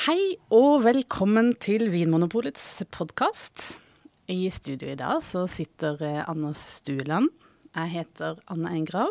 Hei 0.00 0.38
og 0.48 0.86
velkommen 0.86 1.50
til 1.60 1.90
Vinmonopolets 1.92 2.62
podkast. 2.88 3.74
I 4.32 4.46
studio 4.48 4.94
i 4.94 4.96
dag 4.96 5.18
så 5.20 5.42
sitter 5.44 6.00
eh, 6.00 6.22
Anders 6.24 6.62
Stueland. 6.78 7.28
Jeg 7.76 7.92
heter 7.98 8.38
Anne 8.48 8.72
Engrav. 8.78 9.10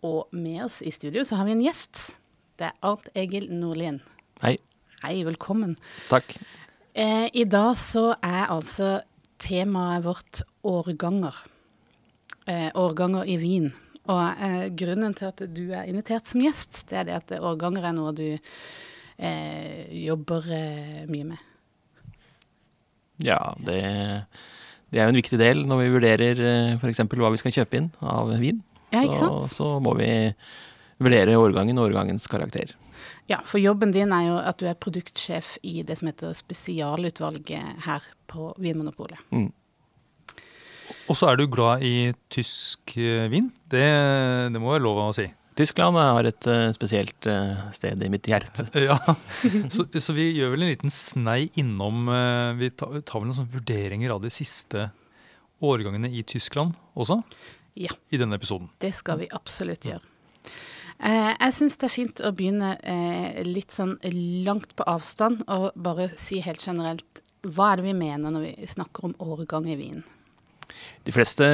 Og 0.00 0.32
med 0.32 0.62
oss 0.64 0.78
i 0.80 0.94
studio 0.94 1.20
så 1.20 1.36
har 1.36 1.50
vi 1.50 1.52
en 1.52 1.60
gjest. 1.66 2.14
Det 2.56 2.70
er 2.70 2.78
Arnt 2.80 3.10
Egil 3.12 3.50
Nordlien. 3.52 4.00
Hei. 4.40 4.54
Hei, 5.02 5.18
velkommen. 5.28 5.76
Takk. 6.08 6.32
Eh, 6.96 7.28
I 7.36 7.44
dag 7.44 7.76
så 7.76 8.14
er 8.24 8.46
altså 8.46 9.02
temaet 9.44 10.06
vårt 10.08 10.46
årganger. 10.64 11.44
Eh, 12.48 12.70
årganger 12.72 13.28
i 13.28 13.36
vin. 13.42 13.68
Og 14.08 14.22
eh, 14.48 14.70
grunnen 14.72 15.12
til 15.12 15.28
at 15.28 15.44
du 15.44 15.66
er 15.68 15.84
invitert 15.92 16.32
som 16.32 16.40
gjest, 16.40 16.86
det 16.88 17.02
er 17.02 17.10
det 17.10 17.20
at 17.20 17.36
årganger 17.36 17.90
er 17.90 18.00
noe 18.00 18.16
du 18.16 18.30
jobber 20.00 20.48
eh, 20.56 21.04
mye 21.10 21.28
med. 21.32 21.46
Ja, 23.20 23.38
det, 23.60 23.80
det 24.88 25.00
er 25.00 25.08
jo 25.08 25.12
en 25.12 25.20
viktig 25.20 25.38
del 25.40 25.64
når 25.68 25.82
vi 25.82 25.92
vurderer 25.92 26.42
f.eks. 26.78 27.02
hva 27.04 27.32
vi 27.34 27.40
skal 27.42 27.56
kjøpe 27.60 27.80
inn 27.80 27.90
av 28.00 28.32
vin. 28.40 28.62
Ja, 28.90 29.04
ikke 29.04 29.20
så, 29.20 29.26
sant? 29.28 29.56
så 29.56 29.72
må 29.82 29.94
vi 30.00 30.10
vurdere 31.00 31.38
årgangen 31.38 31.78
og 31.78 31.90
årgangens 31.90 32.26
karakter. 32.30 32.74
Ja, 33.30 33.38
for 33.46 33.62
jobben 33.62 33.92
din 33.94 34.12
er 34.12 34.26
jo 34.26 34.36
at 34.40 34.58
du 34.60 34.66
er 34.68 34.78
produktsjef 34.78 35.54
i 35.62 35.80
det 35.86 36.00
som 36.00 36.10
heter 36.10 36.34
spesialutvalget 36.36 37.84
her 37.86 38.06
på 38.30 38.50
Vinmonopolet. 38.60 39.20
Mm. 39.30 39.50
Og 41.10 41.18
så 41.18 41.30
er 41.30 41.38
du 41.38 41.46
glad 41.50 41.84
i 41.86 42.12
tysk 42.30 42.96
eh, 42.98 43.28
vin. 43.30 43.50
Det, 43.70 43.86
det 44.54 44.62
må 44.62 44.72
være 44.74 44.84
lov 44.84 45.00
å 45.04 45.12
si. 45.14 45.26
Tyskland 45.60 45.98
har 46.00 46.24
et 46.24 46.46
eh, 46.48 46.70
spesielt 46.72 47.26
eh, 47.28 47.58
sted 47.76 48.00
i 48.02 48.08
mitt 48.12 48.28
hjerte. 48.30 48.64
Ja, 48.88 48.96
så, 49.72 49.84
så 50.00 50.14
vi 50.16 50.30
gjør 50.32 50.54
vel 50.54 50.64
en 50.64 50.72
liten 50.72 50.92
snei 50.94 51.50
innom 51.60 52.08
eh, 52.08 52.52
Vi 52.56 52.70
tar, 52.80 52.94
vel 52.96 53.26
noen 53.28 53.36
sånne 53.36 53.52
vurderinger 53.52 54.14
av 54.14 54.22
de 54.24 54.32
siste 54.32 54.88
årgangene 55.60 56.08
i 56.16 56.22
Tyskland 56.24 56.78
også? 56.96 57.20
Ja. 57.76 57.92
I 58.08 58.20
denne 58.20 58.38
episoden. 58.40 58.70
Det 58.80 58.94
skal 58.96 59.20
vi 59.20 59.28
absolutt 59.36 59.84
gjøre. 59.84 60.00
Eh, 61.00 61.32
jeg 61.34 61.56
syns 61.58 61.76
det 61.76 61.90
er 61.90 61.92
fint 61.92 62.22
å 62.24 62.32
begynne 62.36 62.72
litt 63.44 63.76
sånn 63.76 63.98
langt 64.46 64.72
på 64.76 64.86
avstand 64.88 65.44
og 65.44 65.76
bare 65.76 66.08
si 66.20 66.40
helt 66.44 66.64
generelt 66.64 67.20
hva 67.44 67.72
er 67.72 67.80
det 67.80 67.90
vi 67.90 67.96
mener 67.96 68.32
når 68.32 68.48
vi 68.48 68.68
snakker 68.68 69.10
om 69.10 69.14
årgang 69.24 69.68
i 69.68 69.76
vin? 69.80 70.00
De 71.04 71.12
fleste 71.12 71.46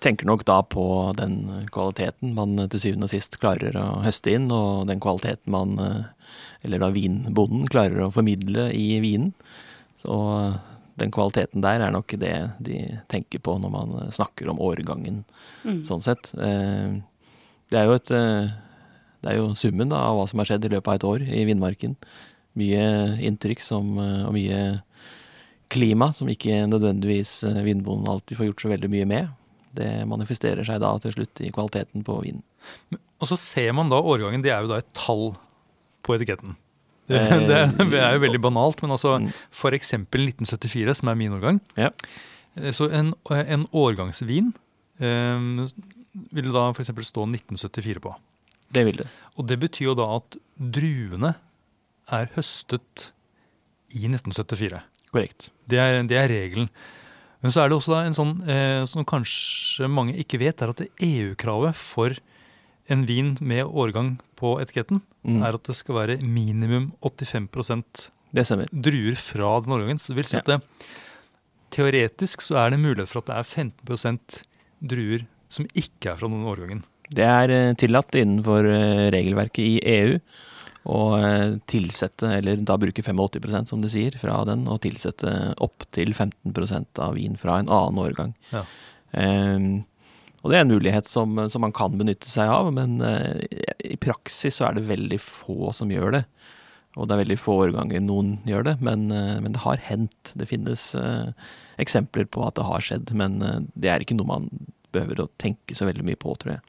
tenker 0.00 0.28
nok 0.28 0.44
da 0.48 0.60
på 0.62 0.84
den 1.18 1.66
kvaliteten 1.74 2.34
man 2.36 2.56
til 2.70 2.80
syvende 2.80 3.08
og 3.08 3.12
sist 3.12 3.38
klarer 3.42 3.74
å 3.76 4.02
høste 4.04 4.32
inn, 4.36 4.50
og 4.54 4.86
den 4.88 5.00
kvaliteten 5.02 5.50
man, 5.50 5.74
eller 6.62 6.78
da 6.82 6.90
vinbonden, 6.94 7.66
klarer 7.72 8.04
å 8.06 8.12
formidle 8.14 8.68
i 8.76 9.00
vinen. 9.02 9.32
Så 10.02 10.14
den 11.00 11.10
kvaliteten 11.14 11.62
der 11.64 11.80
er 11.82 11.94
nok 11.94 12.14
det 12.20 12.34
de 12.62 12.98
tenker 13.10 13.40
på 13.42 13.56
når 13.60 13.72
man 13.72 13.94
snakker 14.12 14.50
om 14.52 14.60
årgangen, 14.62 15.24
Mm. 15.64 15.84
sånn 15.86 16.02
sett. 16.02 16.32
Eh, 16.34 17.00
Det 17.70 17.78
er 17.80 17.84
jo 17.86 17.94
et 17.94 18.08
Det 19.22 19.30
er 19.30 19.36
jo 19.36 19.54
summen 19.54 19.88
da, 19.88 19.96
av 20.10 20.16
hva 20.18 20.28
som 20.28 20.38
har 20.40 20.46
skjedd 20.46 20.64
i 20.64 20.68
løpet 20.68 20.88
av 20.88 20.94
et 20.94 21.04
år 21.04 21.22
i 21.30 21.44
vindmarken. 21.46 21.94
Mye 22.58 23.16
inntrykk 23.22 23.60
som, 23.60 23.96
eh, 23.98 24.24
og 24.26 24.32
mye 24.34 24.82
klima 25.72 26.10
som 26.14 26.28
ikke 26.30 26.62
nødvendigvis 26.70 27.38
eh, 27.48 27.62
vindbonden 27.66 28.10
alltid 28.12 28.38
får 28.38 28.50
gjort 28.50 28.64
så 28.66 28.72
veldig 28.74 28.90
mye 28.92 29.08
med. 29.08 29.30
Det 29.72 29.88
manifesterer 30.08 30.66
seg 30.68 30.82
da 30.84 30.90
til 31.00 31.14
slutt 31.16 31.40
i 31.40 31.52
kvaliteten 31.54 32.04
på 32.04 32.18
vinen. 32.24 32.42
Og 33.22 33.30
så 33.30 33.38
ser 33.40 33.72
man 33.76 33.88
da 33.92 34.00
årgangen, 34.02 34.42
det 34.44 34.52
er 34.52 34.64
jo 34.66 34.72
da 34.74 34.80
et 34.82 34.90
tall 34.98 35.32
på 36.04 36.18
etiketten. 36.18 36.58
Det, 37.12 37.18
Eh, 37.18 37.40
det, 37.48 37.56
det 37.90 37.98
er 37.98 38.14
jo 38.14 38.20
veldig 38.22 38.38
banalt, 38.40 38.78
men 38.84 38.92
altså 38.94 39.16
f.eks. 39.18 39.40
for 39.58 39.74
eksempel 39.74 40.22
1974, 40.30 40.94
som 41.00 41.10
er 41.10 41.16
min 41.18 41.32
årgang. 41.34 41.58
Ja. 41.76 41.88
Eh, 42.54 42.70
Så 42.72 42.86
en, 42.94 43.10
en 43.34 43.64
årgangsvin 43.74 44.52
eh, 45.02 45.66
ville 46.32 46.52
da 46.54 46.68
f.eks. 46.70 46.92
stå 47.10 47.26
1974 47.26 48.00
på. 48.06 48.14
Det 48.72 48.84
vil 48.86 49.00
det. 49.02 49.08
Og 49.36 49.48
det 49.50 49.58
betyr 49.60 49.90
jo 49.90 49.96
da 49.98 50.06
at 50.20 50.38
druene 50.56 51.34
er 52.12 52.30
høstet 52.38 53.08
i 53.92 54.06
1974. 54.08 54.80
Korrekt. 55.12 55.50
Det 55.68 55.78
er, 55.78 56.02
det 56.08 56.16
er 56.16 56.28
regelen. 56.32 56.68
Men 57.42 57.50
så 57.52 57.62
er 57.64 57.68
det 57.72 57.76
også 57.78 57.96
en 58.06 58.14
sånn 58.16 58.34
eh, 58.48 58.84
som 58.86 59.04
kanskje 59.04 59.88
mange 59.90 60.14
ikke 60.22 60.38
vet, 60.40 60.62
er 60.62 60.70
at 60.72 60.82
EU-kravet 61.02 61.74
for 61.76 62.14
en 62.90 63.04
vin 63.06 63.36
med 63.40 63.64
årgang 63.66 64.16
på 64.38 64.56
etiketten 64.62 65.02
Mm. 65.22 65.36
er 65.46 65.54
at 65.54 65.62
det 65.68 65.76
skal 65.78 65.94
være 65.94 66.14
minimum 66.26 66.88
85 66.98 68.10
Det 68.34 68.42
stemmer. 68.44 68.66
druer 68.74 69.14
fra 69.14 69.60
den 69.62 69.70
årgangen. 69.72 70.00
Så 70.02 70.08
det 70.10 70.16
vil 70.16 70.24
si 70.26 70.34
Ja. 70.36 70.40
at 70.40 70.46
det, 70.46 70.60
teoretisk 71.70 72.42
så 72.42 72.56
er 72.58 72.70
det 72.74 72.80
mulighet 72.82 73.08
for 73.08 73.22
at 73.22 73.26
det 73.30 73.36
er 73.38 73.46
15% 73.86 74.40
druer 74.82 75.26
som 75.52 75.66
ikke 75.78 76.10
er 76.10 76.16
fra 76.18 76.26
den 76.26 76.42
årgangen. 76.48 76.82
Det 77.12 77.24
er 77.24 77.50
eh, 77.54 77.74
tillatt 77.78 78.10
innenfor 78.18 78.66
eh, 78.66 79.10
regelverket 79.14 79.62
i 79.62 79.78
EU 79.84 80.18
å 80.88 80.98
eh, 81.18 81.58
tilsette, 81.70 82.26
eller 82.38 82.62
da 82.66 82.76
bruke 82.80 83.04
85% 83.04 83.70
som 83.70 83.82
det 83.84 83.92
sier, 83.94 84.16
fra 84.18 84.40
den, 84.48 84.64
og 84.70 84.82
tilsette 84.82 85.54
opptil 85.62 86.14
15% 86.14 87.02
av 87.02 87.14
vin 87.18 87.38
fra 87.38 87.60
en 87.60 87.70
annen 87.70 88.02
årgang. 88.02 88.34
Ja. 88.50 88.64
Um, 89.12 89.84
og 90.42 90.50
det 90.50 90.58
er 90.58 90.64
en 90.64 90.72
mulighet 90.72 91.06
som, 91.06 91.38
som 91.52 91.62
man 91.62 91.74
kan 91.76 91.94
benytte 91.98 92.26
seg 92.30 92.50
av, 92.50 92.72
men 92.74 92.98
uh, 93.04 93.38
i 93.86 93.98
praksis 94.00 94.58
så 94.58 94.68
er 94.68 94.78
det 94.78 94.88
veldig 94.88 95.20
få 95.22 95.70
som 95.76 95.92
gjør 95.92 96.18
det. 96.18 96.24
Og 96.98 97.06
det 97.06 97.14
er 97.14 97.22
veldig 97.22 97.38
få 97.40 97.54
årganger 97.68 98.02
noen 98.04 98.34
gjør 98.48 98.66
det, 98.72 98.76
men, 98.82 99.06
uh, 99.14 99.38
men 99.44 99.54
det 99.54 99.62
har 99.62 99.86
hendt. 99.86 100.34
Det 100.34 100.50
finnes 100.50 100.88
uh, 100.98 101.30
eksempler 101.82 102.26
på 102.26 102.42
at 102.48 102.58
det 102.58 102.66
har 102.66 102.82
skjedd, 102.82 103.14
men 103.14 103.38
det 103.78 103.92
er 103.92 104.02
ikke 104.02 104.18
noe 104.18 104.32
man 104.32 104.50
behøver 104.92 105.22
å 105.22 105.30
tenke 105.40 105.78
så 105.78 105.86
veldig 105.88 106.04
mye 106.10 106.18
på, 106.20 106.34
tror 106.42 106.56
jeg. 106.56 106.66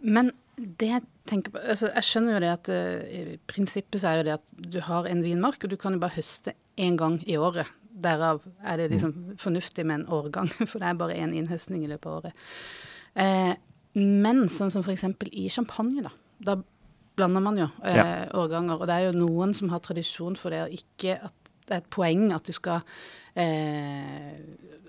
Men 0.00 0.30
det 0.60 0.88
jeg 0.90 1.02
tenker 1.30 1.52
på 1.54 1.60
altså 1.62 1.88
Jeg 1.94 2.04
skjønner 2.04 2.34
jo 2.34 2.40
det 2.44 2.50
at 2.52 2.70
uh, 2.72 3.36
prinsippet 3.48 4.00
så 4.02 4.10
er 4.10 4.20
jo 4.20 4.26
det 4.28 4.34
at 4.38 4.72
du 4.74 4.80
har 4.84 5.06
en 5.08 5.22
vinmark, 5.24 5.62
og 5.64 5.70
du 5.72 5.76
kan 5.80 5.94
jo 5.96 6.02
bare 6.02 6.16
høste 6.18 6.54
én 6.76 6.98
gang 7.00 7.20
i 7.28 7.38
året. 7.40 7.70
Derav 8.00 8.42
er 8.64 8.76
det 8.80 8.90
liksom 8.92 9.14
fornuftig 9.40 9.84
med 9.86 10.00
en 10.02 10.08
årgang, 10.08 10.50
for 10.70 10.78
det 10.82 10.88
er 10.90 11.00
bare 11.00 11.16
én 11.18 11.34
innhøstning 11.36 11.84
i 11.84 11.90
løpet 11.90 12.10
av 12.10 12.18
året. 12.20 12.44
Uh, 13.16 13.54
men 14.00 14.44
sånn 14.52 14.70
som 14.70 14.84
f.eks. 14.86 15.04
i 15.32 15.48
champagne, 15.50 16.04
da. 16.06 16.12
Da 16.40 16.58
blander 17.18 17.42
man 17.44 17.58
jo 17.58 17.66
eh, 17.82 17.96
Ja. 17.96 18.04
årganger. 18.38 18.78
Og 18.80 18.86
det 18.88 18.94
er 18.96 19.08
jo 19.08 19.16
noen 19.18 19.50
som 19.56 19.68
har 19.72 19.82
tradisjon 19.84 20.36
for 20.38 20.54
det, 20.54 20.60
og 20.62 20.76
ikke 20.76 21.16
at 21.26 21.34
det 21.70 21.78
er 21.78 21.84
et 21.84 21.90
poeng 21.94 22.28
at 22.36 22.46
du 22.46 22.54
skal 22.56 22.82
eh, 23.38 24.38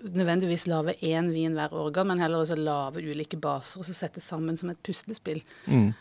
nødvendigvis 0.01 0.67
lage 0.69 0.97
én 1.05 1.29
vin 1.33 1.57
hver 1.57 1.73
årgang, 1.77 2.09
men 2.09 2.23
heller 2.23 2.43
også 2.43 2.57
lage 2.59 3.03
ulike 3.05 3.39
baser 3.41 3.81
og 3.81 3.87
så 3.87 3.95
sette 3.95 4.23
sammen 4.23 4.57
som 4.57 4.73
et 4.73 4.81
puslespill. 4.85 5.43
Mm. 5.67 5.91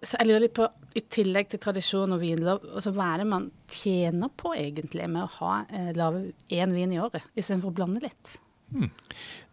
Så 0.00 0.16
jeg 0.16 0.30
lurer 0.30 0.46
litt 0.46 0.54
på, 0.56 0.64
i 0.96 1.02
tillegg 1.12 1.50
til 1.52 1.60
tradisjon 1.60 2.14
og 2.16 2.22
vinlov, 2.22 2.62
altså 2.72 2.94
hva 2.94 3.10
er 3.12 3.20
det 3.20 3.28
man 3.28 3.50
tjener 3.68 4.30
på 4.40 4.54
egentlig 4.56 5.10
med 5.12 5.26
å 5.26 5.32
ha 5.42 5.58
eh, 5.68 5.90
lage 5.98 6.30
én 6.54 6.72
vin 6.72 6.94
i 6.94 7.02
året, 7.02 7.26
istedenfor 7.36 7.74
å 7.74 7.78
blande 7.82 8.06
litt? 8.06 8.38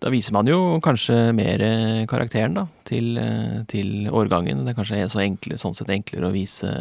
Da 0.01 0.09
viser 0.09 0.33
man 0.33 0.47
jo 0.49 0.79
kanskje 0.83 1.17
mer 1.37 1.61
eh, 1.61 2.03
karakteren 2.09 2.55
da, 2.57 2.65
til, 2.87 3.13
eh, 3.21 3.59
til 3.69 4.07
årgangen. 4.09 4.63
Det 4.65 4.73
er 4.73 4.79
kanskje 4.79 5.09
så 5.11 5.21
enkle, 5.25 5.59
sånn 5.61 5.75
sett 5.77 5.91
enklere 5.93 6.31
å 6.31 6.33
vise 6.33 6.71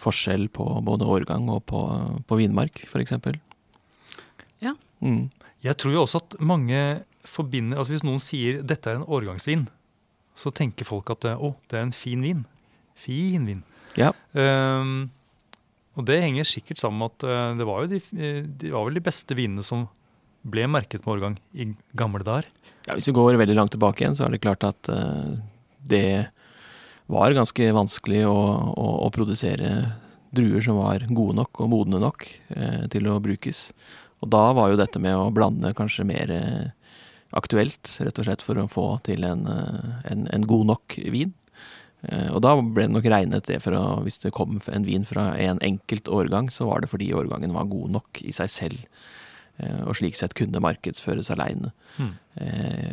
forskjell 0.00 0.48
på 0.54 0.64
både 0.86 1.08
årgang 1.08 1.48
og 1.52 1.62
på, 1.70 1.80
på 2.26 2.40
vinmark, 2.40 2.82
f.eks. 2.88 3.16
Ja. 4.64 4.74
Mm. 5.04 5.28
Jeg 5.64 5.76
tror 5.80 5.96
jo 5.96 6.04
også 6.06 6.22
at 6.24 6.38
mange 6.40 6.80
forbinder 7.20 7.76
altså 7.76 7.92
Hvis 7.92 8.04
noen 8.06 8.22
sier 8.22 8.62
'dette 8.64 8.88
er 8.88 8.96
en 8.96 9.04
årgangsvin', 9.04 9.66
så 10.34 10.52
tenker 10.56 10.88
folk 10.88 11.10
at 11.12 11.26
å, 11.36 11.54
det 11.68 11.76
er 11.76 11.84
en 11.84 11.92
fin 11.92 12.22
vin. 12.24 12.46
Fin 12.96 13.44
vin. 13.44 13.60
Ja. 13.98 14.14
Um, 14.32 15.10
og 15.98 16.06
det 16.08 16.20
henger 16.22 16.48
sikkert 16.48 16.80
sammen 16.80 17.02
med 17.02 17.12
at 17.12 17.26
eh, 17.28 17.56
det 17.58 17.66
var 17.68 17.82
jo 17.82 17.90
de, 17.90 18.00
eh, 18.16 18.42
de 18.46 18.72
var 18.72 18.86
vel 18.86 18.96
de 18.96 19.04
beste 19.04 19.36
vinene 19.36 19.64
som 19.66 19.88
ble 20.40 20.64
merket 20.70 21.04
med 21.04 21.16
årgang 21.16 21.34
i 21.52 21.66
gamle 21.98 22.24
dager. 22.24 22.48
ja. 22.86 22.94
Hvis 22.94 23.10
vi 23.10 23.16
går 23.16 23.36
veldig 23.36 23.56
langt 23.58 23.74
tilbake 23.74 24.04
igjen, 24.04 24.16
så 24.16 24.24
er 24.26 24.34
det 24.34 24.44
klart 24.44 24.64
at 24.64 24.88
eh, 24.88 25.34
det 25.90 26.04
var 27.10 27.34
ganske 27.36 27.70
vanskelig 27.74 28.22
å, 28.28 28.36
å, 28.74 28.86
å 29.06 29.10
produsere 29.14 29.70
druer 30.30 30.62
som 30.62 30.78
var 30.78 31.02
gode 31.10 31.34
nok 31.40 31.60
og 31.64 31.70
modne 31.72 31.98
nok 32.02 32.26
eh, 32.54 32.84
til 32.92 33.08
å 33.10 33.18
brukes. 33.22 33.70
Og 34.22 34.30
da 34.30 34.44
var 34.54 34.70
jo 34.70 34.78
dette 34.78 35.00
med 35.02 35.16
å 35.18 35.30
blande 35.34 35.72
kanskje 35.74 36.06
mer 36.06 36.30
eh, 36.30 36.94
aktuelt, 37.34 37.96
rett 38.02 38.18
og 38.20 38.26
slett 38.28 38.42
for 38.46 38.58
å 38.62 38.68
få 38.70 38.86
til 39.06 39.26
en, 39.26 39.42
eh, 39.50 39.90
en, 40.12 40.26
en 40.30 40.46
god 40.50 40.66
nok 40.70 40.96
vin. 41.14 41.32
Eh, 42.06 42.28
Og 42.30 42.40
da 42.46 42.54
ble 42.60 42.86
det 42.86 42.94
nok 42.94 43.08
regnet 43.10 43.48
det 43.50 43.58
for 43.64 43.74
å 43.76 43.82
Hvis 44.06 44.20
det 44.22 44.30
kom 44.36 44.60
en 44.70 44.86
vin 44.86 45.02
fra 45.08 45.32
en 45.36 45.58
enkelt 45.66 46.08
årgang, 46.08 46.48
så 46.52 46.68
var 46.70 46.80
det 46.84 46.92
fordi 46.92 47.10
årgangen 47.16 47.52
var 47.56 47.68
god 47.70 47.90
nok 47.98 48.22
i 48.22 48.32
seg 48.36 48.48
selv. 48.54 48.86
eh, 49.58 49.82
Og 49.86 49.96
slik 49.98 50.14
sett 50.16 50.34
kunne 50.38 50.62
markedsføres 50.62 51.30
aleine. 51.34 51.72
Mm. 51.98 52.12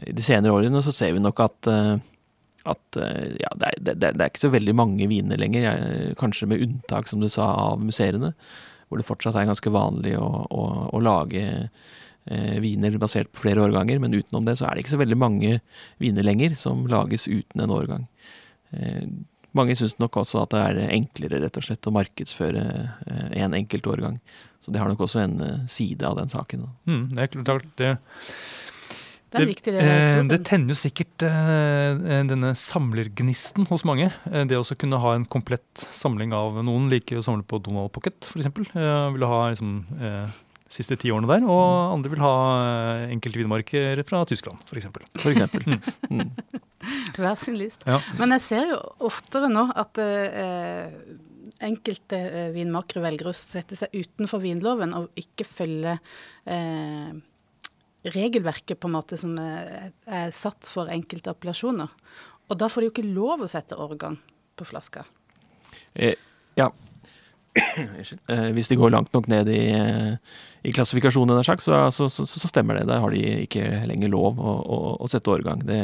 I 0.09 0.11
de 0.17 0.23
senere 0.25 0.57
årene 0.57 0.81
så 0.83 0.91
ser 0.91 1.13
vi 1.15 1.21
nok 1.23 1.39
at, 1.45 1.67
eh, 1.71 1.97
at 2.67 2.99
eh, 3.01 3.37
ja, 3.41 3.51
det, 3.59 3.69
er, 3.69 3.77
det, 3.83 3.95
det, 4.01 4.15
er 4.15 4.31
ikke 4.31 4.45
så 4.45 4.53
veldig 4.53 4.75
mange 4.77 5.09
viner 5.11 5.39
lenger. 5.39 6.11
Kanskje 6.19 6.49
med 6.51 6.63
unntak, 6.65 7.09
som 7.09 7.23
du 7.23 7.29
sa, 7.31 7.49
av 7.69 7.83
museene. 7.83 8.33
Hvor 8.87 9.01
det 9.01 9.07
fortsatt 9.07 9.35
er 9.35 9.49
ganske 9.49 9.71
vanlig 9.73 10.15
å, 10.19 10.27
å, 10.47 10.65
å 10.95 11.01
lage 11.03 11.45
eh, 11.47 12.59
viner 12.63 12.99
basert 13.01 13.31
på 13.33 13.43
flere 13.45 13.65
årganger. 13.65 13.99
Men 14.03 14.15
utenom 14.15 14.47
det 14.47 14.57
så 14.59 14.67
er 14.67 14.75
det 14.75 14.85
ikke 14.85 14.95
så 14.95 15.01
veldig 15.03 15.19
mange 15.19 15.57
viner 16.03 16.27
lenger 16.27 16.55
som 16.59 16.85
lages 16.91 17.27
uten 17.27 17.63
en 17.63 17.73
årgang. 17.75 18.05
Eh, 18.75 19.07
mange 19.57 19.75
syns 19.77 19.97
nok 20.01 20.19
også 20.21 20.43
at 20.43 20.53
det 20.53 20.63
er 20.63 20.93
enklere 20.93 21.41
rett 21.41 21.57
og 21.57 21.65
slett 21.65 21.87
å 21.89 21.93
markedsføre 21.95 22.63
eh, 23.07 23.27
en 23.43 23.55
enkelt 23.57 23.87
årgang. 23.89 24.19
Så 24.61 24.73
det 24.73 24.81
har 24.81 24.91
nok 24.91 25.05
også 25.07 25.23
en 25.23 25.39
eh, 25.43 25.65
side 25.71 26.05
av 26.07 26.17
den 26.19 26.31
saken. 26.31 26.67
Mm, 26.89 27.03
det 27.15 27.23
er 27.23 27.35
klart 27.37 27.69
det 27.79 27.93
det, 29.27 29.41
er 29.41 29.50
viktig, 29.50 29.74
det, 29.75 29.83
eh, 29.83 30.21
det 30.31 30.39
tenner 30.47 30.71
jo 30.71 30.79
sikkert 30.79 31.25
eh, 31.27 32.24
denne 32.29 32.53
samlergnisten 32.56 33.68
hos 33.68 33.83
mange. 33.88 34.07
Eh, 34.31 34.45
det 34.47 34.59
å 34.59 34.77
kunne 34.79 35.00
ha 35.03 35.13
en 35.18 35.27
komplett 35.27 35.83
samling 35.95 36.35
av 36.35 36.62
Noen 36.63 36.88
liker 36.91 37.19
å 37.19 37.25
samle 37.25 37.44
på 37.44 37.59
Donald 37.65 37.91
Pocket, 37.95 38.29
f.eks. 38.31 38.47
Eh, 38.47 38.95
vil 39.18 39.27
ha 39.27 39.41
liksom, 39.51 39.81
eh, 40.00 40.38
siste 40.71 40.95
ti 41.00 41.12
årene 41.12 41.27
der. 41.29 41.44
Og 41.44 41.63
mm. 41.65 41.91
andre 41.97 42.13
vil 42.15 42.24
ha 42.24 42.33
eh, 42.56 43.06
enkelte 43.18 43.44
vinmarker 43.44 44.03
fra 44.07 44.24
Tyskland, 44.31 44.63
f.eks. 44.63 44.89
For 45.19 45.33
eksempel. 45.33 45.68
mm. 46.07 46.27
Hver 47.18 47.39
sin 47.41 47.59
list. 47.59 47.83
Ja. 47.88 48.00
Men 48.19 48.35
jeg 48.38 48.47
ser 48.47 48.69
jo 48.71 48.81
oftere 49.09 49.51
nå 49.51 49.68
at 49.75 50.00
eh, 50.00 50.88
enkelte 51.68 52.19
eh, 52.19 52.51
vinmakere 52.56 53.03
velger 53.03 53.31
å 53.31 53.35
sette 53.35 53.77
seg 53.80 53.95
utenfor 53.95 54.41
vinloven 54.44 54.94
og 54.97 55.09
ikke 55.19 55.47
følge 55.47 55.97
eh, 56.45 57.12
regelverket 58.15 58.80
på 58.80 58.89
en 58.89 58.95
måte 58.98 59.19
som 59.19 59.36
er, 59.42 59.92
er, 60.06 60.33
satt 60.36 60.68
for 60.69 60.92
enkelte 60.94 61.33
appellasjoner. 61.33 61.94
Og 62.48 62.59
da 62.59 62.69
får 62.71 62.83
de 62.83 62.89
jo 62.89 62.95
ikke 62.95 63.07
lov 63.07 63.44
å 63.44 63.51
sette 63.51 63.77
organ 63.80 64.19
på 64.57 64.68
flaska. 64.68 65.04
Eh, 65.94 66.15
ja. 66.57 66.69
eh, 67.57 68.50
hvis 68.56 68.69
de 68.71 68.77
går 68.80 68.94
langt 68.94 69.12
nok 69.15 69.27
ned 69.31 69.50
i, 69.51 69.63
eh, 69.75 70.38
i 70.63 70.74
klassifikasjonen, 70.75 71.44
så, 71.44 71.80
så, 71.92 72.07
så, 72.09 72.25
så, 72.27 72.48
stemmer 72.48 72.80
det. 72.80 72.88
Der 72.89 73.04
har 73.04 73.13
de 73.13 73.24
ikke 73.48 73.83
lenger 73.89 74.13
lov 74.13 74.39
å, 74.39 74.56
å, 74.62 74.80
å 75.01 75.12
sette 75.12 75.33
årgang. 75.33 75.65
Det 75.68 75.81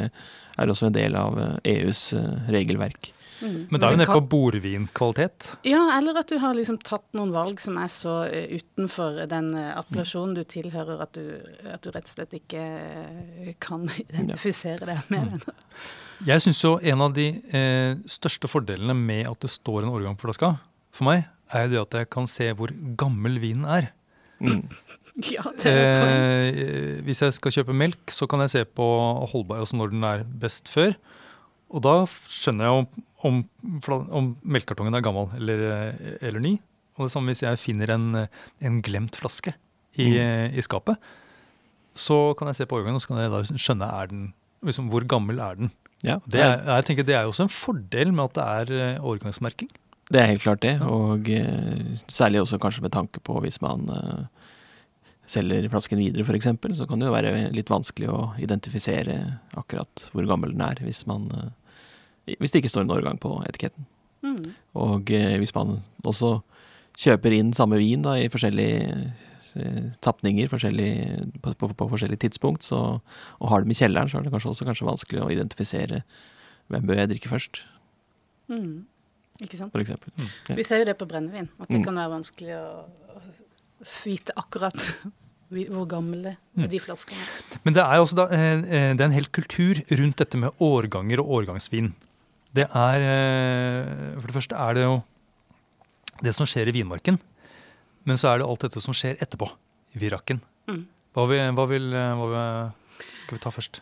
er 0.57 0.69
også 0.71 0.89
en 0.89 0.95
del 0.95 1.17
av 1.19 1.39
EUs 1.63 2.13
eh, 2.13 2.21
e 2.21 2.23
eh, 2.23 2.49
regelverk. 2.57 3.11
Mm. 3.43 3.57
Men 3.69 3.81
da 3.81 3.89
er 3.89 3.95
vi 3.95 3.99
nede 3.99 4.15
på 4.15 4.23
bordvinkvalitet? 4.31 5.49
Ja, 5.67 5.81
eller 5.97 6.21
at 6.21 6.31
du 6.31 6.37
har 6.41 6.55
liksom 6.57 6.79
tatt 6.85 7.05
noen 7.17 7.33
valg 7.35 7.59
som 7.61 7.77
er 7.81 7.91
så 7.91 8.15
uh, 8.29 8.55
utenfor 8.55 9.19
den 9.31 9.51
uh, 9.57 9.73
appellasjonen 9.81 10.37
du 10.39 10.43
tilhører, 10.47 11.03
at 11.03 11.13
du, 11.17 11.43
at 11.67 11.83
du, 11.83 11.91
rett 11.91 12.07
og 12.07 12.15
slett 12.15 12.37
ikke 12.39 12.63
uh, 12.63 13.51
kan 13.63 13.85
identifisere 14.05 14.89
deg 14.89 15.13
med 15.13 15.35
den. 15.35 15.61
Jeg 16.23 16.45
syns 16.45 16.63
jo 16.63 16.77
en 16.79 17.03
av 17.03 17.11
de 17.15 17.27
største 18.07 18.47
fordelene 18.47 18.95
med 18.95 19.27
at 19.27 19.41
det 19.43 19.49
står 19.51 19.83
en 19.83 19.91
årgang 19.91 20.15
på 20.15 20.29
flaska, 20.29 20.53
for 20.93 21.09
meg, 21.09 21.25
er 21.51 21.65
jo 21.65 21.73
det 21.73 21.81
at 21.81 21.97
jeg 21.99 22.11
kan 22.15 22.29
se 22.29 22.47
hvor 22.55 22.71
gammel 22.99 23.41
vinen 23.43 23.67
er. 23.67 23.91
Mm. 24.39 24.67
Ja, 25.29 25.43
det 25.61 25.69
er 25.69 26.47
eh, 26.49 27.01
hvis 27.05 27.21
jeg 27.21 27.35
skal 27.35 27.53
kjøpe 27.53 27.75
melk, 27.77 28.09
så 28.09 28.25
kan 28.25 28.41
jeg 28.41 28.49
se 28.49 28.63
på 28.65 28.85
holdbar, 29.29 29.61
altså 29.61 29.77
når 29.77 29.91
den 29.91 30.05
er 30.09 30.23
best 30.25 30.71
før. 30.73 30.95
Og 31.69 31.83
da 31.85 31.93
skjønner 32.09 32.65
jeg 32.65 32.79
om, 32.81 33.03
om, 33.23 33.41
om 34.11 34.29
melkekartongen 34.43 34.97
er 34.97 35.03
gammel 35.05 35.31
eller, 35.37 35.65
eller, 36.19 36.39
ny. 36.43 36.57
Og 36.97 37.07
det 37.07 37.13
samme 37.13 37.33
hvis 37.33 37.43
jeg 37.45 37.61
finner 37.61 37.93
en, 37.95 38.07
en 38.61 38.81
glemt 38.85 39.17
flaske 39.17 39.55
i, 39.95 40.09
mm. 40.09 40.57
i, 40.57 40.65
skapet. 40.65 40.99
Så 41.97 42.33
kan 42.37 42.49
jeg 42.49 42.61
se 42.61 42.67
på 42.69 42.79
årgangen 42.79 42.99
og 42.99 43.03
så 43.03 43.13
kan 43.13 43.21
jeg 43.23 43.33
da 43.33 43.43
skjønne 43.53 43.89
er 44.01 44.11
den, 44.11 44.27
liksom, 44.65 44.89
hvor 44.93 45.05
gammel 45.09 45.41
er 45.41 45.61
den. 45.61 45.71
Ja, 46.03 46.19
det, 46.27 46.41
er, 46.43 46.59
jeg 46.67 46.89
tenker 46.89 47.07
det 47.07 47.15
er 47.15 47.25
jo 47.25 47.31
også 47.31 47.47
en 47.47 47.53
fordel 47.53 48.11
med 48.11 48.25
at 48.27 48.35
det 48.35 48.43
er 48.43 48.99
overgangsmerking. 48.99 49.07
årgangsmerking. 49.07 49.71
Det 50.11 50.19
er 50.19 50.29
helt 50.33 50.43
klart 50.43 50.63
det, 50.65 50.73
og 50.83 51.29
uh, 51.31 52.01
særlig 52.11 52.41
også 52.41 52.59
kanskje 52.61 52.83
med 52.83 52.93
tanke 52.93 53.21
på 53.23 53.37
hvis 53.41 53.61
man 53.63 53.87
uh, 53.87 54.25
selger 55.29 55.69
flasken 55.71 56.01
videre 56.01 56.25
f.eks., 56.27 56.49
så 56.77 56.87
kan 56.89 56.99
det 56.99 57.07
jo 57.07 57.15
være 57.15 57.33
litt 57.55 57.71
vanskelig 57.71 58.09
å 58.11 58.19
identifisere 58.43 59.15
akkurat 59.57 60.07
hvor 60.11 60.27
gammel 60.27 60.51
den 60.51 60.65
er, 60.65 60.81
hvis, 60.83 61.05
man, 61.07 61.29
hvis 62.25 62.53
det 62.53 62.61
ikke 62.61 62.71
står 62.71 62.85
en 62.85 62.95
årgang 62.95 63.19
på 63.21 63.35
etiketten. 63.49 63.85
Mm. 64.23 64.53
Og 64.79 65.09
hvis 65.11 65.53
man 65.55 65.81
også 66.07 66.37
kjøper 66.95 67.35
inn 67.35 67.51
samme 67.57 67.79
vin 67.81 68.05
da, 68.05 68.15
i 68.15 68.31
forskjellige 68.31 69.11
tapninger 70.01 70.49
forskjellig, 70.49 70.91
på, 71.43 71.53
på, 71.59 71.67
på, 71.77 71.87
forskjellige 71.91 72.23
tidspunkt, 72.25 72.63
så, 72.65 72.79
og 73.39 73.51
har 73.51 73.61
dem 73.61 73.73
i 73.73 73.77
kjelleren, 73.77 74.09
så 74.09 74.17
er 74.17 74.25
det 74.25 74.33
kanskje 74.33 74.53
også 74.53 74.67
kanskje 74.69 74.87
vanskelig 74.87 75.21
å 75.21 75.29
identifisere 75.33 76.01
hvem 76.71 76.87
bør 76.87 77.03
jeg 77.03 77.11
drikke 77.11 77.31
først. 77.31 77.61
Mm. 78.51 78.85
Ikke 79.41 79.59
sant? 79.59 79.73
For 79.73 79.81
eksempel. 79.81 80.13
Mm. 80.17 80.29
Ja. 80.49 80.55
Vi 80.59 80.65
ser 80.67 80.83
jo 80.83 80.87
det 80.89 80.95
på 80.99 81.09
brennevin, 81.09 81.49
at 81.59 81.69
det 81.69 81.81
mm. 81.81 81.85
kan 81.87 81.99
være 82.01 82.13
vanskelig 82.13 82.55
å, 82.57 82.63
å 83.17 83.21
vite 84.05 84.35
akkurat 84.39 84.79
hvor 85.53 85.85
gamle 85.89 86.35
mm. 86.57 86.67
de 86.71 86.81
flaskene 86.81 87.21
er. 87.21 87.59
Men 87.65 87.77
det 87.77 87.83
er 87.85 88.01
også 88.01 88.17
da, 88.23 88.27
eh, 88.33 88.55
eh, 88.63 88.89
det 88.93 89.03
er 89.03 89.09
en 89.09 89.17
hel 89.17 89.29
kultur 89.33 89.83
rundt 89.91 90.21
dette 90.21 90.39
med 90.39 90.63
årganger 90.63 91.21
og 91.21 91.37
årgangsvin. 91.39 91.91
Det 92.53 92.67
er 92.69 93.05
eh, 93.07 94.17
For 94.19 94.29
det 94.29 94.37
første 94.37 94.59
er 94.59 94.77
det 94.77 94.83
jo 94.85 94.97
det 96.23 96.33
som 96.37 96.47
skjer 96.47 96.69
i 96.69 96.75
vinmarken. 96.75 97.17
Men 98.07 98.19
så 98.19 98.29
er 98.29 98.41
det 98.41 98.47
alt 98.47 98.65
dette 98.65 98.83
som 98.83 98.95
skjer 98.95 99.17
etterpå, 99.23 99.47
i 99.95 100.01
virakken. 100.01 100.41
Mm. 100.69 100.83
Hva, 101.15 101.25
vil, 101.29 101.41
hva, 101.55 101.65
vil, 101.69 101.89
hva 101.93 102.27
vil, 102.29 103.01
skal 103.23 103.37
vi 103.37 103.43
ta 103.43 103.51
først? 103.53 103.81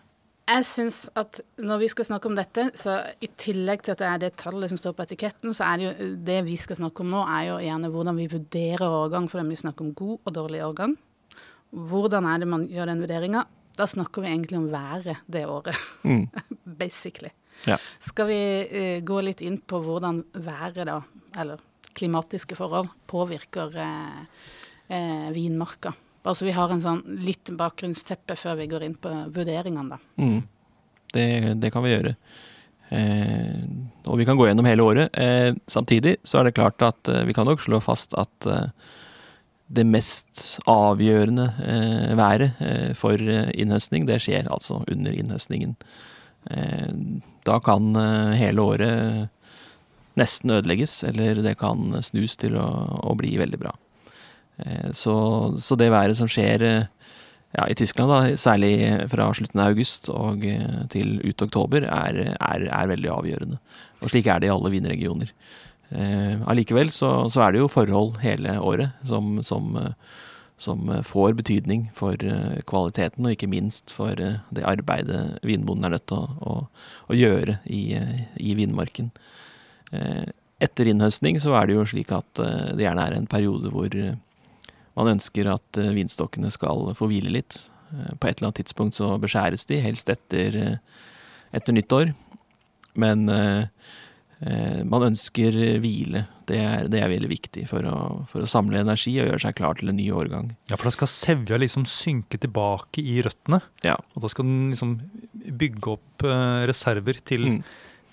Jeg 0.52 0.66
syns 0.68 0.98
at 1.16 1.40
når 1.62 1.80
vi 1.84 1.88
skal 1.94 2.08
snakke 2.08 2.28
om 2.28 2.36
dette, 2.36 2.66
så 2.76 2.98
i 3.24 3.30
tillegg 3.40 3.86
til 3.86 3.94
at 3.94 4.02
det 4.02 4.08
er 4.10 4.22
det 4.24 4.32
tallet 4.42 4.72
som 4.72 4.80
står 4.80 4.96
på 4.98 5.06
etiketten, 5.06 5.54
så 5.56 5.70
er 5.70 5.80
det 5.80 5.86
jo 5.86 6.10
det 6.28 6.40
vi 6.48 6.58
skal 6.60 6.80
snakke 6.82 7.06
om 7.06 7.14
nå, 7.14 7.22
er 7.24 7.46
jo 7.52 7.60
gjerne 7.64 7.92
hvordan 7.94 8.20
vi 8.20 8.28
vurderer 8.32 8.98
årgang, 9.00 9.30
for 9.30 9.40
det 9.40 9.46
er 9.46 9.52
mye 9.52 9.64
snakk 9.64 9.84
om 9.86 9.94
god 9.98 10.18
og 10.18 10.36
dårlig 10.36 10.64
årgang. 10.66 10.98
Hvordan 11.72 12.28
er 12.28 12.42
det 12.42 12.50
man 12.52 12.66
gjør 12.68 12.92
den 12.92 13.04
vurderinga? 13.06 13.46
Da 13.80 13.88
snakker 13.88 14.26
vi 14.26 14.34
egentlig 14.34 14.60
om 14.60 14.68
været 14.74 15.22
det 15.32 15.46
året. 15.48 15.78
Mm. 16.04 16.28
Basically. 16.82 17.32
Ja. 17.68 17.78
Skal 18.04 18.30
vi 18.30 18.42
uh, 18.72 19.00
gå 19.06 19.20
litt 19.26 19.44
inn 19.46 19.60
på 19.60 19.82
hvordan 19.86 20.24
været, 20.34 20.86
da, 20.90 21.02
eller 21.40 21.62
klimatiske 21.98 22.56
forhold, 22.58 22.90
påvirker 23.12 23.76
uh, 23.76 24.24
uh, 24.90 25.28
vinmarka? 25.36 25.94
Bare 26.22 26.38
så 26.38 26.46
vi 26.46 26.54
har 26.54 26.70
en 26.70 26.82
sånn 26.84 27.02
litt 27.26 27.50
bakgrunnsteppe 27.58 28.38
før 28.38 28.60
vi 28.60 28.70
går 28.70 28.86
inn 28.86 28.98
på 29.02 29.12
vurderingene, 29.34 29.98
da. 29.98 30.02
Mm. 30.22 30.42
Det, 31.12 31.28
det, 31.60 31.72
kan 31.74 31.84
vi 31.84 31.96
gjøre. 31.96 32.14
Eh, 32.94 33.64
og 34.06 34.20
vi 34.20 34.28
kan 34.28 34.38
gå 34.40 34.46
gjennom 34.48 34.68
hele 34.70 34.86
året. 34.86 35.18
Eh, 35.18 35.50
samtidig 35.68 36.20
så 36.24 36.40
er 36.40 36.48
det 36.48 36.58
klart 36.60 36.84
at 36.86 37.10
eh, 37.10 37.24
vi 37.28 37.36
kan 37.36 37.50
nok 37.50 37.64
slå 37.64 37.82
fast 37.84 38.14
at 38.20 38.48
eh, 38.48 38.70
det 39.72 39.88
mest 39.88 40.62
avgjørende 40.70 41.48
eh, 41.66 42.14
været 42.20 42.62
eh, 42.62 42.94
for 42.98 43.18
innhøstning, 43.18 44.06
det 44.08 44.22
skjer 44.22 44.52
altså 44.52 44.84
under 44.92 45.18
innhøstningen. 45.18 45.76
Da 47.48 47.60
kan 47.64 47.96
hele 48.38 48.62
året 48.62 49.30
nesten 50.20 50.52
ødelegges, 50.52 51.04
eller 51.08 51.40
det 51.44 51.56
kan 51.60 51.96
snus 52.04 52.36
til 52.40 52.58
å, 52.60 52.68
å 53.08 53.16
bli 53.20 53.36
veldig 53.40 53.60
bra. 53.62 53.76
Eh, 54.66 54.92
så, 54.94 55.16
så, 55.58 55.78
det 55.80 55.92
været 55.94 56.18
som 56.20 56.30
skjer 56.30 56.66
eh, 56.68 56.86
ja, 57.56 57.68
i 57.68 57.78
Tyskland, 57.78 58.12
da, 58.12 58.38
særlig 58.40 58.74
fra 59.12 59.30
slutten 59.36 59.64
av 59.64 59.74
august 59.74 60.10
og 60.14 60.46
eh, 60.48 60.82
til 60.94 61.18
ut 61.24 61.46
oktober, 61.48 61.88
er, 61.88 62.22
er, 62.36 62.68
er 62.68 62.92
veldig 62.92 63.12
avgjørende. 63.18 63.60
Og 64.02 64.14
slik 64.14 64.30
er 64.32 64.42
det 64.42 64.50
i 64.50 64.56
alle 64.56 64.74
vinregioner. 64.74 65.36
Allikevel 65.92 66.88
så, 66.96 67.10
så, 67.28 67.42
er 67.44 67.52
det 67.52 67.60
jo 67.60 67.66
forhold 67.68 68.22
hele 68.22 68.54
året 68.64 68.94
som, 69.04 69.42
som, 69.44 69.74
som, 70.62 70.92
får 71.08 71.34
betydning 71.40 71.88
for 71.98 72.22
kvaliteten, 72.70 73.26
og 73.26 73.34
ikke 73.34 73.50
minst 73.50 73.90
for 73.94 74.14
det 74.16 74.66
arbeidet 74.68 75.40
vinbonden 75.48 75.88
er 75.90 75.96
nødt 75.96 76.06
til 76.12 76.22
å, 76.22 76.36
å, 76.38 76.54
å 77.10 77.18
gjøre 77.18 77.58
i, 77.66 77.98
i 78.38 78.54
vinmarken. 78.60 79.10
Etter 80.62 80.92
innhøstning 80.92 81.42
så 81.42 81.56
er 81.58 81.68
det 81.68 81.80
jo 81.80 81.88
slik 81.90 82.14
at 82.14 82.44
det 82.78 82.86
gjerne 82.86 83.08
er 83.10 83.18
en 83.18 83.30
periode 83.32 83.74
hvor 83.74 83.98
man 84.98 85.14
ønsker 85.16 85.50
at 85.52 85.80
eh, 85.80 85.94
vinstokkene 85.96 86.52
skal 86.54 86.92
få 86.98 87.10
hvile 87.12 87.32
litt. 87.34 87.58
Eh, 87.92 88.14
på 88.18 88.28
et 88.28 88.38
eller 88.38 88.50
annet 88.50 88.62
tidspunkt 88.64 88.98
så 88.98 89.14
beskjæres 89.22 89.68
de, 89.70 89.80
helst 89.84 90.12
etter, 90.12 90.58
eh, 90.58 91.08
etter 91.56 91.76
nyttår. 91.76 92.14
Men 93.00 93.24
man 93.24 95.04
ønsker 95.06 95.56
hvile. 95.80 96.26
Det 96.52 96.60
er, 96.60 96.90
det 96.92 97.00
er 97.00 97.12
veldig 97.12 97.30
viktig 97.32 97.64
for 97.70 97.88
å, 97.88 97.96
for 98.30 98.44
å, 98.44 98.50
samle 98.50 98.82
energi 98.84 99.14
og 99.22 99.30
gjøre 99.30 99.44
seg 99.46 99.58
klar 99.58 99.80
til 99.80 99.92
en 99.92 99.98
ny 100.00 100.10
årgang. 100.12 100.52
Ja, 100.70 100.76
for 100.76 100.90
da 100.90 100.94
skal 100.98 101.12
sevja 101.12 101.60
liksom 101.62 101.88
synke 101.90 102.40
tilbake 102.42 103.04
i 103.04 103.22
røttene. 103.26 103.62
Ja. 103.86 103.96
Og 104.16 104.26
da 104.26 104.32
skal 104.34 104.50
den 104.50 104.70
liksom 104.74 104.98
bygge 105.62 105.96
opp 105.96 106.28
reserver 106.70 107.24
til, 107.26 107.48
mm. 107.56 107.58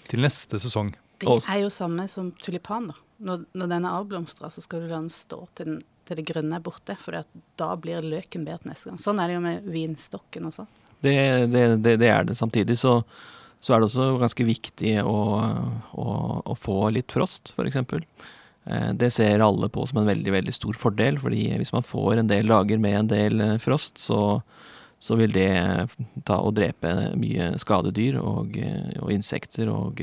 til 0.09 0.25
neste 0.25 0.62
sesong. 0.62 0.95
Det 1.18 1.40
er 1.50 1.64
jo 1.64 1.71
samme 1.75 2.07
som 2.11 2.30
tulipan. 2.38 2.88
da. 2.92 2.99
Når, 3.28 3.47
når 3.59 3.71
den 3.75 3.87
er 3.88 3.99
avblomstra, 3.99 4.50
så 4.54 4.62
skal 4.62 4.85
du 4.85 4.92
la 4.92 5.00
den 5.00 5.11
stå 5.11 5.42
til 5.59 5.73
den 5.73 5.80
til 6.09 6.21
det 6.21 6.26
grønne 6.30 6.59
er 6.59 6.64
borte. 6.64 6.97
For 7.02 7.16
da 7.61 7.71
blir 7.80 8.04
løken 8.04 8.47
bedre 8.49 8.73
neste 8.73 8.90
gang. 8.90 9.00
Sånn 9.02 9.21
er 9.23 9.30
det 9.30 9.38
jo 9.38 9.45
med 9.45 9.68
vinstokken 9.73 10.49
også. 10.50 10.66
Det, 11.04 11.14
det, 11.52 11.64
det, 11.85 11.99
det 12.00 12.09
er 12.11 12.26
det. 12.26 12.38
Samtidig 12.38 12.78
så, 12.80 12.99
så 13.60 13.74
er 13.74 13.80
det 13.80 13.88
også 13.88 14.08
ganske 14.20 14.46
viktig 14.46 14.98
å, 15.02 15.20
å, 15.98 16.10
å 16.46 16.58
få 16.58 16.80
litt 16.94 17.14
frost, 17.14 17.54
f.eks. 17.56 17.80
Eh, 18.68 18.90
det 19.00 19.10
ser 19.14 19.42
alle 19.44 19.70
på 19.72 19.86
som 19.88 20.02
en 20.02 20.08
veldig 20.08 20.34
veldig 20.34 20.54
stor 20.54 20.78
fordel, 20.78 21.18
fordi 21.22 21.48
hvis 21.58 21.74
man 21.74 21.86
får 21.86 22.20
en 22.20 22.30
del 22.30 22.50
dager 22.50 22.82
med 22.82 22.98
en 23.00 23.10
del 23.10 23.42
eh, 23.44 23.56
frost, 23.62 23.98
så, 23.98 24.40
så 25.02 25.18
vil 25.18 25.34
det 25.34 25.50
ta 26.28 26.38
og 26.38 26.54
drepe 26.58 26.92
mye 27.18 27.50
skadedyr 27.58 28.20
og, 28.22 28.54
og 29.02 29.10
insekter 29.14 29.70
og, 29.72 30.02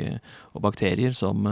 og, 0.53 0.61
bakterier 0.63 1.15
som 1.15 1.47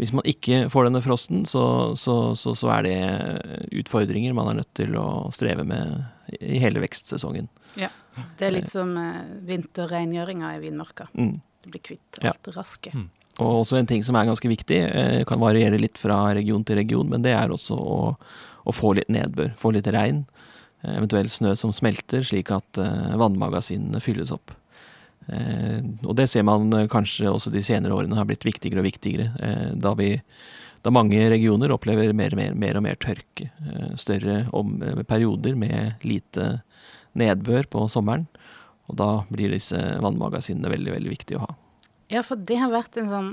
Hvis 0.00 0.12
man 0.12 0.24
ikke 0.24 0.68
får 0.72 0.84
denne 0.88 1.02
frosten, 1.04 1.44
så, 1.46 1.94
så, 1.96 2.34
så, 2.34 2.68
er 2.72 2.82
det 2.82 2.96
utfordringer 3.82 4.32
man 4.32 4.48
er 4.48 4.60
nødt 4.62 4.72
til 4.74 4.96
å 4.96 5.30
streve 5.32 5.64
med 5.64 6.00
i 6.40 6.58
hele 6.58 6.80
vekstsesongen. 6.80 7.48
Ja. 7.80 7.88
Det 8.38 8.46
er 8.46 8.54
litt 8.54 8.70
som 8.72 8.92
eh, 9.00 9.24
vinterrengjøringa 9.48 10.54
i 10.56 10.62
vinmarka. 10.62 11.08
Mm. 11.16 11.34
Du 11.62 11.70
blir 11.72 11.84
kvitt 11.84 12.22
alt 12.22 12.42
det 12.44 12.56
raske. 12.56 12.92
Mm. 12.94 13.08
Og 13.40 13.62
også 13.62 13.78
en 13.78 13.88
ting 13.88 14.02
som 14.04 14.16
er 14.18 14.28
ganske 14.28 14.48
viktig, 14.50 14.80
eh, 14.84 15.20
kan 15.28 15.40
variere 15.40 15.80
litt 15.80 16.00
fra 16.00 16.24
region 16.36 16.64
til 16.68 16.82
region, 16.82 17.08
men 17.08 17.24
det 17.24 17.32
er 17.36 17.52
også 17.52 17.78
å, 17.78 18.00
å 18.68 18.74
få 18.76 18.92
litt 18.98 19.12
nedbør, 19.12 19.54
få 19.56 19.72
litt 19.72 19.88
regn. 19.88 20.26
Eh, 20.82 20.98
eventuelt 20.98 21.32
snø 21.32 21.54
som 21.56 21.72
smelter, 21.72 22.26
slik 22.26 22.52
at 22.52 22.82
eh, 22.82 23.14
vannmagasinene 23.20 24.02
fylles 24.04 24.34
opp. 24.34 24.52
Eh, 25.30 25.80
og 26.02 26.16
det 26.18 26.28
ser 26.30 26.44
man 26.46 26.72
eh, 26.74 26.88
kanskje 26.90 27.30
også 27.30 27.52
de 27.54 27.62
senere 27.64 27.94
årene 27.94 28.18
har 28.18 28.26
blitt 28.28 28.46
viktigere 28.46 28.82
og 28.82 28.88
viktigere, 28.88 29.30
eh, 29.38 29.68
da, 29.78 29.94
vi, 29.98 30.16
da 30.82 30.92
mange 30.94 31.20
regioner 31.30 31.74
opplever 31.74 32.12
mer 32.16 32.34
og 32.34 32.40
mer, 32.40 32.56
mer, 32.58 32.80
og 32.80 32.86
mer 32.88 32.98
tørke. 33.00 33.50
større 33.96 34.46
om, 34.52 34.74
perioder 35.08 35.54
med 35.58 36.02
lite 36.02 36.62
nedbør 37.18 37.68
på 37.70 37.86
sommeren. 37.92 38.26
Og 38.90 38.98
da 38.98 39.10
blir 39.32 39.52
disse 39.54 39.78
vannmagasinene 40.02 40.72
veldig, 40.72 40.96
veldig 40.98 41.12
viktige 41.12 41.40
å 41.40 41.46
ha. 41.46 41.54
Ja, 42.12 42.24
for 42.26 42.36
det 42.36 42.58
har 42.60 42.72
vært 42.72 42.98
en 43.00 43.08
sånn 43.08 43.30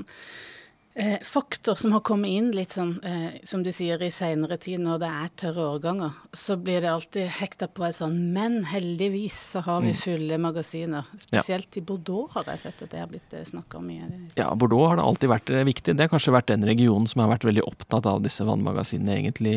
eh, 0.94 1.18
faktor 1.26 1.74
som 1.74 1.92
har 1.92 2.00
kommet 2.06 2.32
inn 2.32 2.50
litt 2.54 2.72
sånn, 2.72 2.94
eh, 3.04 3.40
som 3.44 3.64
du 3.64 3.68
sier, 3.74 4.00
i 4.02 4.10
seinere 4.14 4.56
tid, 4.62 4.80
når 4.80 5.02
det 5.02 5.10
er 5.10 5.32
tørre 5.42 5.66
årganger. 5.74 6.16
Så 6.32 6.56
blir 6.60 6.80
det 6.80 6.90
alltid 6.92 7.28
hekta 7.40 7.68
på 7.68 7.84
et 7.86 7.98
sånn 7.98 8.16
Men 8.34 8.62
heldigvis 8.70 9.36
så 9.54 9.64
har 9.66 9.82
vi 9.84 9.92
mm. 9.92 10.00
fulle 10.00 10.40
magasiner. 10.40 11.10
Spesielt 11.18 11.68
ja. 11.76 11.82
i 11.82 11.84
Bordeaux 11.90 12.32
har 12.36 12.48
jeg 12.54 12.64
sett 12.64 12.82
at 12.86 12.94
det 12.94 13.02
har 13.02 13.10
blitt 13.10 13.36
eh, 13.36 13.44
snakka 13.46 13.82
mye. 13.84 14.08
Ja, 14.38 14.48
Bordeaux 14.54 14.88
har 14.88 15.00
det 15.00 15.06
alltid 15.10 15.34
vært 15.34 15.52
eh, 15.52 15.66
viktig. 15.68 15.96
Det 15.96 16.06
har 16.06 16.14
kanskje 16.14 16.36
vært 16.38 16.50
den 16.54 16.66
regionen 16.68 17.10
som 17.10 17.24
har 17.24 17.34
vært 17.34 17.48
veldig 17.50 17.68
opptatt 17.68 18.08
av 18.08 18.24
disse 18.24 18.46
vannmagasinene 18.48 19.20
egentlig 19.20 19.56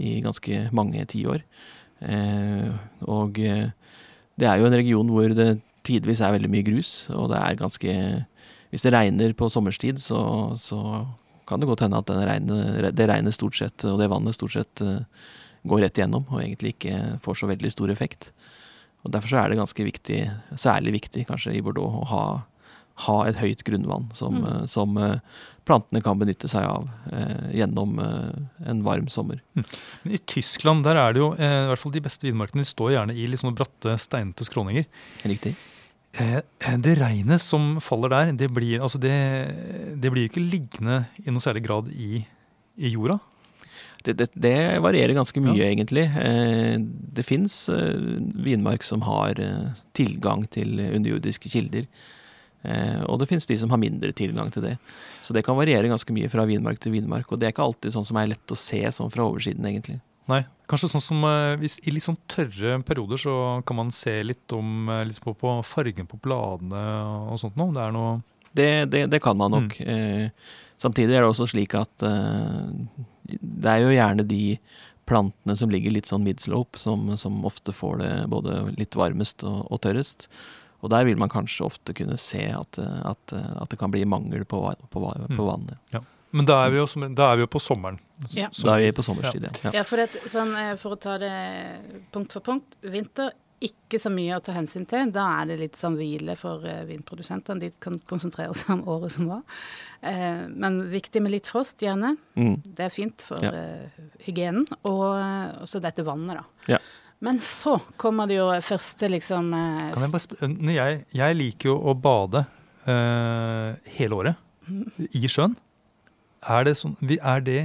i 0.00 0.18
ganske 0.24 0.66
mange 0.72 1.04
tiår. 1.12 1.44
Eh, 2.02 2.70
og 3.06 3.38
eh, 3.38 3.70
det 4.40 4.48
er 4.48 4.58
jo 4.58 4.68
en 4.68 4.78
region 4.78 5.12
hvor 5.12 5.34
det 5.36 5.60
tidvis 5.86 6.22
er 6.22 6.34
veldig 6.34 6.50
mye 6.50 6.66
grus, 6.66 6.92
og 7.10 7.30
det 7.32 7.40
er 7.40 7.58
ganske 7.58 7.94
Hvis 8.72 8.86
det 8.86 8.94
regner 8.94 9.34
på 9.36 9.50
sommerstid, 9.52 9.98
så, 10.00 10.56
så 10.56 11.04
kan 11.46 11.60
det 11.60 11.68
godt 11.68 11.82
hende 11.84 11.98
at 12.00 12.08
regner, 12.08 12.88
det 12.88 13.08
regnet 13.08 13.34
stort 13.36 13.58
sett, 13.58 13.84
og 13.84 13.98
det 14.00 14.08
vannet 14.08 14.34
stort 14.34 14.54
sett 14.54 14.80
eh, 14.80 15.04
går 15.68 15.84
rett 15.84 15.98
igjennom, 15.98 16.24
og 16.30 16.40
egentlig 16.40 16.72
ikke 16.72 17.18
får 17.22 17.38
så 17.38 17.50
veldig 17.50 17.70
stor 17.74 17.92
effekt. 17.92 18.30
Og 19.04 19.12
Derfor 19.12 19.28
så 19.28 19.42
er 19.42 19.50
det 19.50 19.58
ganske 19.58 19.84
viktig, 19.84 20.20
særlig 20.56 20.94
viktig 20.96 21.26
kanskje 21.28 21.52
i 21.58 21.60
Bordeaux, 21.60 22.00
å 22.00 22.08
ha, 22.08 22.22
ha 23.06 23.16
et 23.28 23.40
høyt 23.40 23.64
grunnvann 23.66 24.10
som, 24.16 24.42
mm. 24.42 24.68
som 24.70 24.98
plantene 25.68 26.02
kan 26.02 26.18
benytte 26.18 26.50
seg 26.50 26.66
av 26.66 26.88
eh, 27.12 27.50
gjennom 27.60 27.98
eh, 28.02 28.68
en 28.70 28.82
varm 28.86 29.08
sommer. 29.12 29.42
Mm. 29.54 29.66
I 30.16 30.20
Tyskland 30.30 30.86
der 30.86 30.98
er 30.98 31.14
det 31.14 31.22
jo, 31.22 31.32
eh, 31.36 31.58
i 31.64 31.68
hvert 31.70 31.82
fall 31.82 31.94
de 31.94 32.02
beste 32.04 32.26
vinmarkene 32.26 32.64
de 32.64 32.70
står 32.70 32.94
gjerne 32.96 33.16
i 33.16 33.26
liksom 33.30 33.54
bratte, 33.58 33.96
steinete 34.02 34.46
skråninger. 34.48 34.88
Riktig. 35.30 35.54
Eh, 36.12 36.40
det 36.84 36.96
regnet 37.00 37.42
som 37.44 37.76
faller 37.84 38.12
der, 38.12 38.32
det 38.42 38.50
blir, 38.52 38.82
altså 38.82 39.00
det, 39.00 39.14
det 40.02 40.12
blir 40.12 40.28
ikke 40.28 40.42
liggende 40.44 41.04
i 41.22 41.30
noe 41.30 41.44
særlig 41.44 41.64
grad 41.68 41.92
i, 41.94 42.24
i 42.76 42.94
jorda. 42.96 43.20
Det, 44.02 44.16
det, 44.18 44.32
det, 44.34 44.56
varierer 44.82 45.14
ganske 45.14 45.40
mye, 45.40 45.60
ja. 45.60 45.68
egentlig. 45.70 46.08
Eh, 46.18 46.74
det 46.82 47.24
fins 47.24 47.68
eh, 47.70 48.18
vinmark 48.42 48.82
som 48.82 49.06
har 49.06 49.38
tilgang 49.94 50.42
til 50.50 50.82
underjordiske 50.90 51.52
kilder. 51.54 51.86
Eh, 52.62 53.02
og 53.08 53.20
det 53.20 53.28
finnes 53.30 53.48
de 53.48 53.58
som 53.58 53.72
har 53.74 53.80
mindre 53.82 54.12
tilgang 54.16 54.50
til 54.54 54.66
det. 54.66 54.76
Så 55.24 55.34
det 55.36 55.44
kan 55.46 55.58
variere 55.58 55.90
ganske 55.90 56.14
mye 56.14 56.30
fra 56.32 56.46
vinmark 56.48 56.80
til 56.82 56.96
vinmark. 56.96 57.30
Og 57.30 57.40
det 57.40 57.48
er 57.48 57.54
ikke 57.54 57.66
alltid 57.66 57.94
sånn 57.94 58.08
som 58.08 58.20
er 58.20 58.32
lett 58.34 58.54
å 58.54 58.58
se 58.58 58.82
sånn 58.94 59.12
fra 59.12 59.26
oversiden, 59.28 59.66
egentlig. 59.68 60.00
Nei, 60.30 60.44
kanskje 60.70 60.92
sånn 60.92 61.02
som 61.02 61.24
eh, 61.26 61.54
hvis 61.58 61.80
I 61.82 61.96
litt 61.96 62.06
sånn 62.06 62.20
tørre 62.30 62.76
perioder 62.86 63.18
så 63.18 63.36
kan 63.66 63.80
man 63.80 63.94
se 63.94 64.20
litt 64.22 64.54
om 64.54 64.86
liksom 65.08 65.32
på, 65.32 65.38
på 65.40 65.56
fargen 65.66 66.06
på 66.06 66.20
bladene 66.22 66.84
og 67.32 67.40
sånt 67.42 67.58
noe. 67.58 67.74
Det 67.74 67.86
er 67.86 67.96
noe 67.96 68.20
det, 68.52 68.84
det, 68.92 69.06
det, 69.06 69.20
kan 69.20 69.36
man 69.36 69.50
nok. 69.50 69.80
Mm. 69.80 69.88
Eh, 69.88 70.30
samtidig 70.78 71.16
er 71.16 71.24
det 71.24 71.30
også 71.30 71.48
slik 71.50 71.74
at 71.78 72.04
eh, 72.06 72.72
det 73.40 73.70
er 73.70 73.84
jo 73.84 73.94
gjerne 73.94 74.26
de 74.28 74.44
plantene 75.08 75.56
som 75.58 75.72
ligger 75.72 75.94
litt 75.94 76.08
sånn 76.08 76.24
midslope, 76.24 76.78
som, 76.80 77.08
som 77.18 77.42
ofte 77.48 77.74
får 77.74 78.02
det 78.02 78.12
både 78.32 78.64
litt 78.78 78.96
varmest 78.98 79.44
og, 79.48 79.64
og 79.72 79.82
tørrest. 79.84 80.28
Og 80.82 80.90
der 80.90 81.06
vil 81.06 81.20
man 81.20 81.30
kanskje 81.30 81.66
ofte 81.68 81.94
kunne 81.94 82.18
se 82.18 82.42
at, 82.50 82.78
at, 82.82 83.34
at 83.34 83.70
det 83.70 83.78
kan 83.78 83.92
bli 83.92 84.02
mangel 84.08 84.42
på, 84.44 84.64
på, 84.90 84.90
på 84.90 85.04
vann. 85.04 85.38
vannet. 85.38 85.78
Ja. 85.94 86.02
Men 86.32 86.48
da 86.48 86.62
er, 86.64 86.72
jo, 86.78 86.86
da 87.12 87.28
er, 87.28 87.38
vi 87.38 87.44
jo, 87.44 87.50
på 87.52 87.60
sommeren. 87.60 87.98
Ja. 88.32 88.48
Da 88.56 88.78
er 88.78 88.86
vi 88.86 88.92
på 88.96 89.04
sommerstid, 89.04 89.44
ja. 89.44 89.72
ja. 89.76 89.84
for, 89.84 90.00
det, 90.00 90.22
sånn, 90.32 90.54
eh, 90.56 90.72
for, 90.80 90.96
å 90.96 91.00
ta 91.00 91.18
det 91.20 91.32
punkt 92.14 92.32
for 92.32 92.44
punkt. 92.46 92.78
Vinter, 92.80 93.34
ikke 93.62 94.00
så 94.00 94.10
mye 94.10 94.38
å 94.38 94.42
ta 94.42 94.54
hensyn 94.56 94.86
til. 94.88 95.12
Da 95.12 95.26
er 95.42 95.50
det 95.50 95.58
litt 95.60 95.76
sånn 95.78 95.98
hvile 96.00 96.34
for 96.40 96.64
uh, 96.64 96.80
vinprodusentene. 96.88 97.60
De 97.60 97.70
kan 97.84 98.00
konsentrere 98.08 98.56
seg 98.56 98.72
om 98.78 98.82
året 98.90 99.12
som 99.14 99.28
var. 99.28 99.44
Uh, 100.00 100.48
men 100.48 100.80
viktig 100.90 101.22
med 101.22 101.36
litt 101.36 101.50
frost, 101.52 101.84
gjerne. 101.84 102.16
Mm. 102.34 102.56
Det 102.64 102.88
er 102.88 102.96
fint 102.96 103.28
for 103.28 103.44
ja. 103.44 103.52
uh, 103.52 104.08
hygienen. 104.24 104.64
Og 104.88 105.04
også 105.62 105.84
dette 105.84 106.06
vannet, 106.08 106.40
da. 106.40 106.74
Ja. 106.78 106.80
Men 107.22 107.38
så 107.44 107.76
kommer 108.00 108.26
det 108.26 108.40
jo 108.40 108.48
første 108.66 109.08
liksom 109.12 109.52
eh, 109.54 109.90
Kan 109.94 110.06
jeg 110.06 110.12
bare 110.14 110.72
jeg, 110.74 111.02
jeg, 111.14 111.36
liker 111.38 111.70
jo 111.70 111.76
å 111.78 111.94
bade 111.94 112.44
uh, 112.88 113.78
hele 113.94 114.18
året 114.18 114.40
i 115.14 115.28
sjøen. 115.30 115.54
Er 116.42 116.66
det 116.66 116.74
sånn 116.80 116.96
er 117.14 117.44
det, 117.46 117.60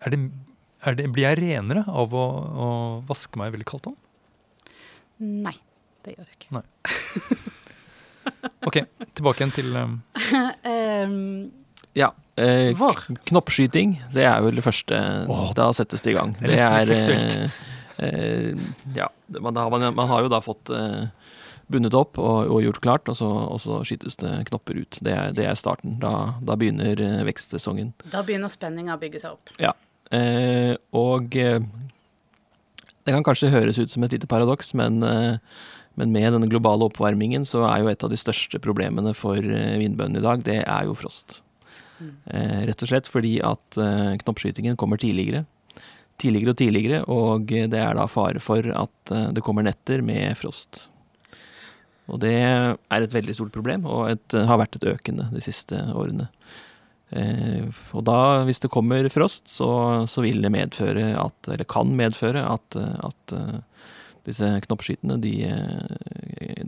er 0.00 0.14
det, 0.14 0.20
er 0.84 0.96
det 0.96 1.08
Blir 1.12 1.26
jeg 1.26 1.40
renere 1.42 1.84
av 1.88 2.14
å, 2.16 2.26
å, 2.64 2.68
vaske 3.08 3.40
meg 3.40 3.50
i 3.50 3.56
veldig 3.58 3.68
kaldt 3.68 3.90
vann? 3.90 3.98
Nei, 5.20 5.56
det 6.06 6.16
gjør 6.16 6.24
jeg 6.24 6.38
ikke. 6.38 6.52
Nei. 6.56 6.64
OK, 8.68 8.78
tilbake 9.18 9.42
igjen 9.42 9.52
til 9.56 9.76
um... 9.76 9.98
um, 10.72 11.18
Ja. 11.98 12.14
Eh, 12.40 12.72
knoppskyting, 13.28 13.98
det 14.14 14.24
er 14.24 14.40
vel 14.40 14.56
det 14.56 14.64
første. 14.64 14.96
Oh, 15.28 15.50
da 15.56 15.68
settes 15.76 16.06
det 16.06 16.14
i 16.14 16.16
gang. 16.16 16.32
Det 16.40 16.56
er, 16.56 16.86
det 16.88 17.00
er 17.04 17.50
Eh, 17.50 17.79
ja, 18.96 19.10
man, 19.40 19.54
man, 19.54 19.86
man, 19.94 20.08
har 20.08 20.24
jo 20.24 20.30
da 20.32 20.40
fått 20.44 20.70
eh, 20.72 21.10
bundet 21.70 21.94
opp 21.96 22.18
og, 22.20 22.50
og 22.50 22.62
gjort 22.64 22.80
klart, 22.84 23.10
og 23.10 23.18
så, 23.18 23.28
og 23.28 23.60
så, 23.62 23.80
skytes 23.86 24.18
det 24.20 24.32
knopper 24.50 24.82
ut. 24.82 24.98
Det 25.04 25.14
er, 25.14 25.34
det 25.36 25.46
er 25.46 25.58
starten. 25.58 25.98
Da, 26.02 26.34
da, 26.42 26.56
begynner 26.60 27.00
eh, 27.04 27.20
vekstsesongen. 27.28 27.92
Da 28.10 28.24
begynner 28.26 28.52
spenninga 28.52 28.96
å 28.96 29.02
bygge 29.02 29.22
seg 29.22 29.36
opp. 29.36 29.52
Ja. 29.62 29.74
Eh, 30.10 30.74
og 30.96 31.36
eh, 31.38 31.60
det 33.06 33.14
kan 33.14 33.26
kanskje 33.26 33.52
høres 33.52 33.78
ut 33.78 33.92
som 33.92 34.04
et 34.04 34.16
lite 34.16 34.28
paradoks, 34.30 34.72
men, 34.78 35.02
eh, 35.06 35.36
men, 36.00 36.10
med 36.14 36.34
denne 36.34 36.50
globale 36.50 36.88
oppvarmingen 36.88 37.46
så 37.48 37.64
er 37.68 37.84
jo 37.84 37.92
et 37.92 38.02
av 38.06 38.10
de 38.12 38.18
største 38.18 38.60
problemene 38.62 39.14
for 39.16 39.38
vindbøndene 39.38 40.22
i 40.22 40.26
dag, 40.26 40.44
det 40.46 40.60
er 40.64 40.90
jo 40.90 40.98
frost. 40.98 41.42
Mm. 42.00 42.14
rett 42.64 42.80
og 42.80 42.88
slett 42.88 43.08
fordi 43.12 43.34
at 43.44 43.76
knoppskytingen 44.22 44.72
kommer 44.80 44.96
tidligere 44.96 45.42
tidligere 46.20 46.54
og 46.54 46.58
tidligere, 46.60 47.02
og 47.10 47.50
det 47.50 47.80
er 47.80 47.96
da 47.96 48.06
fare 48.10 48.42
for 48.42 48.66
at 48.72 49.12
eh, 49.14 49.28
det 49.36 49.44
kommer 49.46 49.66
netter 49.66 50.04
med 50.06 50.36
frost. 50.38 50.88
Og 52.10 52.18
det 52.24 52.34
er 52.34 52.74
et 52.96 53.14
veldig 53.14 53.36
stort 53.38 53.54
problem, 53.54 53.86
og 53.86 54.10
et, 54.10 54.34
har 54.34 54.58
vært 54.60 54.80
et 54.80 54.88
økende 54.90 55.28
de 55.34 55.42
siste 55.44 55.78
årene. 55.94 56.28
Eh, 57.10 57.66
og 57.94 58.04
da, 58.06 58.18
hvis 58.48 58.62
det 58.62 58.72
kommer 58.72 59.08
frost, 59.12 59.48
så, 59.50 59.70
så, 60.10 60.24
vil 60.26 60.42
det 60.42 60.52
medføre 60.54 61.12
at, 61.18 61.38
eller 61.48 61.68
kan 61.70 61.94
medføre 61.98 62.42
at, 62.46 62.76
at 62.78 63.34
uh, 63.34 63.58
disse 64.26 64.50
knoppskytene, 64.66 65.16
de, 65.22 65.34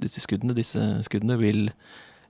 disse 0.03 0.23
skuddene, 0.25 0.57
disse 0.57 0.81
skuddene 1.07 1.39
vil 1.43 1.69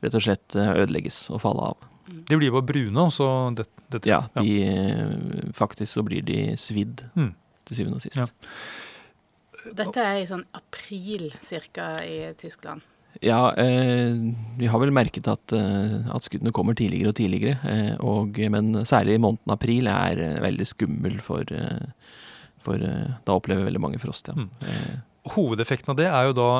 rett 0.02 0.18
og 0.18 0.24
slett 0.24 0.56
ødelegges 0.58 1.28
og 1.30 1.44
falle 1.44 1.72
av. 1.72 1.91
De 2.06 2.38
blir 2.38 2.52
bare 2.54 2.66
brune, 2.66 3.04
og 3.06 3.12
så 3.14 3.26
det, 3.56 3.66
dette? 3.92 4.08
Ja, 4.10 4.24
de, 4.38 4.46
ja, 4.58 5.10
faktisk 5.56 5.92
så 5.92 6.04
blir 6.06 6.24
de 6.26 6.56
svidd 6.60 7.04
mm. 7.14 7.30
til 7.68 7.78
syvende 7.78 8.00
og 8.00 8.04
sist. 8.04 8.18
Ja. 8.18 8.28
Dette 9.78 10.02
er 10.02 10.22
i 10.22 10.26
sånn 10.26 10.42
april 10.58 11.28
cirka 11.44 11.94
i 12.02 12.32
Tyskland? 12.40 12.82
Ja, 13.20 13.52
eh, 13.60 14.16
vi 14.58 14.68
har 14.70 14.80
vel 14.80 14.92
merket 14.94 15.28
at, 15.28 15.52
eh, 15.52 15.98
at, 16.08 16.24
skuddene 16.24 16.52
kommer 16.54 16.74
tidligere 16.78 17.12
og 17.12 17.18
tidligere. 17.18 17.58
Eh, 17.68 17.94
og, 18.00 18.38
men 18.50 18.72
særlig 18.88 19.18
i 19.18 19.22
måneden 19.22 19.52
april 19.52 19.90
er 19.92 20.18
eh, 20.18 20.40
veldig 20.42 20.66
skummel 20.66 21.20
for, 21.22 21.44
eh, 21.52 22.16
for 22.64 22.80
eh, 22.80 23.12
Da 23.26 23.36
opplever 23.36 23.68
veldig 23.68 23.82
mange 23.84 24.00
frost, 24.02 24.32
ja. 24.32 24.34
Mm. 24.34 25.02
Hovedeffekten 25.36 25.92
av 25.92 26.00
det 26.00 26.08
er 26.08 26.30
jo 26.30 26.38
da 26.40 26.50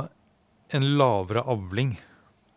en 0.77 0.87
lavere 1.01 1.43
avling 1.51 1.97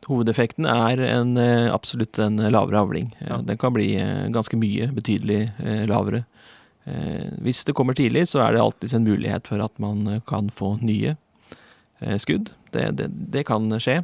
Hovedeffekten 0.05 0.67
er 0.69 0.99
en, 1.01 1.37
eh, 1.37 1.73
absolutt 1.73 2.19
en 2.19 2.37
lavere 2.37 2.77
avling. 2.79 3.15
Eh, 3.19 3.27
Ja. 3.27 3.37
Den 3.41 3.57
kan 3.57 3.73
bli 3.73 3.95
eh, 3.95 4.29
ganske 4.29 4.57
mye, 4.57 4.87
betydelig 4.93 5.51
lavere. 5.87 6.25
Hvis 7.41 7.65
det 7.65 7.73
kommer 7.73 7.95
tidlig, 7.95 8.27
så 8.29 8.45
er 8.45 8.53
det 8.53 8.61
alltids 8.61 8.93
en 8.93 9.03
mulighet 9.03 9.47
for 9.47 9.59
at 9.59 9.71
man 9.79 10.21
kan 10.27 10.51
få 10.51 10.77
nye 10.83 11.15
skudd. 12.21 12.51
Det, 12.71 12.91
det, 12.95 13.07
det 13.31 13.43
kan 13.47 13.65
skje. 13.81 14.03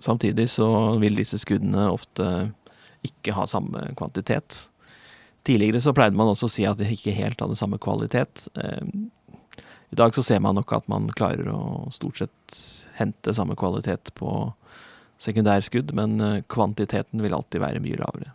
Samtidig 0.00 0.48
så 0.48 0.98
vil 0.98 1.14
disse 1.14 1.36
skuddene 1.36 1.90
ofte 1.92 2.54
ikke 3.04 3.34
ha 3.36 3.44
samme 3.44 3.92
kvantitet. 4.00 4.70
Tidligere 5.44 5.82
så 5.84 5.92
pleide 5.92 6.16
man 6.16 6.32
også 6.32 6.48
å 6.48 6.54
si 6.54 6.64
at 6.64 6.78
det 6.80 6.88
ikke 6.88 7.12
helt 7.12 7.38
hadde 7.38 7.54
samme 7.60 7.76
kvalitet. 7.76 8.48
I 9.92 10.00
dag 10.00 10.14
så 10.16 10.24
ser 10.24 10.40
man 10.40 10.56
nok 10.56 10.72
at 10.72 10.88
man 10.88 11.12
klarer 11.12 11.52
å 11.52 11.90
stort 11.92 12.16
sett 12.16 12.60
hente 12.96 13.34
samme 13.36 13.58
kvalitet 13.60 14.14
på 14.16 14.54
sekundærskudd, 15.22 15.94
men 15.96 16.18
eh, 16.20 16.42
kvantiteten 16.52 17.22
vil 17.22 17.34
alltid 17.38 17.62
være 17.62 17.82
mye 17.84 18.00
lavere. 18.00 18.34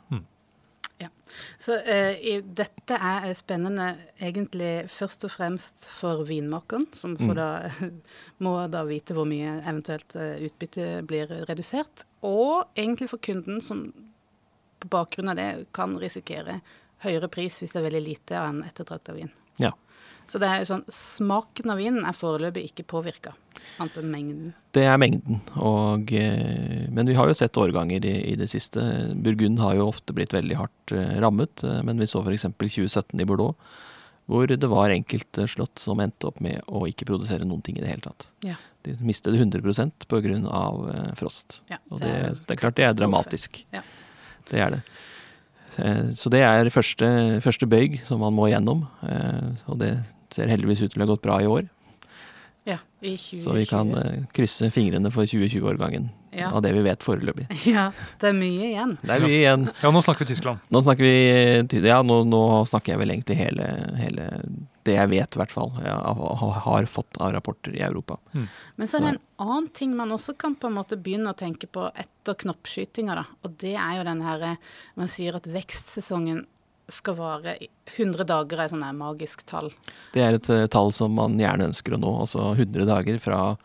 Så 1.58 1.78
eh, 1.80 2.18
i, 2.22 2.34
dette 2.42 2.98
er 2.98 3.28
spennende 3.38 3.90
egentlig 4.22 4.88
først 4.92 5.26
og 5.28 5.34
fremst 5.34 5.90
for 5.92 6.24
vinmakeren, 6.28 6.88
som 6.94 7.16
får 7.18 7.34
Mm. 7.34 7.36
da, 7.36 7.50
må 8.46 8.54
da 8.72 8.84
vite 8.88 9.14
hvor 9.18 9.28
mye 9.30 9.58
eventuelt 9.64 10.16
eh, 10.16 10.44
utbytte 10.48 11.04
blir 11.08 11.32
redusert. 11.50 12.06
Og 12.22 12.68
egentlig 12.76 13.10
for 13.10 13.18
kunden, 13.18 13.62
som 13.62 13.92
på 14.80 14.90
bakgrunn 14.94 15.30
av 15.30 15.38
det 15.38 15.68
kan 15.74 15.98
risikere 15.98 16.62
høyere 17.02 17.30
pris 17.30 17.62
hvis 17.62 17.74
det 17.74 17.82
er 17.82 17.88
veldig 17.90 18.06
lite 18.06 18.38
av 18.38 18.50
en 18.52 18.64
ettertrakta 18.66 19.14
vin. 19.14 19.32
Ja. 19.62 19.74
Så 20.28 20.42
det 20.44 20.48
er 20.52 20.66
sånn, 20.68 20.84
smaken 20.92 21.72
av 21.72 21.80
vinen 21.80 22.06
er 22.08 22.16
foreløpig 22.16 22.66
ikke 22.68 22.84
påvirka, 22.92 23.32
annet 23.80 24.00
enn 24.02 24.10
mengden. 24.12 24.48
Det 24.76 24.84
er 24.84 25.00
mengden, 25.00 25.40
og, 25.56 26.12
eh, 26.12 26.88
men 26.92 27.08
vi 27.08 27.16
har 27.16 27.30
jo 27.32 27.38
sett 27.38 27.58
årganger 27.58 28.04
i, 28.06 28.16
i 28.34 28.36
det 28.40 28.50
siste. 28.52 28.84
Burgund 29.24 29.62
har 29.64 29.78
jo 29.80 29.88
ofte 29.88 30.16
blitt 30.16 30.36
veldig 30.36 30.60
hardt 30.60 30.96
eh, 30.96 31.16
rammet, 31.24 31.64
eh, 31.64 31.80
men 31.88 32.04
vi 32.04 32.10
så 32.12 32.26
f.eks. 32.26 32.44
2017 32.60 33.24
i 33.24 33.30
Bordeaux, 33.30 33.56
hvor 34.28 34.52
det 34.52 34.68
var 34.68 34.92
enkelte 34.92 35.48
slott 35.48 35.80
som 35.80 36.04
endte 36.04 36.28
opp 36.28 36.42
med 36.44 36.60
å 36.68 36.84
ikke 36.90 37.08
produsere 37.08 37.48
noen 37.48 37.64
ting 37.64 37.80
i 37.80 37.86
det 37.86 37.94
hele 37.94 38.04
tatt. 38.04 38.28
Ja. 38.44 38.58
De 38.84 38.98
mistet 39.08 39.32
100 39.32 39.64
pga. 39.64 40.42
Frost. 41.16 41.62
Ja, 41.72 41.80
Og 41.88 42.04
det, 42.04 42.12
det 42.44 42.58
er 42.58 42.60
klart 42.60 42.76
det 42.76 42.90
er 42.90 42.98
dramatisk. 43.00 43.62
Ja. 43.72 43.86
Det 44.52 44.60
er 44.60 44.76
det. 44.76 44.82
Eh, 45.80 46.12
Så 46.18 46.30
det 46.34 46.42
er 46.44 46.70
første, 46.74 47.08
første 47.44 47.68
bøyg 47.70 48.00
som 48.06 48.20
man 48.24 48.34
må 48.34 48.50
gjennom, 48.52 48.86
eh, 49.08 49.56
og 49.68 49.80
det 49.80 49.96
ser 50.34 50.48
heldigvis 50.52 50.82
ut 50.84 50.92
til 50.94 51.02
å 51.02 51.06
ha 51.08 51.12
gått 51.16 51.22
bra 51.26 51.40
i 51.42 51.46
år. 51.48 51.68
Ja, 52.68 52.78
i 53.02 53.14
2020. 53.16 53.44
Så 53.46 53.54
vi 53.56 53.66
kan 53.70 53.94
eh, 53.96 54.24
krysse 54.36 54.68
fingrene 54.76 55.12
for 55.14 55.24
2020-årgangen 55.24 56.10
Ja. 56.38 56.50
av 56.52 56.62
det 56.62 56.74
vi 56.76 56.82
vet 56.84 57.00
foreløpig. 57.06 57.48
Ja, 57.66 57.92
det 58.20 58.28
er 58.30 58.34
mye 58.36 58.66
igjen. 58.74 58.98
Det 59.02 59.14
er 59.16 59.24
mye 59.24 59.38
igjen. 59.40 59.70
Ja, 59.82 59.92
nå 59.96 60.02
snakker 60.04 60.26
vi 60.26 60.34
Tyskland. 60.34 60.60
Nå 60.70 60.82
snakker 60.84 61.04
vi 61.08 61.88
Ja, 61.88 62.02
nå, 62.04 62.24
nå 62.28 62.42
snakker 62.68 62.94
jeg 62.94 63.00
vel 63.00 63.14
egentlig 63.16 63.38
hele, 63.40 63.70
hele 63.98 64.28
det 64.88 64.96
jeg 64.98 65.12
vet, 65.12 65.36
i 65.38 65.40
hvert 65.42 65.54
fall. 65.54 65.70
Har- 65.78 66.60
har 66.66 66.88
fått 66.90 67.20
av 67.22 67.32
rapporter 67.36 67.76
i 67.76 67.84
Europa. 67.86 68.18
Men 68.34 68.88
så 68.88 68.98
er 68.98 69.06
det 69.06 69.14
en 69.16 69.22
annen 69.48 69.70
ting 69.76 69.96
man 69.96 70.12
også 70.16 70.38
kan 70.40 70.56
på 70.56 70.68
en 70.72 70.78
måte 70.80 70.98
begynne 70.98 71.34
å 71.34 71.38
tenke 71.38 71.68
på 71.68 71.90
etter 71.94 72.34
knoppskytinga. 72.44 73.26
Og 73.46 73.58
det 73.62 73.76
er 73.76 73.98
jo 74.00 74.04
den 74.08 74.22
her 74.26 74.58
Man 74.96 75.08
sier 75.12 75.36
at 75.36 75.44
vekstsesongen 75.48 76.46
skal 76.90 77.18
vare 77.20 77.58
i 77.60 77.68
100 77.98 78.24
dager, 78.26 78.62
er 78.64 78.70
sånn 78.72 78.84
her 78.86 78.94
magisk 78.96 79.42
tall. 79.46 79.74
Det 80.14 80.22
er 80.24 80.38
et 80.38 80.50
eh, 80.50 80.68
tall 80.72 80.94
som 80.96 81.12
man 81.14 81.36
gjerne 81.38 81.68
ønsker 81.68 81.98
å 81.98 82.00
nå. 82.00 82.14
Altså 82.24 82.54
100 82.56 82.86
dager 82.88 83.20
fra, 83.20 83.58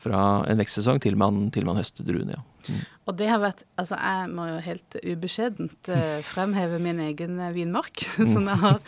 fra 0.00 0.20
en 0.48 0.60
vekstsesong 0.60 1.00
til 1.04 1.18
man, 1.20 1.48
til 1.54 1.66
man 1.68 1.78
høster 1.78 2.06
druene. 2.06 2.38
Ja. 2.38 2.44
Mm. 2.68 2.80
Og 3.08 3.16
det 3.16 3.28
har 3.30 3.40
vært 3.40 3.62
Altså, 3.80 3.96
jeg 3.96 4.28
må 4.36 4.44
jo 4.50 4.58
helt 4.64 4.96
ubeskjedent 5.00 5.90
uh, 5.92 6.18
fremheve 6.32 6.80
min 6.82 7.00
egen 7.06 7.38
eh, 7.40 7.54
vinmark, 7.56 8.04
som 8.34 8.48
jeg 8.50 8.60
har 8.64 8.80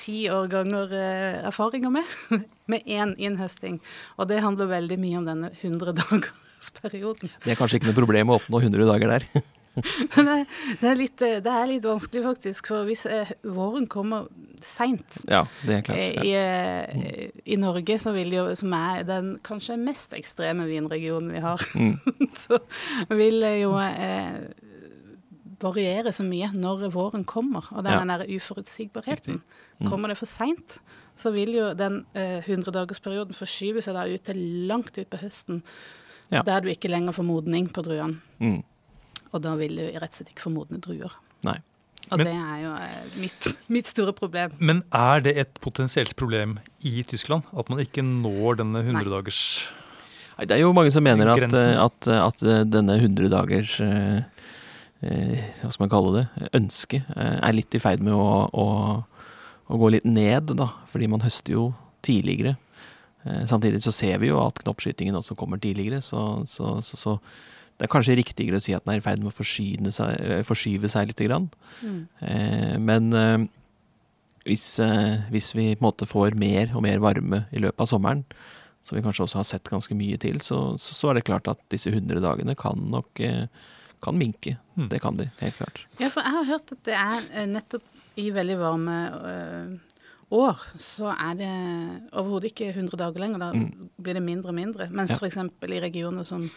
ti 0.00 0.18
årganger 0.32 0.94
uh, 0.94 1.46
erfaringer 1.50 1.92
med, 1.98 2.16
med 2.72 2.88
én 2.88 3.14
innhøsting. 3.16 3.80
Og 4.16 4.30
det 4.32 4.42
handler 4.44 4.72
veldig 4.72 5.00
mye 5.00 5.20
om 5.20 5.28
denne 5.28 5.52
100-dagersperioden. 5.60 7.32
Det 7.44 7.54
er 7.54 7.60
kanskje 7.60 7.80
ikke 7.80 7.92
noe 7.92 8.00
problem 8.00 8.32
å 8.32 8.40
oppnå 8.40 8.62
100 8.64 8.88
dager 8.88 9.16
der. 9.18 9.46
Det, 10.14 10.46
det, 10.80 10.88
er 10.90 10.96
litt, 10.98 11.22
eh, 11.22 11.38
det 11.44 11.52
er 11.54 11.66
litt 11.70 11.84
vanskelig, 11.88 12.22
faktisk. 12.24 12.66
For 12.72 12.84
hvis 12.88 13.06
eh, 13.06 13.30
våren 13.44 13.86
kommer 13.90 14.28
seint 14.66 15.20
Ja, 15.28 15.44
er 15.68 15.90
i, 16.24 16.32
eh, 16.34 17.28
i 17.46 17.56
Norge, 17.60 17.98
så 18.02 18.12
vil 18.16 18.32
jo, 18.34 18.46
som 18.58 18.72
er 18.74 19.04
den 19.08 19.36
kanskje 19.46 19.76
mest 19.80 20.14
ekstreme 20.18 20.66
vinregionen 20.68 21.32
vi 21.36 21.44
har, 21.44 21.62
Mm. 21.74 21.98
så 22.44 22.58
vil 23.10 23.42
jo 23.60 23.74
eh, 23.78 24.48
variere 25.62 26.12
så 26.14 26.22
mye 26.26 26.50
når 26.54 26.88
våren 26.94 27.24
kommer. 27.26 27.66
Og 27.72 27.84
er 27.86 27.92
Ja. 27.96 27.98
den 27.98 28.08
der 28.12 28.26
uforutsigbarheten. 28.36 29.40
Mm. 29.80 29.88
Kommer 29.90 30.08
det 30.08 30.18
for 30.18 30.26
seint, 30.26 30.78
så 31.18 31.32
vil 31.34 31.50
jo 31.54 31.72
den 31.74 32.04
eh, 32.14 32.42
100-dagersperioden 32.46 33.34
forskyve 33.34 33.82
seg 33.82 33.94
da 33.94 34.04
ut 34.06 34.22
til 34.26 34.38
langt 34.68 34.98
ut 34.98 35.10
på 35.10 35.18
høsten, 35.22 35.62
Ja. 36.30 36.42
der 36.42 36.60
du 36.60 36.68
ikke 36.68 36.90
lenger 36.90 37.12
får 37.16 37.24
modning 37.24 37.68
på 37.72 37.82
druene. 37.82 38.20
Mm. 38.38 38.62
Og 39.32 39.42
da 39.44 39.54
vil 39.60 39.74
du 39.76 39.82
rett 39.98 40.08
og 40.12 40.16
slett 40.20 40.30
ikke 40.32 40.46
få 40.46 40.52
modne 40.54 40.80
druer. 40.84 41.12
Nei. 41.46 41.58
Og 42.10 42.18
Men- 42.18 42.26
det 42.26 42.34
er 42.36 42.60
jo 42.62 42.70
eh, 42.74 43.18
mitt, 43.20 43.48
mitt 43.68 43.86
store 43.90 44.12
problem. 44.16 44.54
Men 44.58 44.82
er 44.94 45.20
det 45.20 45.36
et 45.36 45.58
potensielt 45.60 46.14
problem 46.16 46.58
i 46.80 47.02
Tyskland? 47.02 47.42
At 47.52 47.68
man 47.68 47.82
ikke 47.82 48.02
når 48.04 48.62
denne 48.62 48.82
100-dagers 48.84 49.42
Nei, 50.38 50.46
Det 50.46 50.54
er 50.54 50.60
jo 50.62 50.72
mange 50.72 50.92
som 50.94 51.02
mener 51.02 51.26
at, 51.32 51.52
eh, 51.52 51.74
at, 51.82 52.08
at 52.08 52.42
eh, 52.46 52.62
denne 52.64 52.94
100 52.96 53.28
dagers 53.28 53.80
eh, 53.80 54.22
Hva 55.02 55.68
skal 55.70 55.82
man 55.84 55.90
kalle 55.92 56.12
det? 56.14 56.50
Ønske 56.54 57.02
eh, 57.16 57.36
er 57.42 57.52
litt 57.58 57.74
i 57.74 57.80
ferd 57.82 58.00
med 58.06 58.14
å, 58.14 58.46
å, 58.54 58.66
å 59.68 59.78
gå 59.82 59.90
litt 59.90 60.06
ned, 60.06 60.54
da. 60.56 60.70
Fordi 60.90 61.10
man 61.10 61.20
høster 61.26 61.52
jo 61.58 61.66
tidligere. 62.06 62.56
Eh, 63.26 63.44
samtidig 63.50 63.82
så 63.84 63.92
ser 63.92 64.18
vi 64.22 64.30
jo 64.30 64.38
at 64.46 64.62
knoppskytingen 64.62 65.18
også 65.18 65.36
kommer 65.38 65.60
tidligere, 65.60 66.00
så, 66.02 66.44
så, 66.46 66.78
så, 66.86 66.96
så 66.96 67.18
det 67.78 67.86
er 67.86 67.92
kanskje 67.92 68.16
riktigere 68.18 68.58
å 68.58 68.62
si 68.64 68.74
at 68.74 68.84
den 68.84 68.94
er 68.96 68.98
i 68.98 69.04
ferd 69.04 69.22
med 69.22 69.30
å 69.30 69.36
forsyne 69.36 69.92
seg, 69.94 70.18
eh, 70.20 70.42
forskyve 70.42 70.88
seg 70.90 71.06
litt. 71.12 71.22
grann. 71.28 71.48
Mm. 71.82 72.00
Eh, 72.22 72.76
men 72.78 73.12
eh, 73.14 73.46
hvis, 74.48 74.78
eh, 74.82 75.22
hvis 75.30 75.52
vi 75.54 75.74
på 75.76 75.82
en 75.84 75.88
måte 75.92 76.06
får 76.08 76.34
mer 76.38 76.74
og 76.74 76.82
mer 76.82 76.98
varme 76.98 77.44
i 77.52 77.58
løpet 77.62 77.80
av 77.84 77.86
sommeren, 77.90 78.24
som 78.82 78.96
vi 78.96 79.02
kanskje 79.04 79.24
også 79.26 79.36
har 79.42 79.44
sett 79.44 79.68
ganske 79.68 79.94
mye 79.94 80.16
til, 80.18 80.38
så, 80.40 80.76
så, 80.80 80.94
så 80.96 81.10
er 81.10 81.18
det 81.18 81.24
klart 81.28 81.48
at 81.50 81.58
disse 81.70 81.90
100 81.92 82.22
dagene 82.24 82.54
kan 82.56 82.78
nok 82.90 83.20
eh, 83.20 83.46
kan 84.02 84.16
minke. 84.16 84.56
Mm. 84.78 84.88
Det 84.88 85.00
kan 85.02 85.16
de, 85.18 85.26
helt 85.40 85.56
klart. 85.58 85.80
Ja, 85.98 86.08
for 86.08 86.22
jeg 86.22 86.32
har 86.38 86.44
hørt 86.52 86.72
at 86.72 86.82
det 86.86 86.94
er 86.96 87.28
eh, 87.34 87.46
nettopp 87.50 87.82
i 88.18 88.30
veldig 88.34 88.56
varme 88.58 88.96
øh, 89.18 89.76
år, 90.34 90.58
så 90.80 91.12
er 91.14 91.36
det 91.38 91.50
overhodet 92.12 92.50
ikke 92.52 92.72
100 92.74 92.96
dager 93.00 93.20
lenger. 93.22 93.38
Da 93.42 93.52
Mm. 93.52 93.88
blir 94.00 94.14
det 94.18 94.22
mindre 94.22 94.48
og 94.50 94.54
mindre. 94.58 94.88
Mens 94.90 95.10
Ja. 95.10 95.18
for 95.18 95.26
f.eks. 95.28 95.36
i 95.68 95.80
regioner 95.80 96.24
som 96.26 96.48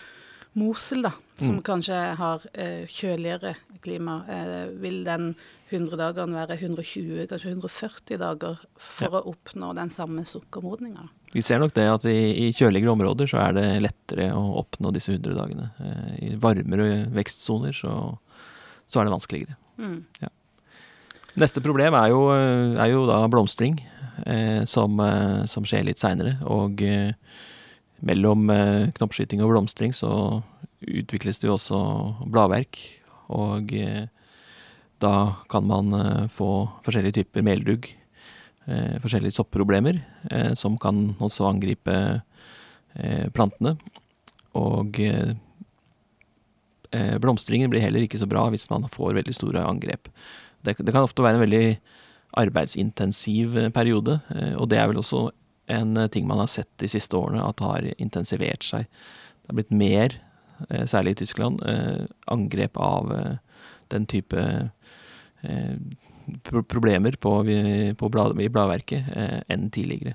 Mosel, 0.53 1.01
da, 1.05 1.13
som 1.39 1.55
Mm. 1.55 1.61
kanskje 1.63 1.97
har 2.19 2.41
eh, 2.53 2.85
kjøligere 2.87 3.53
klima, 3.81 4.17
eh, 4.27 4.67
vil 4.81 5.03
den 5.05 5.35
100 5.71 5.95
dagene 5.97 6.35
være 6.35 6.57
120, 6.59 7.27
kanskje 7.31 7.53
140 7.55 8.17
dager 8.19 8.57
for 8.77 9.15
å 9.15 9.21
oppnå 9.31 9.73
den 9.75 9.89
samme 9.89 10.25
sukkermodninga. 10.27 11.07
Vi 11.31 11.41
ser 11.41 11.59
nok 11.59 11.71
det 11.73 11.87
at 11.87 12.03
i, 12.05 12.49
i 12.49 12.51
kjøligere 12.51 12.91
områder 12.91 13.29
så 13.31 13.39
er 13.45 13.53
det 13.55 13.65
lettere 13.81 14.33
å 14.35 14.43
oppnå 14.59 14.91
disse 14.91 15.13
100 15.15 15.33
dagene. 15.39 15.69
Eh, 15.79 16.33
I 16.33 16.35
varmere 16.35 17.07
vekstsoner 17.15 17.71
så, 17.71 17.95
så 18.91 18.99
er 18.99 19.07
det 19.07 19.15
vanskeligere. 19.15 19.55
Mm. 19.79 20.03
Neste 21.39 21.63
problem 21.63 21.95
er 21.95 22.09
jo, 22.11 22.25
er 22.35 22.91
jo 22.91 23.05
da 23.07 23.21
blomstring, 23.31 23.79
eh, 24.27 24.65
som, 24.67 24.99
eh, 24.99 25.45
som 25.47 25.63
skjer 25.63 25.85
litt 25.87 26.01
seinere. 26.01 26.35
Og 26.43 26.81
eh, 26.83 27.13
mellom 28.05 28.49
eh, 28.49 28.89
knoppskyting 28.97 29.43
og 29.43 29.53
blomstring 29.53 29.93
så 29.95 30.41
utvikles 30.81 31.41
det 31.41 31.49
jo 31.49 31.55
også 31.57 31.79
bladverk. 32.31 32.79
Og 33.33 33.73
eh, 33.77 34.05
da 35.01 35.15
kan 35.51 35.67
man 35.69 35.95
eh, 35.97 36.27
få 36.33 36.51
forskjellige 36.85 37.21
typer 37.21 37.45
meldugg, 37.45 37.91
forskjellige 39.01 39.33
soppproblemer, 39.33 39.97
som 40.55 40.75
kan 40.79 41.15
også 41.19 41.47
angripe 41.49 41.95
plantene. 43.33 43.71
Og 44.55 44.99
blomstringen 47.25 47.73
blir 47.73 47.81
heller 47.81 48.05
ikke 48.05 48.21
så 48.21 48.29
bra 48.29 48.45
hvis 48.53 48.67
man 48.69 48.85
får 48.93 49.17
veldig 49.17 49.33
store 49.33 49.65
angrep. 49.65 50.11
Det, 50.61 50.77
det 50.77 50.93
kan 50.93 51.01
ofte 51.01 51.25
være 51.25 51.41
en 51.41 51.43
veldig 51.43 51.65
arbeidsintensiv 52.37 53.57
periode, 53.73 54.19
og 54.61 54.69
det 54.71 54.79
er 54.79 54.87
vel 54.93 55.01
også 55.01 55.25
en 55.71 55.97
eh, 55.97 56.07
ting 56.07 56.27
man 56.27 56.39
har 56.39 56.47
sett 56.51 56.69
de 56.81 56.89
siste 56.91 57.17
årene, 57.17 57.43
at 57.43 57.63
har 57.63 57.87
intensivert 57.97 58.65
seg. 58.65 58.87
Det 59.41 59.51
har 59.51 59.59
blitt 59.59 59.73
mer, 59.75 60.15
eh, 60.69 60.85
særlig 60.89 61.15
i 61.15 61.21
Tyskland, 61.23 61.63
eh, 61.67 62.05
angrep 62.27 62.77
av 62.77 63.11
den 63.91 64.05
type 64.05 64.45
problemer 66.69 67.15
på, 67.19 67.31
på 67.97 68.09
blad, 68.13 68.39
i 68.39 68.47
bladverket 68.47 69.07
enn 69.49 69.65
tidligere. 69.73 70.13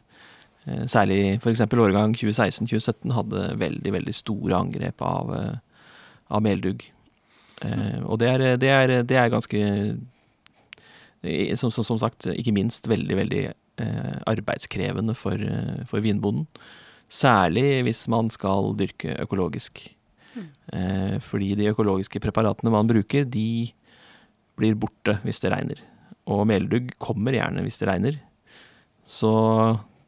Særlig 0.88 1.36
f.eks. 1.42 1.60
årgang 1.66 2.14
2016-2017 2.14 3.12
hadde 3.12 3.42
veldig 3.58 3.92
veldig 3.92 4.14
store 4.14 4.56
angrep 4.56 5.02
av, 5.02 5.34
av 6.30 6.42
meldugg. 6.46 6.86
Mm. 7.60 8.04
og 8.04 8.18
det 8.20 8.28
er, 8.28 8.42
det, 8.60 8.68
er, 8.68 9.02
det 9.02 9.16
er, 9.16 9.30
ganske 9.32 9.60
som, 11.56 11.70
som, 11.72 11.84
som, 11.84 11.98
sagt, 11.98 12.26
ikke 12.28 12.52
minst 12.54 12.88
veldig, 12.88 13.16
veldig 13.16 13.44
arbeidskrevende 13.76 15.12
for, 15.14 15.40
for, 15.90 16.00
vinbonden. 16.00 16.46
Særlig 17.12 17.82
hvis 17.86 18.06
man 18.10 18.30
skal 18.32 18.72
dyrke 18.78 19.14
økologisk. 19.22 19.82
Mm. 20.36 20.48
Eh, 20.76 21.16
fordi 21.24 21.54
de 21.56 21.70
økologiske 21.70 22.20
preparatene 22.20 22.72
man 22.72 22.88
bruker, 22.88 23.24
de 23.24 23.72
blir 24.56 24.78
borte 24.78 25.18
hvis 25.24 25.40
det 25.44 25.52
regner. 25.52 25.82
Og 26.26 26.46
meldugg 26.48 26.92
kommer 27.02 27.36
gjerne 27.36 27.62
hvis 27.64 27.78
det 27.80 27.88
regner. 27.90 28.18
Så 29.06 29.30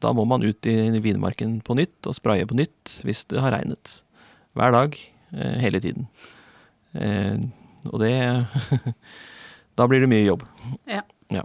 da 0.03 0.13
må 0.15 0.25
man 0.29 0.45
ut 0.45 0.67
i 0.67 0.91
vinmarken 1.03 1.59
på 1.65 1.77
nytt 1.79 2.09
og 2.09 2.17
spraye 2.19 2.47
på 2.49 2.59
nytt 2.59 2.99
hvis 3.07 3.25
det 3.31 3.43
har 3.43 3.55
regnet. 3.55 4.01
Hver 4.59 4.75
dag, 4.75 4.99
eh, 5.33 5.57
hele 5.63 5.81
tiden. 5.81 6.09
Eh, 6.95 7.39
og 7.89 8.01
det 8.03 8.15
Da 9.79 9.87
blir 9.87 10.03
det 10.03 10.11
mye 10.11 10.27
jobb. 10.27 10.43
Ja. 10.91 11.05
ja. 11.31 11.45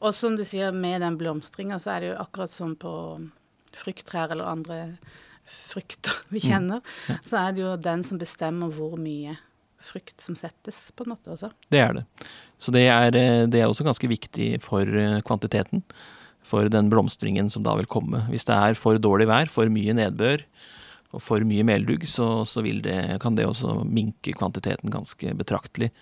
Og 0.00 0.14
som 0.16 0.36
du 0.38 0.44
sier, 0.46 0.74
med 0.74 1.02
den 1.04 1.18
blomstringa, 1.20 1.78
så 1.82 1.94
er 1.94 2.02
det 2.02 2.12
jo 2.12 2.20
akkurat 2.22 2.54
som 2.54 2.74
på 2.78 2.94
frukttrær 3.74 4.32
eller 4.34 4.48
andre 4.48 4.78
frukter 5.44 6.22
vi 6.30 6.40
mm. 6.40 6.46
kjenner, 6.46 6.80
mm. 6.80 7.10
ja. 7.10 7.16
så 7.26 7.40
er 7.42 7.54
det 7.54 7.64
jo 7.64 7.74
den 7.84 8.04
som 8.06 8.20
bestemmer 8.20 8.72
hvor 8.72 8.94
mye 9.00 9.36
frukt 9.84 10.22
som 10.24 10.36
settes, 10.38 10.78
på 10.96 11.04
en 11.04 11.12
måte 11.12 11.34
også. 11.34 11.50
Det 11.68 11.82
er 11.82 11.98
det. 11.98 12.04
Så 12.56 12.72
det 12.72 12.86
er, 12.88 13.16
eh, 13.18 13.42
det 13.50 13.60
er 13.60 13.68
også 13.68 13.84
ganske 13.84 14.08
viktig 14.08 14.54
for 14.64 14.88
kvantiteten. 15.28 15.82
For 16.44 16.68
den 16.68 16.88
blomstringen 16.92 17.50
som 17.52 17.64
da 17.64 17.74
vil 17.76 17.88
komme. 17.88 18.22
Hvis 18.28 18.44
det 18.48 18.56
er 18.56 18.76
for 18.76 19.00
dårlig 19.00 19.28
vær, 19.28 19.48
for 19.52 19.68
mye 19.72 19.94
nedbør, 19.96 20.44
og 21.14 21.22
for 21.22 21.44
mye 21.46 21.64
meldugg, 21.66 22.06
så, 22.10 22.44
så 22.48 22.62
det, 22.64 22.96
kan 23.22 23.36
det 23.38 23.46
også 23.46 23.84
minke 23.86 24.34
kvantiteten 24.34 24.92
ganske 24.92 25.34
betraktelig. 25.38 25.92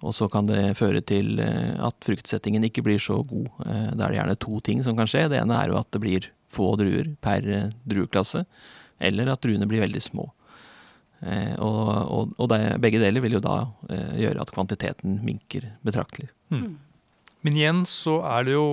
Og 0.00 0.14
så 0.16 0.30
kan 0.32 0.48
det 0.48 0.78
føre 0.78 1.02
til 1.04 1.40
eh, 1.44 1.76
at 1.76 1.96
fruktsettingen 2.06 2.64
ikke 2.66 2.84
blir 2.86 3.00
så 3.02 3.18
god. 3.20 3.48
Eh, 3.66 3.88
da 3.92 4.06
er 4.06 4.12
det 4.12 4.18
gjerne 4.20 4.40
to 4.40 4.60
ting 4.64 4.82
som 4.84 4.96
kan 4.96 5.08
skje. 5.10 5.26
Det 5.32 5.40
ene 5.40 5.58
er 5.58 5.72
jo 5.72 5.80
at 5.80 5.90
det 5.92 6.00
blir 6.02 6.28
få 6.50 6.72
druer 6.80 7.12
per 7.22 7.46
eh, 7.46 7.72
drueklasse, 7.88 8.44
eller 9.00 9.32
at 9.32 9.42
druene 9.44 9.68
blir 9.68 9.84
veldig 9.84 10.04
små. 10.04 10.30
Og, 11.20 11.88
og, 12.16 12.30
og 12.40 12.46
det, 12.48 12.78
begge 12.80 12.96
deler 12.96 13.20
vil 13.20 13.34
jo 13.36 13.42
da 13.44 13.56
gjøre 14.16 14.40
at 14.40 14.52
kvantiteten 14.54 15.18
minker 15.20 15.66
betraktelig. 15.84 16.30
Mm. 16.48 16.78
Men 17.44 17.58
igjen 17.58 17.82
så 17.84 18.14
er 18.24 18.46
det 18.48 18.54
jo 18.54 18.70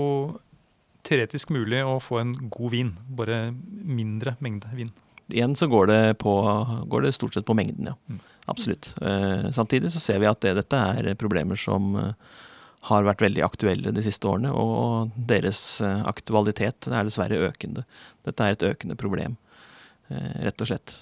teoretisk 1.04 1.52
mulig 1.52 1.82
å 1.84 1.98
få 2.00 2.22
en 2.22 2.32
god 2.48 2.72
vin, 2.72 2.94
bare 3.20 3.50
mindre 3.52 4.38
mengde 4.40 4.72
vin 4.80 4.94
igjen 5.34 5.56
så 5.56 5.68
går 5.68 5.88
det, 5.88 6.02
på, 6.24 6.34
går 6.88 7.02
det, 7.02 7.14
stort 7.16 7.36
sett 7.36 7.46
på 7.48 7.56
mengden, 7.58 7.92
ja. 7.92 7.96
Mm. 8.08 8.20
Absolutt. 8.48 8.94
Eh, 9.02 9.50
samtidig 9.52 9.92
så 9.92 10.00
ser 10.00 10.22
vi 10.24 10.30
at 10.30 10.40
det, 10.44 10.56
dette 10.62 10.80
er 10.80 11.18
problemer 11.20 11.60
som 11.60 11.96
eh, 12.00 12.14
har 12.88 13.08
vært 13.08 13.26
veldig 13.26 13.44
aktuelle 13.44 13.92
de 13.92 14.04
siste 14.06 14.30
årene, 14.30 14.54
og 14.56 15.12
deres 15.30 15.82
eh, 15.84 16.04
aktualitet 16.08 16.88
er 16.88 17.08
dessverre 17.08 17.42
økende. 17.50 17.84
Dette 18.28 18.48
er 18.48 18.56
et 18.56 18.68
økende 18.70 18.96
problem, 19.00 19.36
rett 20.08 20.62
og 20.64 20.70
slett. 20.70 20.94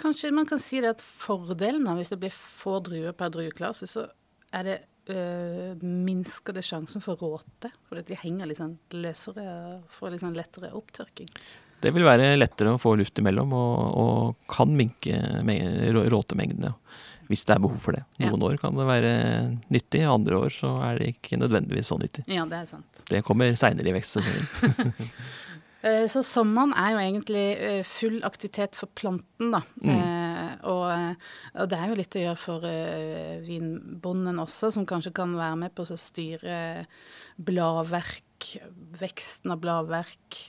Kanskje 0.00 0.30
man 0.32 0.48
kan 0.48 0.60
si 0.60 0.80
det 0.80 0.94
at 0.94 1.02
fordelen 1.04 1.84
av 1.88 2.00
hvis 2.00 2.12
det 2.12 2.20
blir 2.22 2.32
få 2.32 2.78
druer 2.84 3.12
per 3.16 3.32
drueklasse, 3.32 3.88
så 3.88 4.06
er 4.56 4.64
det 4.64 4.76
øh, 5.12 5.84
minsker 5.84 6.56
det 6.56 6.64
sjansen 6.64 7.04
for 7.04 7.20
råte, 7.20 7.70
fordi 7.88 8.06
de 8.08 8.20
henger 8.22 8.48
litt 8.48 8.60
sånn 8.60 8.76
løsere 8.96 9.44
og 9.44 9.86
får 9.92 10.14
litt 10.14 10.24
sånn 10.24 10.36
lettere 10.36 10.72
opptørking. 10.76 11.28
Det 11.82 11.92
vil 11.94 12.06
være 12.06 12.34
lettere 12.38 12.72
å 12.74 12.80
få 12.80 12.94
luft 12.98 13.18
imellom, 13.20 13.52
og, 13.56 13.98
og 14.00 14.52
kan 14.52 14.72
minke 14.76 15.18
råtemengdene. 15.44 16.72
Hvis 17.26 17.42
det 17.48 17.56
er 17.56 17.62
behov 17.64 17.80
for 17.82 17.96
det. 17.96 18.04
Noen 18.22 18.38
ja. 18.38 18.48
år 18.48 18.60
kan 18.62 18.76
det 18.78 18.84
være 18.86 19.14
nyttig, 19.74 20.04
andre 20.06 20.38
år 20.46 20.52
så 20.54 20.76
er 20.86 21.00
det 21.00 21.08
ikke 21.16 21.40
nødvendigvis 21.40 21.90
så 21.90 21.98
nyttig. 21.98 22.22
Ja, 22.30 22.44
Det 22.46 22.60
er 22.60 22.68
sant. 22.70 23.02
Det 23.10 23.24
kommer 23.26 23.50
seinere 23.58 23.90
i 23.90 23.96
vekstsesongen. 23.96 25.10
Eh, 25.86 26.06
så 26.10 26.22
sommeren 26.24 26.72
er 26.76 26.94
jo 26.94 27.02
egentlig 27.02 27.44
eh, 27.62 27.82
full 27.86 28.18
aktivitet 28.26 28.76
for 28.78 28.90
planten, 28.98 29.52
da. 29.54 29.60
Mm. 29.84 29.92
Eh, 29.92 30.52
og, 30.70 30.86
og, 31.54 31.68
det 31.70 31.78
er 31.78 31.90
jo 31.90 31.98
litt 32.00 32.16
å 32.16 32.24
gjøre 32.24 32.40
for 32.40 32.66
vinbonden 33.46 34.42
også, 34.42 34.72
som 34.74 34.88
kanskje 34.88 35.14
kan 35.16 35.36
være 35.36 35.60
med 35.66 35.74
på 35.76 35.86
å 35.86 36.00
styre 36.00 36.58
bladverk, 37.36 38.50
veksten 39.00 39.54
av 39.54 39.62
bladverk 39.62 40.40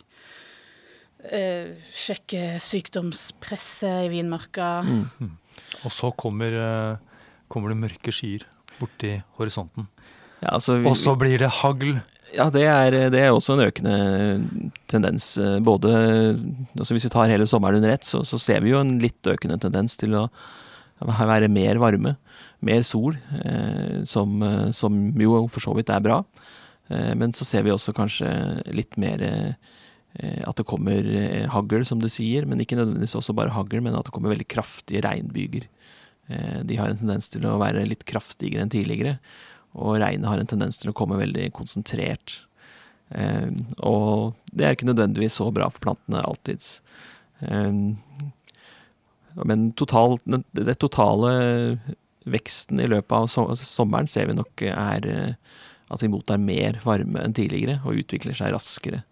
eh, 1.33 1.77
sjekke 1.93 2.57
sykdomspresset 2.63 4.07
i 4.07 4.11
vinmarka. 4.11 4.81
Mm. 4.85 5.31
Og 5.85 5.93
så 5.93 6.11
kommer, 6.17 6.53
eh, 6.53 7.23
kommer, 7.47 7.73
det 7.73 7.81
mørke 7.81 8.13
skyer 8.13 8.45
borti 8.79 9.17
horisonten. 9.39 9.87
Ja, 10.41 10.53
altså, 10.53 10.77
vi, 10.77 10.87
og 10.89 10.97
så 10.99 11.15
blir 11.17 11.39
det 11.41 11.49
hagl. 11.61 11.97
Ja, 12.35 12.49
det 12.51 12.65
er, 12.67 12.91
det 13.09 13.21
er, 13.21 13.31
også 13.31 13.55
en 13.55 13.65
økende 13.65 14.67
tendens. 14.87 15.37
Eh, 15.37 15.59
både 15.63 15.91
altså 16.77 16.93
Hvis 16.93 17.07
vi 17.07 17.13
tar 17.13 17.31
hele 17.31 17.47
sommeren 17.47 17.81
under 17.81 17.95
ett, 17.95 18.05
så, 18.05 18.23
så, 18.23 18.39
ser 18.39 18.61
vi 18.61 18.73
jo 18.75 18.81
en 18.83 18.99
litt 19.01 19.25
økende 19.25 19.59
tendens 19.63 19.97
til 19.97 20.15
å 20.15 20.27
være 20.99 21.49
mer 21.49 21.79
varme. 21.81 22.17
Mer 22.59 22.83
sol, 22.83 23.17
eh, 23.43 24.03
som, 24.05 24.41
eh, 24.43 24.71
som, 24.73 24.99
jo 25.17 25.47
for 25.47 25.63
så 25.63 25.73
vidt 25.77 25.89
er 25.93 26.03
bra. 26.03 26.23
Eh, 26.89 27.13
men 27.15 27.33
så 27.33 27.45
ser 27.47 27.65
vi 27.65 27.73
også 27.73 27.95
kanskje 27.97 28.29
litt 28.75 28.97
mer 28.97 29.23
Eh, 29.23 29.53
at 30.47 30.57
det 30.57 30.65
kommer 30.67 31.05
eh, 31.05 31.45
hagl, 31.51 31.83
som 31.85 31.99
du 32.01 32.07
sier, 32.09 32.47
men 32.49 32.61
ikke 32.63 32.77
nødvendigvis 32.79 33.17
også 33.19 33.35
bare 33.37 33.53
hagl, 33.53 33.81
men 33.85 33.95
at 33.97 34.07
det 34.07 34.13
kommer 34.15 34.33
veldig 34.33 34.47
kraftige 34.49 35.03
regnbyger. 35.05 35.67
Eh, 36.27 36.59
de 36.65 36.79
har 36.79 36.89
en 36.89 36.97
tendens 36.97 37.29
til 37.29 37.45
å 37.45 37.59
være 37.61 37.85
litt 37.89 38.05
kraftigere 38.09 38.65
enn 38.65 38.73
tidligere, 38.73 39.17
og 39.77 39.99
regnet 40.01 40.29
har 40.29 40.41
en 40.41 40.49
tendens 40.49 40.81
til 40.81 40.89
å 40.89 40.95
komme 40.97 41.19
veldig 41.19 41.51
konsentrert. 41.53 42.39
Og 43.07 44.33
det 44.51 44.65
er 44.65 44.73
ikke 44.73 44.87
nødvendigvis 44.89 45.37
så 45.37 45.45
bra 45.53 45.67
for 45.69 45.83
plantene 45.83 46.23
alltids. 46.25 46.79
Men 49.37 49.61
totalt, 49.77 50.25
det 50.57 50.75
totale 50.81 51.29
veksten 52.27 52.81
i 52.81 52.89
løpet 52.89 53.13
av 53.13 53.53
sommeren 53.61 54.09
ser 54.11 54.31
vi 54.31 54.35
nok 54.39 54.65
er 54.73 55.07
at 55.87 56.03
vi 56.03 56.09
mottar 56.11 56.41
mer 56.41 56.81
varme 56.83 57.21
enn 57.23 57.37
tidligere 57.37 57.77
og 57.85 58.01
utvikler 58.01 58.35
seg 58.35 58.55
raskere. 58.55 59.03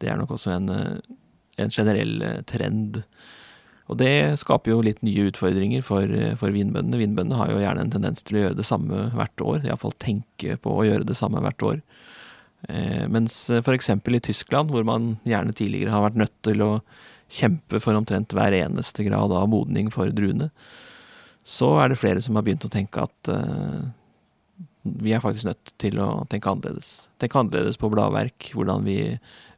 Det 0.00 0.10
er 0.10 0.18
nok 0.20 0.34
også 0.36 0.54
en, 0.56 0.70
eh, 0.74 1.14
en 1.60 1.72
generell 1.72 2.22
eh, 2.24 2.40
trend. 2.48 3.02
Og 3.90 3.98
det 3.98 4.38
skaper 4.38 4.70
jo 4.70 4.82
litt 4.86 5.02
nye 5.02 5.26
utfordringer 5.32 5.82
for, 5.82 6.06
eh, 6.06 6.36
for 6.38 6.54
vinbøndene. 6.54 7.00
Vinbøndene 7.00 7.38
har 7.40 7.50
jo 7.50 7.60
gjerne 7.62 7.86
en 7.86 7.94
tendens 7.96 8.22
til 8.22 8.38
å 8.38 8.44
gjøre 8.44 8.58
det 8.60 8.68
samme 8.68 9.10
hvert 9.18 9.44
år. 9.44 9.64
Iallfall 9.66 9.96
tenke 9.98 10.56
på 10.62 10.76
å 10.76 10.86
gjøre 10.86 11.08
det 11.08 11.18
samme 11.18 11.42
hvert 11.42 11.66
år. 11.66 11.82
Eh, 12.68 13.06
mens 13.08 13.50
f.eks. 13.50 13.90
i 13.90 14.20
Tyskland, 14.20 14.70
hvor 14.70 14.84
man 14.84 15.16
gjerne 15.24 15.54
tidligere 15.56 15.94
har 15.94 16.04
vært 16.06 16.20
nødt 16.22 16.36
til 16.46 16.62
å 16.62 16.72
kjempe 17.30 17.80
for 17.82 17.94
omtrent 17.98 18.34
hver 18.34 18.52
eneste 18.52 19.06
grad 19.06 19.32
av 19.32 19.48
modning 19.48 19.90
for 19.90 20.10
druene, 20.14 20.50
så 21.46 21.72
er 21.82 21.90
det 21.90 21.98
flere 21.98 22.22
som 22.22 22.36
har 22.36 22.44
begynt 22.46 22.66
å 22.66 22.72
tenke 22.72 23.02
at 23.02 23.30
eh, 23.32 23.88
vi 24.82 25.12
er 25.12 25.22
faktisk 25.22 25.48
nødt 25.48 25.72
til 25.80 26.00
å 26.00 26.08
tenke 26.30 26.50
annerledes. 26.50 27.08
Tenke 27.20 27.40
annerledes 27.40 27.78
på 27.80 27.90
bladverk, 27.92 28.50
hvordan 28.56 28.86
vi 28.86 28.98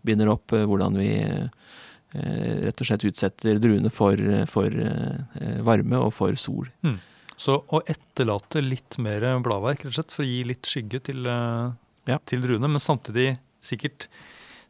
binder 0.07 0.33
opp, 0.33 0.53
eh, 0.57 0.67
hvordan 0.67 0.99
vi 0.99 1.13
eh, 1.23 2.51
rett 2.67 2.83
og 2.83 2.89
slett 2.89 3.07
utsetter 3.07 3.61
druene 3.63 3.93
for, 3.93 4.19
for 4.51 4.67
eh, 4.67 5.63
varme 5.67 6.03
og 6.03 6.13
for 6.17 6.39
sol. 6.41 6.69
Mm. 6.83 6.99
Så 7.39 7.57
å 7.63 7.83
etterlate 7.91 8.63
litt 8.65 8.99
mer 9.03 9.25
bladverk, 9.43 9.87
rett 9.87 9.95
og 9.95 9.99
slett, 10.01 10.15
for 10.15 10.27
å 10.27 10.29
gi 10.29 10.43
litt 10.47 10.69
skygge 10.69 11.01
til, 11.09 11.25
ja. 11.27 12.19
til 12.29 12.45
druene, 12.45 12.71
men 12.71 12.83
samtidig 12.83 13.33
sikkert 13.65 14.07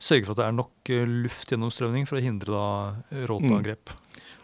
sørge 0.02 0.26
for 0.26 0.34
at 0.34 0.40
det 0.40 0.46
er 0.46 0.56
nok 0.56 0.92
luftgjennomstrømning 1.26 2.06
for 2.08 2.18
å 2.18 2.24
hindre 2.24 2.54
da 2.54 3.26
råteangrep. 3.28 3.92
Mm. 3.92 4.01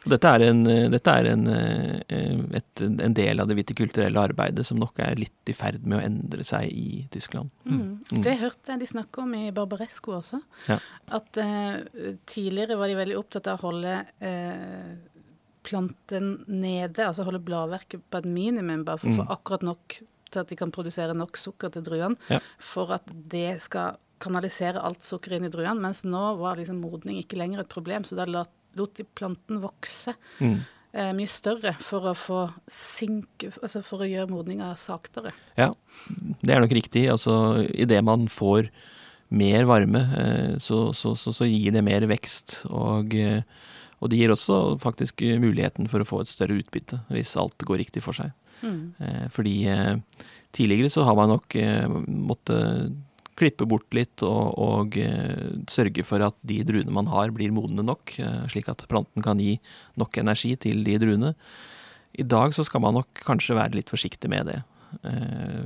Dette 0.09 0.31
er, 0.35 0.45
en, 0.49 0.63
dette 0.93 1.15
er 1.21 1.29
en, 1.33 1.45
eh, 1.53 2.33
et, 2.59 2.83
en, 2.87 3.15
del 3.17 3.43
av 3.43 3.51
det 3.51 3.59
vitikulturelle 3.59 4.23
arbeidet 4.23 4.65
som 4.67 4.81
nok 4.81 5.01
er 5.05 5.19
litt 5.21 5.53
i 5.53 5.57
ferd 5.57 5.85
med 5.85 5.99
å 5.99 6.05
endre 6.07 6.47
seg 6.47 6.71
i 6.73 7.05
Tyskland. 7.13 7.53
Mm. 7.69 7.83
Mm. 8.11 8.23
Det 8.25 8.39
hørte 8.41 8.75
jeg 8.75 8.83
de 8.83 8.91
snakke 8.91 9.23
om 9.25 9.37
i 9.39 9.53
Barbaresco 9.55 10.17
også. 10.19 10.41
Ja. 10.71 10.79
At 11.19 11.39
eh, 11.43 11.85
tidligere 12.29 12.79
var 12.81 12.91
de 12.91 12.99
veldig 12.99 13.21
opptatt 13.21 13.51
av 13.51 13.61
å 13.61 13.69
holde 13.69 14.01
eh, 14.25 14.93
planten 15.69 16.35
nede, 16.49 17.07
altså 17.07 17.27
holde 17.29 17.43
bladverket 17.45 18.05
på 18.09 18.23
et 18.23 18.29
minimum, 18.29 18.85
bare 18.89 19.03
for 19.03 19.11
å 19.11 19.17
mm. 19.17 19.21
få 19.21 19.39
akkurat 19.39 19.67
nok 19.69 20.01
til 20.29 20.43
at 20.43 20.51
de 20.51 20.59
kan 20.61 20.73
produsere 20.73 21.17
nok 21.17 21.41
sukker 21.41 21.73
til 21.73 21.85
druene, 21.87 22.19
ja. 22.33 22.41
for 22.61 22.93
at 22.97 23.09
det 23.09 23.59
skal 23.65 23.99
kanalisere 24.23 24.83
alt 24.83 25.05
sukker 25.07 25.37
inn 25.37 25.47
i 25.47 25.53
druene. 25.53 25.79
Mens 25.83 26.03
nå 26.07 26.23
var 26.41 26.59
liksom 26.59 26.81
modning 26.83 27.21
ikke 27.21 27.39
lenger 27.39 27.63
et 27.63 27.73
problem, 27.73 28.07
så 28.07 28.19
da 28.19 28.27
lot 28.29 28.53
lot 28.79 28.95
de 28.99 29.07
planten 29.19 29.61
vokse 29.63 30.15
mm. 30.39 30.59
eh, 30.93 31.11
mye 31.17 31.31
større 31.31 31.75
for 31.85 32.11
å 32.11 32.15
få 32.19 32.43
sink, 32.71 33.47
altså 33.63 33.83
for 33.87 34.05
å 34.05 34.09
gjøre 34.09 34.31
modninga 34.33 34.73
saktere. 34.81 35.35
Ja, 35.59 35.71
det 36.41 36.55
er 36.55 36.63
nok 36.65 36.77
riktig. 36.79 37.09
Altså 37.13 37.65
idet 37.75 38.01
man 38.07 38.29
får 38.33 38.71
mer 39.29 39.67
varme, 39.69 40.05
eh, 40.23 40.55
så, 40.63 40.89
så, 40.97 41.15
så, 41.19 41.35
så, 41.37 41.49
gir 41.49 41.75
det 41.75 41.85
mer 41.85 42.07
vekst. 42.09 42.63
Og, 42.71 43.15
eh, 43.19 43.43
Og 43.99 44.13
det 44.13 44.21
gir 44.21 44.31
også 44.31 44.79
faktisk 44.79 45.25
muligheten 45.43 45.89
for 45.91 45.99
å 45.99 46.07
få 46.07 46.21
et 46.23 46.31
større 46.31 46.55
utbytte, 46.55 47.01
hvis 47.11 47.33
alt 47.35 47.59
går 47.67 47.81
riktig 47.83 48.05
for 48.05 48.15
seg. 48.15 48.31
Mm. 48.63 48.95
Fordi 49.35 49.57
tidligere 50.55 50.91
så 50.91 51.03
har 51.03 51.17
man 51.19 51.33
nok 51.33 51.57
måttet 52.07 52.95
klippe 53.39 53.67
bort 53.69 53.95
litt 53.97 54.25
og, 54.27 54.59
og 54.59 54.99
sørge 55.71 56.05
for 56.07 56.25
at 56.27 56.37
de 56.47 56.61
druene 56.67 56.95
man 56.95 57.11
har, 57.13 57.33
blir 57.35 57.55
modne 57.55 57.85
nok, 57.87 58.17
slik 58.51 58.71
at 58.73 58.83
planten 58.91 59.25
kan 59.25 59.41
gi 59.43 59.57
nok 60.01 60.19
energi 60.21 60.55
til 60.61 60.83
de 60.87 60.99
druene. 61.01 61.33
I 62.19 62.27
dag 62.27 62.55
så 62.57 62.65
skal 62.67 62.83
man 62.83 62.99
nok 62.99 63.23
kanskje 63.27 63.57
være 63.59 63.79
litt 63.79 63.93
forsiktig 63.93 64.31
med 64.33 64.51
det. 64.51 64.59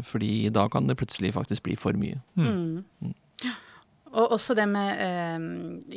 Fordi 0.05 0.51
da 0.53 0.67
kan 0.69 0.89
det 0.91 0.99
plutselig 1.01 1.33
faktisk 1.37 1.65
bli 1.65 1.77
for 1.81 1.97
mye. 1.97 2.21
Mm. 2.37 2.83
Mm. 3.01 3.15
Og 4.13 4.35
også 4.37 4.55
det 4.57 4.67
med 4.69 5.01
eh, 5.01 5.45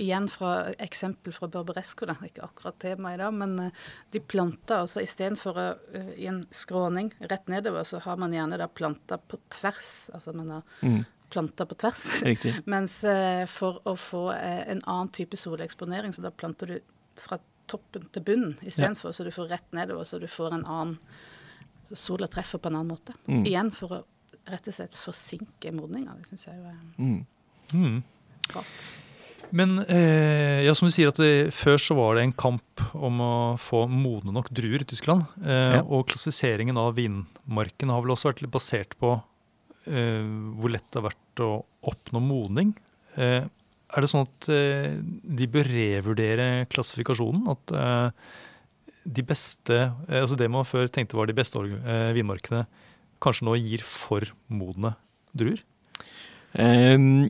Igjen 0.06 0.28
fra 0.32 0.70
eksempel 0.82 1.36
fra 1.36 1.50
Barbaresco, 1.52 2.08
er 2.08 2.30
ikke 2.30 2.46
akkurat 2.48 2.78
temaet 2.80 3.18
i 3.18 3.22
dag, 3.24 3.36
men 3.36 3.58
eh, 3.66 3.82
de 4.16 4.22
planter 4.24 4.86
altså 4.86 5.04
istedenfor 5.04 5.60
uh, 5.60 6.14
i 6.16 6.30
en 6.32 6.44
skråning 6.56 7.12
rett 7.20 7.52
nedover, 7.52 7.84
så 7.88 8.00
har 8.06 8.20
man 8.22 8.34
gjerne 8.36 8.60
da 8.62 8.70
planta 8.72 9.20
på 9.20 9.40
tvers. 9.58 10.08
Altså 10.16 10.36
man 10.36 10.54
har 10.56 10.64
mm. 10.80 11.02
Planta 11.30 11.66
på 11.66 11.78
tvers. 11.82 12.04
Riktig. 12.30 12.56
Mens 12.70 13.02
eh, 13.04 13.44
for 13.52 13.82
å 13.88 13.96
få 14.00 14.28
eh, 14.36 14.64
en 14.72 14.84
annen 14.84 15.12
type 15.16 15.38
soleksponering, 15.40 16.14
så 16.16 16.26
da 16.26 16.34
planter 16.34 16.76
du 16.76 16.80
fra 17.20 17.40
toppen 17.70 18.10
til 18.14 18.26
bunnen 18.26 18.58
istedenfor, 18.62 19.10
ja. 19.10 19.18
så 19.18 19.26
du 19.26 19.32
får 19.34 19.50
rett 19.50 19.72
nedover, 19.74 20.06
så 20.06 20.20
du 20.22 20.28
får 20.30 20.60
en 20.60 20.68
annen 20.68 21.00
Sola 21.96 22.26
treffer 22.28 22.58
på 22.58 22.72
en 22.72 22.80
annen 22.80 22.96
måte. 22.96 23.14
Mm. 23.30 23.44
Igjen 23.46 23.68
for 23.72 23.94
å 23.94 23.98
rett 24.50 24.70
og 24.70 24.78
slett 24.78 24.98
forsinke 24.98 25.74
modninga. 25.74 26.16
Det 26.20 26.30
syns 26.30 26.48
jeg 26.48 26.60
jo 26.60 26.70
er 26.70 26.78
mm. 26.98 27.20
Mm. 27.74 28.00
Men 29.56 29.78
eh, 29.86 30.64
ja, 30.66 30.74
som 30.78 30.90
du 30.90 30.94
sier 30.94 31.12
at 31.12 31.20
det, 31.22 31.52
før 31.56 31.80
så 31.82 31.98
var 31.98 32.18
det 32.18 32.26
en 32.26 32.36
kamp 32.38 32.84
om 32.94 33.22
å 33.24 33.34
få 33.62 33.86
modne 33.90 34.34
nok 34.36 34.52
druer 34.56 34.84
i 34.84 34.90
Tyskland. 34.90 35.26
Eh, 35.46 35.78
ja. 35.78 35.84
Og 35.86 36.08
klassifiseringen 36.12 36.78
av 36.82 36.96
vinmarken 36.98 37.94
har 37.94 38.04
vel 38.04 38.16
også 38.16 38.32
vært 38.32 38.44
litt 38.46 38.54
basert 38.54 38.98
på 39.02 39.16
eh, 39.16 39.24
hvor 39.86 40.72
lett 40.74 40.86
det 40.90 41.00
har 41.00 41.08
vært 41.12 41.42
å 41.46 41.50
oppnå 41.92 42.22
modning. 42.24 42.74
Eh, 43.16 43.46
er 43.96 44.04
det 44.04 44.10
sånn 44.12 44.26
at 44.26 44.50
eh, 44.52 44.98
de 45.00 45.48
bør 45.52 45.70
revurdere 45.70 46.48
klassifikasjonen? 46.72 47.46
At 47.54 47.76
eh, 47.78 48.34
de 49.06 49.24
beste, 49.28 49.80
altså 50.10 50.38
det 50.40 50.50
man 50.50 50.66
før 50.66 50.90
tenkte 50.90 51.18
var 51.20 51.30
de 51.30 51.38
beste 51.38 51.62
vinmarkene, 52.18 52.64
kanskje 53.22 53.46
nå 53.46 53.54
gir 53.62 53.84
for 53.86 54.26
modne 54.50 54.96
druer? 55.38 55.62
Um 56.58 57.28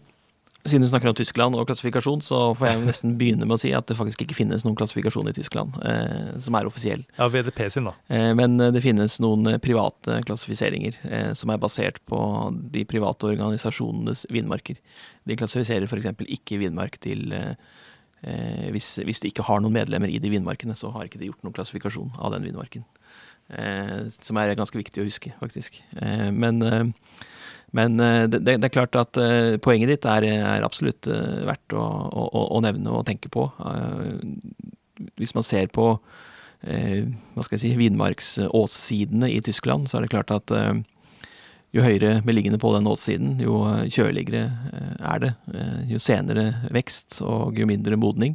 siden 0.65 0.81
du 0.81 0.89
snakker 0.89 1.11
om 1.11 1.15
Tyskland 1.17 1.55
og 1.57 1.67
klassifikasjon, 1.69 2.23
så 2.25 2.39
får 2.57 2.67
jeg 2.67 2.81
nesten 2.87 3.13
begynne 3.19 3.45
med 3.45 3.57
å 3.57 3.61
si 3.61 3.69
at 3.77 3.85
det 3.89 3.97
faktisk 3.99 4.23
ikke 4.25 4.37
finnes 4.37 4.65
noen 4.65 4.77
klassifikasjon 4.77 5.29
i 5.29 5.33
Tyskland 5.37 5.77
eh, 5.85 6.31
som 6.41 6.57
er 6.57 6.69
offisiell. 6.69 7.03
Ja, 7.19 7.27
VDP 7.29 7.67
sin 7.73 7.89
da. 7.89 7.93
Eh, 8.09 8.31
men 8.37 8.57
eh, 8.57 8.71
det 8.73 8.81
finnes 8.81 9.19
noen 9.21 9.45
eh, 9.51 9.59
private 9.61 10.17
klassifiseringer 10.25 10.97
eh, 11.05 11.31
som 11.37 11.53
er 11.53 11.61
basert 11.61 12.01
på 12.09 12.19
de 12.73 12.85
private 12.89 13.29
organisasjonenes 13.29 14.25
vinmarker. 14.33 14.81
De 15.29 15.37
klassifiserer 15.37 15.85
f.eks. 15.85 16.09
ikke 16.39 16.59
vinmark 16.63 16.97
til 17.05 17.29
eh, 17.35 17.53
hvis, 18.73 18.95
hvis, 19.05 19.21
de 19.21 19.29
ikke 19.29 19.45
har 19.45 19.61
noen 19.61 19.75
medlemmer 19.75 20.09
i 20.09 20.17
de 20.21 20.33
vinmarkene, 20.33 20.73
så 20.73 20.89
har 20.95 21.05
ikke 21.05 21.21
de 21.21 21.29
gjort 21.29 21.45
noen 21.45 21.53
klassifikasjon 21.53 22.15
av 22.17 22.33
den 22.33 22.49
vinmarken. 22.49 22.87
som 24.17 24.37
er 24.41 24.55
ganske 24.57 24.79
viktig 24.79 25.03
å 25.03 25.05
huske, 25.05 25.35
faktisk. 25.37 25.77
men 26.33 26.57
men 27.75 27.99
eh, 27.99 28.23
det, 28.31 28.39
det, 28.45 28.63
er 28.63 28.73
klart 28.73 28.95
at 28.95 29.19
eh, 29.19 29.57
poenget 29.63 29.91
ditt 29.91 30.07
er, 30.07 30.23
er 30.23 30.65
absolutt 30.65 31.09
eh, 31.11 31.41
verdt 31.47 31.75
å, 31.75 31.83
å, 31.83 32.43
å, 32.55 32.61
nevne 32.63 32.93
og 32.95 33.03
tenke 33.07 33.31
på. 33.31 33.49
Hvis 35.19 35.35
man 35.35 35.45
ser 35.45 35.71
på 35.75 35.95
hva 36.65 37.43
skal 37.45 37.59
jeg 37.59 37.61
si, 37.61 37.71
vinmarksåssidene 37.77 39.27
i 39.29 39.41
Tyskland, 39.43 39.85
så 39.85 39.99
er 39.99 40.05
det 40.05 40.13
klart 40.15 40.31
at 40.33 40.49
jo 41.75 41.83
høyere 41.83 42.23
beliggende 42.25 42.57
på 42.57 42.71
den 42.73 42.87
åssiden, 42.89 43.35
jo 43.43 43.59
kjøligere 43.91 44.47
er 44.97 45.21
det. 45.21 45.29
Jo 45.91 45.99
senere 46.01 46.47
vekst 46.73 47.19
og 47.21 47.59
jo 47.59 47.67
mindre 47.69 47.99
modning. 48.01 48.33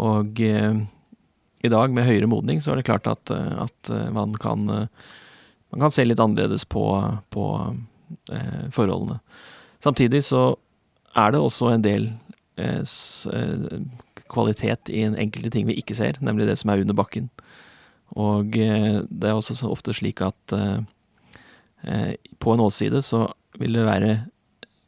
Og 0.00 0.40
i 0.40 1.72
dag, 1.74 1.92
med 1.92 2.08
høyere 2.08 2.30
modning, 2.30 2.62
så 2.64 2.72
er 2.72 2.80
det 2.80 2.86
klart 2.88 3.10
at, 3.10 3.34
at 3.34 3.92
man, 4.16 4.32
kan, 4.40 4.64
man 4.64 5.84
kan 5.84 5.92
se 5.92 6.06
litt 6.08 6.22
annerledes 6.22 6.64
på, 6.72 6.86
på 7.36 7.50
eh, 8.32 8.66
forholdene. 8.74 9.18
Samtidig 9.84 10.24
så 10.26 10.54
er 11.16 11.32
det 11.32 11.40
også 11.40 11.70
en 11.72 11.84
del 11.84 12.10
eh, 12.60 12.82
eh, 12.82 13.78
kvalitet 14.32 14.90
i 14.92 15.04
en 15.06 15.16
enkelte 15.20 15.52
ting 15.54 15.68
vi 15.68 15.78
ikke 15.80 15.96
ser, 15.96 16.18
nemlig 16.24 16.48
det 16.48 16.58
som 16.60 16.72
er 16.72 16.82
under 16.82 16.96
bakken. 16.96 17.30
Og 18.16 18.56
eh, 18.58 19.02
det 19.08 19.30
er 19.30 19.36
også 19.36 19.56
så 19.58 19.70
ofte 19.72 19.94
slik 19.96 20.22
at 20.24 20.56
eh, 20.56 22.14
på 22.42 22.54
en 22.54 22.64
åsside 22.64 23.02
så 23.04 23.26
vil 23.60 23.78
det 23.78 23.86
være 23.86 24.14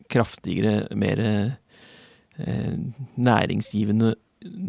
kraftigere, 0.09 0.89
mer 0.97 1.21
næringsgivende 3.19 4.15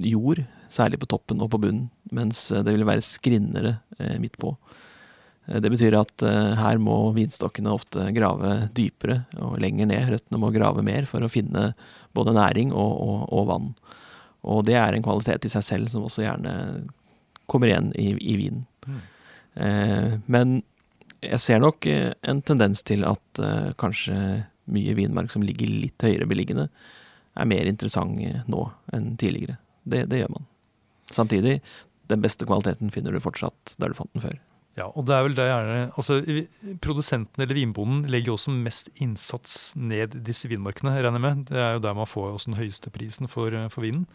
jord, 0.03 0.41
særlig 0.73 0.99
på 0.99 1.07
toppen 1.07 1.41
og 1.41 1.51
på 1.53 1.59
bunnen, 1.63 1.87
mens 2.11 2.49
det 2.49 2.73
vil 2.73 2.85
være 2.87 3.05
skrinnere 3.05 3.77
midt 4.19 4.35
på. 4.41 4.51
Eh, 5.49 5.59
det 5.63 5.73
betyr 5.73 5.97
at 5.99 6.25
eh, 6.25 6.53
her 6.59 6.81
må 6.81 7.01
vinstokkene 7.17 7.73
ofte 7.73 8.09
grave 8.15 8.69
dypere 8.77 9.23
og 9.41 9.57
lenger 9.63 9.89
ned. 9.89 10.13
Røttene 10.13 10.41
må 10.41 10.53
grave 10.55 10.85
mer 10.85 11.09
for 11.09 11.25
å 11.25 11.31
finne 11.31 11.73
både 12.17 12.37
næring 12.37 12.73
og, 12.73 12.93
og, 13.03 13.25
og 13.33 13.49
vann. 13.49 13.71
Og 14.49 14.63
det 14.67 14.77
er 14.79 14.95
en 14.95 15.05
kvalitet 15.05 15.45
i 15.45 15.51
seg 15.51 15.65
selv 15.65 15.91
som 15.91 16.05
også 16.07 16.23
gjerne 16.23 16.53
kommer 17.49 17.71
igjen 17.71 17.91
i, 17.99 18.13
i 18.13 18.37
vinen. 18.39 18.65
Mm. 18.87 18.99
Eh, 19.59 20.13
men 20.25 20.61
jeg 21.19 21.41
ser 21.43 21.61
nok 21.63 21.87
eh, 21.89 22.13
en 22.21 22.41
tendens 22.45 22.83
til 22.87 23.03
at 23.07 23.43
eh, 23.43 23.71
kanskje 23.79 24.15
mye 24.69 24.95
vinmark 24.95 25.33
som 25.33 25.43
ligger 25.43 25.71
litt 25.71 26.05
høyere 26.05 26.29
beliggende, 26.29 26.69
er 27.39 27.47
mer 27.49 27.69
interessant 27.69 28.19
nå 28.51 28.63
enn 28.93 29.13
tidligere. 29.19 29.57
Det, 29.83 30.03
det 30.11 30.21
gjør 30.21 30.33
man. 30.35 30.45
Samtidig, 31.15 31.59
den 32.11 32.21
beste 32.21 32.45
kvaliteten 32.45 32.91
finner 32.93 33.15
du 33.15 33.21
fortsatt 33.23 33.75
der 33.81 33.91
du 33.91 33.97
fant 33.97 34.11
den 34.13 34.25
før. 34.27 34.37
Ja, 34.79 34.87
og 34.95 35.05
det 35.09 35.15
er 35.15 35.25
vel 35.25 35.35
det 35.35 35.45
gjerne 35.49 35.77
altså 35.99 36.19
Produsenten 36.83 37.43
eller 37.43 37.57
vinbonden 37.57 38.05
legger 38.11 38.37
også 38.37 38.53
mest 38.55 38.91
innsats 39.03 39.73
ned 39.75 40.15
disse 40.25 40.47
vinmarkene, 40.51 40.93
regner 40.95 41.17
jeg 41.19 41.25
med. 41.25 41.45
Det 41.49 41.59
er 41.59 41.73
jo 41.75 41.81
der 41.83 41.97
man 41.97 42.07
får 42.07 42.29
også 42.35 42.53
den 42.53 42.59
høyeste 42.61 42.93
prisen 42.95 43.27
for, 43.31 43.51
eh, 43.51 43.67
for 43.73 43.83
vinen. 43.83 44.05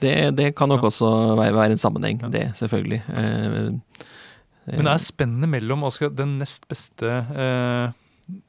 Det, 0.00 0.14
det, 0.32 0.54
kan 0.56 0.70
nok 0.72 0.80
ja. 0.80 0.88
også 0.88 1.08
være, 1.36 1.52
være, 1.58 1.74
en 1.74 1.82
sammenheng, 1.82 2.22
ja. 2.24 2.30
det, 2.32 2.44
selvfølgelig. 2.56 3.02
Eh, 3.20 3.56
eh, 3.68 4.76
Men 4.78 4.88
det 4.88 4.94
er 4.94 5.04
spennet 5.04 5.52
mellom 5.52 5.84
altså, 5.84 6.08
den 6.08 6.38
nest 6.40 6.64
beste 6.70 7.10
eh, 7.44 7.92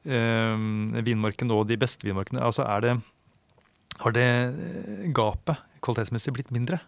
eh, 0.08 0.64
vinmarken 1.04 1.52
og 1.52 1.66
de 1.68 1.76
beste 1.80 2.08
vinmarkene. 2.08 2.40
Altså 2.40 2.64
er 2.64 2.86
det 2.86 2.96
Har 4.00 4.16
det 4.16 4.28
gapet 5.14 5.60
kvalitetsmessig 5.84 6.32
blitt 6.32 6.54
mindre? 6.54 6.80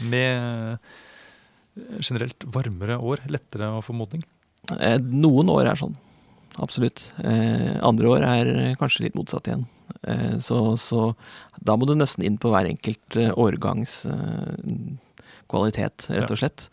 Med 0.00 0.78
generelt 2.00 2.44
varmere 2.54 2.98
år 2.98 3.24
lettere 3.30 3.70
å 3.74 3.82
få 3.84 3.94
modning? 3.96 4.22
Eh, 4.78 4.98
noen 5.00 5.50
år 5.52 5.70
er 5.70 5.80
sånn, 5.80 5.96
absolutt. 6.62 7.08
Eh, 7.24 7.76
andre 7.86 8.10
år 8.12 8.26
er 8.26 8.50
kanskje 8.80 9.06
litt 9.06 9.18
motsatt 9.18 9.48
igjen. 9.48 9.66
Eh, 10.02 10.36
så, 10.44 10.60
så, 10.80 11.10
da 11.58 11.76
må 11.78 11.88
du 11.88 11.96
nesten 11.96 12.26
inn 12.26 12.38
på 12.40 12.52
hver 12.52 12.68
enkelt 12.70 13.18
årgangs 13.34 14.04
kvalitet, 15.50 16.06
rett 16.12 16.30
og 16.30 16.38
slett. 16.38 16.68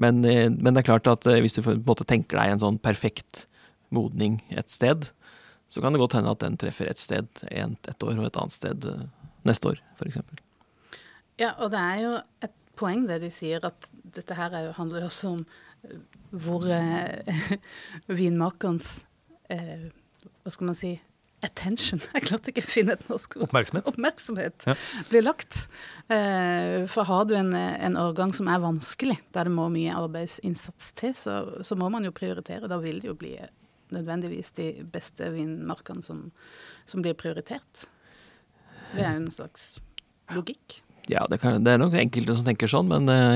Men, 0.00 0.22
men, 0.22 0.70
det 0.70 0.82
er 0.82 0.88
klart 0.88 1.08
at 1.10 1.26
hvis 1.26 1.56
du 1.56 1.64
på 1.64 1.74
en 1.74 1.82
måte 1.84 2.06
tenker 2.08 2.38
deg 2.38 2.54
en 2.54 2.62
sånn 2.62 2.78
perfekt 2.80 3.46
modning 3.92 4.38
et 4.54 4.72
sted, 4.72 5.10
så 5.72 5.82
kan 5.82 5.92
det 5.92 6.00
godt 6.00 6.14
hende 6.16 6.32
at 6.32 6.40
den 6.40 6.56
treffer 6.60 6.88
et 6.88 7.00
sted 7.00 7.28
et 7.50 8.06
år, 8.06 8.14
og 8.16 8.28
et 8.28 8.38
annet 8.40 8.54
sted 8.54 8.86
neste 9.48 9.72
år, 9.72 9.82
f.eks. 9.98 10.20
Ja, 11.40 11.52
og 11.58 11.72
det 11.74 11.80
er 11.80 12.00
jo 12.00 12.14
et 12.44 12.54
poeng 12.78 13.06
det 13.08 13.20
du 13.22 13.30
sier, 13.32 13.64
at 13.66 13.88
dette 14.16 14.36
her 14.36 14.54
er, 14.56 14.72
handler 14.76 15.06
også 15.08 15.36
om 15.36 15.46
eh, 15.86 15.96
hvor 16.32 16.66
eh, 16.70 17.46
vinmakerens 18.20 19.02
eh, 19.52 19.90
Hva 20.42 20.52
skal 20.54 20.70
man 20.70 20.78
si 20.78 20.92
attention 21.42 22.00
Jeg 22.14 22.26
klarte 22.28 22.52
ikke 22.52 22.64
å 22.64 22.70
finne 22.70 22.96
et 22.96 23.08
norsk 23.10 23.36
ord. 23.36 23.46
Oppmerksomhet. 23.48 23.88
Oppmerksomhet 23.90 24.68
ja. 24.68 24.76
blir 25.10 25.24
lagt. 25.26 25.64
Eh, 26.12 26.84
for 26.90 27.08
har 27.08 27.26
du 27.28 27.34
en, 27.38 27.52
en, 27.54 27.98
årgang 28.00 28.34
som 28.36 28.50
er 28.50 28.62
vanskelig, 28.62 29.18
der 29.34 29.50
det 29.50 29.54
må 29.54 29.66
mye 29.72 29.96
arbeidsinnsats 29.98 30.92
til, 30.98 31.16
så, 31.18 31.40
så, 31.66 31.78
må 31.78 31.90
man 31.92 32.06
jo 32.06 32.14
prioritere. 32.14 32.70
Da 32.70 32.78
vil 32.82 33.02
det 33.02 33.10
jo 33.10 33.18
bli 33.18 33.34
nødvendigvis 33.92 34.54
de 34.56 34.68
beste 34.88 35.28
vinmarkene 35.34 36.04
som, 36.04 36.28
som 36.88 37.04
blir 37.04 37.18
prioritert. 37.18 37.88
Det 38.92 39.02
er 39.02 39.16
en 39.16 39.28
slags 39.32 39.74
logikk. 40.32 40.80
Ja, 41.10 41.26
det, 41.30 41.40
kan, 41.42 41.64
det, 41.64 41.72
er 41.72 41.80
nok 41.82 41.96
enkelte 41.98 42.36
som 42.38 42.46
tenker 42.46 42.70
sånn, 42.70 42.90
men 42.92 43.08
uh, 43.10 43.34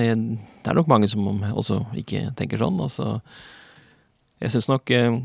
det 0.62 0.70
er 0.70 0.79
nok 0.79 0.90
mange 0.90 1.09
som 1.11 1.26
også 1.26 1.81
ikke 1.98 2.29
tenker 2.38 2.61
sånn. 2.62 2.79
Altså, 2.83 3.16
jeg 4.42 4.55
syns 4.55 4.70
nok 4.70 4.92
uh, 4.94 5.18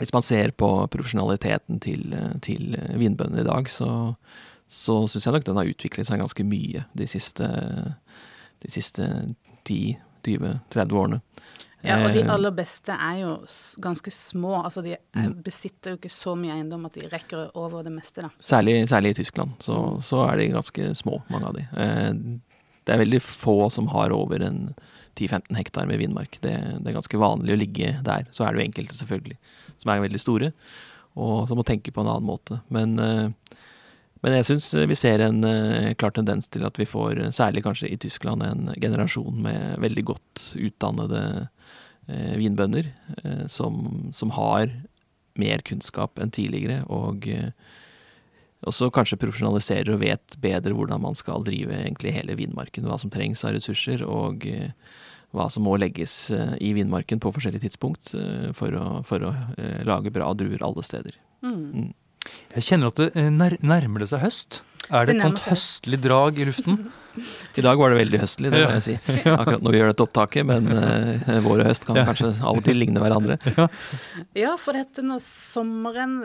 Hvis 0.00 0.10
man 0.10 0.24
ser 0.26 0.50
på 0.58 0.68
profesjonaliteten 0.90 1.78
til, 1.84 2.08
uh, 2.10 2.34
til 2.42 2.74
vinbøndene 2.98 3.44
i 3.44 3.46
dag, 3.46 3.70
så, 3.70 3.90
så 4.66 5.04
syns 5.06 5.28
jeg 5.28 5.36
nok 5.36 5.46
den 5.46 5.60
har 5.60 5.70
utviklet 5.70 6.10
seg 6.10 6.22
ganske 6.22 6.46
mye 6.48 6.86
de 6.98 7.06
siste 7.10 7.50
de 8.64 8.72
siste 8.72 9.04
10-20-30 9.68 10.96
årene. 10.96 11.20
Ja, 11.84 11.98
og 12.04 12.12
de 12.14 12.20
Eh, 12.22 12.30
aller 12.32 12.50
beste 12.56 12.92
er 12.96 13.18
jo 13.20 13.32
ganske 13.84 14.10
små. 14.10 14.62
Altså 14.64 14.82
de 14.82 14.96
Mm. 15.14 15.42
besitter 15.44 15.90
jo 15.92 15.96
ikke 15.98 16.10
så 16.10 16.34
mye 16.36 16.52
eiendom 16.56 16.86
at 16.86 16.94
de 16.94 17.08
rekker 17.08 17.50
over 17.54 17.82
det 17.84 17.92
meste, 17.92 18.22
da. 18.22 18.30
Særlig, 18.40 18.88
særlig 18.88 19.10
i 19.10 19.22
Tyskland, 19.22 19.50
så, 19.60 20.00
så 20.02 20.24
er 20.32 20.36
de 20.38 20.48
ganske 20.48 20.94
små, 20.96 21.22
mange 21.30 21.46
av 21.46 21.54
de. 21.54 21.66
Eh, 21.76 22.40
Det 22.86 22.92
er 22.94 22.98
veldig 23.04 23.20
få 23.22 23.70
som 23.72 23.86
har 23.88 24.10
over 24.12 24.42
en 24.44 24.74
10-15 25.16 25.56
hektar 25.56 25.86
med 25.86 25.98
vindmark. 25.98 26.38
Det, 26.42 26.52
det 26.82 26.86
er 26.90 26.92
ganske 27.00 27.16
vanlig 27.18 27.54
å 27.54 27.58
ligge 27.58 28.02
der. 28.04 28.26
Så 28.30 28.44
er 28.44 28.52
det 28.52 28.60
jo 28.60 28.66
enkelte, 28.68 28.94
selvfølgelig, 28.98 29.36
som 29.78 29.90
er 29.90 30.02
veldig 30.02 30.20
store, 30.20 30.52
og 31.16 31.48
som 31.48 31.56
må 31.56 31.64
tenke 31.64 31.90
på 31.94 32.02
en 32.02 32.08
annen 32.12 32.26
måte. 32.28 32.60
Men, 32.68 32.98
eh, 32.98 33.30
men 34.24 34.38
jeg 34.38 34.48
syns 34.48 34.70
vi 34.88 34.96
ser 34.98 35.20
en 35.20 35.44
eh, 35.44 35.92
klar 36.00 36.14
tendens 36.16 36.48
til 36.48 36.64
at 36.66 36.78
vi 36.80 36.88
får, 36.88 37.20
eh, 37.20 37.32
særlig 37.34 37.64
kanskje 37.66 37.92
i 37.92 38.00
Tyskland, 38.00 38.42
en 38.42 38.72
generasjon 38.80 39.42
med 39.44 39.78
veldig 39.84 40.04
godt 40.14 40.44
utdannede 40.56 41.22
eh, 42.08 42.34
vinbønder, 42.40 42.90
eh, 43.20 43.46
som, 43.52 44.08
som 44.16 44.32
har 44.38 44.72
mer 45.38 45.64
kunnskap 45.66 46.20
enn 46.22 46.32
tidligere, 46.34 46.82
og 46.88 47.28
eh, 47.28 47.50
også 48.64 48.88
kanskje 48.94 49.20
profesjonaliserer 49.20 49.92
og 49.92 50.00
vet 50.00 50.36
bedre 50.40 50.72
hvordan 50.76 51.02
man 51.04 51.18
skal 51.18 51.44
drive 51.44 51.74
egentlig 51.76 52.14
hele 52.16 52.36
vinmarken. 52.38 52.86
Hva 52.88 52.96
som 53.00 53.12
trengs 53.12 53.44
av 53.44 53.52
ressurser, 53.58 54.06
og 54.08 54.46
eh, 54.48 54.70
hva 55.34 55.48
som 55.50 55.66
må 55.66 55.74
legges 55.80 56.14
eh, 56.32 56.54
i 56.62 56.72
vinmarken 56.76 57.20
på 57.22 57.32
forskjellige 57.34 57.66
tidspunkt 57.66 58.14
eh, 58.18 58.50
for 58.56 58.78
å, 58.78 58.86
for 59.06 59.26
å 59.26 59.34
eh, 59.58 59.82
lage 59.86 60.12
bra 60.14 60.30
druer 60.38 60.62
alle 60.64 60.84
steder. 60.86 61.18
Mm. 61.44 61.92
Jeg 62.54 62.62
kjenner 62.68 62.92
at 62.92 63.00
det 63.02 63.10
eh, 63.16 63.30
nær, 63.34 63.56
nærmer 63.62 64.04
det 64.04 64.08
seg 64.12 64.22
høst. 64.24 64.62
Er 64.92 65.06
det 65.08 65.14
et 65.16 65.22
sånt 65.24 65.40
høstlig 65.48 65.98
drag 66.04 66.38
i 66.38 66.44
luften? 66.44 66.90
I 67.58 67.62
dag 67.64 67.78
var 67.78 67.92
det 67.94 67.98
veldig 68.02 68.18
høstlig, 68.20 68.50
det 68.52 68.60
må 68.66 68.72
jeg 68.74 68.82
si. 68.84 68.94
Akkurat 69.32 69.62
når 69.64 69.72
vi 69.72 69.78
gjør 69.80 69.92
dette 69.92 70.04
opptaket, 70.04 70.44
men 70.48 70.66
uh, 70.68 71.38
vår 71.46 71.62
og 71.62 71.68
høst 71.70 71.86
kan 71.88 71.96
Ja. 72.00 72.04
kanskje 72.08 72.32
av 72.42 72.58
og 72.58 72.64
til 72.66 72.76
ligne 72.82 73.00
hverandre. 73.00 73.38
Ja, 74.44 74.56
for 74.60 74.76
dette 74.76 75.00
når 75.06 75.22
sommeren 75.24 76.18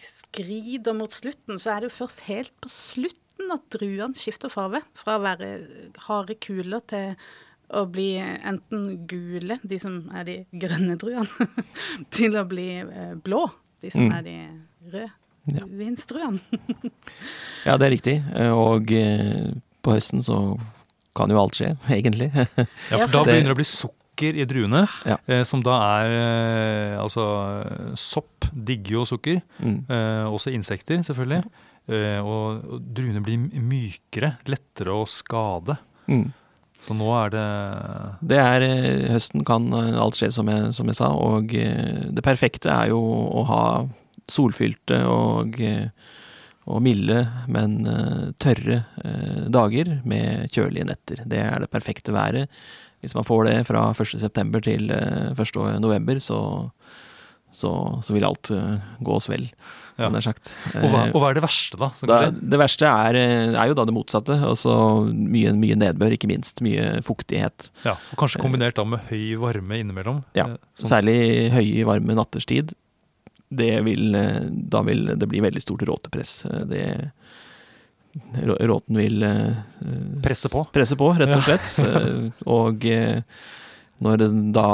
skrider 0.00 0.96
mot 0.96 1.12
slutten, 1.14 1.60
så 1.60 1.74
er 1.76 1.84
det 1.84 1.90
jo 1.92 1.96
først 2.00 2.24
helt 2.28 2.52
på 2.64 2.70
slutten 2.72 3.52
at 3.54 3.62
druene 3.72 4.18
skifter 4.18 4.52
farve. 4.52 4.82
Fra 4.98 5.18
å 5.18 5.22
være 5.24 5.52
harde 6.08 6.36
kuler 6.42 6.82
til 6.90 7.14
å 7.70 7.84
bli 7.86 8.16
enten 8.18 9.06
gule, 9.10 9.60
de 9.62 9.78
som 9.78 10.00
er 10.18 10.26
de 10.26 10.36
grønne 10.58 10.96
druene, 10.98 11.46
til 12.10 12.34
å 12.40 12.42
bli 12.50 12.68
eh, 12.82 13.14
blå, 13.22 13.44
de 13.84 13.92
som 13.94 14.08
Mm. 14.08 14.16
er 14.18 14.22
de 14.26 14.34
røde 14.92 15.10
Ja. 17.66 17.76
det 17.78 17.86
er 17.86 17.94
riktig. 17.94 18.16
Eh, 18.36 18.52
Og 18.54 18.90
eh, 18.92 19.50
på 19.82 19.94
høsten 19.96 20.22
så 20.24 20.36
kan 21.16 21.32
jo 21.32 21.40
alt 21.40 21.56
skje, 21.58 21.72
egentlig. 21.96 22.28
Ja, 22.34 22.98
for 23.00 23.10
da 23.16 23.24
begynner 23.26 23.50
det 23.50 23.56
å 23.56 23.60
bli 23.62 23.66
sukker 23.68 24.36
i 24.36 24.44
druene, 24.48 24.84
Ja. 25.08 25.16
eh, 25.26 25.42
som 25.48 25.62
da 25.64 25.78
er 26.02 26.12
eh, 26.18 26.98
Altså, 27.00 27.24
sopp 27.98 28.50
digger 28.52 29.00
jo 29.00 29.06
sukker. 29.08 29.40
Mm. 29.64 29.78
Eh, 29.88 30.26
også 30.28 30.52
insekter, 30.54 31.00
selvfølgelig. 31.06 31.42
Eh, 31.90 32.20
og, 32.20 32.60
og 32.76 32.84
druene 32.94 33.22
blir 33.24 33.40
mykere, 33.64 34.34
lettere 34.50 34.92
å 34.94 35.06
skade. 35.08 35.78
Mm. 36.10 36.28
Så 36.80 36.94
nå 36.96 37.08
er 37.12 37.32
det 37.34 37.46
Det 38.30 38.38
er 38.40 38.62
Høsten 39.12 39.42
kan 39.44 39.66
alt 39.74 40.16
skje, 40.16 40.30
som 40.32 40.48
jeg, 40.48 40.70
som 40.76 40.88
jeg 40.88 40.96
sa. 40.96 41.10
Og 41.12 41.50
det 41.52 42.22
perfekte 42.24 42.70
er 42.72 42.92
jo 42.92 43.00
å 43.00 43.42
ha 43.50 43.64
solfylte 44.32 45.02
og, 45.10 45.58
eh, 45.60 45.88
og 46.70 46.82
milde, 46.84 47.24
men 47.50 47.80
eh, 47.90 48.28
tørre 48.42 48.82
eh, 49.04 49.42
dager 49.52 49.96
med 50.08 50.50
kjølige 50.54 50.86
netter. 50.90 51.24
Det 51.26 51.40
er 51.42 51.64
det 51.64 51.70
perfekte 51.72 52.14
været. 52.14 52.48
Hvis 53.00 53.14
man 53.16 53.24
får 53.24 53.46
det 53.48 53.58
fra 53.66 53.86
1.9. 53.96 54.60
til 54.66 54.90
eh, 54.92 55.32
1.11, 55.34 56.20
så, 56.20 56.40
så, 57.50 57.70
så 58.04 58.14
vil 58.14 58.26
alt 58.28 58.50
eh, 58.54 58.76
gå 59.02 59.14
oss 59.16 59.30
vel, 59.32 59.48
Ja. 60.00 60.06
og, 60.08 60.14
hva, 60.22 61.00
Eh, 61.04 61.10
og 61.12 61.16
hva 61.20 61.28
er 61.28 61.34
det 61.36 61.42
verste, 61.44 61.76
da? 61.76 61.88
da, 62.08 62.18
det 62.32 62.58
verste 62.60 62.88
er, 62.88 63.16
eh, 63.20 63.50
er 63.52 63.68
jo 63.68 63.74
da 63.76 63.84
det 63.84 63.92
motsatte. 63.92 64.32
Altså 64.48 64.72
mye, 65.12 65.50
mye 65.58 65.76
nedbør, 65.76 66.14
ikke 66.16 66.30
minst. 66.30 66.62
Mye 66.64 67.02
fuktighet. 67.04 67.66
Ja, 67.84 67.96
og 68.12 68.20
Kanskje 68.22 68.40
kombinert 68.40 68.78
da 68.78 68.84
med 68.88 69.02
høy 69.10 69.34
varme 69.42 69.76
innimellom. 69.82 70.22
Ja, 70.38 70.46
sånn. 70.78 70.88
Særlig 70.94 71.18
høy 71.52 71.82
varme 71.88 72.16
natterstid. 72.16 72.72
Det 73.50 73.70
vil, 73.82 74.14
eh, 74.14 74.44
da 74.50 74.82
vil 74.86 75.06
det 75.18 75.26
bli 75.28 75.40
veldig 75.42 75.62
stort 75.64 75.82
råtepress. 75.88 76.44
Eh, 76.46 76.64
Det, 76.70 76.84
råten 78.66 78.96
vil 78.98 79.22
eh, 79.22 79.54
Presse 80.22 80.48
på. 80.50 80.64
Presse 80.74 80.96
på, 80.98 81.12
rett 81.18 81.34
og 81.36 81.44
slett. 81.46 81.76
Ja. 81.78 82.30
Og 82.50 82.84
når 84.02 84.24
da 84.54 84.66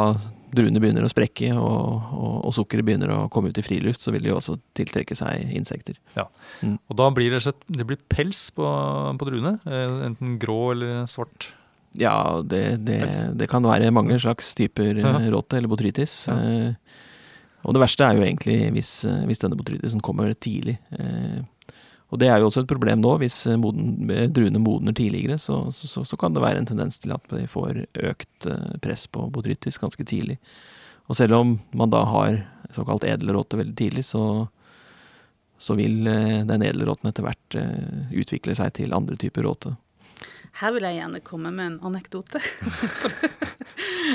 druene 0.56 0.80
begynner 0.80 1.04
å 1.04 1.10
sprekke 1.10 1.50
og, 1.58 2.12
og, 2.16 2.36
og 2.48 2.54
sukkeret 2.56 2.86
begynner 2.86 3.10
å 3.12 3.18
komme 3.32 3.50
ut 3.52 3.58
i 3.60 3.64
friluft, 3.66 4.00
så 4.00 4.12
vil 4.14 4.24
de 4.24 4.30
jo 4.30 4.38
også 4.38 4.54
tiltrekke 4.78 5.16
seg 5.18 5.50
insekter. 5.58 5.98
Og 6.16 6.96
da 6.96 7.10
blir 7.12 7.34
det, 7.34 7.42
slett- 7.44 7.66
det 7.68 7.84
blir 7.90 7.98
pels 8.08 8.46
på, 8.56 8.64
på 9.20 9.28
druene. 9.28 9.56
Enten 9.66 10.38
grå 10.40 10.60
eller 10.76 11.04
svart. 11.10 11.50
Ja, 11.96 12.40
det, 12.44 12.62
det, 12.86 13.00
det 13.40 13.48
kan 13.52 13.64
være 13.66 13.90
mange 13.92 14.16
slags 14.22 14.54
typer 14.56 14.96
Ja. 15.02 15.16
råte 15.32 15.58
eller 15.58 15.68
botrytis. 15.72 16.22
Ja. 16.30 16.38
Eh, 16.40 17.04
Og 17.66 17.74
det 17.74 17.82
verste 17.82 18.06
er 18.06 18.16
jo 18.16 18.24
egentlig 18.24 18.56
hvis, 18.76 18.92
eh, 19.04 19.24
hvis 19.26 19.42
denne 19.42 19.58
botrytisen 19.58 20.02
kommer 20.04 20.32
tidlig. 20.34 20.78
Eh, 20.92 21.42
Og 22.06 22.20
det 22.22 22.28
er 22.30 22.38
jo 22.38 22.46
også 22.46 22.62
et 22.62 22.70
problem 22.70 23.00
nå. 23.02 23.16
Hvis 23.18 23.48
eh, 23.50 23.58
moden, 23.58 24.06
druene 24.30 24.60
modner 24.62 24.94
tidligere, 24.94 25.38
så, 25.42 25.72
så, 25.74 26.04
så, 26.06 26.16
kan 26.16 26.32
det 26.32 26.42
være 26.42 26.62
en 26.62 26.68
tendens 26.68 27.00
til 27.02 27.10
at 27.10 27.24
vi 27.32 27.46
får 27.50 27.82
økt 27.98 28.46
press 28.80 29.08
på 29.10 29.26
botrytis 29.34 29.78
ganske 29.82 30.04
tidlig. 30.06 30.38
Og 31.10 31.16
selv 31.16 31.34
om 31.34 31.58
man 31.74 31.90
da 31.90 32.04
har 32.06 32.44
såkalt 32.74 33.02
edelråte 33.04 33.58
veldig 33.58 33.74
tidlig, 33.74 34.04
så, 34.06 34.46
så 35.58 35.74
vil 35.74 36.06
den 36.06 36.62
edelråten 36.62 37.10
etter 37.10 37.26
hvert 37.26 37.58
utvikle 38.14 38.54
seg 38.54 38.72
til 38.78 38.94
andre 38.94 39.18
typer 39.18 39.42
råte. 39.46 39.74
Her 40.60 40.72
vil 40.72 40.86
jeg 40.88 40.96
gjerne 41.00 41.20
komme 41.24 41.50
med 41.52 41.66
en 41.72 41.80
anekdote. 41.92 42.40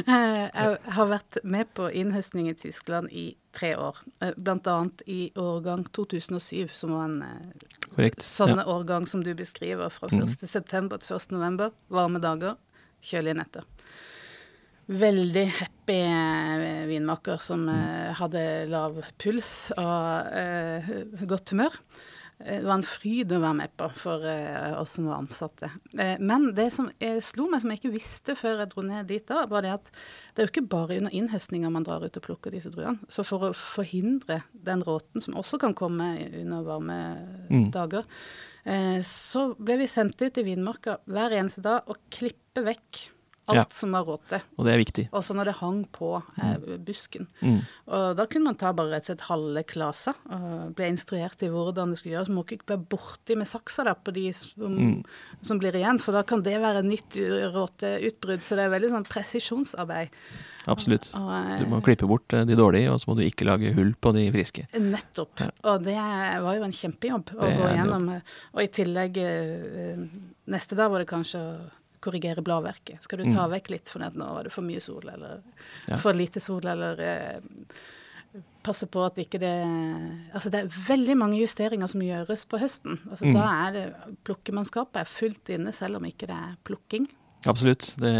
Eh, 0.08 0.46
jeg 0.48 0.78
har 0.96 1.08
vært 1.12 1.38
med 1.46 1.68
på 1.76 1.90
innhøstning 2.00 2.48
i 2.50 2.54
Tyskland 2.58 3.10
i 3.12 3.26
tre 3.54 3.74
år. 3.76 3.98
Bl.a. 4.22 4.30
Blant 4.40 4.70
annet 4.72 5.02
i 5.12 5.18
årgang 5.38 5.84
2007, 5.94 6.72
som 6.74 6.94
var 6.96 7.04
en 7.10 7.18
eh, 7.28 7.66
Korrekt? 7.92 8.24
sånn 8.24 8.56
Ja. 8.56 8.64
årgang 8.72 9.06
som 9.08 9.22
du 9.22 9.34
beskriver, 9.36 9.92
fra 9.92 10.08
Mhm. 10.10 10.24
1. 10.24 10.48
september 10.50 10.98
til 10.98 11.18
1. 11.18 11.32
november. 11.36 11.72
Varme 11.92 12.22
dager, 12.24 12.56
kjølige 13.04 13.36
netter. 13.42 13.68
Veldig 14.88 15.46
happy 15.60 16.00
eh, 16.00 16.88
vinmaker 16.90 17.38
som 17.44 17.68
mm. 17.68 18.16
hadde 18.18 18.46
lav 18.72 19.04
puls 19.20 19.72
og 19.78 20.32
eh, 20.34 20.90
godt 21.28 21.52
humør. 21.52 21.76
Eh, 22.46 22.60
Det 22.62 22.66
var 22.68 22.74
en 22.80 22.84
fryd 22.86 23.32
å 23.32 23.40
være 23.42 23.58
med 23.58 23.74
på 23.78 23.88
for 23.98 24.26
eh, 24.28 24.74
oss 24.80 24.98
som 24.98 25.08
var 25.10 25.22
ansatte. 25.22 25.70
Eh, 25.98 26.18
men 26.20 26.54
det 26.58 26.68
som 26.74 26.90
slo 27.22 27.48
meg, 27.50 27.62
som 27.62 27.72
jeg 27.74 27.82
ikke 27.82 27.94
visste 27.94 28.36
før 28.40 28.60
jeg 28.64 28.72
dro 28.74 28.82
ned 28.88 29.08
dit 29.08 29.26
da, 29.28 29.46
var 29.50 29.62
det 29.66 29.74
at 29.76 29.92
det 30.36 30.42
er 30.44 30.48
jo 30.48 30.52
ikke 30.54 30.70
bare 30.72 30.98
under 31.02 31.12
innhøstninga 31.16 31.72
man 31.72 31.84
drar 31.88 32.04
ut 32.06 32.18
og 32.18 32.24
plukker 32.26 32.52
disse 32.52 32.72
druene. 32.74 33.00
Så 33.10 33.26
for 33.28 33.50
å 33.50 33.54
forhindre 33.58 34.42
den 34.54 34.84
råten, 34.88 35.22
som 35.22 35.36
også 35.40 35.60
kan 35.60 35.74
komme 35.78 36.14
under 36.42 36.64
varme 36.64 37.00
Mm. 37.52 37.72
dager, 37.72 38.06
så 39.04 39.56
ble 39.58 39.78
vi 39.82 39.88
sendt 39.90 40.22
ut 40.22 40.38
i 40.38 40.44
vinmarka 40.46 41.00
hver 41.10 41.34
eneste 41.36 41.62
dag 41.66 41.88
og 41.90 41.98
klippe 42.14 42.64
vekk 42.64 43.10
alt 43.52 43.72
Ja. 43.72 43.78
som 43.78 43.92
var 43.96 44.04
råte. 44.08 44.42
Og 44.58 44.66
det 44.66 44.74
er 44.74 44.82
viktig. 44.84 45.06
Også 45.12 45.36
når 45.36 45.46
det 45.52 45.56
hang 45.62 45.86
på 45.92 46.10
eh, 46.42 46.78
busken. 46.80 47.28
Mm. 47.42 47.60
Og 47.88 48.16
da 48.18 48.26
kunne 48.32 48.44
man 48.52 48.56
ta 48.56 48.72
bare 48.74 48.92
rett 48.96 49.10
og 49.10 49.12
slett 49.18 49.28
halve 49.30 49.64
klasa 49.68 50.14
og 50.32 50.74
ble 50.76 50.90
instruert 50.92 51.42
i 51.44 51.50
hvordan 51.54 51.92
det 51.94 52.00
skulle 52.02 52.16
gjøres. 52.18 52.30
Man 52.32 52.40
må 52.42 52.46
ikke 52.48 52.68
være 52.74 52.86
borti 52.90 53.38
med 53.38 53.48
saksa 53.48 53.84
da, 53.86 53.94
på 53.96 54.14
de 54.14 54.28
som, 54.34 54.50
Mm. 54.78 55.04
som 55.42 55.60
blir 55.60 55.74
igjen, 55.76 56.00
for 56.00 56.12
da 56.14 56.24
kan 56.24 56.42
det 56.42 56.58
være 56.62 56.82
nytt 56.84 57.18
råteutbrudd. 57.56 58.42
Så 58.44 58.56
det 58.58 58.66
er 58.66 58.74
veldig 58.74 58.90
sånn 58.94 59.08
presisjonsarbeid. 59.08 60.10
Absolutt. 60.70 61.10
Og, 61.18 61.30
eh, 61.34 61.58
Du 61.58 61.66
må 61.66 61.82
klippe 61.82 62.08
bort 62.08 62.32
eh, 62.34 62.44
de 62.46 62.56
dårlige, 62.56 62.92
og 62.92 63.00
så 63.02 63.08
må 63.10 63.16
du 63.18 63.24
ikke 63.26 63.46
lage 63.48 63.74
hull 63.74 63.94
på 64.00 64.14
de 64.14 64.28
friske. 64.32 64.68
Nettopp. 64.78 65.40
Ja. 65.42 65.50
Og 65.64 65.84
det 65.84 65.96
var 65.98 66.56
jo 66.56 66.64
en 66.64 66.72
kjempejobb 66.72 67.34
å 67.34 67.42
Det 67.42 67.58
gå 67.58 67.66
en 67.68 67.76
igjennom. 67.80 68.10
eh, 68.16 68.22
Og 68.54 68.62
i 68.64 68.68
tillegg 68.68 69.18
eh, 69.18 70.08
Neste 70.52 70.76
dag 70.76 70.90
var 70.92 71.00
det 71.00 71.08
kanskje 71.08 71.40
å 71.40 71.72
korrigere 72.02 72.44
bladverket. 72.44 73.04
Skal 73.06 73.20
du 73.24 73.32
ta 73.32 73.46
Mm. 73.48 73.52
vekk 73.56 73.70
litt 73.72 73.90
fordi 73.90 74.12
nå 74.18 74.28
var 74.36 74.44
det 74.44 74.52
for 74.54 74.62
mye 74.66 74.82
sol, 74.82 75.04
eller 75.08 75.42
Ja. 75.88 75.98
for 75.98 76.14
lite 76.14 76.42
sol, 76.42 76.62
eller 76.68 77.00
eh, 77.00 77.40
passe 78.64 78.88
på 78.88 79.06
at 79.06 79.16
ikke 79.20 79.40
det 79.42 79.52
Altså 80.34 80.50
det 80.54 80.60
er 80.64 80.68
veldig 80.88 81.16
mange 81.18 81.40
justeringer 81.42 81.88
som 81.90 82.02
gjøres 82.02 82.46
på 82.48 82.60
høsten. 82.62 83.00
Altså 83.10 83.26
Mm. 83.28 83.34
Da 83.34 83.48
er 83.68 83.72
det 83.74 83.94
plukkemannskapet 84.24 85.02
er 85.02 85.06
fullt 85.06 85.50
inne, 85.50 85.74
selv 85.74 85.98
om 85.98 86.04
ikke 86.06 86.28
det 86.28 86.38
er 86.38 86.56
plukking. 86.64 87.08
Absolutt. 87.46 87.96
Det, 87.98 88.14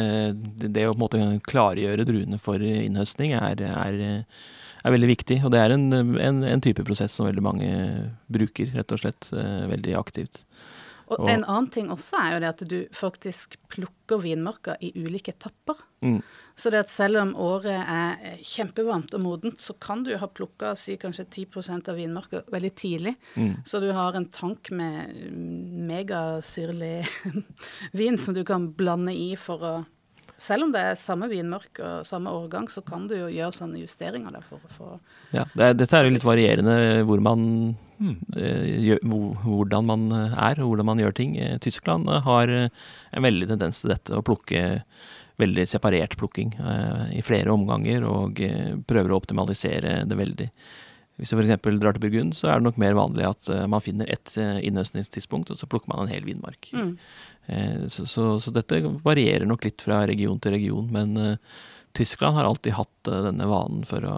det, 0.58 0.74
det 0.74 0.88
å 0.90 0.96
på 0.96 1.14
en 1.14 1.40
måte 1.40 1.42
klargjøre 1.46 2.06
druene 2.06 2.40
for 2.42 2.58
innhøstning 2.58 3.34
er, 3.38 3.62
er, 3.62 4.26
er 4.84 4.92
veldig 4.92 5.10
viktig. 5.16 5.44
Og 5.46 5.52
det 5.52 5.60
er 5.62 5.76
en, 5.76 5.94
en, 6.18 6.44
en 6.44 6.62
type 6.62 6.84
prosess 6.84 7.12
som 7.14 7.28
veldig 7.28 7.44
mange 7.46 7.70
bruker, 8.34 8.74
rett 8.74 8.92
og 8.92 8.98
slett. 9.04 9.30
eh, 9.32 9.68
Veldig 9.70 9.94
aktivt. 9.96 10.44
Og 11.12 11.28
en 11.28 11.44
annen 11.44 11.68
ting 11.74 11.90
også 11.92 12.20
er 12.20 12.34
jo 12.34 12.40
det 12.42 12.50
at 12.52 12.64
du 12.72 12.78
faktisk 12.96 13.58
plukker 13.72 14.22
vinmarka 14.24 14.78
i 14.84 14.94
ulike 14.96 15.34
etapper. 15.34 15.80
Mm. 16.06 16.20
Så 16.56 16.72
det 16.72 16.86
at 16.86 16.92
selv 16.94 17.20
om 17.22 17.34
året 17.40 17.76
er 17.80 18.38
kjempevarmt 18.48 19.16
og 19.18 19.24
modent, 19.24 19.62
så 19.64 19.76
kan 19.82 20.06
du 20.08 20.14
ha 20.20 20.30
plukka 20.32 20.74
si 20.80 20.96
kanskje 21.02 21.28
10 21.28 21.80
av 21.92 21.98
vinmarka 22.00 22.44
veldig 22.52 22.74
tidlig. 22.80 23.16
Mm. 23.36 23.56
Så 23.68 23.82
du 23.84 23.90
har 23.96 24.16
en 24.16 24.30
tank 24.32 24.72
med 24.72 25.16
megasyrlig 25.92 27.02
vin 28.00 28.20
som 28.22 28.38
du 28.38 28.46
kan 28.48 28.72
blande 28.72 29.16
i 29.16 29.34
for 29.40 29.68
å 29.68 29.74
selv 30.42 30.66
om 30.66 30.72
det 30.74 30.82
er 30.82 30.98
samme 30.98 31.28
vinmark 31.30 31.80
og 31.86 32.08
samme 32.08 32.32
årgang, 32.34 32.66
så 32.72 32.82
kan 32.86 33.06
du 33.10 33.14
jo 33.14 33.30
gjøre 33.30 33.54
sånne 33.54 33.82
justeringer 33.84 34.34
der 34.34 34.46
for 34.48 34.58
å 34.58 34.74
få 34.74 34.88
Ja, 35.36 35.46
det 35.54 35.68
er, 35.68 35.76
dette 35.78 35.98
er 35.98 36.08
jo 36.08 36.16
litt 36.16 36.26
varierende 36.26 36.78
hvor 37.06 37.22
man, 37.22 37.44
Mm. 38.02 38.16
eh, 38.34 38.98
hvordan 39.06 39.86
man 39.86 40.06
er 40.34 40.58
og 40.60 40.72
hvordan 40.72 40.88
man 40.90 41.02
gjør 41.04 41.14
ting. 41.14 41.36
Eh, 41.38 41.58
Tyskland 41.62 42.10
eh, 42.10 42.24
har 42.26 42.50
eh, 42.50 42.70
en 43.14 43.28
veldig 43.28 43.52
tendens 43.54 43.84
til 43.84 43.94
dette, 43.94 44.16
å 44.18 44.26
plukke 44.26 44.64
veldig 45.42 45.66
separert 45.70 46.18
plukking 46.18 46.56
eh, 46.60 47.18
i 47.20 47.22
flere 47.26 47.54
omganger, 47.54 48.04
og 48.10 48.42
eh, 48.42 48.74
prøver 48.90 49.14
å 49.14 49.20
optimalisere 49.22 50.02
det 50.10 50.18
veldig. 50.18 50.50
Hvis 51.22 51.30
du 51.30 51.38
f.eks. 51.38 51.62
drar 51.78 51.94
til 51.94 52.02
Burgund, 52.02 52.34
så 52.34 52.50
er 52.50 52.58
det 52.58 52.66
nok 52.66 52.80
mer 52.82 52.96
vanlig 52.98 53.28
at 53.30 53.50
eh, 53.54 53.66
man 53.70 53.84
finner 53.86 54.10
ett 54.10 54.34
eh, 54.42 54.58
innhøstningstidspunkt, 54.66 55.52
og 55.54 55.60
så 55.60 55.70
plukker 55.70 55.92
man 55.94 56.08
en 56.08 56.14
hel 56.14 56.26
vinmark. 56.26 56.72
mm. 56.74 56.96
Eh, 57.52 57.84
Så, 57.90 58.06
så, 58.10 58.40
så 58.42 58.52
dette 58.54 58.80
varierer 59.06 59.46
nok 59.50 59.66
litt 59.66 59.82
fra 59.82 60.04
region 60.10 60.40
til 60.42 60.54
region, 60.58 60.90
men 60.94 61.14
eh, 61.18 61.38
Tyskland 61.98 62.38
har 62.38 62.46
alltid 62.50 62.78
hatt 62.78 63.10
eh, 63.10 63.22
denne 63.28 63.48
vanen 63.50 63.86
for 63.86 64.06
å, 64.08 64.18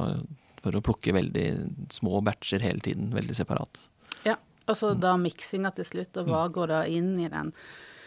for 0.63 0.75
å 0.77 0.83
plukke 0.83 1.13
veldig 1.15 1.47
små 1.93 2.21
batcher 2.25 2.63
hele 2.63 2.83
tiden, 2.83 3.11
veldig 3.15 3.35
separat. 3.37 3.87
Ja. 4.27 4.37
Og 4.71 4.77
så 4.79 4.93
da 4.95 5.17
miksinga 5.19 5.73
til 5.75 5.87
slutt, 5.89 6.15
og 6.21 6.29
hva 6.31 6.45
går 6.55 6.71
da 6.71 6.81
inn 6.87 7.17
i 7.19 7.27
den 7.31 7.51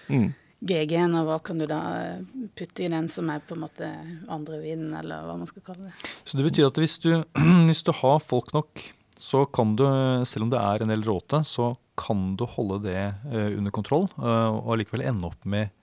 Mm. 0.07 0.29
GG-en, 0.63 1.15
og 1.19 1.27
hva 1.27 1.37
kan 1.45 1.59
du 1.59 1.67
da 1.67 1.79
eh, 1.99 2.21
putte 2.57 2.85
i 2.87 2.91
den 2.93 3.09
som 3.13 3.29
er 3.33 3.43
på 3.45 3.57
en 3.57 3.65
måte 3.65 3.89
andre 4.33 4.61
vinen, 4.63 4.95
eller 4.95 5.27
hva 5.27 5.35
man 5.37 5.49
skal 5.51 5.65
kalle 5.67 5.89
det. 5.91 6.13
Så 6.25 6.39
det 6.39 6.47
betyr 6.47 6.69
at 6.71 6.79
hvis 6.81 6.95
du, 7.03 7.11
hvis 7.69 7.83
du 7.85 7.93
har 7.99 8.23
folk 8.23 8.55
nok, 8.57 8.85
så 9.21 9.45
kan 9.51 9.75
du, 9.77 9.85
selv 10.29 10.47
om 10.47 10.53
det 10.55 10.61
er 10.63 10.85
en 10.85 10.93
del 10.93 11.05
råte, 11.07 11.43
så 11.49 11.75
kan 11.99 12.37
du 12.39 12.47
holde 12.55 12.83
det 12.87 13.01
eh, 13.03 13.51
under 13.57 13.75
kontroll, 13.75 14.09
eh, 14.17 14.49
og 14.55 14.77
allikevel 14.77 15.05
ende 15.11 15.29
opp 15.29 15.45
med 15.49 15.75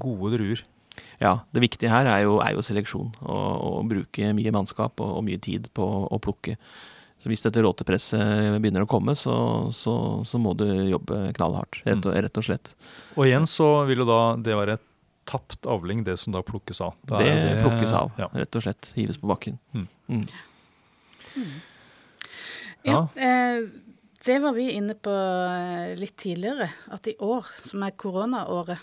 gode 0.00 0.34
druer. 0.36 0.64
Ja, 1.22 1.32
det 1.54 1.62
viktige 1.64 1.90
her 1.92 2.06
er 2.06 2.22
jo, 2.26 2.38
er 2.44 2.54
jo 2.56 2.62
seleksjon, 2.64 3.10
og, 3.22 3.48
og 3.68 3.88
bruke 3.90 4.32
mye 4.36 4.52
mannskap 4.54 5.00
og, 5.04 5.16
og 5.18 5.24
mye 5.26 5.40
tid 5.42 5.68
på 5.76 5.86
å 6.08 6.18
plukke. 6.22 6.56
Så 7.18 7.26
hvis 7.32 7.42
dette 7.42 7.62
råtepresset 7.64 8.60
begynner 8.62 8.84
å 8.84 8.90
komme, 8.90 9.16
så, 9.18 9.34
så, 9.74 9.94
så 10.22 10.38
må 10.38 10.52
du 10.54 10.66
jobbe 10.86 11.32
knallhardt, 11.34 11.80
rett 11.88 12.06
og, 12.06 12.14
rett 12.14 12.38
og 12.38 12.46
slett. 12.46 12.70
Og 13.16 13.24
igjen 13.26 13.48
så 13.50 13.66
vil 13.88 14.04
jo 14.04 14.06
da 14.06 14.20
det 14.38 14.54
være 14.54 14.78
tapt 15.28 15.66
avling, 15.68 16.04
det 16.06 16.14
som 16.22 16.32
da 16.32 16.44
plukkes 16.46 16.78
av. 16.80 16.94
Da 17.10 17.18
Det, 17.20 17.32
det 17.34 17.56
plukkes 17.64 17.92
av, 17.92 18.14
Ja. 18.22 18.30
rett 18.32 18.54
og 18.56 18.64
slett. 18.64 18.92
Hives 18.94 19.18
på 19.20 19.28
bakken. 19.28 19.58
Mm. 19.74 19.88
Mm. 20.08 20.22
Ja, 22.86 23.08
eh, 23.18 23.66
det 24.24 24.38
var 24.42 24.54
vi 24.56 24.70
inne 24.78 24.94
på 24.94 25.12
eh, 25.12 25.98
litt 25.98 26.16
tidligere, 26.22 26.70
at 26.94 27.06
i 27.10 27.16
år, 27.20 27.46
som 27.66 27.82
er 27.84 27.96
koronaåret, 27.98 28.78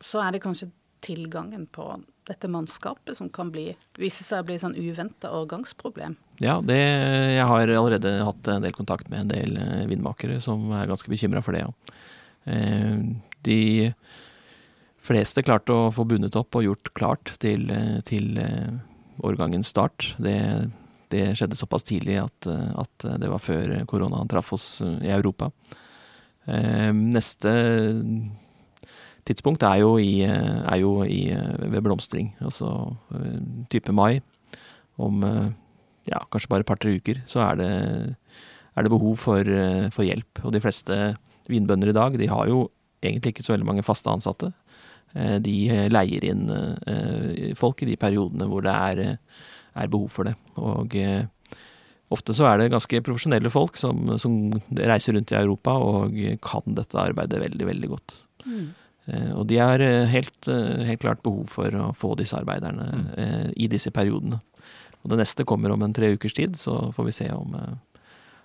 så 0.00 0.22
er 0.24 0.32
det 0.36 0.42
kanskje 0.46 0.70
tilgangen 1.10 1.66
på 1.66 1.90
dette 2.30 2.48
mannskapet 2.48 3.16
som 3.16 3.28
kan 3.28 3.50
bli, 3.50 3.72
vise 3.98 4.24
seg 4.24 4.42
å 4.42 4.46
bli 4.46 4.58
sånn 4.62 4.76
uventa 4.78 5.32
årgangsproblem. 5.34 6.14
Ja, 6.42 6.60
det, 6.62 6.78
jeg 6.78 7.46
har 7.50 7.72
allerede 7.74 8.12
hatt 8.24 8.50
en 8.50 8.64
del 8.64 8.76
kontakt 8.76 9.10
med 9.10 9.24
en 9.24 9.32
del 9.32 9.58
eh, 9.58 9.86
vindmakere 9.90 10.38
som 10.44 10.68
er 10.76 10.88
ganske 10.90 11.10
bekymra 11.10 11.42
for 11.44 11.56
det. 11.56 11.64
Ja. 11.66 11.96
Eh, 12.54 13.02
de 13.46 13.60
fleste 15.00 15.42
klarte 15.42 15.74
å 15.74 15.90
få 15.94 16.04
bundet 16.06 16.36
opp 16.38 16.58
og 16.58 16.66
gjort 16.68 16.92
klart 16.96 17.34
til, 17.42 17.66
eh, 17.74 17.98
til 18.06 18.38
årgangens 19.26 19.72
start. 19.72 20.12
Det, 20.22 20.38
det 21.10 21.24
skjedde 21.34 21.58
såpass 21.58 21.88
tidlig 21.88 22.20
at, 22.22 22.46
at 22.46 23.08
det 23.20 23.32
var 23.32 23.42
før 23.42 23.74
koronaen 23.90 24.30
traff 24.30 24.52
oss 24.56 24.68
i 24.80 25.10
Europa. 25.12 25.50
Neste 26.46 27.50
tidspunkt 29.28 29.64
er 29.66 29.80
jo, 29.82 29.94
i, 29.98 30.22
eh, 30.26 30.60
er 30.64 30.80
jo 30.82 31.00
i, 31.04 31.30
eh, 31.34 31.70
ved 31.72 31.82
blomstring, 31.84 32.32
altså 32.40 32.96
eh, 33.14 33.40
type 33.72 33.92
mai. 33.92 34.20
Om 35.00 35.22
ja, 36.04 36.18
kanskje 36.28 36.50
bare 36.50 36.60
et 36.60 36.68
par-tre 36.68 36.92
uker, 36.98 37.22
så 37.26 37.40
er 37.46 37.54
det, 37.56 37.70
er 38.76 38.84
det 38.84 38.90
behov 38.92 39.16
for, 39.16 39.48
for 39.94 40.04
hjelp. 40.04 40.42
Og 40.44 40.52
de 40.52 40.60
fleste 40.60 40.96
vinbønder 41.48 41.88
i 41.88 41.96
dag, 41.96 42.18
de 42.20 42.28
har 42.28 42.50
jo 42.50 42.66
egentlig 43.00 43.32
ikke 43.32 43.46
så 43.46 43.54
veldig 43.54 43.68
mange 43.70 43.84
faste 43.86 44.12
ansatte. 44.12 44.50
De 45.40 45.54
leier 45.88 46.26
inn 46.28 46.52
folk 47.56 47.80
i 47.80 47.88
de 47.88 47.96
periodene 47.96 48.44
hvor 48.50 48.66
det 48.66 48.74
er, 48.76 49.16
er 49.72 49.88
behov 49.88 50.12
for 50.12 50.28
det. 50.28 50.36
Og 50.60 50.98
ofte 52.12 52.36
så 52.36 52.50
er 52.50 52.60
det 52.60 52.72
ganske 52.74 53.00
profesjonelle 53.06 53.54
folk 53.56 53.80
som, 53.80 54.18
som 54.20 54.36
reiser 54.76 55.16
rundt 55.16 55.32
i 55.32 55.40
Europa 55.40 55.78
og 55.80 56.20
kan 56.44 56.76
dette 56.76 57.00
arbeidet 57.08 57.40
veldig, 57.40 57.70
veldig 57.72 57.94
godt. 57.96 58.20
Eh, 58.46 58.68
Og 59.34 59.46
de 59.46 59.58
har 59.58 59.80
eh, 59.80 60.06
helt, 60.06 60.48
eh, 60.48 60.84
helt 60.86 61.00
klart 61.00 61.22
behov 61.22 61.48
for 61.48 61.70
å 61.70 61.90
få 61.96 62.14
disse 62.16 62.36
arbeiderne 62.38 62.88
Mm. 62.90 63.06
eh, 63.18 63.50
i 63.56 63.68
disse 63.68 63.90
periodene. 63.90 64.40
Og 65.02 65.10
det 65.10 65.18
neste 65.18 65.44
kommer 65.44 65.70
om 65.72 65.82
en 65.82 65.92
tre 65.92 66.12
ukers 66.14 66.34
tid, 66.34 66.56
så 66.56 66.92
får 66.92 67.04
vi 67.04 67.12
se 67.12 67.30
om, 67.32 67.54
eh, 67.54 67.74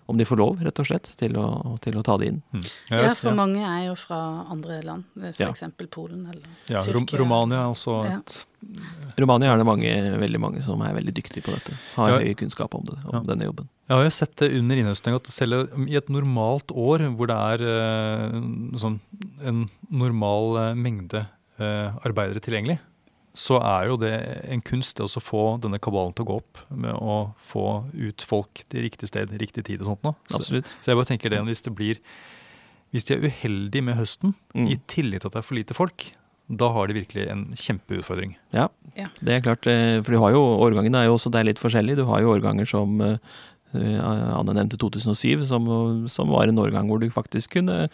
om 0.07 0.17
de 0.17 0.25
får 0.25 0.37
lov, 0.37 0.59
rett 0.61 0.79
og 0.79 0.85
slett, 0.85 1.07
til 1.17 1.33
å, 1.41 1.77
til 1.81 1.95
å 1.97 2.03
ta 2.05 2.15
det 2.21 2.27
inn. 2.29 2.41
Mm. 2.53 2.65
Ja, 2.91 3.13
for 3.17 3.33
mange 3.37 3.61
er 3.65 3.87
jo 3.87 3.95
fra 3.97 4.19
andre 4.53 4.81
land, 4.85 5.03
f.eks. 5.17 5.39
Ja. 5.41 5.47
eksempel 5.49 5.87
Polen 5.89 6.27
eller 6.29 6.43
ja, 6.69 6.81
Tyrkia. 6.85 7.17
Romania 7.19 7.63
er 7.63 7.71
også 7.73 7.95
Ja. 8.05 8.19
et 8.19 8.45
Romania 9.21 9.51
er 9.53 9.57
det 9.61 9.65
mange, 9.65 9.89
veldig 10.21 10.39
mange 10.41 10.61
som 10.65 10.81
er 10.81 10.93
veldig 10.97 11.13
dyktige 11.13 11.43
på 11.45 11.53
dette. 11.53 11.75
Har 11.95 12.09
Ja. 12.09 12.17
høy 12.19 12.33
kunnskap 12.35 12.73
om, 12.75 12.83
det, 12.85 12.97
om 13.05 13.13
Ja. 13.13 13.19
denne 13.21 13.45
jobben. 13.45 13.67
Jeg 13.89 13.97
har 13.97 14.09
sett 14.09 14.35
det 14.37 14.51
under 14.57 14.75
innhøstning 14.75 15.15
at 15.15 15.27
selv 15.29 15.87
i 15.89 15.95
et 15.95 16.07
normalt 16.09 16.67
år 16.73 17.05
hvor 17.15 17.27
det 17.27 17.37
er 17.37 17.61
eh, 17.61 18.41
sånn 18.81 18.99
en 19.45 19.69
normal 19.91 20.57
eh, 20.57 20.73
mengde 20.73 21.27
eh, 21.59 21.91
arbeidere 22.05 22.41
tilgjengelig, 22.41 22.79
så 23.35 23.57
er 23.59 23.89
jo 23.89 23.97
det 23.99 24.13
en 24.47 24.61
kunst 24.63 24.95
det 24.97 25.03
å 25.05 25.21
få 25.21 25.41
denne 25.61 25.79
kabalen 25.83 26.13
til 26.15 26.23
å 26.23 26.29
gå 26.29 26.35
opp 26.39 26.61
med 26.71 26.95
å 26.95 27.33
få 27.43 27.65
ut 27.93 28.23
folk 28.23 28.61
til 28.71 28.85
riktig 28.87 29.09
sted, 29.11 29.33
riktig 29.41 29.65
tid 29.67 29.81
og 29.83 29.89
sånt 29.91 30.03
noe. 30.07 30.15
Så, 30.31 30.39
Absolutt. 30.39 30.71
så 30.81 30.93
jeg 30.93 30.95
bare 31.01 31.09
tenker 31.11 31.29
det 31.35 31.41
hvis 31.49 31.61
det 31.67 31.75
blir 31.75 31.99
Hvis 32.93 33.03
de 33.09 33.15
er 33.17 33.25
uheldige 33.27 33.83
med 33.83 33.97
høsten, 33.97 34.35
Mm. 34.55 34.69
i 34.71 34.75
tillegg 34.87 35.19
til 35.19 35.27
at 35.27 35.33
det 35.33 35.39
er 35.41 35.47
for 35.49 35.55
lite 35.57 35.73
folk, 35.75 36.05
da 36.47 36.69
har 36.71 36.87
de 36.87 36.93
virkelig 36.93 37.25
en 37.29 37.41
kjempeutfordring. 37.57 38.35
Ja, 38.53 38.69
Ja. 38.95 39.07
det 39.19 39.33
er 39.35 39.41
klart. 39.41 39.67
eh, 39.67 39.99
For 40.01 40.11
du 40.13 40.19
har 40.21 40.31
jo, 40.31 40.39
årgangene 40.63 40.95
er 41.01 41.05
jo 41.09 41.15
også 41.17 41.29
der 41.31 41.43
litt 41.43 41.59
forskjellig. 41.59 41.97
Du 41.97 42.05
har 42.05 42.21
jo 42.21 42.31
årganger 42.39 42.65
som 42.65 43.01
eh, 43.01 43.17
eh, 43.73 43.99
Anne 44.39 44.53
nevnte 44.55 44.77
2007, 44.79 45.43
som, 45.43 46.07
som 46.07 46.29
var 46.29 46.47
en 46.47 46.55
årgang 46.61 46.87
hvor 46.87 47.01
du 47.01 47.09
faktisk 47.09 47.57
kunne 47.57 47.89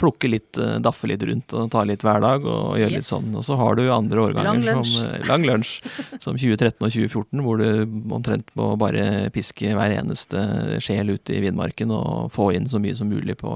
plukke 0.00 0.30
litt, 0.30 0.58
eh, 0.58 0.78
daffe 0.82 1.08
litt 1.10 1.22
rundt 1.26 1.54
og 1.56 1.70
ta 1.72 1.84
litt 1.88 2.04
hver 2.06 2.22
dag 2.24 2.46
og 2.48 2.78
gjøre 2.80 2.96
litt 2.96 3.08
sånn. 3.08 3.28
Og 3.36 3.44
så 3.46 3.58
har 3.60 3.76
du 3.76 3.84
andre 3.92 4.24
årganger 4.24 4.64
Lang 4.70 4.84
som 4.84 5.06
eh, 5.06 5.28
Lang 5.28 5.46
lunsj. 5.46 5.76
Som 6.24 6.36
2013 6.40 6.82
og 6.84 6.90
2014, 6.92 7.44
hvor 7.44 7.60
du 7.60 8.12
omtrent 8.14 8.50
må 8.58 8.72
bare 8.80 9.30
piske 9.34 9.72
hver 9.76 9.94
eneste 9.94 10.42
sjel 10.82 11.14
ut 11.14 11.32
i 11.32 11.40
vindmarken 11.44 11.92
og 11.94 12.28
få 12.34 12.50
inn 12.56 12.68
så 12.68 12.80
mye 12.82 12.96
som 12.96 13.08
mulig 13.10 13.38
på, 13.40 13.54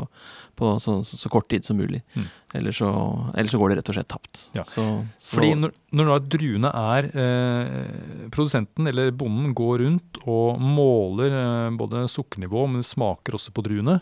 på 0.56 0.72
så, 0.80 0.96
så, 1.04 1.18
så 1.20 1.30
kort 1.32 1.48
tid 1.52 1.66
som 1.66 1.78
mulig. 1.80 2.00
Mm. 2.14 2.28
Ellers, 2.54 2.78
så, 2.78 2.90
eller, 3.34 3.50
så 3.50 3.60
går 3.60 3.72
det 3.72 3.78
rett 3.80 3.90
og 3.92 3.98
slett 3.98 4.10
tapt. 4.12 4.42
Ja. 4.56 4.64
Så, 4.68 4.84
så, 5.18 5.38
Fordi 5.38 5.54
når, 5.58 5.74
når 5.96 6.12
druene 6.36 6.70
er 6.70 7.08
eh, 7.10 8.28
Produsenten 8.34 8.88
eller 8.90 9.10
bonden 9.16 9.52
går 9.56 9.82
rundt 9.84 10.22
og 10.24 10.62
måler 10.62 11.34
eh, 11.40 11.72
både 11.76 12.06
sukkernivå, 12.10 12.68
men 12.76 12.86
smaker 12.86 13.36
også 13.38 13.54
på 13.54 13.66
druene. 13.66 13.98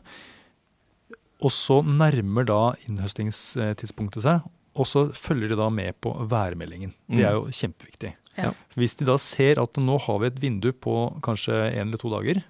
Og 1.42 1.50
så 1.50 1.80
nærmer 1.82 2.46
da 2.46 2.60
innhøstingstidspunktet 2.86 4.22
seg, 4.24 4.44
og 4.78 4.86
så 4.88 5.06
følger 5.16 5.52
de 5.52 5.58
da 5.60 5.68
med 5.74 5.96
på 6.00 6.12
værmeldingen. 6.30 6.94
Det 7.10 7.24
er 7.26 7.34
jo 7.36 7.48
kjempeviktig. 7.52 8.14
Ja. 8.38 8.52
Hvis 8.78 8.94
de 8.96 9.04
da 9.08 9.18
ser 9.20 9.58
at 9.60 9.76
nå 9.82 9.98
har 10.06 10.20
vi 10.22 10.30
et 10.30 10.38
vindu 10.40 10.70
på 10.72 10.94
kanskje 11.24 11.58
en 11.74 11.88
eller 11.90 12.00
to 12.00 12.08
dager, 12.14 12.42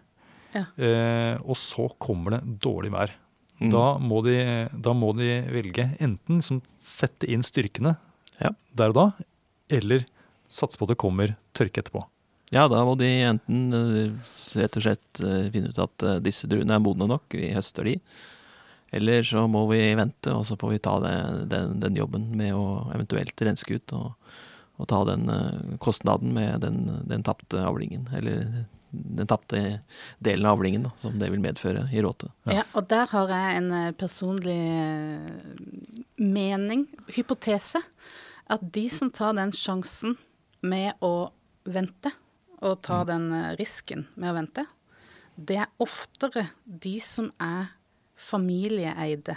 Ja. 0.55 0.67
eh, 0.77 1.39
og 1.43 1.57
så 1.57 1.89
kommer 1.99 2.37
det 2.37 2.59
dårlig 2.61 2.93
vær. 2.93 3.11
Mm. 3.59 3.71
Da, 3.73 3.99
må 3.99 4.23
de, 4.23 4.69
da 4.75 4.93
må 4.93 5.15
de 5.17 5.41
velge 5.51 5.87
enten 5.99 6.39
liksom 6.41 6.61
sette 6.83 7.25
inn 7.31 7.43
styrkene 7.43 7.97
Ja. 8.41 8.51
der 8.75 8.89
og 8.91 8.95
da, 8.95 9.05
eller 9.71 10.05
satse 10.51 10.77
på 10.77 10.85
at 10.85 10.89
det 10.93 10.99
kommer 10.99 11.37
tørke 11.55 11.81
etterpå. 11.83 12.05
Ja, 12.53 12.69
da 12.69 12.85
må 12.85 12.99
de 12.99 13.07
enten 13.25 13.73
eh, 13.73 14.13
rett 14.61 14.77
og 14.77 14.83
slett 14.85 15.21
eh, 15.25 15.49
finne 15.51 15.71
ut 15.73 15.79
at 15.81 16.03
eh, 16.05 16.19
disse 16.21 16.47
druene 16.47 16.75
er 16.77 16.85
modne 16.85 17.09
nok, 17.09 17.25
vi 17.33 17.49
høster 17.55 17.85
de. 17.89 17.97
Eller 18.93 19.25
så 19.25 19.47
må 19.49 19.65
vi 19.71 19.81
vente, 19.97 20.35
og 20.37 20.45
så 20.47 20.57
får 20.61 20.75
vi 20.75 20.81
ta 20.85 20.99
det, 21.01 21.15
den, 21.49 21.79
den 21.81 21.97
jobben 21.97 22.29
med 22.37 22.53
å 22.53 22.91
eventuelt 22.93 23.41
renske 23.41 23.79
ut 23.81 23.95
og, 23.97 24.35
og 24.77 24.89
ta 24.91 25.01
den 25.09 25.31
eh, 25.33 25.77
kostnaden 25.81 26.35
med 26.37 26.61
den, 26.67 26.85
den 27.09 27.25
tapte 27.25 27.63
avlingen. 27.65 28.05
Eller 28.13 28.67
den 28.93 29.27
tapte 29.27 29.81
delen 30.19 30.47
av 30.47 30.59
avlingen 30.59 30.85
da, 30.87 30.93
som 31.01 31.17
det 31.19 31.31
vil 31.33 31.41
medføre 31.41 31.87
i 31.93 32.03
råte. 32.05 32.29
Ja. 32.45 32.61
Ja, 32.61 32.65
og 32.77 32.89
der 32.93 33.09
har 33.15 33.33
jeg 33.33 33.61
en 33.63 33.71
eh, 33.79 33.95
personlig 33.97 34.59
eh, 34.69 36.03
mening, 36.21 36.87
hypotese, 37.17 37.81
at 38.53 38.67
de 38.75 38.87
som 38.93 39.11
tar 39.15 39.39
den 39.39 39.55
sjansen 39.57 40.19
med 40.61 41.01
å 41.01 41.33
vente, 41.65 42.13
og 42.63 42.83
tar 42.85 43.09
den 43.09 43.31
eh, 43.35 43.53
risken 43.57 44.07
med 44.15 44.35
å 44.35 44.37
vente, 44.43 44.67
det 45.41 45.63
er 45.65 45.73
oftere 45.81 46.51
de 46.65 46.99
som 47.01 47.33
er 47.41 47.73
familieeide. 48.23 49.37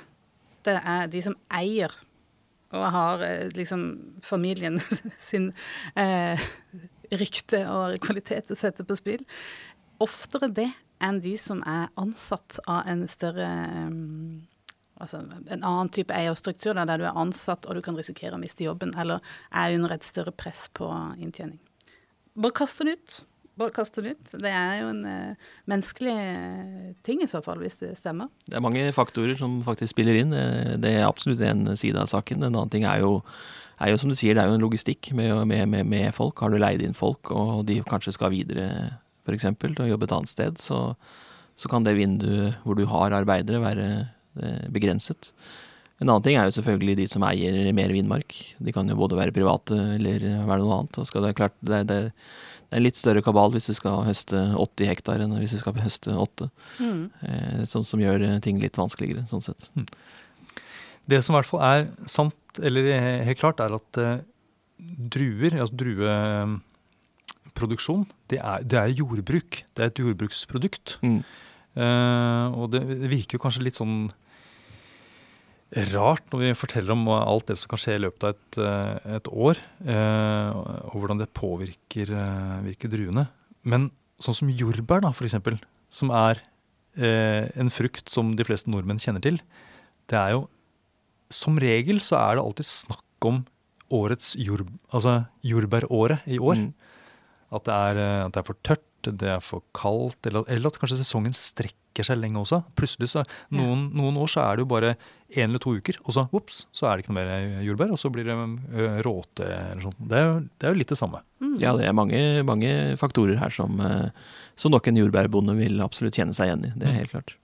Det 0.66 0.76
er 0.80 1.10
de 1.12 1.22
som 1.26 1.38
eier 1.54 1.94
og 2.76 2.86
har 2.92 3.24
eh, 3.26 3.52
liksom 3.56 3.86
familien 4.26 4.80
sin 5.30 5.52
eh, 6.00 6.42
rykte 7.14 7.62
og 7.72 8.00
kvalitet 8.04 8.52
å 8.52 8.58
sette 8.58 8.86
på 8.88 8.98
spill. 8.98 9.24
Oftere 10.04 10.50
det 10.52 10.72
enn 11.04 11.22
de 11.24 11.36
som 11.40 11.62
er 11.68 11.90
ansatt 12.00 12.60
av 12.72 12.86
en 12.90 13.08
større 13.12 13.48
um, 13.88 14.44
Altså 14.96 15.18
en 15.20 15.60
annen 15.60 15.90
type 15.92 16.16
eierstruktur, 16.16 16.72
der 16.72 17.02
du 17.02 17.04
er 17.04 17.18
ansatt 17.20 17.66
og 17.68 17.76
du 17.76 17.82
kan 17.84 17.98
risikere 18.00 18.38
å 18.38 18.40
miste 18.40 18.64
jobben, 18.64 18.94
eller 18.96 19.20
er 19.52 19.74
under 19.76 19.92
et 19.92 20.08
større 20.08 20.32
press 20.32 20.70
på 20.72 20.88
inntjening. 21.20 21.58
Bare 22.40 22.56
kast 22.56 22.80
den 22.80 22.94
ut. 22.94 23.18
Bare 23.60 23.72
kast 23.76 23.96
den 23.96 24.12
ut. 24.14 24.34
Det 24.34 24.52
er 24.52 24.82
jo 24.82 24.90
en 24.92 25.04
uh, 25.08 25.52
menneskelig 25.72 26.16
ting 27.08 27.24
i 27.24 27.30
så 27.32 27.40
fall, 27.46 27.62
hvis 27.64 27.80
det 27.80 27.94
stemmer. 28.00 28.28
Det 28.50 28.58
er 28.60 28.66
mange 28.66 28.84
faktorer 28.96 29.38
som 29.40 29.62
faktisk 29.68 29.96
spiller 29.96 30.20
inn. 30.20 30.36
Det 30.82 30.92
er 30.92 31.08
absolutt 31.08 31.44
en 31.46 31.70
side 31.80 32.02
av 32.02 32.12
saken. 32.12 32.44
En 32.44 32.52
annen 32.52 32.74
ting 32.74 32.84
er 32.90 33.06
jo, 33.06 33.22
er 33.80 33.94
jo 33.94 34.02
som 34.02 34.12
du 34.12 34.18
sier, 34.18 34.36
det 34.36 34.44
er 34.44 34.52
jo 34.52 34.60
en 34.60 34.66
logistikk 34.66 35.14
med, 35.16 35.32
med, 35.48 35.66
med, 35.72 35.88
med 35.88 36.12
folk. 36.18 36.44
Har 36.44 36.52
du 36.52 36.60
leid 36.60 36.84
inn 36.84 36.98
folk, 36.98 37.32
og 37.32 37.64
de 37.70 37.80
kanskje 37.88 38.18
skal 38.18 38.36
videre 38.36 38.68
f.eks. 39.26 39.48
til 39.60 39.84
å 39.84 39.90
jobbe 39.90 40.08
et 40.08 40.16
annet 40.16 40.32
sted, 40.32 40.60
så, 40.62 40.80
så, 41.58 41.70
kan 41.72 41.86
det 41.86 41.98
vinduet 41.98 42.60
hvor 42.66 42.78
du 42.78 42.86
har 42.90 43.16
arbeidere, 43.18 43.64
være 43.64 43.88
eh, 44.42 44.66
begrenset. 44.74 45.32
En 46.02 46.10
annen 46.10 46.26
ting 46.26 46.36
er 46.38 46.50
jo 46.50 46.58
selvfølgelig 46.58 46.98
de 47.00 47.08
som 47.08 47.24
eier 47.24 47.72
mer 47.76 47.94
vindmark. 47.96 48.36
De 48.60 48.74
kan 48.76 48.90
jo 48.92 48.98
både 49.00 49.18
være 49.18 49.34
private 49.36 49.78
eller 49.96 50.26
være 50.44 50.60
noe 50.60 50.82
annet. 50.82 51.00
Og 51.00 51.08
skal 51.08 51.24
det, 51.24 51.38
klart, 51.40 51.56
det, 51.64 51.86
det, 51.88 52.00
er 52.02 52.55
en 52.76 52.84
litt 52.84 52.98
større 53.00 53.24
kabal 53.24 53.54
hvis 53.54 53.70
du 53.72 53.76
skal 53.78 54.04
høste 54.08 54.38
80 54.60 54.90
hektar 54.92 55.18
enn 55.24 55.38
hvis 55.40 55.54
du 55.56 55.60
skal 55.62 55.74
høste 55.80 56.12
8. 56.12 56.50
Mm. 56.84 57.04
Eh, 57.30 57.62
som, 57.70 57.82
som, 57.88 58.02
gjør 58.04 58.20
ting 58.44 58.56
litt 58.62 58.78
vanskeligere, 58.80 59.24
sånn 59.32 59.46
sett. 59.46 59.62
Mm. 59.80 59.88
Det 61.06 61.20
som 61.24 61.34
i 61.34 61.38
hvert 61.40 61.52
fall 61.52 61.64
er 61.66 61.82
sant, 62.10 62.60
eller 62.60 62.82
helt 63.28 63.40
klart, 63.40 63.60
er 63.64 63.72
at 63.78 63.98
eh, 64.02 64.24
druer, 65.16 65.52
altså 65.62 65.76
drueproduksjon, 65.82 68.04
det 68.32 68.40
er, 68.42 68.60
det 68.66 68.78
er, 68.82 68.98
jordbruk. 69.00 69.52
Det 69.74 69.82
er 69.84 69.90
et 69.92 70.02
jordbruksprodukt. 70.02 70.88
Mm. 71.06 71.22
Eh, 71.76 72.46
og 72.56 72.66
det, 72.74 72.82
det, 72.90 73.10
virker 73.12 73.34
jo 73.38 73.44
kanskje 73.46 73.66
litt 73.68 73.80
sånn 73.80 73.98
rart 75.92 76.28
når 76.32 76.42
vi 76.42 76.58
forteller 76.58 76.94
om 76.94 77.08
alt 77.10 77.48
det 77.50 77.58
som 77.60 77.72
kan 77.72 77.82
skje 77.82 77.98
i 77.98 78.04
løpet 78.04 78.24
av 78.24 78.36
et, 78.36 78.60
eh, 78.62 79.16
et 79.18 79.30
år, 79.32 79.62
eh, 79.86 80.50
og 80.92 80.98
hvordan 81.02 81.20
det 81.20 81.34
påvirker 81.36 82.12
uh, 82.14 82.90
druene. 82.92 83.28
Men 83.64 83.90
sånn 84.22 84.38
som 84.38 84.52
jordbær, 84.52 85.02
da, 85.02 85.12
eksempel, 85.12 85.60
som 85.90 86.12
er 86.12 86.44
en 86.96 87.68
frukt 87.68 88.08
som 88.08 88.30
de 88.40 88.44
fleste 88.48 88.72
nordmenn 88.72 89.02
kjenner 89.04 89.20
til, 89.20 89.42
det 90.08 90.16
er 90.16 90.30
jo 90.38 90.46
Som 91.34 91.58
regel 91.58 91.98
så 92.00 92.16
er 92.16 92.38
det 92.38 92.44
alltid 92.46 92.68
snakk 92.70 93.26
om 93.26 93.40
årets 93.94 94.36
jord, 94.40 94.66
altså 94.94 95.26
jordbæråret 95.46 96.26
i 96.30 96.40
år. 96.40 96.60
Mm. 96.60 96.74
At 97.56 97.66
det, 97.68 97.74
er, 97.74 98.02
eh, 98.02 98.26
at 98.26 98.34
det 98.34 98.42
er, 98.42 98.48
for 98.48 98.60
tørt, 98.66 98.86
det 99.06 99.32
er 99.36 99.42
for 99.44 99.64
kaldt, 99.78 100.26
eller, 100.26 100.46
eller, 100.50 100.72
at 100.72 100.80
kanskje 100.82 101.00
sesongen 101.02 101.36
strekker 101.38 101.85
seg 102.04 102.18
lenge 102.20 102.42
også. 102.42 102.60
Plutselig 102.76 103.08
så, 103.14 103.24
noen, 103.56 103.86
ja. 103.88 104.00
noen, 104.02 104.18
år 104.20 104.32
så 104.34 104.42
er 104.44 104.58
det 104.58 104.66
jo 104.66 104.70
bare 104.74 104.96
én 105.32 105.48
eller 105.48 105.62
to 105.64 105.76
uker, 105.78 106.00
og 106.04 106.16
så 106.16 106.26
ups, 106.36 106.66
så 106.76 106.90
er 106.90 106.98
det 106.98 107.06
ikke 107.06 107.14
noe 107.14 107.22
mer 107.22 107.62
jordbær. 107.64 107.94
Og 107.96 108.02
så 108.02 108.12
blir 108.14 108.28
det 108.28 108.36
uh, 108.36 108.98
råte 109.06 109.48
eller 109.48 109.86
sånt. 109.86 110.02
Det 110.02 110.20
er, 110.20 110.34
det 110.44 110.68
er, 110.68 110.76
jo 110.76 110.82
litt 110.82 110.92
det 110.92 111.00
samme. 111.00 111.22
Mm. 111.40 111.56
Ja, 111.64 111.76
det 111.78 111.88
er 111.88 111.96
mange, 111.96 112.22
mange 112.48 112.74
faktorer 113.00 113.40
her 113.40 113.54
som, 113.54 113.80
uh, 113.80 114.10
som, 114.60 114.74
nok 114.76 114.92
en 114.92 115.00
jordbærbonde 115.00 115.56
vil 115.60 115.80
absolutt 115.86 116.20
kjenne 116.20 116.36
seg 116.36 116.52
igjen 116.52 116.68
i. 116.68 116.74
Det 116.76 116.90
er 116.90 116.96
mm. 116.96 117.00
helt 117.04 117.16
klart. 117.16 117.38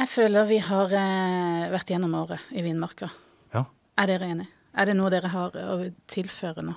Jeg 0.00 0.06
føler 0.12 0.46
vi 0.46 0.60
har 0.62 0.92
vært 1.72 1.90
gjennom 1.90 2.14
året 2.20 2.52
i 2.54 2.62
Vinmarka. 2.62 3.10
Ja. 3.50 3.64
Er 3.98 4.12
dere 4.12 4.30
enige? 4.30 4.54
Er 4.78 4.86
det 4.86 4.94
noe 4.94 5.10
dere 5.10 5.32
har 5.32 5.56
å 5.58 5.80
tilføre 6.10 6.62
nå? 6.62 6.76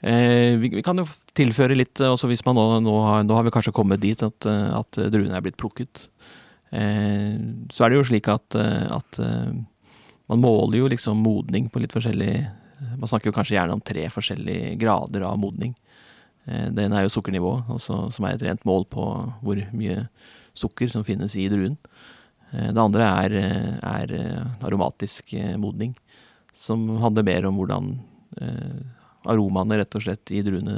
Eh, 0.00 0.54
vi, 0.58 0.70
vi, 0.70 0.82
kan 0.86 0.98
jo 1.00 1.08
tilføre 1.34 1.74
litt, 1.74 1.98
eh, 2.00 2.12
også 2.12 2.30
hvis 2.30 2.44
man 2.46 2.54
nå, 2.58 2.66
nå, 2.84 2.94
har, 3.02 3.24
nå 3.26 3.34
har 3.34 3.46
vi 3.46 3.52
kanskje 3.54 3.74
kommet 3.74 4.02
dit 4.02 4.20
at, 4.22 4.46
eh, 4.46 4.68
at 4.78 5.00
druene 5.10 5.34
er 5.34 5.44
blitt 5.44 5.58
plukket. 5.58 6.06
Så 6.68 7.84
er 7.84 7.88
det 7.88 7.96
jo 7.96 8.04
slik 8.04 8.26
at, 8.28 8.52
at 8.52 9.18
man 10.28 10.40
måler 10.42 10.82
jo 10.82 10.90
liksom 10.92 11.22
modning 11.24 11.70
på 11.72 11.80
litt 11.80 11.94
forskjellig 11.96 12.34
Man 13.00 13.08
snakker 13.08 13.30
jo 13.30 13.36
kanskje 13.38 13.54
gjerne 13.56 13.72
om 13.78 13.80
tre 13.80 14.02
forskjellige 14.12 14.74
grader 14.82 15.24
av 15.24 15.38
modning. 15.40 15.72
Eh, 16.44 16.68
ene 16.68 17.00
er 17.00 17.06
jo 17.06 17.14
sukkernivå, 17.14 17.54
som 17.80 18.28
er 18.28 18.36
et 18.36 18.44
rent 18.44 18.68
mål 18.68 18.84
på 18.92 19.06
hvor 19.40 19.62
mye 19.72 20.04
sukker 20.52 20.92
som 20.92 21.06
finnes 21.08 21.32
i 21.40 21.48
druen. 21.48 21.78
Det 22.52 22.84
andre 22.84 23.08
er, 23.24 23.38
er 23.80 24.14
aromatisk 24.60 25.32
modning, 25.56 25.96
som 26.52 26.84
handler 27.00 27.26
mer 27.32 27.48
om 27.48 27.56
hvordan 27.56 27.90
aromaene 29.28 29.80
rett 29.80 29.96
og 29.98 30.04
slett 30.04 30.30
i 30.34 30.42
druene 30.46 30.76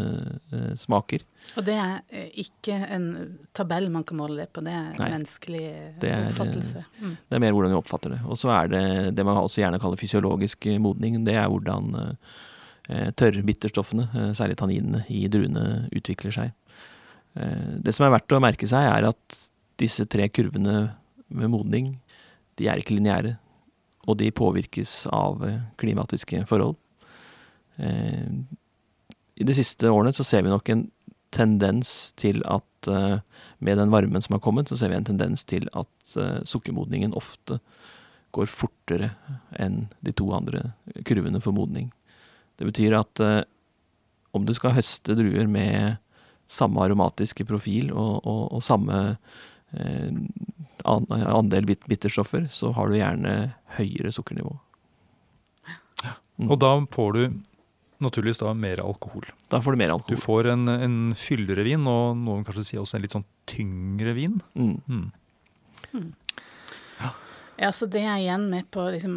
eh, 0.53 0.71
smaker. 0.79 1.25
Og 1.59 1.67
det 1.67 1.75
er 1.77 1.97
eh, 2.09 2.31
ikke 2.45 2.77
en 2.89 3.09
tabell 3.57 3.91
man 3.93 4.07
kan 4.09 4.21
måle 4.21 4.43
det 4.43 4.49
på, 4.55 4.63
det 4.65 4.75
er 4.75 4.95
Nei, 4.99 5.11
menneskelig 5.17 5.65
det 6.03 6.13
er, 6.13 6.29
oppfattelse. 6.31 6.85
Mm. 7.01 7.17
Det 7.29 7.39
er 7.39 7.45
mer 7.45 7.57
hvordan 7.57 7.75
vi 7.75 7.81
oppfatter 7.81 8.17
det. 8.17 8.23
Og 8.27 8.41
så 8.41 8.53
er 8.57 8.73
det 8.73 8.85
det 9.19 9.27
man 9.27 9.43
også 9.43 9.65
gjerne 9.65 9.83
kaller 9.83 10.01
fysiologisk 10.01 10.71
modning. 10.81 11.21
Det 11.27 11.37
er 11.37 11.51
hvordan 11.53 12.01
eh, 12.01 13.11
tørrbitterstoffene, 13.21 14.09
eh, 14.15 14.33
særlig 14.39 14.59
tanninene, 14.61 15.05
i 15.13 15.27
druene 15.33 15.87
utvikler 15.95 16.35
seg. 16.35 16.57
Eh, 17.35 17.77
det 17.85 17.95
som 17.95 18.07
er 18.07 18.15
verdt 18.17 18.35
å 18.35 18.43
merke 18.43 18.69
seg, 18.71 18.87
er 18.89 19.11
at 19.11 19.41
disse 19.81 20.05
tre 20.11 20.29
kurvene 20.29 20.91
med 21.29 21.53
modning, 21.53 21.95
de 22.59 22.69
er 22.69 22.81
ikke 22.81 22.97
lineære. 22.97 23.37
Og 24.09 24.17
de 24.21 24.31
påvirkes 24.35 25.05
av 25.13 25.45
eh, 25.47 25.61
klimatiske 25.81 26.45
forhold. 26.51 26.79
Eh, 27.77 28.27
I 29.35 29.47
de 29.47 29.57
siste 29.57 29.91
årene 29.91 30.13
så 30.13 30.27
ser 30.27 30.45
vi 30.45 30.53
nok 30.53 30.69
en 30.73 30.87
tendens 31.35 32.11
til 32.19 32.43
at 32.51 32.91
eh, 32.91 33.21
med 33.59 33.79
den 33.79 33.93
varmen 33.93 34.23
som 34.23 34.37
har 34.37 34.43
kommet, 34.45 34.69
så 34.69 34.79
ser 34.79 34.93
vi 34.93 34.99
en 34.99 35.07
tendens 35.07 35.47
til 35.49 35.69
at 35.73 36.17
eh, 36.17 36.41
sukkermodningen 36.49 37.15
ofte 37.19 37.61
går 38.35 38.51
fortere 38.51 39.13
enn 39.59 39.89
de 40.07 40.15
to 40.15 40.29
andre 40.35 40.73
kurvene 41.07 41.41
for 41.43 41.55
modning. 41.57 41.91
Det 42.61 42.69
betyr 42.69 42.95
at 42.95 43.23
om 44.37 44.45
du 44.47 44.53
skal 44.55 44.77
høste 44.77 45.17
druer 45.19 45.49
med 45.51 45.97
samme 46.47 46.79
aromatiske 46.85 47.43
profil 47.49 47.91
og, 47.91 48.21
og, 48.23 48.43
og 48.55 48.63
samme 48.63 49.01
andel 50.85 51.67
bitterstoffer, 51.67 52.47
så 52.55 52.71
har 52.77 52.87
du 52.87 53.01
gjerne 53.01 53.35
høyere 53.81 54.13
sukkernivå. 54.15 54.53
Mm. 56.41 56.49
Og 56.49 56.57
da 56.63 56.71
får 56.95 57.17
du 57.17 57.23
naturligvis 58.05 58.41
da 58.43 58.53
mer 58.57 58.83
alkohol. 58.85 59.25
Da 59.53 59.61
får 59.63 59.77
du 59.77 59.81
mer 59.83 59.93
alkohol. 59.95 60.17
Du 60.17 60.23
får 60.23 60.43
en, 60.55 60.63
en 60.73 60.97
fyldigere 61.19 61.65
vin, 61.67 61.85
og 61.91 62.05
noen 62.19 62.45
kanskje 62.47 62.69
sier 62.69 62.83
også 62.83 62.97
en 62.99 63.05
litt 63.05 63.17
sånn 63.17 63.31
tyngre 63.51 64.13
vin. 64.17 64.37
Mm. 64.55 64.77
Mm. 64.87 65.07
Mm. 65.93 66.11
Ja. 67.01 67.11
ja, 67.67 67.71
så 67.75 67.85
det 67.91 68.05
er 68.07 68.19
igjen 68.23 68.45
med 68.53 68.65
på 68.73 68.81
liksom 68.95 69.15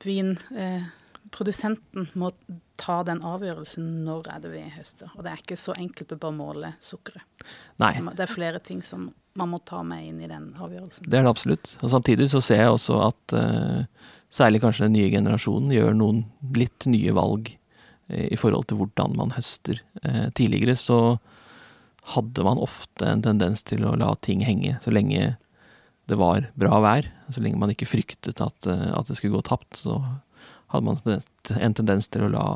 Vinprodusenten 0.00 2.02
eh, 2.06 2.16
må 2.16 2.28
ta 2.80 3.02
den 3.04 3.20
avgjørelsen 3.26 4.04
når 4.06 4.22
er 4.32 4.38
det 4.44 4.50
vi 4.54 4.62
høster. 4.72 5.08
Og 5.16 5.24
det 5.24 5.30
er 5.32 5.38
ikke 5.42 5.58
så 5.60 5.72
enkelt 5.76 6.14
å 6.16 6.22
bare 6.22 6.36
måle 6.36 6.70
sukkeret. 6.84 7.24
Nei. 7.82 7.94
Det 8.16 8.24
er 8.24 8.32
flere 8.32 8.60
ting 8.64 8.80
som 8.86 9.00
man 9.38 9.48
må 9.52 9.58
ta 9.64 9.82
med 9.86 10.06
inn 10.08 10.20
i 10.24 10.30
den 10.30 10.46
avgjørelsen. 10.58 11.10
Det 11.10 11.16
er 11.18 11.24
det 11.26 11.34
absolutt. 11.34 11.66
Og 11.84 11.88
samtidig 11.92 12.26
så 12.32 12.40
ser 12.44 12.60
jeg 12.64 12.74
også 12.74 12.94
at 13.04 13.24
uh, 13.36 13.80
særlig 14.34 14.62
kanskje 14.62 14.86
den 14.86 14.96
nye 14.96 15.10
generasjonen, 15.12 15.74
gjør 15.74 15.96
noen 15.96 16.24
litt 16.56 16.86
nye 16.90 17.14
valg 17.16 17.50
eh, 18.08 18.30
i 18.30 18.38
forhold 18.38 18.68
til 18.70 18.80
hvordan 18.80 19.16
man 19.18 19.34
høster. 19.36 19.82
Eh, 20.04 20.28
tidligere 20.38 20.78
så 20.78 21.00
hadde 22.14 22.46
man 22.46 22.62
ofte 22.62 23.06
en 23.06 23.22
tendens 23.22 23.62
til 23.66 23.84
å 23.86 23.96
la 23.98 24.14
ting 24.24 24.42
henge 24.46 24.78
så 24.82 24.92
lenge 24.94 25.34
det 26.10 26.18
var 26.18 26.48
bra 26.58 26.80
vær. 26.82 27.06
Så 27.30 27.42
lenge 27.42 27.60
man 27.60 27.70
ikke 27.70 27.86
fryktet 27.86 28.40
at, 28.42 28.66
eh, 28.66 28.88
at 28.96 29.10
det 29.10 29.18
skulle 29.18 29.38
gå 29.38 29.44
tapt, 29.46 29.82
så 29.84 30.00
hadde 30.72 30.86
man 30.86 30.98
en 31.06 31.76
tendens 31.76 32.10
til 32.10 32.26
å 32.26 32.32
la 32.32 32.46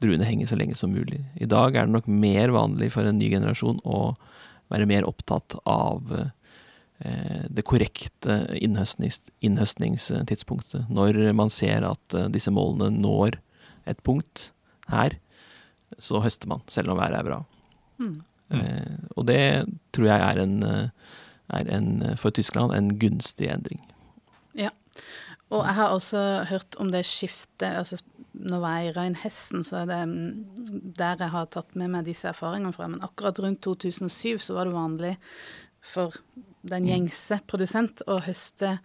druene 0.00 0.26
henge 0.26 0.48
så 0.48 0.56
lenge 0.56 0.78
som 0.78 0.94
mulig. 0.94 1.20
I 1.36 1.46
dag 1.50 1.76
er 1.76 1.86
det 1.86 1.94
nok 1.94 2.08
mer 2.08 2.54
vanlig 2.54 2.90
for 2.94 3.06
en 3.06 3.18
ny 3.20 3.28
generasjon 3.30 3.82
å 3.84 4.14
være 4.70 4.88
mer 4.88 5.06
opptatt 5.06 5.58
av 5.68 6.06
det 7.00 7.64
korrekte 7.64 8.34
innhøstnings, 8.60 9.22
innhøstningstidspunktet. 9.40 10.88
Når 10.92 11.32
man 11.36 11.52
ser 11.52 11.86
at 11.88 12.16
eh, 12.16 12.28
disse 12.32 12.52
målene 12.52 12.90
når 12.92 13.38
et 13.88 14.02
punkt 14.04 14.50
her, 14.90 15.16
så 15.98 16.20
høster 16.22 16.50
man, 16.50 16.60
selv 16.70 16.92
om 16.92 17.00
været 17.00 17.18
er 17.18 17.26
bra. 17.26 17.40
Mm. 18.00 18.18
Eh, 18.56 18.98
og 19.16 19.26
det 19.30 19.40
tror 19.96 20.10
jeg 20.10 20.26
er 20.26 20.42
en, 20.44 20.56
er 21.50 21.72
en, 21.76 21.90
for 22.20 22.34
Tyskland 22.36 22.74
en 22.76 22.92
gunstig 23.00 23.48
endring. 23.48 23.80
Ja. 24.58 24.70
Og 25.50 25.64
jeg 25.64 25.76
har 25.80 25.94
også 25.94 26.20
hørt 26.50 26.76
om 26.78 26.92
det 26.92 27.02
skiftet 27.08 27.72
altså 27.74 27.96
Når 28.32 28.54
jeg 28.54 28.62
var 28.62 28.82
i 28.84 28.92
Reinhesten, 28.94 29.64
så 29.66 29.80
er 29.80 29.88
det 29.90 29.98
mm, 30.06 30.92
der 30.96 31.16
jeg 31.18 31.32
har 31.32 31.48
tatt 31.50 31.74
med 31.74 31.90
meg 31.90 32.06
disse 32.06 32.28
erfaringene 32.30 32.72
fra. 32.72 32.86
Men 32.86 33.02
akkurat 33.02 33.40
rundt 33.42 33.60
2007 33.66 34.38
så 34.38 34.54
var 34.54 34.68
det 34.68 34.76
vanlig 34.76 35.16
for 35.82 36.14
den 36.62 36.88
gjengse 36.88 37.40
produsent 37.50 38.02
å 38.10 38.20
høste 38.24 38.78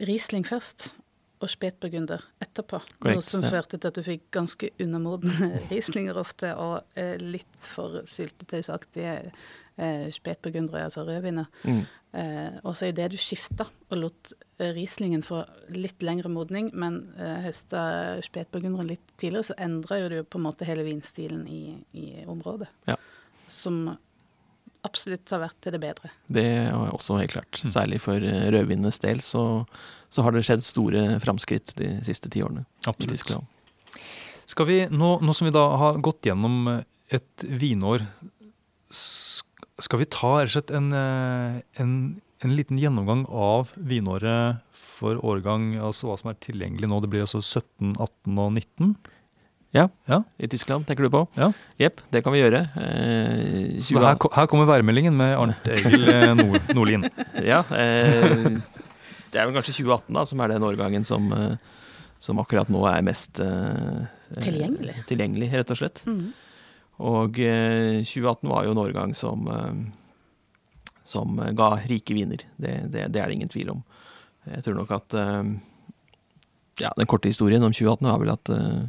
Riesling 0.00 0.46
først 0.48 0.92
og 1.42 1.50
spetburgunder 1.50 2.22
etterpå. 2.42 2.78
Correct, 3.02 3.18
noe 3.18 3.24
som 3.26 3.42
førte 3.42 3.78
til 3.78 3.90
at 3.90 3.98
du 3.98 4.04
fikk 4.06 4.28
ganske 4.34 4.70
undermodne 4.82 5.50
Rieslinger 5.72 6.20
ofte, 6.20 6.52
og 6.54 6.98
eh, 6.98 7.16
litt 7.18 7.58
for 7.58 8.04
syltetøysaktige 8.08 9.16
eh, 9.26 10.06
spetburgundere, 10.14 10.84
altså 10.86 11.04
rødviner. 11.08 11.50
Mm. 11.66 11.82
Eh, 12.12 12.60
og 12.62 12.76
så 12.78 12.92
idet 12.92 13.10
du 13.14 13.18
skifta 13.20 13.66
og 13.88 13.98
lot 13.98 14.32
Rieslingen 14.62 15.24
få 15.26 15.40
litt 15.74 16.04
lengre 16.06 16.30
modning, 16.30 16.70
men 16.78 17.00
eh, 17.18 17.40
høsta 17.48 17.82
spetburgunderen 18.22 18.92
litt 18.92 19.14
tidligere, 19.16 19.50
så 19.50 19.58
endra 19.66 19.98
jo 19.98 20.12
du 20.12 20.18
på 20.22 20.38
en 20.38 20.46
måte 20.46 20.68
hele 20.68 20.86
vinstilen 20.86 21.42
i, 21.50 21.64
i 21.98 22.06
området. 22.30 22.70
Ja. 22.86 22.98
Som 23.50 23.88
absolutt 24.86 25.30
har 25.32 25.42
vært 25.44 25.58
til 25.62 25.74
det 25.76 25.80
bedre. 25.82 26.10
Det 26.26 26.44
er 26.44 26.74
også 26.92 27.18
helt 27.20 27.34
klart. 27.34 27.60
Særlig 27.62 28.00
for 28.04 28.22
eh, 28.22 28.48
rødvinenes 28.54 29.00
del 29.04 29.22
så, 29.24 29.44
så 30.12 30.24
har 30.26 30.34
det 30.34 30.44
skjedd 30.46 30.64
store 30.66 31.04
framskritt 31.22 31.74
de 31.78 31.94
siste 32.06 32.30
ti 32.32 32.42
årene 32.44 32.64
i 32.64 32.90
Absolutt. 32.90 33.14
Tyskland. 33.14 34.00
Skal 34.50 34.68
vi, 34.68 34.78
nå, 34.90 35.14
nå 35.22 35.34
som 35.36 35.48
vi 35.48 35.54
da 35.54 35.64
har 35.80 36.00
gått 36.04 36.26
gjennom 36.26 36.66
et 37.12 37.46
vinår, 37.46 38.04
skal 38.92 40.02
vi 40.02 40.10
ta 40.10 40.34
rett 40.40 40.50
og 40.50 40.54
slett 40.56 40.74
en, 40.74 40.90
eh, 40.96 41.62
en, 41.82 41.94
en 42.44 42.56
liten 42.56 42.80
gjennomgang 42.80 43.24
av 43.28 43.72
vinåret 43.76 44.62
for 45.02 45.18
årgang, 45.26 45.72
altså 45.82 46.08
hva 46.08 46.18
som 46.20 46.30
er 46.32 46.40
tilgjengelig 46.42 46.90
nå. 46.90 47.00
Det 47.02 47.10
blir 47.12 47.24
altså 47.24 47.40
17, 47.42 47.94
18 47.96 48.38
og 48.38 48.52
19. 48.58 48.94
Ja, 49.72 49.86
Ja. 50.04 50.18
i 50.36 50.48
Tyskland 50.52 50.84
tenker 50.86 51.06
du 51.06 51.10
på? 51.10 51.22
Ja. 51.38 51.46
Jepp, 51.80 52.00
det 52.12 52.20
kan 52.24 52.32
vi 52.34 52.42
gjøre. 52.42 52.58
Eh, 52.76 53.80
her, 53.80 54.16
her 54.36 54.46
kommer 54.50 54.66
værmeldingen 54.68 55.16
med 55.16 55.32
Arnt 55.38 55.68
Egil 55.72 56.04
eh, 56.12 56.34
Nord, 56.36 56.60
Nordlien. 56.76 57.06
Ja, 57.40 57.62
eh, 57.72 58.52
det 59.32 59.40
er 59.40 59.48
vel 59.48 59.56
kanskje 59.56 59.78
2018 59.80 60.12
da, 60.18 60.26
som 60.28 60.42
er 60.44 60.52
den 60.52 60.66
årgangen 60.68 61.06
som, 61.08 61.30
eh, 61.32 61.56
som 62.20 62.42
akkurat 62.42 62.68
nå 62.68 62.84
er 62.90 63.00
mest 63.06 63.40
eh, 63.40 64.04
eh, 64.36 64.44
Tilgjengelig. 64.44 64.98
tilgjengelig, 65.08 65.48
rett 65.56 65.72
og 65.72 65.80
slett. 65.80 66.02
Mm. 66.04 66.26
Og 67.08 67.40
eh, 67.40 68.04
2018 68.04 68.52
var 68.52 68.68
jo 68.68 68.76
en 68.76 68.84
årgang 68.84 69.16
som, 69.16 69.48
eh, 69.48 70.28
som 71.02 71.40
ga 71.56 71.72
rike 71.88 72.12
viner. 72.14 72.44
Det, 72.60 72.76
det, 72.92 73.08
det 73.08 73.24
er 73.24 73.32
det 73.32 73.40
ingen 73.40 73.48
tvil 73.52 73.72
om. 73.78 73.80
Jeg 74.52 74.66
tror 74.68 74.76
nok 74.82 74.92
at 75.00 75.14
eh, 75.16 75.44
ja, 76.84 76.90
Den 76.98 77.06
korte 77.08 77.28
historien 77.32 77.62
om 77.64 77.72
2018 77.72 78.08
var 78.12 78.20
vel 78.20 78.36
at 78.36 78.52
eh, 78.52 78.82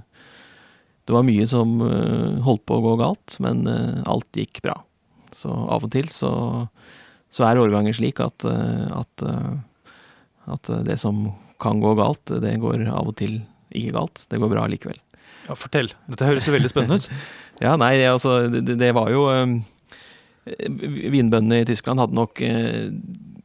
det 1.04 1.14
var 1.16 1.26
mye 1.28 1.45
som 1.49 1.80
eh, 1.84 2.41
holdt 2.45 2.66
på 2.70 2.78
å 2.80 2.84
gå 2.84 2.95
galt, 3.01 3.38
men 3.43 3.66
eh, 3.68 4.04
alt 4.10 4.39
gikk 4.39 4.62
bra. 4.64 4.78
Så 5.36 5.51
av 5.51 5.84
og 5.84 5.91
til 5.91 6.08
så, 6.14 6.32
så 7.34 7.47
er 7.47 7.60
årganger 7.60 7.95
slik 7.97 8.22
at, 8.24 8.45
eh, 8.47 8.86
at, 8.93 9.26
at 10.56 10.72
det 10.88 10.99
som 11.01 11.26
kan 11.64 11.82
gå 11.84 11.95
galt, 11.99 12.32
det 12.43 12.56
går 12.62 12.86
av 12.88 13.12
og 13.12 13.18
til 13.20 13.41
ikke 13.74 13.97
galt. 13.97 14.24
Det 14.32 14.39
går 14.39 14.54
bra 14.54 14.68
likevel. 14.72 14.99
Ja, 15.49 15.58
fortell. 15.60 15.91
Dette 16.08 16.28
høres 16.30 16.47
jo 16.47 16.56
veldig 16.56 16.72
spennende 16.72 17.01
ut. 17.04 17.12
Ja, 17.62 17.76
nei, 17.78 17.91
det, 17.99 18.08
altså, 18.10 18.47
det, 18.49 18.74
det 18.82 18.88
var 18.97 19.12
jo 19.14 19.28
Vinbøndene 20.43 21.60
i 21.62 21.68
Tyskland 21.70 22.01
hadde 22.01 22.18
nok 22.18 22.41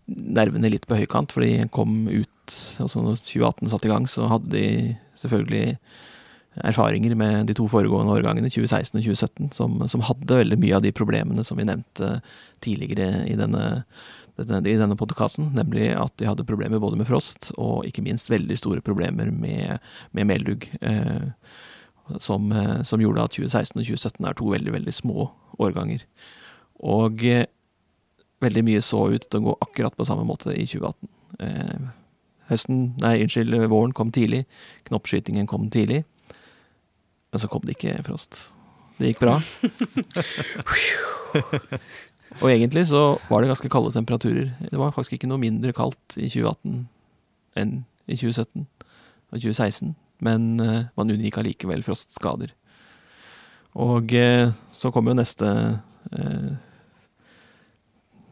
nervene 0.08 0.70
litt 0.72 0.86
på 0.88 0.96
høykant, 0.96 1.34
for 1.34 1.44
de 1.44 1.68
kom 1.70 2.06
ut 2.08 2.56
altså 2.80 3.02
Når 3.04 3.20
2018 3.20 3.68
satte 3.68 3.86
i 3.86 3.92
gang, 3.92 4.06
så 4.08 4.30
hadde 4.32 4.48
de 4.54 4.64
selvfølgelig 5.20 5.76
erfaringer 6.66 7.14
med 7.18 7.48
de 7.48 7.56
to 7.58 7.68
foregående 7.70 8.14
årgangene, 8.16 8.50
2016 8.50 8.98
og 8.98 9.04
2017, 9.04 9.50
som, 9.56 9.76
som 9.90 10.04
hadde 10.08 10.40
veldig 10.40 10.58
mye 10.60 10.78
av 10.78 10.84
de 10.84 10.94
problemene 10.94 11.44
som 11.46 11.60
vi 11.60 11.66
nevnte 11.68 12.18
tidligere 12.64 13.24
i 13.30 13.36
denne, 13.38 13.64
denne, 14.40 14.62
denne 14.66 14.98
podkasten, 14.98 15.52
nemlig 15.58 15.90
at 15.94 16.14
de 16.18 16.28
hadde 16.28 16.46
problemer 16.48 16.82
både 16.82 17.00
med 17.00 17.08
frost 17.08 17.52
og 17.56 17.86
ikke 17.88 18.04
minst 18.06 18.30
veldig 18.32 18.58
store 18.58 18.84
problemer 18.84 19.32
med, 19.34 19.82
med 20.16 20.30
meldugg. 20.30 20.70
Eh, 20.82 21.32
som, 22.18 22.52
eh, 22.52 22.82
som 22.82 23.00
gjorde 23.00 23.22
at 23.22 23.36
2016 23.36 23.80
og 23.80 23.86
2017 23.86 24.26
er 24.26 24.36
to 24.38 24.50
veldig, 24.52 24.72
veldig 24.72 24.94
små 24.94 25.30
årganger. 25.60 26.04
Og 26.80 27.24
eh, 27.24 27.46
veldig 28.40 28.64
mye 28.64 28.82
så 28.84 29.08
ut 29.12 29.26
til 29.26 29.40
å 29.40 29.46
gå 29.48 29.56
akkurat 29.66 29.96
på 29.96 30.06
samme 30.08 30.26
måte 30.28 30.54
i 30.54 30.66
2018. 30.66 31.10
Eh, 31.44 31.88
høsten, 32.48 32.84
nei, 33.02 33.18
unnskyld, 33.24 33.58
våren 33.68 33.92
kom 33.96 34.12
tidlig, 34.14 34.46
knoppskytingen 34.88 35.48
kom 35.50 35.68
tidlig, 35.72 36.04
men 37.32 37.42
så 37.42 37.50
kom 37.50 37.64
det 37.66 37.76
ikke 37.76 37.98
frost. 38.06 38.32
Det 38.98 39.12
gikk 39.12 39.20
bra. 39.22 39.36
og 42.42 42.48
egentlig 42.50 42.86
så 42.90 43.02
var 43.28 43.42
det 43.42 43.50
ganske 43.52 43.70
kalde 43.72 43.94
temperaturer. 43.94 44.52
Det 44.70 44.78
var 44.80 44.94
faktisk 44.96 45.18
ikke 45.18 45.30
noe 45.30 45.42
mindre 45.42 45.74
kaldt 45.76 46.18
i 46.18 46.28
2018 46.30 46.86
enn 47.58 47.72
i 48.08 48.16
2017 48.16 48.64
og 49.28 49.42
2016, 49.42 49.92
men 50.24 50.46
eh, 50.64 50.86
man 50.96 51.12
unngikk 51.12 51.36
allikevel 51.40 51.82
frostskader. 51.84 52.54
Og 53.78 54.14
eh, 54.16 54.48
så 54.74 54.90
kom 54.94 55.10
jo 55.10 55.16
neste 55.18 55.48
eh, 56.16 56.50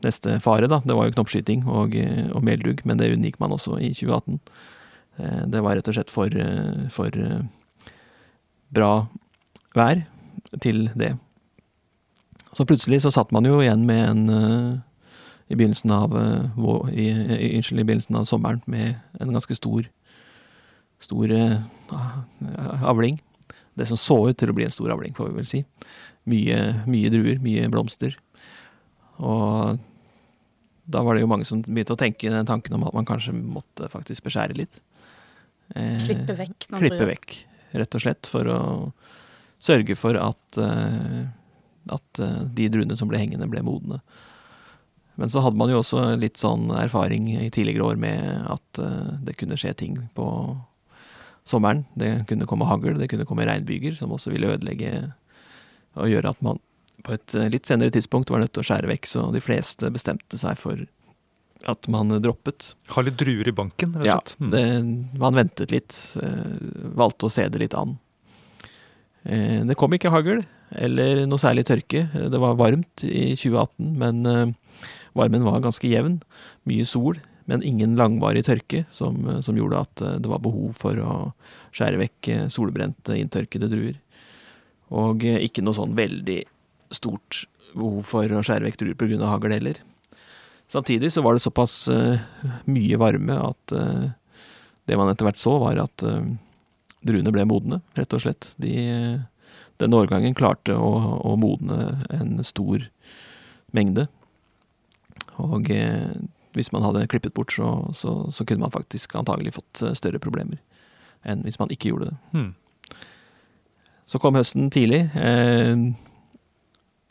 neste 0.07 0.39
fare, 0.45 0.69
da. 0.71 0.81
Det 0.87 0.97
var 0.97 1.09
jo 1.09 1.17
knoppskyting 1.17 1.67
og, 1.69 1.97
og 2.33 2.47
meldugg, 2.47 2.83
men 2.89 3.01
det 3.01 3.11
unngikk 3.15 3.39
man 3.43 3.55
også 3.57 3.79
i 3.83 3.93
2018. 3.97 4.41
Eh, 5.21 5.43
Det 5.53 5.63
var 5.65 5.77
rett 5.79 5.91
og 5.93 5.97
slett 5.99 6.13
for, 6.13 6.33
for 6.95 7.11
bra 8.75 9.07
vær 9.77 10.03
til 10.62 10.89
det. 10.97 11.14
Så 12.57 12.64
plutselig 12.64 13.03
så 13.05 13.12
satt 13.12 13.33
man 13.37 13.45
jo 13.45 13.61
igjen 13.61 13.85
med 13.89 14.03
en 14.09 14.23
eh, 14.33 14.71
i 15.53 15.59
begynnelsen 15.59 15.93
av 15.95 16.14
eh, 16.17 16.64
i, 16.93 17.07
i, 17.11 17.51
Unnskyld, 17.59 17.83
i 17.83 17.87
begynnelsen 17.87 18.19
av 18.19 18.27
sommeren 18.29 18.62
med 18.67 18.97
en 19.21 19.35
ganske 19.37 19.55
stor 19.59 19.87
stor 21.03 21.33
eh, 21.33 21.59
avling. 22.83 23.21
Det 23.77 23.87
som 23.91 24.01
så 24.01 24.17
ut 24.31 24.39
til 24.41 24.51
å 24.51 24.57
bli 24.57 24.64
en 24.64 24.73
stor 24.73 24.95
avling, 24.95 25.12
får 25.17 25.29
vi 25.29 25.37
vel 25.37 25.49
si. 25.49 25.61
Mye, 26.27 26.61
mye 26.89 27.11
druer, 27.12 27.37
mye 27.45 27.69
blomster. 27.71 28.17
Og 29.21 29.77
da 30.87 31.03
var 31.03 31.17
det 31.17 31.25
jo 31.25 31.31
mange 31.31 31.47
som 31.49 31.61
begynte 31.61 31.95
å 31.95 32.01
tenke 32.01 32.31
den 32.33 32.49
tanken 32.49 32.77
om 32.79 32.87
at 32.89 32.97
man 32.97 33.09
kanskje 33.09 33.35
måtte 33.37 33.91
faktisk 33.93 34.27
beskjære 34.27 34.57
litt. 34.57 34.81
Eh, 35.75 35.99
Klippe 36.03 36.39
vekk 36.39 36.69
noen 36.71 36.85
Klippe 36.85 37.03
druer. 37.03 37.12
vekk, 37.12 37.37
rett 37.81 37.97
og 37.99 38.05
slett, 38.05 38.29
for 38.31 38.49
å 38.51 38.61
sørge 39.62 39.97
for 39.99 40.18
at, 40.20 40.61
eh, 40.61 41.27
at 41.95 42.22
eh, 42.22 42.41
de 42.57 42.68
druene 42.72 42.97
som 42.99 43.11
ble 43.11 43.20
hengende, 43.20 43.49
ble 43.51 43.64
modne. 43.66 44.01
Men 45.16 45.33
så 45.33 45.41
hadde 45.41 45.57
man 45.57 45.72
jo 45.72 45.81
også 45.81 46.11
litt 46.20 46.37
sånn 46.37 46.68
erfaring 46.77 47.31
i 47.39 47.49
tidligere 47.49 47.87
år 47.93 48.01
med 48.01 48.51
at 48.53 48.83
eh, 48.83 49.12
det 49.24 49.39
kunne 49.41 49.59
skje 49.61 49.72
ting 49.81 49.99
på 50.16 50.27
sommeren. 51.47 51.87
Det 51.97 52.27
kunne 52.29 52.49
komme 52.49 52.68
hagl, 52.68 52.99
det 53.01 53.09
kunne 53.12 53.29
komme 53.29 53.47
regnbyger, 53.49 53.97
som 53.97 54.12
også 54.12 54.35
ville 54.35 54.53
ødelegge 54.57 54.93
og 55.97 56.11
gjøre 56.12 56.35
at 56.35 56.43
man 56.45 56.61
på 57.07 57.14
et 57.14 57.35
litt 57.53 57.68
senere 57.68 57.93
tidspunkt 57.95 58.33
var 58.33 58.43
nødt 58.43 58.53
til 58.57 58.64
å 58.64 58.66
skjære 58.66 58.89
vekk, 58.91 59.07
så 59.09 59.29
de 59.33 59.41
fleste 59.41 59.89
bestemte 59.95 60.37
seg 60.41 60.59
for 60.59 60.81
at 61.65 61.89
man 61.89 62.11
droppet. 62.23 62.75
Har 62.93 63.07
litt 63.07 63.19
druer 63.19 63.49
i 63.49 63.55
banken, 63.55 63.95
rett 63.97 64.11
og 64.11 64.29
slett. 64.29 64.35
Ja, 64.41 64.51
det, 64.53 64.65
man 65.21 65.39
ventet 65.39 65.73
litt, 65.75 65.97
eh, 66.23 66.59
valgte 66.99 67.29
å 67.29 67.33
se 67.33 67.47
det 67.49 67.63
litt 67.63 67.77
an. 67.79 67.97
Eh, 69.25 69.63
det 69.67 69.79
kom 69.79 69.95
ikke 69.97 70.13
hagl, 70.15 70.45
eller 70.77 71.25
noe 71.27 71.43
særlig 71.43 71.67
tørke. 71.69 72.07
Det 72.13 72.43
var 72.43 72.59
varmt 72.59 73.07
i 73.07 73.33
2018, 73.35 73.95
men 74.03 74.27
eh, 74.27 74.91
varmen 75.19 75.47
var 75.47 75.65
ganske 75.65 75.91
jevn. 75.91 76.21
Mye 76.69 76.87
sol, 76.87 77.19
men 77.47 77.63
ingen 77.67 77.97
langvarig 77.99 78.45
tørke, 78.47 78.85
som, 78.91 79.23
som 79.43 79.59
gjorde 79.59 79.85
at 79.87 80.05
det 80.23 80.31
var 80.31 80.43
behov 80.43 80.75
for 80.79 80.99
å 80.99 81.17
skjære 81.77 82.01
vekk 82.03 82.31
solbrente, 82.51 83.15
inntørkede 83.15 83.71
druer. 83.71 84.01
Og 84.95 85.23
ikke 85.23 85.63
noe 85.63 85.75
sånn 85.75 85.95
veldig 85.99 86.41
stort 86.95 87.45
behov 87.77 88.03
for 88.09 88.31
å 88.33 88.43
skjære 88.47 88.67
vekk 88.67 88.81
druer 88.83 88.99
pga. 88.99 89.31
hagl 89.31 89.55
heller. 89.55 89.79
Samtidig 90.69 91.12
så 91.12 91.23
var 91.23 91.37
det 91.37 91.45
såpass 91.45 91.89
eh, 91.89 92.21
mye 92.67 92.99
varme 92.99 93.39
at 93.39 93.73
eh, 93.73 94.09
det 94.87 94.99
man 94.99 95.11
etter 95.11 95.29
hvert 95.29 95.39
så, 95.39 95.57
var 95.62 95.79
at 95.83 96.03
eh, 96.07 96.27
druene 97.07 97.33
ble 97.35 97.47
modne, 97.47 97.81
rett 97.99 98.17
og 98.17 98.25
slett. 98.25 98.51
De, 98.62 98.75
denne 99.79 100.03
årgangen 100.03 100.35
klarte 100.35 100.75
å, 100.75 100.93
å 101.23 101.37
modne 101.39 102.03
en 102.11 102.39
stor 102.47 102.89
mengde. 103.77 104.09
Og 105.43 105.69
hvis 106.57 106.71
man 106.73 106.83
hadde 106.87 107.07
klippet 107.12 107.35
bort, 107.37 107.53
så, 107.53 107.93
så, 107.95 108.19
så 108.33 108.47
kunne 108.49 108.64
man 108.64 108.75
faktisk 108.75 109.14
antagelig 109.21 109.55
fått 109.59 109.83
større 109.99 110.23
problemer 110.23 110.59
enn 111.27 111.43
hvis 111.45 111.59
man 111.61 111.71
ikke 111.75 111.91
gjorde 111.91 112.11
det. 112.11 112.17
Hmm. 112.33 112.53
Så 114.07 114.21
kom 114.23 114.39
høsten 114.39 114.71
tidlig. 114.71 115.03
Eh, 115.19 115.75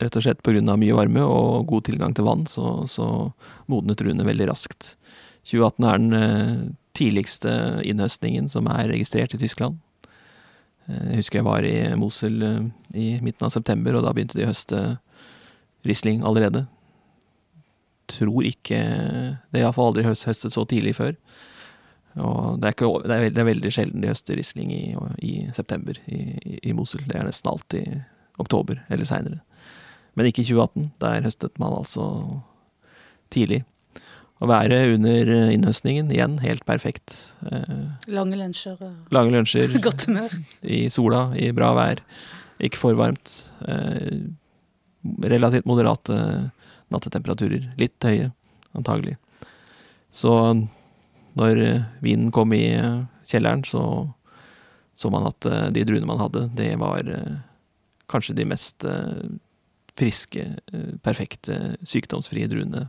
rett 0.02 0.16
og 0.18 0.22
slett 0.26 0.42
pga. 0.44 0.60
mye 0.76 0.94
varme 0.96 1.22
og 1.24 1.66
god 1.70 1.84
tilgang 1.88 2.14
til 2.14 2.24
vann, 2.26 2.46
så, 2.46 2.84
så 2.90 3.32
modnet 3.70 3.98
druene 3.98 4.26
veldig 4.26 4.48
raskt. 4.50 4.96
2018 5.46 5.84
er 5.88 5.98
den 6.02 6.12
eh, 6.12 6.70
tidligste 6.96 7.52
innhøstningen 7.86 8.48
som 8.50 8.66
er 8.72 8.88
registrert 8.92 9.34
i 9.34 9.38
Tyskland. 9.40 9.78
Eh, 10.88 11.10
Jeg 11.12 11.20
husker 11.22 11.38
jeg 11.40 11.46
var 11.48 11.64
i 11.64 11.76
Mosel 11.96 12.42
eh, 12.42 12.62
i 12.94 13.08
midten 13.24 13.46
av 13.48 13.54
september, 13.54 13.94
og 13.96 14.04
da 14.04 14.12
begynte 14.16 14.36
de 14.38 14.44
å 14.46 14.52
høste 14.52 14.84
Riesling 15.86 16.24
allerede. 16.26 16.64
Tror 18.10 18.42
ikke 18.46 18.78
Det 18.78 19.58
er 19.60 19.64
iallfall 19.64 19.92
aldri 19.92 20.04
høstet 20.06 20.52
så 20.54 20.64
tidlig 20.68 20.96
før. 20.98 21.14
Og 22.16 22.56
det 22.62 22.68
er, 22.70 22.74
ikke, 22.74 22.88
det 23.04 23.12
er, 23.14 23.20
veld- 23.26 23.34
det 23.36 23.42
er 23.42 23.48
veldig 23.50 23.72
sjelden 23.74 24.00
de 24.04 24.08
høster 24.10 24.38
Riesling 24.38 24.70
i, 24.72 24.82
i 25.22 25.32
september 25.54 25.98
i, 26.08 26.20
i, 26.42 26.54
i 26.70 26.72
Mosel. 26.76 27.02
Det 27.06 27.18
er 27.18 27.26
nesten 27.28 27.50
alltid 27.52 27.98
oktober 28.40 28.80
eller 28.92 29.08
seinere. 29.08 29.42
Men 30.16 30.28
ikke 30.30 30.42
i 30.42 30.48
2018. 30.48 30.90
Der 31.02 31.24
høstet 31.26 31.58
man 31.62 31.74
altså 31.76 32.06
tidlig. 33.30 33.62
Og 34.40 34.48
været 34.50 34.94
under 34.94 35.30
innhøstningen, 35.52 36.10
igjen 36.12 36.38
helt 36.42 36.64
perfekt. 36.68 37.14
Eh, 37.48 37.86
Lange 38.12 38.36
lunsjer 38.36 38.76
lange 39.10 39.32
lunsjer 39.32 39.76
godt 39.86 40.04
humør. 40.08 40.32
i 40.62 40.88
sola, 40.92 41.30
i 41.36 41.50
bra 41.56 41.70
vær. 41.76 42.02
Ikke 42.60 42.80
for 42.80 42.96
varmt. 42.98 43.48
Eh, 43.68 44.26
relativt 45.24 45.66
moderate 45.68 46.50
nattetemperaturer. 46.92 47.70
Litt 47.80 48.04
høye, 48.04 48.30
antagelig. 48.76 49.16
Så 50.12 50.32
når 51.36 51.56
vinden 51.56 51.86
vinen 52.04 52.30
kom 52.32 52.52
i 52.56 52.66
eh, 52.76 53.02
kjelleren, 53.28 53.64
så 53.68 54.12
så 54.96 55.10
man 55.12 55.26
at 55.28 55.44
eh, 55.44 55.66
de 55.76 55.82
druene 55.84 56.08
man 56.08 56.20
hadde, 56.22 56.46
det 56.56 56.70
var 56.80 57.04
eh, 57.04 57.34
kanskje 58.08 58.36
de 58.38 58.46
mest 58.48 58.84
eh, 58.88 59.26
friske, 59.96 60.44
eh, 60.72 60.92
perfekte, 61.04 61.76
sykdomsfrie 61.86 62.48
druene 62.50 62.88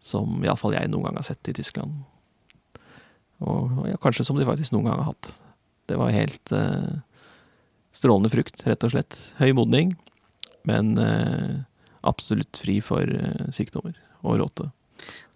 som 0.00 0.38
iallfall 0.44 0.76
jeg 0.76 0.90
noen 0.90 1.08
gang 1.08 1.18
har 1.18 1.26
sett 1.26 1.50
i 1.50 1.56
Tyskland. 1.56 2.04
Og 3.44 3.86
ja, 3.86 3.98
kanskje 4.02 4.26
som 4.26 4.38
de 4.38 4.46
faktisk 4.46 4.74
noen 4.74 4.88
gang 4.88 5.00
har 5.00 5.12
hatt. 5.12 5.30
Det 5.90 5.98
var 5.98 6.14
helt 6.14 6.52
eh, 6.54 6.98
strålende 7.96 8.30
frukt, 8.32 8.62
rett 8.66 8.86
og 8.86 8.94
slett. 8.94 9.18
Høy 9.40 9.52
modning, 9.56 9.94
men 10.68 10.94
eh, 11.02 11.60
absolutt 12.06 12.60
fri 12.62 12.78
for 12.84 13.02
eh, 13.02 13.46
sykdommer 13.54 13.96
og 14.22 14.42
råte. 14.42 14.68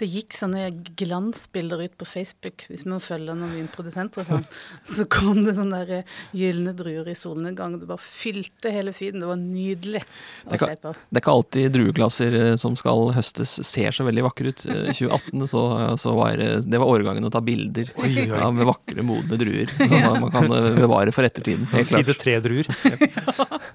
Det 0.02 0.08
gikk 0.10 0.34
sånne 0.34 0.64
glansbilder 0.98 1.82
ut 1.84 1.92
på 2.00 2.06
Facebook, 2.08 2.64
hvis 2.70 2.82
man 2.90 3.02
følger 3.02 3.36
noen 3.38 3.52
vinprodusenter 3.54 4.22
og 4.24 4.30
sånn. 4.32 4.46
Så 4.94 5.06
kom 5.12 5.44
det 5.46 5.54
sånne 5.58 5.82
der 5.84 5.92
eh, 6.00 6.16
gylne 6.36 6.72
druer 6.78 7.08
i 7.12 7.14
solnedgang. 7.18 7.76
Det 7.78 7.86
bare 7.90 8.02
fylte 8.02 8.72
hele 8.74 8.94
feeden. 8.96 9.22
Det 9.22 9.28
var 9.30 9.38
nydelig 9.40 10.02
å 10.02 10.50
Det 10.54 10.58
kan- 10.62 10.72
se 10.72 10.80
på. 10.82 10.94
Det 11.12 11.20
er 11.20 11.24
ikke 11.24 11.36
alltid 11.36 11.72
drueklasser 11.76 12.38
eh, 12.40 12.56
som 12.62 12.74
skal 12.80 13.12
høstes 13.14 13.54
ser 13.68 13.94
så 13.94 14.06
veldig 14.08 14.26
vakre 14.26 14.52
ut. 14.54 14.66
Eh, 14.66 14.90
I 14.90 14.96
2018 14.98 15.46
så, 15.52 15.62
så 16.02 16.16
var 16.18 16.42
eh, 16.42 16.58
det 16.66 16.80
var 16.82 16.90
årgangen 16.92 17.28
å 17.28 17.32
ta 17.32 17.40
bilder 17.44 17.92
Oi, 18.02 18.10
oi. 18.24 18.28
Ja, 18.32 18.50
med 18.54 18.66
vakre, 18.68 19.04
modne 19.06 19.38
druer. 19.40 19.70
Som 19.88 20.00
man, 20.02 20.20
man 20.26 20.34
kan 20.34 20.50
eh, 20.58 20.72
bevare 20.80 21.12
for 21.14 21.28
ettertiden. 21.28 21.68
Side 21.92 22.16
tre 22.18 22.38
druer. 22.42 22.66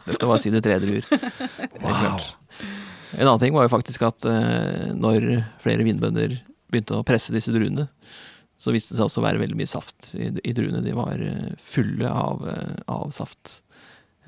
Dette 0.07 0.27
var 0.27 0.39
side 0.41 0.59
tre-druer. 0.63 1.05
Helt 1.11 1.81
klart. 1.81 2.27
En 3.15 3.27
annen 3.27 3.39
ting 3.39 3.55
var 3.55 3.67
jo 3.67 3.71
faktisk 3.71 4.03
at 4.07 4.25
eh, 4.27 4.89
når 4.97 5.29
flere 5.63 5.85
vinbønder 5.87 6.39
begynte 6.67 6.97
å 6.97 7.05
presse 7.07 7.31
disse 7.35 7.53
druene, 7.55 7.87
så 8.57 8.73
viste 8.73 8.95
det 8.95 8.99
seg 8.99 9.05
også 9.07 9.21
å 9.21 9.27
være 9.27 9.39
veldig 9.43 9.57
mye 9.59 9.69
saft 9.69 10.11
i, 10.17 10.31
i 10.43 10.53
druene. 10.57 10.81
De 10.83 10.95
var 10.97 11.21
eh, 11.21 11.53
fulle 11.61 12.09
av, 12.09 12.43
eh, 12.49 12.75
av 12.91 13.13
saft. 13.15 13.61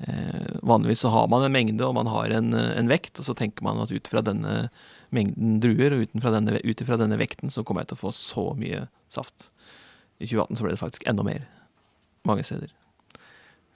Eh, 0.00 0.60
vanligvis 0.62 1.02
så 1.04 1.10
har 1.12 1.26
man 1.28 1.44
en 1.44 1.52
mengde 1.52 1.84
og 1.84 1.96
man 1.98 2.08
har 2.08 2.32
en, 2.38 2.54
eh, 2.56 2.70
en 2.78 2.88
vekt, 2.88 3.18
og 3.20 3.26
så 3.26 3.34
tenker 3.36 3.66
man 3.66 3.82
at 3.82 3.92
ut 3.92 4.08
fra 4.08 4.22
denne 4.24 4.70
mengden 5.12 5.58
druer 5.60 5.96
og 5.96 6.06
ut 6.06 6.14
ifra 6.16 6.96
denne 7.00 7.18
vekten 7.20 7.50
så 7.52 7.64
kommer 7.66 7.82
jeg 7.82 7.90
til 7.90 7.98
å 7.98 8.04
få 8.06 8.14
så 8.14 8.46
mye 8.56 8.86
saft. 9.12 9.50
I 10.22 10.28
2018 10.30 10.56
så 10.56 10.64
ble 10.64 10.76
det 10.76 10.80
faktisk 10.80 11.08
enda 11.10 11.26
mer 11.26 11.44
mange 12.28 12.46
steder. 12.46 12.70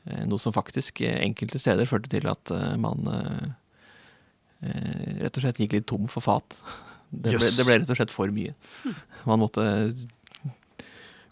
Eh, 0.06 0.24
Noe 0.30 0.40
som 0.40 0.54
faktisk 0.54 1.02
enkelte 1.02 1.60
steder 1.60 1.90
førte 1.90 2.12
til 2.14 2.30
at 2.30 2.54
man 2.80 3.04
rett 4.62 5.36
og 5.36 5.44
slett 5.44 5.60
gikk 5.60 5.78
litt 5.78 5.88
tom 5.90 6.08
for 6.12 6.24
fat. 6.24 6.58
Det 7.10 7.34
ble, 7.34 7.40
yes. 7.40 7.58
det 7.58 7.66
ble 7.68 7.78
rett 7.80 7.90
og 7.92 7.98
slett 7.98 8.14
for 8.14 8.32
mye. 8.34 8.54
Man 9.28 9.42
måtte 9.42 9.64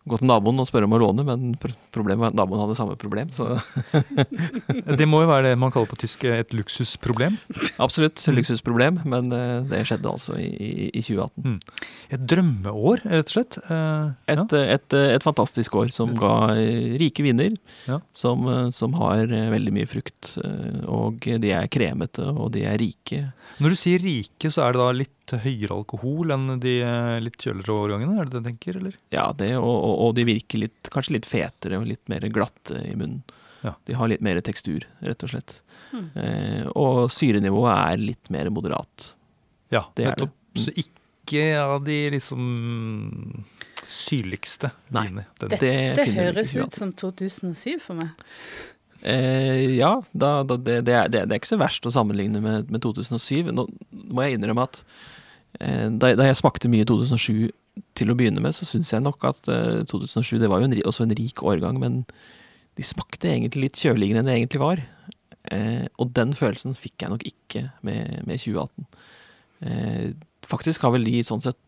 gå 0.02 0.18
til 0.18 0.28
naboen 0.28 0.60
og 0.62 0.68
spørre 0.68 0.88
om 0.88 0.96
å 0.96 1.00
låne, 1.02 1.24
men 1.26 1.52
problemet 1.94 2.34
naboen 2.36 2.60
hadde 2.64 2.76
samme 2.78 2.96
problem. 3.00 3.30
Så 3.34 3.46
Det 4.98 5.06
må 5.08 5.22
jo 5.22 5.28
være 5.30 5.50
det 5.52 5.58
man 5.60 5.72
kaller 5.74 5.90
på 5.90 5.98
tysk 6.02 6.24
et 6.28 6.52
luksusproblem. 6.56 7.36
absolutt 7.82 8.22
luksusproblem, 8.32 9.00
men 9.08 9.32
eh, 9.36 9.60
det 9.70 9.82
skjedde 9.88 10.10
altså 10.12 10.36
i, 10.40 10.48
i, 10.52 10.70
i 10.98 11.02
2018. 11.04 11.58
Et 12.16 12.26
drømmeår, 12.32 13.04
rett 13.08 13.30
og 13.30 13.34
slett. 13.36 13.58
Eh, 13.62 14.12
Et, 14.32 14.38
ja. 14.38 14.46
eh, 14.58 14.74
et, 14.76 14.96
eh, 14.98 15.08
et 15.16 15.26
fantastisk 15.26 15.76
år 15.80 15.92
som 15.94 16.14
ga 16.18 16.34
eh, 16.56 16.96
rike 17.00 17.24
viner, 17.26 17.56
Ja. 17.88 18.00
som, 18.16 18.46
eh, 18.48 18.70
som 18.74 18.94
har 19.00 19.24
eh, 19.26 19.48
veldig 19.52 19.74
mye 19.78 19.88
frukt. 19.90 20.34
eh, 20.42 20.82
Og 20.92 21.20
de 21.42 21.52
er 21.54 21.68
kremete, 21.72 22.24
og 22.32 22.52
de 22.56 22.64
er 22.68 22.78
rike. 22.80 23.24
Når 23.62 23.74
du 23.74 23.78
sier 23.78 24.00
rike, 24.02 24.50
så 24.52 24.64
er 24.66 24.72
det 24.76 24.80
da 24.82 24.92
litt 24.96 25.08
høyere 25.32 25.76
alkohol 25.78 26.32
enn 26.34 26.58
de 26.60 26.72
eh, 26.84 27.18
litt 27.24 27.38
kjøligere 27.40 27.76
årgangene? 27.86 28.16
Er 28.20 28.26
det 28.28 28.32
det 28.34 28.42
du 28.42 28.48
tenker, 28.50 28.78
eller? 28.80 28.96
Ja, 29.14 29.28
det, 29.36 29.52
og, 29.58 29.70
og, 29.76 29.94
og 30.08 30.14
de 30.18 30.24
virker 30.28 30.60
litt, 30.64 30.90
kanskje 30.92 31.16
litt 31.18 31.28
fetere 31.28 31.78
og 31.82 31.90
litt 31.90 32.08
mer 32.12 32.24
glatte 32.32 32.78
i 32.88 32.94
munnen. 32.96 33.22
Ja. 33.62 33.74
De 33.86 33.94
har 33.94 34.08
litt 34.10 34.22
mer 34.26 34.40
tekstur, 34.42 34.82
rett 35.06 35.22
og 35.22 35.30
slett. 35.30 35.52
Mm. 35.92 36.06
Eh, 36.18 36.64
og 36.74 37.12
syrenivået 37.14 37.76
er 37.76 38.00
litt 38.02 38.30
mer 38.34 38.48
moderat. 38.50 39.12
Ja, 39.70 39.84
Det 39.94 40.06
er 40.06 40.16
det. 40.16 40.26
nettopp. 40.26 40.38
Så 40.64 40.72
ikke 40.82 41.44
av 41.60 41.84
de 41.86 41.98
liksom 42.16 43.44
syrligste 43.86 44.70
Nei. 44.92 45.06
vinene. 45.06 45.24
Den- 45.38 45.48
Det, 45.48 45.60
Det 45.60 45.96
det 45.96 46.14
høres 46.14 46.56
ut 46.56 46.72
som 46.74 46.92
2007 46.92 47.78
for 47.80 47.94
meg. 47.94 48.10
Eh, 49.04 49.76
ja, 49.78 50.00
da, 50.14 50.42
da, 50.44 50.56
det, 50.56 50.84
det, 50.86 50.94
er, 50.94 51.08
det, 51.08 51.28
det 51.28 51.34
er 51.34 51.40
ikke 51.40 51.54
så 51.56 51.58
verst 51.58 51.86
å 51.86 51.90
sammenligne 51.90 52.40
med, 52.40 52.70
med 52.70 52.80
2007. 52.84 53.50
Nå 53.52 53.64
må 54.12 54.22
jeg 54.26 54.38
innrømme 54.38 54.62
at 54.68 54.82
eh, 55.60 55.88
da, 55.90 56.12
da 56.14 56.28
jeg 56.28 56.38
smakte 56.38 56.70
mye 56.70 56.84
i 56.84 56.88
2007 56.88 57.50
til 57.96 58.12
å 58.12 58.16
begynne 58.18 58.42
med, 58.44 58.54
så 58.56 58.68
syns 58.68 58.92
jeg 58.92 59.04
nok 59.04 59.24
at 59.28 59.48
eh, 59.52 59.82
2007 59.88 60.38
det 60.42 60.50
var 60.52 60.62
jo 60.62 60.68
en, 60.68 60.78
også 60.88 61.06
en 61.06 61.16
rik 61.16 61.42
årgang, 61.46 61.80
men 61.80 62.02
de 62.78 62.86
smakte 62.86 63.30
egentlig 63.30 63.66
litt 63.66 63.80
kjøligere 63.80 64.22
enn 64.22 64.28
det 64.28 64.36
egentlig 64.38 64.62
var. 64.62 64.82
Eh, 65.52 65.86
og 66.00 66.12
den 66.16 66.32
følelsen 66.38 66.76
fikk 66.78 67.04
jeg 67.04 67.12
nok 67.12 67.26
ikke 67.28 67.66
med, 67.86 68.22
med 68.28 68.40
2018. 68.40 68.86
Eh, 69.62 70.08
faktisk 70.48 70.84
har 70.84 70.94
vel 70.94 71.06
de 71.08 71.22
sånn 71.26 71.44
sett 71.44 71.60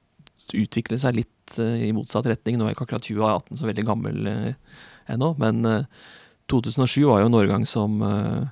utviklet 0.54 1.00
seg 1.00 1.16
litt 1.20 1.56
eh, 1.62 1.88
i 1.88 1.94
motsatt 1.96 2.28
retning. 2.30 2.58
Nå 2.58 2.68
er 2.68 2.76
ikke 2.76 2.88
akkurat 2.88 3.06
2018 3.06 3.60
så 3.60 3.70
veldig 3.70 3.86
gammel 3.88 4.28
eh, 4.30 4.76
ennå, 5.14 5.32
men 5.40 5.64
eh, 5.68 5.88
2007 6.52 7.04
var 7.08 7.22
jo 7.22 7.30
en 7.30 7.38
årgang 7.38 7.64
som, 7.68 7.96
eh, 8.04 8.42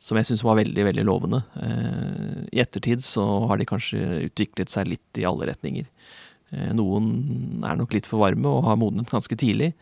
som 0.00 0.20
jeg 0.20 0.30
syns 0.30 0.44
var 0.46 0.58
veldig, 0.60 0.86
veldig 0.90 1.04
lovende. 1.08 1.42
Eh, 1.60 2.46
I 2.52 2.62
ettertid 2.64 3.04
så 3.04 3.24
har 3.50 3.60
de 3.60 3.68
kanskje 3.68 4.24
utviklet 4.28 4.72
seg 4.72 4.88
litt 4.94 5.20
i 5.20 5.26
alle 5.28 5.50
retninger. 5.50 5.88
Eh, 6.52 6.70
Noen 6.76 7.64
er 7.66 7.78
nok 7.80 7.94
litt 7.96 8.08
for 8.08 8.22
varme 8.24 8.50
og 8.50 8.66
har 8.68 8.78
modnet 8.80 9.10
ganske 9.10 9.38
tidlig, 9.38 9.72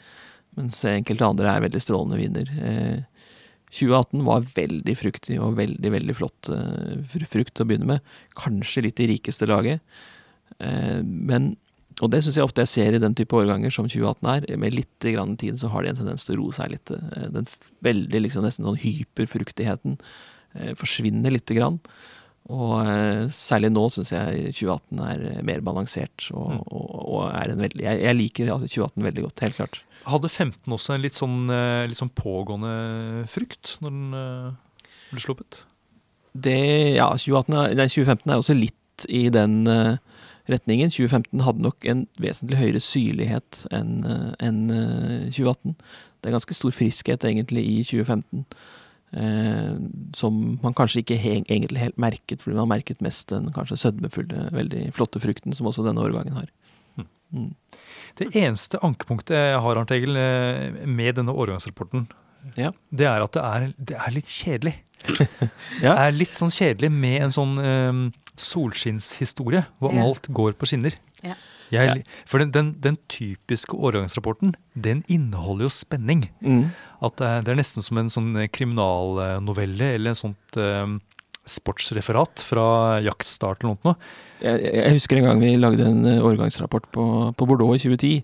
mens 0.56 0.78
enkelte 0.88 1.28
andre 1.28 1.52
er 1.52 1.66
veldig 1.66 1.82
strålende 1.82 2.20
viner. 2.20 2.52
Eh, 2.56 2.98
2018 3.76 4.22
var 4.24 4.46
veldig 4.56 4.94
fruktig 4.96 5.40
og 5.42 5.56
veldig, 5.58 5.90
veldig 5.96 6.14
flott 6.16 6.50
eh, 6.54 7.22
frukt 7.26 7.60
å 7.60 7.66
begynne 7.66 7.96
med. 7.96 8.16
Kanskje 8.38 8.86
litt 8.86 9.02
i 9.02 9.10
rikeste 9.10 9.48
laget. 9.50 9.82
Eh, 10.58 11.02
Men 11.02 11.56
og 12.04 12.10
det 12.12 12.18
syns 12.24 12.36
jeg 12.36 12.44
ofte 12.44 12.60
jeg 12.60 12.68
ser 12.68 12.96
i 12.96 13.00
den 13.00 13.14
type 13.16 13.32
årganger 13.32 13.72
som 13.72 13.86
2018 13.88 14.26
er. 14.28 14.46
Med 14.60 14.74
litt 14.76 15.00
grann 15.00 15.32
tid 15.40 15.56
så 15.56 15.70
har 15.72 15.82
de 15.84 15.94
en 15.94 16.00
tendens 16.02 16.26
til 16.26 16.36
å 16.36 16.42
roe 16.42 16.52
seg 16.52 16.74
litt. 16.74 16.92
Eh, 16.92 17.28
Den 17.32 17.48
veldig 17.84 18.20
liksom 18.26 18.44
nesten 18.44 18.68
sånn 18.68 18.80
hyperfruktigheten 18.82 19.96
eh, 19.96 20.74
forsvinner 20.76 21.32
lite 21.32 21.56
grann. 21.56 21.80
Og 22.48 22.74
eh, 22.86 23.24
særlig 23.34 23.72
nå 23.74 23.88
syns 23.90 24.12
jeg 24.14 24.52
2018 24.54 25.00
er 25.02 25.24
eh, 25.32 25.42
mer 25.42 25.60
balansert 25.66 26.28
og, 26.32 26.52
Mm. 26.56 26.60
og, 26.70 26.90
og 27.16 27.22
er 27.34 27.50
en 27.50 27.62
veldig 27.64 27.82
Jeg, 27.82 28.00
jeg 28.04 28.16
liker 28.16 28.52
altså 28.54 28.68
2018 28.70 29.02
veldig 29.08 29.24
godt, 29.26 29.40
helt 29.46 29.56
klart. 29.56 29.80
Hadde 30.06 30.28
15 30.30 30.72
også 30.76 30.94
en 30.94 31.02
litt 31.02 31.16
sånn, 31.18 31.38
eh, 31.50 31.86
litt 31.90 31.98
sånn 31.98 32.12
pågående 32.14 33.26
frukt 33.28 33.76
når 33.82 33.90
den 33.90 34.56
ble 35.10 35.20
sluppet? 35.24 35.64
Det, 36.36 36.54
ja, 37.00 37.08
2018, 37.16 37.56
er- 37.64 37.74
nei, 37.80 37.88
2015 37.88 38.30
er 38.30 38.38
også 38.38 38.54
litt 38.60 39.06
i 39.08 39.28
den 39.32 39.64
retningen. 40.46 40.90
2015 40.94 41.42
hadde 41.42 41.64
nok 41.64 41.84
en 41.90 42.06
vesentlig 42.22 42.58
høyere 42.60 42.82
syrlighet 42.84 43.64
enn 43.74 44.04
eh, 44.70 45.30
2018. 45.32 45.74
Det 46.22 46.30
er 46.30 46.36
ganske 46.36 46.54
stor 46.54 46.70
friskhet 46.76 47.24
egentlig 47.26 47.64
i 47.66 47.82
2015. 47.82 48.44
eh, 49.12 49.74
som 50.16 50.58
man 50.62 50.74
kanskje 50.74 51.02
ikke 51.04 51.18
he 51.20 51.36
egentlig 51.44 51.78
helt 51.82 51.98
merket, 51.98 52.40
fordi 52.42 52.56
man 52.56 52.66
har 52.66 52.72
merket 52.78 53.00
mest 53.04 53.28
den 53.30 53.50
kanskje 53.54 53.78
sødmefulle, 53.84 54.48
veldig 54.52 54.92
flotte 54.96 55.20
frukten 55.22 55.54
som 55.54 55.66
også 55.70 55.84
denne 55.86 56.02
årgangen 56.02 56.34
har. 56.38 56.48
Mm. 56.96 57.06
Mm. 57.32 57.50
Det 58.16 58.30
eneste 58.34 58.78
ankepunktet 58.82 59.36
jeg 59.36 59.60
har 59.60 59.76
Arnt 59.80 59.90
Egil, 59.92 60.16
eh, 60.16 60.86
med 60.86 61.14
denne 61.20 61.34
årgangsrapporten, 61.34 62.06
Ja. 62.56 62.70
det 62.94 63.06
er 63.06 63.20
at 63.22 63.32
det 63.32 63.42
er, 63.42 63.72
det 63.78 63.96
er 63.96 64.10
litt 64.14 64.26
kjedelig. 64.30 64.74
Ja. 65.82 65.92
Det 65.92 65.98
er 66.06 66.12
litt 66.16 66.32
sånn 66.34 66.50
kjedelig 66.50 66.88
med 66.90 67.22
en 67.26 67.30
sånn 67.34 67.58
um, 67.60 67.98
solskinnshistorie, 68.40 69.66
hvor 69.78 69.92
Ja. 69.94 70.02
alt 70.06 70.26
går 70.32 70.52
på 70.56 70.66
skinner. 70.66 70.94
Ja. 71.22 71.34
Jeg, 71.72 71.86
Ja. 71.86 72.22
For 72.28 72.42
den, 72.42 72.52
den, 72.54 72.74
den 72.82 72.98
typiske 73.10 73.74
årgangsrapporten, 73.74 74.54
den 74.74 75.02
inneholder 75.08 75.66
jo 75.66 75.72
spenning. 75.72 76.28
Mm. 76.40 76.70
At 77.04 77.18
det 77.18 77.50
er, 77.50 77.58
nesten 77.58 77.84
som 77.84 77.98
en 78.00 78.12
sånn 78.12 78.32
kriminalnovelle 78.54 79.94
eller 79.96 80.14
en 80.14 80.18
sånt 80.18 80.60
um, 80.60 81.00
sportsreferat 81.46 82.42
fra 82.42 82.98
jaktstart 83.04 83.64
eller 83.64 83.76
noe. 83.76 83.96
Jeg, 84.42 84.60
jeg 84.66 84.98
husker 84.98 85.20
en 85.20 85.28
gang 85.30 85.40
vi 85.40 85.54
lagde 85.56 85.86
en 85.86 86.04
eh, 86.08 86.24
årgangsrapport 86.24 86.90
på, 86.92 87.06
på 87.38 87.48
Bordeaux 87.48 87.76
i 87.78 87.82
2010. 87.86 88.14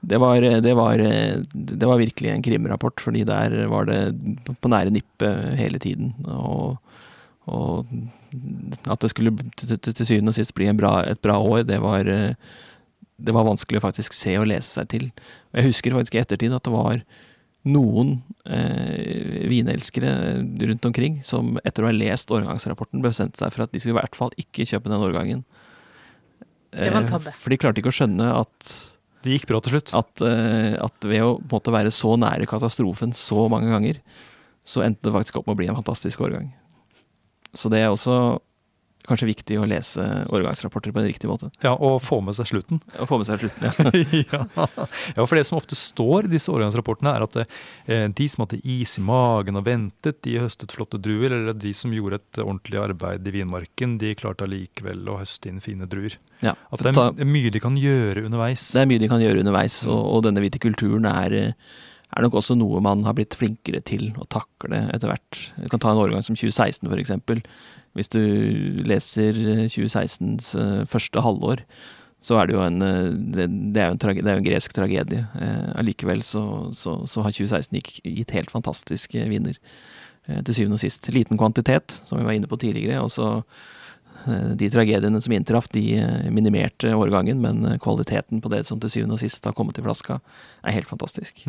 Det 0.00 0.16
var, 0.16 0.40
det, 0.40 0.72
var, 0.72 0.96
det 1.52 1.84
var 1.84 1.98
virkelig 2.00 2.30
en 2.32 2.42
krimrapport, 2.42 3.02
fordi 3.04 3.24
der 3.28 3.66
var 3.68 3.84
det 3.84 3.98
på 4.48 4.70
nære 4.72 4.94
nippet 4.94 5.58
hele 5.58 5.78
tiden. 5.82 6.14
Og, 6.24 6.78
og 7.44 7.84
at 8.88 9.02
det 9.02 9.10
skulle 9.12 9.34
til, 9.60 9.76
til 9.76 10.06
syvende 10.06 10.32
og 10.32 10.38
sist 10.38 10.54
bli 10.56 10.70
bra, 10.78 11.02
et 11.04 11.20
bra 11.20 11.36
år, 11.36 11.66
det 11.68 11.82
var, 11.84 12.08
det 13.20 13.34
var 13.36 13.48
vanskelig 13.48 13.80
å 13.80 13.84
faktisk 13.84 14.14
se 14.16 14.36
og 14.40 14.48
lese 14.50 14.68
seg 14.78 14.88
til. 14.92 15.10
Og 15.52 15.60
jeg 15.60 15.70
husker 15.70 15.96
faktisk 15.96 16.16
i 16.16 16.22
ettertid 16.22 16.54
at 16.56 16.66
det 16.66 16.74
var 16.74 17.02
noen 17.68 18.14
eh, 18.48 19.46
vinelskere 19.50 20.12
rundt 20.40 20.86
omkring 20.88 21.18
som 21.26 21.58
etter 21.60 21.84
å 21.84 21.90
ha 21.90 21.96
lest 21.96 22.32
årgangsrapporten 22.32 23.02
bestemte 23.04 23.42
seg 23.42 23.52
for 23.52 23.66
at 23.66 23.74
de 23.74 23.82
skulle 23.82 23.98
i 23.98 24.00
hvert 24.00 24.16
fall 24.16 24.32
ikke 24.40 24.64
kjøpe 24.68 24.92
den 24.92 25.04
årgangen. 25.04 25.42
Det 26.72 26.88
var 26.88 27.02
en. 27.02 27.10
Eh, 27.18 27.36
for 27.36 27.52
de 27.52 27.60
klarte 27.60 27.82
ikke 27.82 27.92
å 27.92 27.98
skjønne 28.00 28.30
at 28.38 28.72
Det 29.20 29.34
gikk 29.34 29.50
bra 29.50 29.60
til 29.60 29.74
slutt. 29.76 29.92
at, 29.92 30.22
eh, 30.24 30.78
at 30.80 31.04
ved 31.04 31.20
å 31.20 31.36
måte 31.50 31.74
være 31.74 31.92
så 31.92 32.16
nære 32.16 32.48
katastrofen 32.48 33.12
så 33.12 33.50
mange 33.52 33.68
ganger, 33.68 34.00
så 34.64 34.80
endte 34.80 35.04
det 35.04 35.12
faktisk 35.12 35.36
opp 35.36 35.46
med 35.46 35.56
å 35.56 35.60
bli 35.60 35.68
en 35.68 35.76
fantastisk 35.76 36.22
årgang. 36.24 36.52
Så 37.52 37.68
det 37.68 37.82
er 37.82 37.90
også 37.90 38.40
kanskje 39.10 39.28
viktig 39.28 39.58
å 39.60 39.66
lese 39.68 40.04
årgangsrapporter 40.30 40.94
på 40.94 41.02
en 41.02 41.08
riktig 41.10 41.28
måte. 41.30 41.50
Ja, 41.64 41.74
Og 41.74 41.98
få 42.04 42.20
med 42.24 42.36
seg 42.38 42.48
slutten. 42.50 42.80
Og 42.96 43.10
få 43.10 43.18
med 43.20 43.28
seg 43.28 43.42
slutten, 43.42 43.66
ja. 44.32 44.44
ja. 44.56 45.26
for 45.26 45.36
det 45.36 45.44
som 45.48 45.58
ofte 45.58 45.78
står 45.78 46.28
i 46.28 46.32
disse 46.36 46.52
årgangsrapportene, 46.54 47.12
er 47.12 47.26
at 47.26 47.38
eh, 47.42 48.06
de 48.08 48.28
som 48.30 48.46
hadde 48.46 48.62
is 48.62 48.96
i 49.00 49.04
magen 49.04 49.58
og 49.60 49.66
ventet, 49.68 50.22
de 50.26 50.38
høstet 50.42 50.72
flotte 50.76 51.00
druer. 51.02 51.34
Eller 51.34 51.58
de 51.58 51.74
som 51.76 51.92
gjorde 51.94 52.20
et 52.22 52.42
ordentlig 52.42 52.80
arbeid 52.80 53.26
i 53.28 53.34
vinmarken, 53.40 53.98
de 54.00 54.14
klarte 54.18 54.46
allikevel 54.46 55.04
å 55.10 55.18
høste 55.20 55.50
inn 55.50 55.60
fine 55.64 55.88
druer. 55.90 56.16
ja. 56.44 56.56
At 56.70 56.82
det 56.86 56.94
er, 56.94 57.28
mye 57.28 57.50
de 57.52 57.60
kan 57.62 57.76
gjøre 57.78 58.24
underveis. 58.28 58.70
Det 58.74 58.82
er 58.82 58.88
mye 58.90 59.02
de 59.02 59.08
kan 59.10 59.22
gjøre 59.22 59.42
underveis, 59.42 59.82
og, 59.88 59.98
og 60.14 60.22
denne 60.26 60.42
vitikulturen 60.44 61.06
er, 61.10 61.34
er 61.40 62.24
nok 62.24 62.38
også 62.40 62.56
noe 62.58 62.80
man 62.84 63.04
har 63.06 63.16
blitt 63.18 63.36
flinkere 63.38 63.82
til 63.86 64.10
å 64.20 64.26
takle 64.30 64.84
etter 64.94 65.10
hvert. 65.10 65.40
Du 65.58 65.68
kan 65.72 65.82
ta 65.82 65.92
en 65.92 66.00
årgang 66.02 66.24
som 66.26 66.38
2016 66.38 66.86
for 66.88 67.00
eksempel. 67.02 67.42
Hvis 67.98 68.12
du 68.12 68.20
leser 68.86 69.38
2016s 69.72 70.52
eh, 70.58 70.84
første 70.90 71.24
halvår, 71.24 71.64
så 72.20 72.36
er 72.36 72.46
det 72.46 72.54
jo 72.54 72.64
en, 72.64 72.82
eh, 72.84 73.08
det, 73.34 73.48
er 73.80 73.90
jo 73.90 73.96
en, 73.96 74.02
trage, 74.02 74.22
er 74.22 74.36
jo 74.38 74.42
en 74.44 74.50
gresk 74.50 74.76
tragedie. 74.76 75.24
Eh, 75.40 75.70
Allikevel 75.80 76.22
så, 76.26 76.44
så, 76.76 77.00
så 77.10 77.24
har 77.26 77.34
2016 77.34 77.80
gikk, 77.80 77.94
gitt 78.04 78.36
helt 78.36 78.52
fantastiske 78.54 79.26
vinner, 79.30 79.58
Eh, 80.30 80.40
til 80.44 80.56
syvende 80.56 80.78
og 80.78 80.82
sist. 80.82 81.08
Liten 81.14 81.38
kvantitet, 81.40 82.00
som 82.06 82.20
vi 82.20 82.26
var 82.26 82.36
inne 82.36 82.50
på 82.50 82.58
tidligere. 82.60 83.00
og 83.00 83.10
så 83.10 83.42
eh, 84.26 84.52
de 84.56 84.70
tragediene 84.70 85.20
som 85.20 85.32
inntraff, 85.32 85.68
de 85.72 85.84
eh, 85.98 86.30
minimerte 86.30 86.94
årgangen, 86.94 87.40
men 87.40 87.64
eh, 87.64 87.78
kvaliteten 87.78 88.40
på 88.40 88.52
det 88.52 88.66
som 88.66 88.80
til 88.80 88.90
syvende 88.90 89.16
og 89.16 89.20
sist 89.20 89.44
har 89.44 89.56
kommet 89.56 89.78
i 89.78 89.82
flaska, 89.82 90.20
er 90.64 90.76
helt 90.76 90.88
fantastisk. 90.88 91.46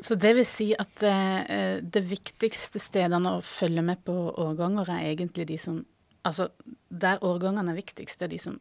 Så 0.00 0.16
det 0.16 0.32
vil 0.38 0.46
si 0.48 0.70
at 0.78 1.02
eh, 1.04 1.80
det 1.82 2.02
viktigste 2.08 2.80
stedene 2.80 3.36
å 3.36 3.44
følge 3.44 3.84
med 3.84 4.00
på 4.06 4.14
årganger 4.30 4.88
er 4.96 5.08
egentlig 5.12 5.50
de 5.52 5.58
som 5.60 5.80
Altså, 6.20 6.50
der 6.92 7.22
årgangene 7.24 7.72
er 7.72 7.78
viktigst, 7.78 8.20
er 8.20 8.28
de 8.28 8.36
som 8.36 8.58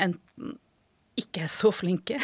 enten 0.00 0.54
ikke 1.20 1.42
er 1.44 1.50
så 1.52 1.68
flinke, 1.76 2.16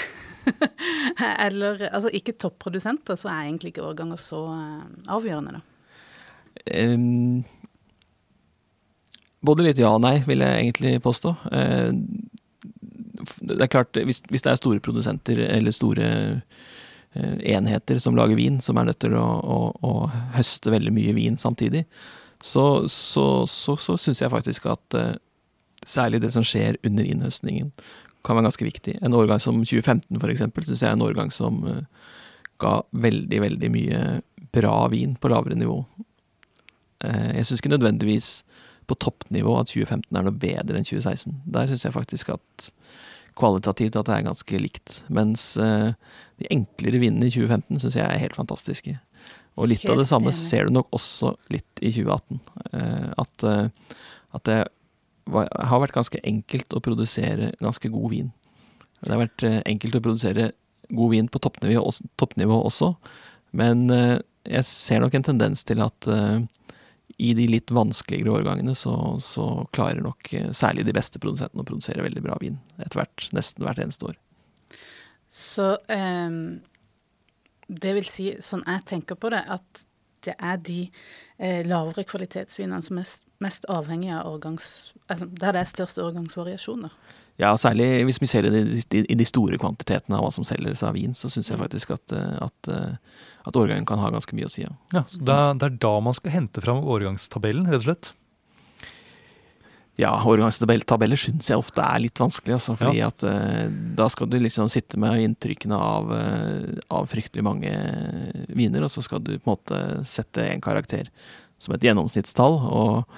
eller 1.46 1.82
altså 1.90 2.08
ikke 2.16 2.32
topprodusenter, 2.40 3.18
så 3.20 3.28
er 3.28 3.50
egentlig 3.50 3.74
ikke 3.74 3.84
årganger 3.84 4.16
så 4.16 4.40
eh, 4.54 4.86
avgjørende, 5.12 5.58
da. 5.58 5.60
Um, 6.72 7.44
både 9.44 9.68
litt 9.68 9.82
ja 9.82 9.92
og 9.92 10.00
nei, 10.06 10.22
vil 10.24 10.40
jeg 10.40 10.64
egentlig 10.64 10.94
påstå. 11.04 11.34
Uh, 11.52 11.92
det 13.44 13.60
er 13.60 13.70
klart, 13.70 13.92
hvis, 13.92 14.22
hvis 14.30 14.44
det 14.46 14.54
er 14.54 14.60
store 14.60 14.80
produsenter 14.80 15.40
eller 15.50 15.74
store 15.74 16.08
eh, 16.08 16.64
enheter 17.16 17.98
som 18.02 18.16
lager 18.16 18.36
vin, 18.36 18.60
som 18.60 18.78
er 18.78 18.90
nødt 18.90 19.00
til 19.00 19.14
å, 19.16 19.24
å, 19.24 19.58
å 19.84 19.92
høste 20.36 20.72
veldig 20.74 20.92
mye 20.94 21.14
vin 21.16 21.38
samtidig, 21.40 21.84
så, 22.42 22.88
så, 22.88 23.46
så, 23.46 23.76
så 23.76 23.96
syns 23.98 24.20
jeg 24.22 24.30
faktisk 24.30 24.68
at 24.70 24.94
eh, 24.98 25.14
særlig 25.88 26.20
det 26.22 26.32
som 26.34 26.44
skjer 26.46 26.78
under 26.86 27.06
innhøstningen, 27.06 27.72
kan 28.26 28.36
være 28.36 28.48
ganske 28.48 28.66
viktig. 28.66 28.96
En 29.02 29.14
årgang 29.16 29.40
som 29.42 29.58
2015 29.62 30.20
for 30.20 30.30
eksempel, 30.30 30.66
syns 30.66 30.82
jeg 30.84 30.90
er 30.90 30.98
en 30.98 31.06
årgang 31.06 31.32
som 31.34 31.62
eh, 31.66 31.82
ga 32.62 32.80
veldig, 32.92 33.40
veldig 33.46 33.70
mye 33.74 34.02
bra 34.54 34.76
vin 34.92 35.16
på 35.18 35.30
lavere 35.32 35.58
nivå. 35.58 35.80
Eh, 37.04 37.38
Jeg 37.38 37.48
syns 37.48 37.62
ikke 37.62 37.74
nødvendigvis 37.74 38.30
på 38.88 38.96
toppnivå 38.96 39.58
at 39.60 39.70
2015 39.70 40.16
er 40.16 40.24
noe 40.26 40.40
bedre 40.46 40.78
enn 40.78 40.86
2016. 40.86 41.42
Der 41.54 41.68
syns 41.70 41.84
jeg 41.84 41.96
faktisk 41.96 42.30
at 42.36 42.70
kvalitativt 43.38 43.96
at 43.98 44.08
det 44.08 44.16
er 44.16 44.26
ganske 44.26 44.60
likt. 44.60 45.02
Mens 45.14 45.50
eh, 45.60 45.92
de 46.40 46.50
enklere 46.54 47.00
vinene 47.02 47.28
i 47.28 47.32
2015 47.34 47.82
syns 47.84 47.98
jeg 47.98 48.06
er 48.06 48.22
helt 48.22 48.38
fantastiske. 48.38 48.96
Og 49.58 49.70
litt 49.72 49.86
av 49.90 49.98
det 49.98 50.08
samme 50.10 50.30
enig. 50.30 50.38
ser 50.38 50.68
du 50.68 50.76
nok 50.76 50.90
også 50.94 51.32
litt 51.54 51.82
i 51.82 51.92
2018. 51.94 52.40
Eh, 52.72 53.08
At, 53.24 53.46
eh, 53.48 53.94
at 54.38 54.44
det 54.48 54.58
har 55.28 55.82
vært 55.82 55.96
ganske 55.96 56.20
enkelt 56.24 56.72
å 56.72 56.82
produsere 56.84 57.52
ganske 57.60 57.90
god 57.92 58.10
vin. 58.14 58.30
Det 59.02 59.12
har 59.12 59.20
vært 59.20 59.44
enkelt 59.68 59.98
å 59.98 60.04
produsere 60.04 60.52
god 60.88 61.10
vin 61.12 61.28
på 61.28 61.40
toppnivå, 61.44 61.82
også- 61.84 62.06
toppnivå 62.16 62.62
også, 62.64 62.94
men 63.52 63.90
jeg 64.48 64.64
ser 64.64 65.00
nok 65.00 65.14
en 65.14 65.26
tendens 65.26 65.62
til 65.68 65.82
at 65.84 66.08
i 67.16 67.32
de 67.34 67.48
litt 67.48 67.70
vanskeligere 67.74 68.36
årgangene 68.40 68.74
så, 68.76 68.94
så 69.24 69.48
klarer 69.72 70.04
nok 70.04 70.32
eh, 70.36 70.50
særlig 70.52 70.84
de 70.86 70.94
beste 70.96 71.20
produsentene 71.22 71.64
å 71.64 71.68
produsere 71.68 72.04
veldig 72.04 72.22
bra 72.24 72.36
vin 72.42 72.58
etter 72.78 73.00
hvert, 73.00 73.28
nesten 73.36 73.64
hvert 73.66 73.80
eneste 73.82 74.10
år. 74.10 74.18
Så 75.28 75.70
ehm, 75.92 76.60
det 77.68 77.94
vil 77.98 78.08
si, 78.08 78.30
sånn 78.44 78.64
jeg 78.66 78.84
tenker 78.88 79.18
på 79.20 79.32
det, 79.34 79.42
at 79.44 79.84
det 80.26 80.34
er 80.38 80.60
de 80.64 80.80
eh, 81.38 81.64
lavere 81.66 82.04
kvalitetsvinene 82.08 82.82
som 82.84 82.96
er 82.98 83.04
mest, 83.04 83.24
mest 83.44 83.68
avhengig 83.70 84.12
av 84.14 84.28
årgangs... 84.32 84.94
Altså, 85.06 85.28
der 85.30 85.54
det 85.54 85.62
er 85.62 85.72
største 85.72 86.04
årgangsvariasjoner. 86.04 86.94
Ja, 87.38 87.52
særlig 87.54 87.86
hvis 88.08 88.18
vi 88.18 88.26
ser 88.26 88.48
i 88.48 88.50
de, 88.50 89.02
i 89.04 89.14
de 89.14 89.26
store 89.28 89.58
kvantitetene 89.62 90.16
av 90.18 90.24
hva 90.26 90.30
som 90.34 90.42
selges 90.46 90.82
av 90.82 90.96
vin, 90.98 91.12
så 91.14 91.30
syns 91.30 91.50
jeg 91.52 91.58
Mm. 91.58 91.64
faktisk 91.64 91.92
at, 91.94 92.12
eh, 92.12 92.38
at, 92.42 92.68
eh, 92.68 92.96
at 93.46 93.54
årgangen 93.54 93.86
kan 93.86 94.00
ha 94.02 94.10
ganske 94.10 94.34
mye 94.34 94.48
å 94.48 94.50
si. 94.50 94.62
Ja. 94.64 94.72
Ja, 94.92 95.04
så 95.06 95.20
det, 95.22 95.36
er, 95.36 95.54
det 95.54 95.68
er 95.68 95.76
da 95.78 95.92
man 96.02 96.14
skal 96.18 96.34
hente 96.34 96.60
fram 96.64 96.82
årgangstabellen, 96.82 97.68
rett 97.70 97.84
og 97.84 97.86
slett. 97.86 98.10
Ja, 99.98 100.12
årgangstabeller 100.22 101.18
syns 101.18 101.48
jeg 101.50 101.58
ofte 101.58 101.82
er 101.82 101.98
litt 102.04 102.20
vanskelig, 102.22 102.54
altså, 102.54 102.76
fordi 102.78 103.00
at 103.02 103.22
uh, 103.26 103.66
da 103.98 104.06
skal 104.08 104.28
du 104.30 104.36
liksom 104.38 104.68
sitte 104.70 104.94
med 105.02 105.18
inntrykkene 105.24 105.74
av, 105.74 106.12
uh, 106.14 106.76
av 106.94 107.08
fryktelig 107.10 107.42
mange 107.42 107.72
viner, 108.54 108.86
og 108.86 108.92
så 108.94 109.02
skal 109.02 109.18
du 109.26 109.32
på 109.40 109.42
en 109.50 109.56
måte 109.56 109.80
sette 110.06 110.44
en 110.52 110.62
karakter 110.62 111.10
som 111.58 111.74
et 111.74 111.82
gjennomsnittstall, 111.82 112.60
og 112.70 113.10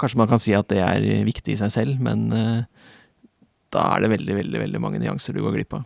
kanskje 0.00 0.20
man 0.20 0.28
kan 0.28 0.42
si 0.44 0.52
at 0.52 0.68
det 0.68 0.82
er 0.84 1.00
viktig 1.24 1.54
i 1.54 1.60
seg 1.60 1.72
selv, 1.72 2.00
men 2.04 2.26
eh, 2.36 2.62
da 3.74 3.86
er 3.96 4.04
det 4.04 4.10
veldig, 4.16 4.34
veldig, 4.40 4.60
veldig 4.66 4.80
mange 4.82 5.00
nyanser 5.02 5.36
du 5.36 5.42
går 5.44 5.56
glipp 5.58 5.74
av. 5.78 5.84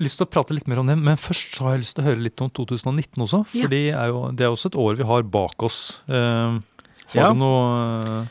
lyst 0.00 0.16
til 0.20 0.24
å 0.26 0.30
prate 0.32 0.54
litt 0.56 0.68
mer 0.70 0.80
om 0.80 0.88
det, 0.88 0.96
men 0.96 1.16
først 1.20 1.56
så 1.58 1.66
har 1.66 1.74
jeg 1.76 1.82
lyst 1.84 1.96
til 1.98 2.04
å 2.04 2.08
høre 2.10 2.22
litt 2.24 2.40
om 2.40 2.50
2019 2.56 3.24
også. 3.26 3.40
Ja. 3.58 3.68
Det 3.68 3.80
er 3.92 4.12
jo 4.12 4.26
det 4.32 4.46
er 4.46 4.52
også 4.54 4.70
et 4.72 4.78
år 4.80 4.96
vi 5.00 5.08
har 5.08 5.22
bak 5.28 5.62
oss. 5.66 5.80
Uh, 6.08 6.60
har 7.12 7.18
Ja. 7.18 7.32
du 7.32 7.40
noe, 7.42 8.26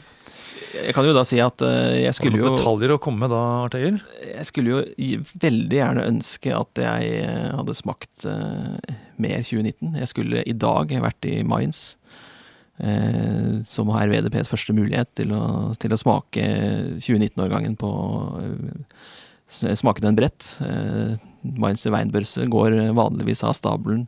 Jeg 0.69 0.93
kan 0.93 1.03
jo 1.05 1.13
da 1.17 1.23
si 1.25 1.39
at 1.41 1.61
uh, 1.65 1.93
jeg 1.97 2.05
har 2.05 2.13
du 2.13 2.17
skulle 2.17 2.37
noen 2.37 2.45
jo 2.45 2.57
detaljer 2.57 2.91
å 2.93 2.99
komme 3.01 3.25
med 3.25 3.31
da, 3.33 3.41
Arteier? 3.65 3.99
Jeg 4.21 4.45
skulle 4.45 4.69
jo 4.69 5.23
veldig 5.41 5.77
gjerne 5.79 6.07
ønske 6.09 6.53
at 6.53 6.81
jeg 6.85 7.23
eh, 7.25 7.49
hadde 7.57 7.73
smakt 7.77 8.25
mer 9.17 9.41
2019. 9.43 9.95
Jeg 9.97 10.07
skulle 10.11 10.43
i 10.45 10.53
dag 10.53 10.93
vært 11.01 11.25
i 11.25 11.39
Mainz, 11.43 11.97
som 13.67 13.89
har 13.91 14.07
VDPs 14.07 14.47
første 14.51 14.75
mulighet 14.75 15.09
til 15.19 15.33
å, 15.35 15.71
til 15.79 15.91
å 15.91 15.99
smake 15.99 16.45
2019-årgangen 17.03 17.75
på 17.79 17.89
eh, 18.43 18.83
Smake 19.49 20.03
den 20.03 20.13
bredt. 20.13 20.45
Eh, 20.61 21.15
Mainz 21.41 21.81
Weinbørse 21.89 22.45
går 22.53 22.75
vanligvis 22.93 23.41
av 23.47 23.55
stabelen 23.57 24.03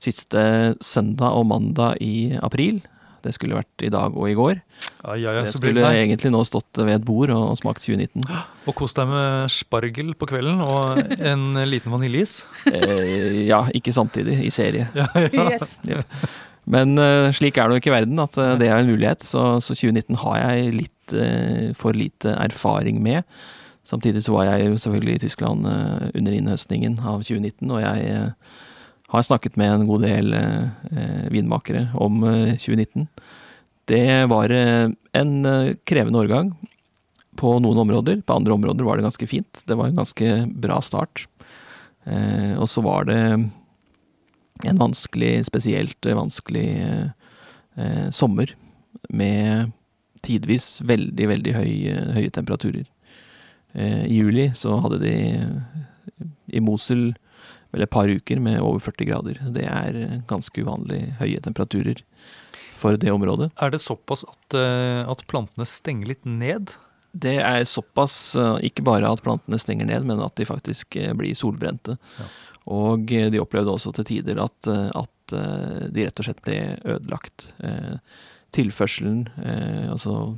siste 0.00 0.42
søndag 0.84 1.36
og 1.36 1.46
mandag 1.50 2.00
i 2.04 2.36
april. 2.40 2.80
Det 3.20 3.34
skulle 3.36 3.58
vært 3.58 3.84
i 3.84 3.90
dag 3.92 4.14
og 4.16 4.30
i 4.30 4.36
går. 4.36 4.60
Ja, 5.04 5.16
ja, 5.16 5.16
Så 5.16 5.20
ja, 5.20 5.32
jeg 5.32 5.34
så 5.34 5.40
jeg 5.40 5.56
skulle 5.58 5.82
det 5.84 5.90
egentlig 5.98 6.30
nå 6.32 6.40
stått 6.48 6.80
ved 6.80 6.94
et 6.94 7.04
bord 7.04 7.32
og, 7.34 7.50
og 7.52 7.58
smakt 7.60 7.84
2019. 7.84 8.24
Og 8.68 8.76
kos 8.76 8.92
deg 8.96 9.08
med 9.08 9.52
spargel 9.52 10.12
på 10.16 10.28
kvelden 10.28 10.60
og 10.62 11.00
en 11.16 11.44
liten 11.68 11.92
vaniljeis. 11.92 12.42
Eh, 12.68 13.46
ja, 13.48 13.64
ikke 13.76 13.92
samtidig, 13.96 14.38
i 14.44 14.52
serie. 14.54 14.88
Ja, 14.96 15.08
ja. 15.16 15.46
Yes. 15.56 15.76
Men 16.70 16.94
eh, 17.02 17.30
slik 17.34 17.58
er 17.58 17.68
det 17.68 17.76
jo 17.76 17.82
ikke 17.82 17.90
i 17.90 17.96
verden, 17.98 18.22
at 18.22 18.38
eh, 18.38 18.56
det 18.60 18.68
er 18.70 18.78
en 18.78 18.90
mulighet. 18.90 19.24
Så, 19.26 19.42
så 19.64 19.74
2019 19.74 20.20
har 20.22 20.38
jeg 20.38 20.74
litt 20.76 21.14
eh, 21.16 21.70
for 21.78 21.96
lite 21.96 22.34
erfaring 22.36 23.00
med. 23.02 23.26
Samtidig 23.88 24.22
så 24.22 24.36
var 24.36 24.46
jeg 24.52 24.68
jo 24.68 24.78
selvfølgelig 24.78 25.16
i 25.16 25.22
Tyskland 25.24 25.66
under 25.66 26.34
innhøstningen 26.36 27.00
av 27.00 27.24
2019, 27.26 27.72
og 27.72 27.80
jeg 27.80 28.18
har 29.10 29.24
snakket 29.26 29.56
med 29.58 29.72
en 29.72 29.86
god 29.88 30.04
del 30.04 30.36
vinmakere 31.32 31.88
om 31.98 32.20
2019. 32.22 33.08
Det 33.90 34.04
var 34.30 34.54
en 34.54 35.32
krevende 35.88 36.22
årgang 36.22 36.52
på 37.40 37.56
noen 37.64 37.82
områder. 37.82 38.20
På 38.22 38.36
andre 38.38 38.54
områder 38.54 38.86
var 38.86 39.00
det 39.00 39.08
ganske 39.08 39.30
fint. 39.32 39.64
Det 39.66 39.74
var 39.80 39.90
en 39.90 39.98
ganske 39.98 40.36
bra 40.62 40.78
start. 40.86 41.24
Og 42.60 42.68
så 42.70 42.84
var 42.86 43.10
det 43.10 43.20
en 44.68 44.80
vanskelig, 44.80 45.46
spesielt 45.48 46.06
vanskelig 46.06 46.68
sommer 48.12 48.50
med 49.08 49.70
tidvis 50.26 50.80
veldig, 50.86 51.28
veldig 51.32 51.54
høy, 51.56 51.72
høye 52.16 52.32
temperaturer. 52.34 52.86
Eh, 53.72 54.04
I 54.10 54.20
juli 54.20 54.50
så 54.58 54.76
hadde 54.82 55.00
de 55.02 55.14
i 56.50 56.62
Mosul 56.64 57.10
vel 57.70 57.86
et 57.86 57.92
par 57.92 58.10
uker 58.10 58.42
med 58.42 58.60
over 58.60 58.82
40 58.82 59.08
grader. 59.08 59.40
Det 59.54 59.66
er 59.66 60.20
ganske 60.30 60.64
uvanlig 60.64 61.04
høye 61.20 61.40
temperaturer 61.44 62.02
for 62.80 62.98
det 62.98 63.12
området. 63.12 63.50
Er 63.60 63.72
det 63.72 63.82
såpass 63.82 64.24
at, 64.26 64.56
eh, 64.58 65.02
at 65.06 65.26
plantene 65.30 65.68
stenger 65.68 66.14
litt 66.14 66.24
ned? 66.26 66.74
Det 67.12 67.38
er 67.42 67.66
såpass 67.66 68.36
eh, 68.38 68.66
ikke 68.70 68.84
bare 68.86 69.08
at 69.10 69.22
plantene 69.22 69.58
stenger 69.60 69.86
ned, 69.86 70.06
men 70.08 70.22
at 70.24 70.34
de 70.38 70.48
faktisk 70.48 70.98
blir 71.18 71.36
solbrente. 71.38 71.98
Ja. 72.18 72.30
Og 72.70 73.10
de 73.10 73.40
opplevde 73.42 73.72
også 73.72 73.90
til 73.96 74.06
tider 74.06 74.38
at, 74.38 74.68
at, 74.70 75.32
de 75.34 76.04
rett 76.06 76.20
og 76.22 76.26
slett 76.26 76.42
ble 76.46 76.58
ødelagt. 76.86 77.48
Tilførselen, 78.54 79.24
altså 79.90 80.36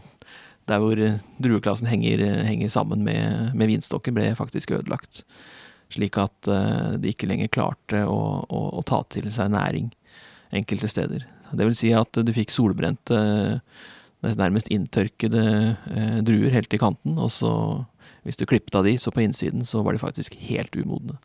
der 0.71 0.83
hvor 0.83 0.99
eh, 0.99 1.19
drueklassen 1.43 1.91
henger, 1.91 2.23
eh, 2.23 2.45
henger 2.47 2.71
sammen 2.73 3.03
med, 3.07 3.53
med, 3.55 3.67
vinstokken, 3.71 4.15
ble 4.15 4.31
faktisk 4.39 4.75
ødelagt. 4.77 5.25
Slik 5.93 6.17
at 6.17 6.49
de 6.49 7.11
ikke 7.11 7.29
lenger 7.29 7.51
klarte 7.53 8.07
å, 8.09 8.21
å, 8.49 8.61
å, 8.79 8.85
ta 8.89 9.03
til 9.13 9.27
seg 9.29 9.51
næring 9.53 9.91
enkelte 10.57 10.89
steder. 10.89 11.27
Det 11.53 11.67
vil 11.69 11.77
si 11.77 11.91
at 11.93 12.17
du 12.17 12.31
fikk 12.33 12.53
solbrente, 12.55 13.19
nærmest 14.25 14.71
inntørkede 14.73 15.43
druer 16.25 16.55
helt 16.55 16.73
i 16.73 16.81
kanten, 16.81 17.19
og 17.21 17.29
så, 17.35 17.53
hvis 18.25 18.41
du 18.41 18.47
klippet 18.49 18.79
av 18.79 18.89
de, 18.89 18.95
så 18.97 19.13
på 19.13 19.21
innsiden, 19.21 19.67
så 19.69 19.85
var 19.85 19.93
de 19.93 20.01
faktisk 20.01 20.39
helt 20.49 20.73
umodne. 20.81 21.19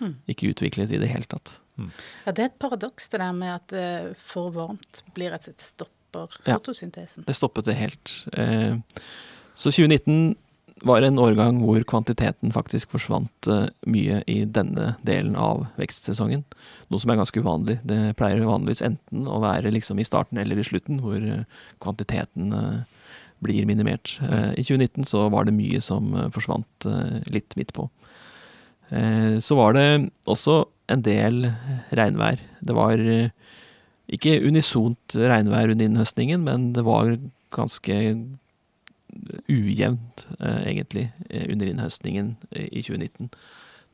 Mm. 0.00 0.16
Ikke 0.32 0.50
utviklet 0.50 0.90
i 0.90 1.00
det 1.00 1.08
hele 1.12 1.28
tatt. 1.30 1.58
Mm. 1.76 1.90
Ja, 2.26 2.32
Det 2.32 2.42
er 2.42 2.50
et 2.50 2.60
paradoks 2.60 3.08
det 3.12 3.20
der 3.22 3.32
med 3.36 3.54
at 3.54 3.72
uh, 3.76 4.12
for 4.16 4.52
varmt 4.54 5.02
blir 5.16 5.36
et 5.36 5.48
stopp 5.60 5.92
stopper 6.10 6.42
fotosyntesen. 6.44 7.22
Ja, 7.22 7.26
det 7.26 7.36
stoppet 7.36 7.64
det 7.64 7.74
helt. 7.74 8.26
Eh, 8.32 8.76
så 9.54 9.70
2019 9.70 10.36
var 10.82 11.02
en 11.02 11.18
årgang 11.18 11.60
hvor 11.60 11.82
kvantiteten 11.84 12.52
faktisk 12.52 12.90
forsvant 12.90 13.46
eh, 13.46 13.68
mye 13.86 14.22
i 14.26 14.44
denne 14.44 14.96
delen 15.02 15.36
av 15.36 15.66
vekstsesongen. 15.76 16.44
Noe 16.88 17.00
som 17.00 17.10
er 17.10 17.20
ganske 17.20 17.40
uvanlig. 17.40 17.80
Det 17.84 18.16
pleier 18.16 18.44
vanligvis 18.46 18.82
enten 18.82 19.28
å 19.28 19.42
være 19.42 19.72
liksom 19.74 20.00
i 20.00 20.06
starten 20.08 20.38
eller 20.40 20.58
i 20.58 20.64
slutten, 20.64 21.00
hvor 21.04 21.20
kvantiteten 21.80 22.54
blir 23.40 23.64
minimert. 23.64 24.18
I 24.20 24.60
2019 24.60 25.06
så 25.08 25.22
var 25.32 25.46
det 25.48 25.56
mye 25.56 25.80
som 25.80 26.12
forsvant 26.34 26.84
litt 27.32 27.56
midt 27.56 27.72
på. 27.72 27.86
Så 28.90 29.54
var 29.54 29.76
det 29.76 30.10
også 30.26 30.64
en 30.90 31.02
del 31.06 31.44
regnvær. 31.94 32.40
Det 32.58 32.74
var 32.74 32.98
ikke 34.10 34.32
unisont 34.42 35.14
regnvær 35.14 35.70
under 35.70 35.86
innhøstningen, 35.86 36.42
men 36.42 36.72
det 36.74 36.82
var 36.82 37.12
ganske 37.54 37.98
ujevnt, 39.48 40.26
eh, 40.38 40.62
egentlig, 40.66 41.12
eh, 41.30 41.46
under 41.52 41.66
innhøstningen 41.66 42.36
i 42.50 42.82
2019. 42.82 43.30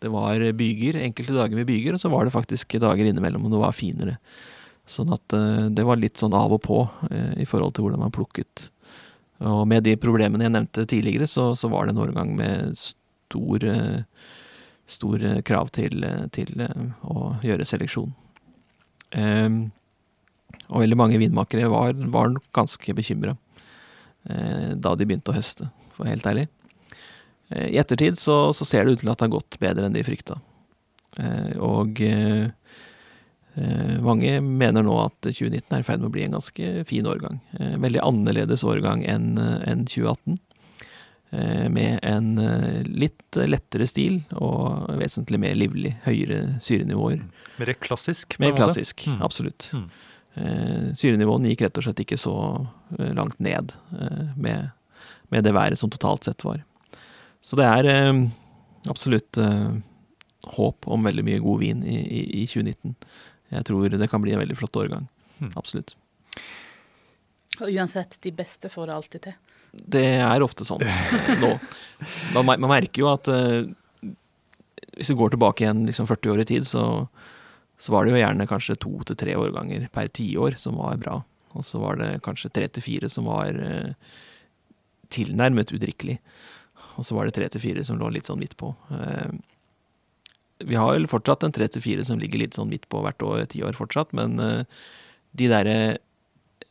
Det 0.01 0.11
var 0.11 0.39
byger, 0.53 1.01
enkelte 1.01 1.35
dager 1.35 1.57
med 1.57 1.67
byger, 1.67 1.95
og 1.95 2.01
så 2.01 2.11
var 2.11 2.25
det 2.25 2.33
faktisk 2.33 2.79
dager 2.79 3.05
innimellom 3.07 3.45
og 3.47 3.51
det 3.51 3.63
var 3.63 3.73
finere. 3.73 4.19
Sånn 4.87 5.13
at 5.13 5.33
eh, 5.33 5.69
det 5.73 5.85
var 5.85 5.97
litt 5.97 6.17
sånn 6.17 6.35
av 6.35 6.53
og 6.53 6.63
på 6.63 6.89
i 7.37 7.45
forhold 7.45 7.75
til 7.75 7.87
hvordan 7.87 8.05
man 8.05 8.13
plukket. 8.13 8.71
Og 9.41 9.67
med 9.69 9.85
de 9.85 9.97
problemene 9.97 10.45
jeg 10.45 10.53
nevnte 10.53 10.87
tidligere, 10.87 11.27
så, 11.27 11.55
så 11.57 11.69
var 11.69 11.87
det 11.87 11.97
en 11.97 12.05
årgang 12.05 12.37
med 12.37 12.77
stor, 12.79 13.61
stor 14.87 15.23
krav 15.47 15.73
til, 15.75 16.05
til 16.35 16.53
å 17.03 17.33
gjøre 17.43 17.67
seleksjon. 17.67 18.13
Um, 19.17 19.59
og 20.71 20.83
veldig 20.83 20.99
mange 20.99 21.21
vinmakere 21.21 21.69
var, 21.71 21.95
var 22.11 22.35
ganske 22.57 22.95
bekymra 22.97 23.37
eh, 24.29 24.75
da 24.75 24.95
de 24.97 25.07
begynte 25.07 25.33
å 25.33 25.37
høste, 25.37 25.69
for 25.95 26.11
helt 26.11 26.27
ærlig. 26.27 26.47
Eh, 27.53 27.69
I 27.75 27.81
ettertid 27.83 28.19
så, 28.19 28.53
så, 28.57 28.67
ser 28.67 28.87
det 28.87 28.97
ut 28.97 29.05
til 29.05 29.13
at 29.13 29.21
det 29.21 29.29
har 29.29 29.37
gått 29.37 29.59
bedre 29.63 29.87
enn 29.87 29.97
de 29.97 30.05
frykta. 30.07 30.41
Eh, 31.23 31.53
og 31.63 32.03
eh, 32.03 32.49
eh, 33.55 33.95
mange 34.03 34.41
mener 34.43 34.87
nå 34.87 34.99
at 35.05 35.21
2019 35.29 35.71
er 35.71 35.85
i 35.85 35.87
ferd 35.87 36.03
med 36.03 36.11
å 36.11 36.17
bli 36.17 36.27
en 36.27 36.37
ganske 36.39 36.73
fin 36.91 37.11
årgang. 37.13 37.39
Eh, 37.61 37.79
veldig 37.87 38.03
annerledes 38.03 38.67
årgang 38.67 39.07
enn 39.07 39.37
en 39.39 39.87
2018. 39.87 40.41
Med 41.31 41.99
en 42.07 42.29
litt 42.87 43.37
lettere 43.37 43.85
stil 43.91 44.21
og 44.39 44.87
vesentlig 45.01 45.41
mer 45.43 45.57
livlig, 45.59 45.91
høyere 46.05 46.61
syrenivåer. 46.63 47.25
Mer 47.59 47.73
klassisk? 47.83 48.39
Mer 48.41 48.55
klassisk, 48.57 49.03
mm. 49.11 49.19
absolutt. 49.27 49.67
Mm. 49.75 49.89
Eh, 50.37 50.93
syrenivåene 50.93 51.49
gikk 51.49 51.63
rett 51.65 51.79
og 51.81 51.87
slett 51.87 52.01
ikke 52.03 52.19
så 52.21 52.35
eh, 52.99 53.13
langt 53.17 53.39
ned 53.41 53.73
eh, 53.97 54.25
med, 54.37 54.69
med, 55.33 55.47
det 55.47 55.55
været 55.57 55.81
som 55.81 55.93
totalt 55.93 56.29
sett 56.29 56.45
var. 56.45 56.61
Så 57.41 57.57
det 57.57 57.65
er 57.65 57.87
absolutt 58.91 59.39
håp 60.57 60.87
om 60.91 61.05
veldig 61.07 61.23
mye 61.23 61.43
god 61.45 61.61
vin 61.61 61.85
i, 61.87 61.95
i, 62.03 62.23
i 62.41 62.47
2019. 62.51 62.97
Jeg 63.55 63.67
tror 63.69 63.95
det 63.95 64.09
kan 64.11 64.25
bli 64.25 64.35
en 64.35 64.41
veldig 64.43 64.57
flott 64.59 64.79
årgang. 64.81 65.07
Mm. 65.39 65.53
Absolutt. 65.55 65.95
Og 67.61 67.71
uansett, 67.71 68.19
de 68.27 68.33
beste 68.35 68.71
får 68.73 68.91
det 68.91 68.97
alltid 68.97 69.25
til. 69.29 69.37
Det 69.77 70.05
er 70.23 70.45
ofte 70.45 70.67
sånn 70.67 70.85
nå. 71.43 71.53
Man, 72.35 72.49
man, 72.49 72.69
merker 72.69 73.03
jo 73.03 73.11
at 73.13 73.29
uh, 73.33 73.65
hvis 74.97 75.13
du 75.13 75.17
går 75.19 75.35
tilbake 75.35 75.65
igjen 75.65 75.87
liksom 75.89 76.09
40 76.09 76.35
år 76.35 76.45
i 76.45 76.51
tid, 76.55 76.69
så 76.69 77.07
så 77.77 77.93
var 77.93 78.07
det 78.07 78.15
jo 78.15 78.21
gjerne 78.23 78.47
kanskje 78.49 78.79
to 78.81 78.93
til 79.05 79.19
tre 79.21 79.35
årganger 79.37 79.83
per 79.93 80.09
tiår 80.09 80.55
som 80.57 80.79
var 80.81 80.97
bra. 80.97 81.19
Og 81.53 81.65
så 81.65 81.77
var 81.83 81.99
det 82.01 82.23
kanskje 82.25 82.49
tre 82.49 82.71
til 82.73 82.85
fire 82.85 83.11
som 83.13 83.29
var 83.29 83.53
uh, 83.53 83.93
tilnærmet 85.13 85.75
udrikkelig. 85.77 86.17
Og 86.97 87.05
så 87.05 87.19
var 87.19 87.29
det 87.29 87.37
tre 87.37 87.51
til 87.53 87.61
fire 87.61 87.85
som 87.85 88.01
lå 88.01 88.09
litt 88.15 88.29
sånn 88.29 88.41
midt 88.41 88.57
på. 88.57 88.73
Uh, 88.89 89.37
vi 90.65 90.79
har 90.79 90.95
vel 90.95 91.09
fortsatt 91.11 91.45
en 91.45 91.53
tre 91.53 91.69
til 91.69 91.85
fire 91.85 92.05
som 92.09 92.21
ligger 92.21 92.41
litt 92.41 92.57
sånn 92.57 92.71
midt 92.71 92.89
på 92.93 93.03
hvert 93.05 93.23
år, 93.25 93.45
tiår 93.53 93.77
fortsatt, 93.77 94.15
men 94.17 94.41
eh, 94.41 94.63
de 95.37 95.51
derre 95.53 95.77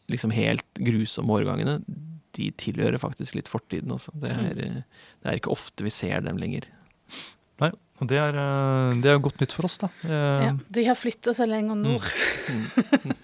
liksom 0.10 0.34
helt 0.34 0.66
grusomme 0.82 1.36
årgangene, 1.38 1.80
de 2.36 2.50
tilhører 2.60 3.00
faktisk 3.02 3.38
litt 3.38 3.52
fortiden 3.52 3.94
også. 3.96 4.14
Det 4.22 4.32
er, 4.32 4.60
det 4.60 5.32
er 5.32 5.40
ikke 5.40 5.54
ofte 5.56 5.86
vi 5.86 5.94
ser 5.94 6.24
dem 6.26 6.40
lenger. 6.42 6.68
Nei, 7.64 7.72
og 8.02 8.10
det 8.12 8.20
er, 8.20 8.36
eh, 8.36 8.98
det 9.04 9.12
er 9.12 9.22
godt 9.24 9.40
nytt 9.40 9.56
for 9.56 9.68
oss, 9.70 9.78
da. 9.80 9.90
Ja, 10.04 10.52
de 10.56 10.88
har 10.90 10.98
flytta 11.00 11.34
seg 11.36 11.52
lenger 11.52 11.80
nord. 11.80 12.08
Mm. 12.52 12.66
Mm. 13.06 13.12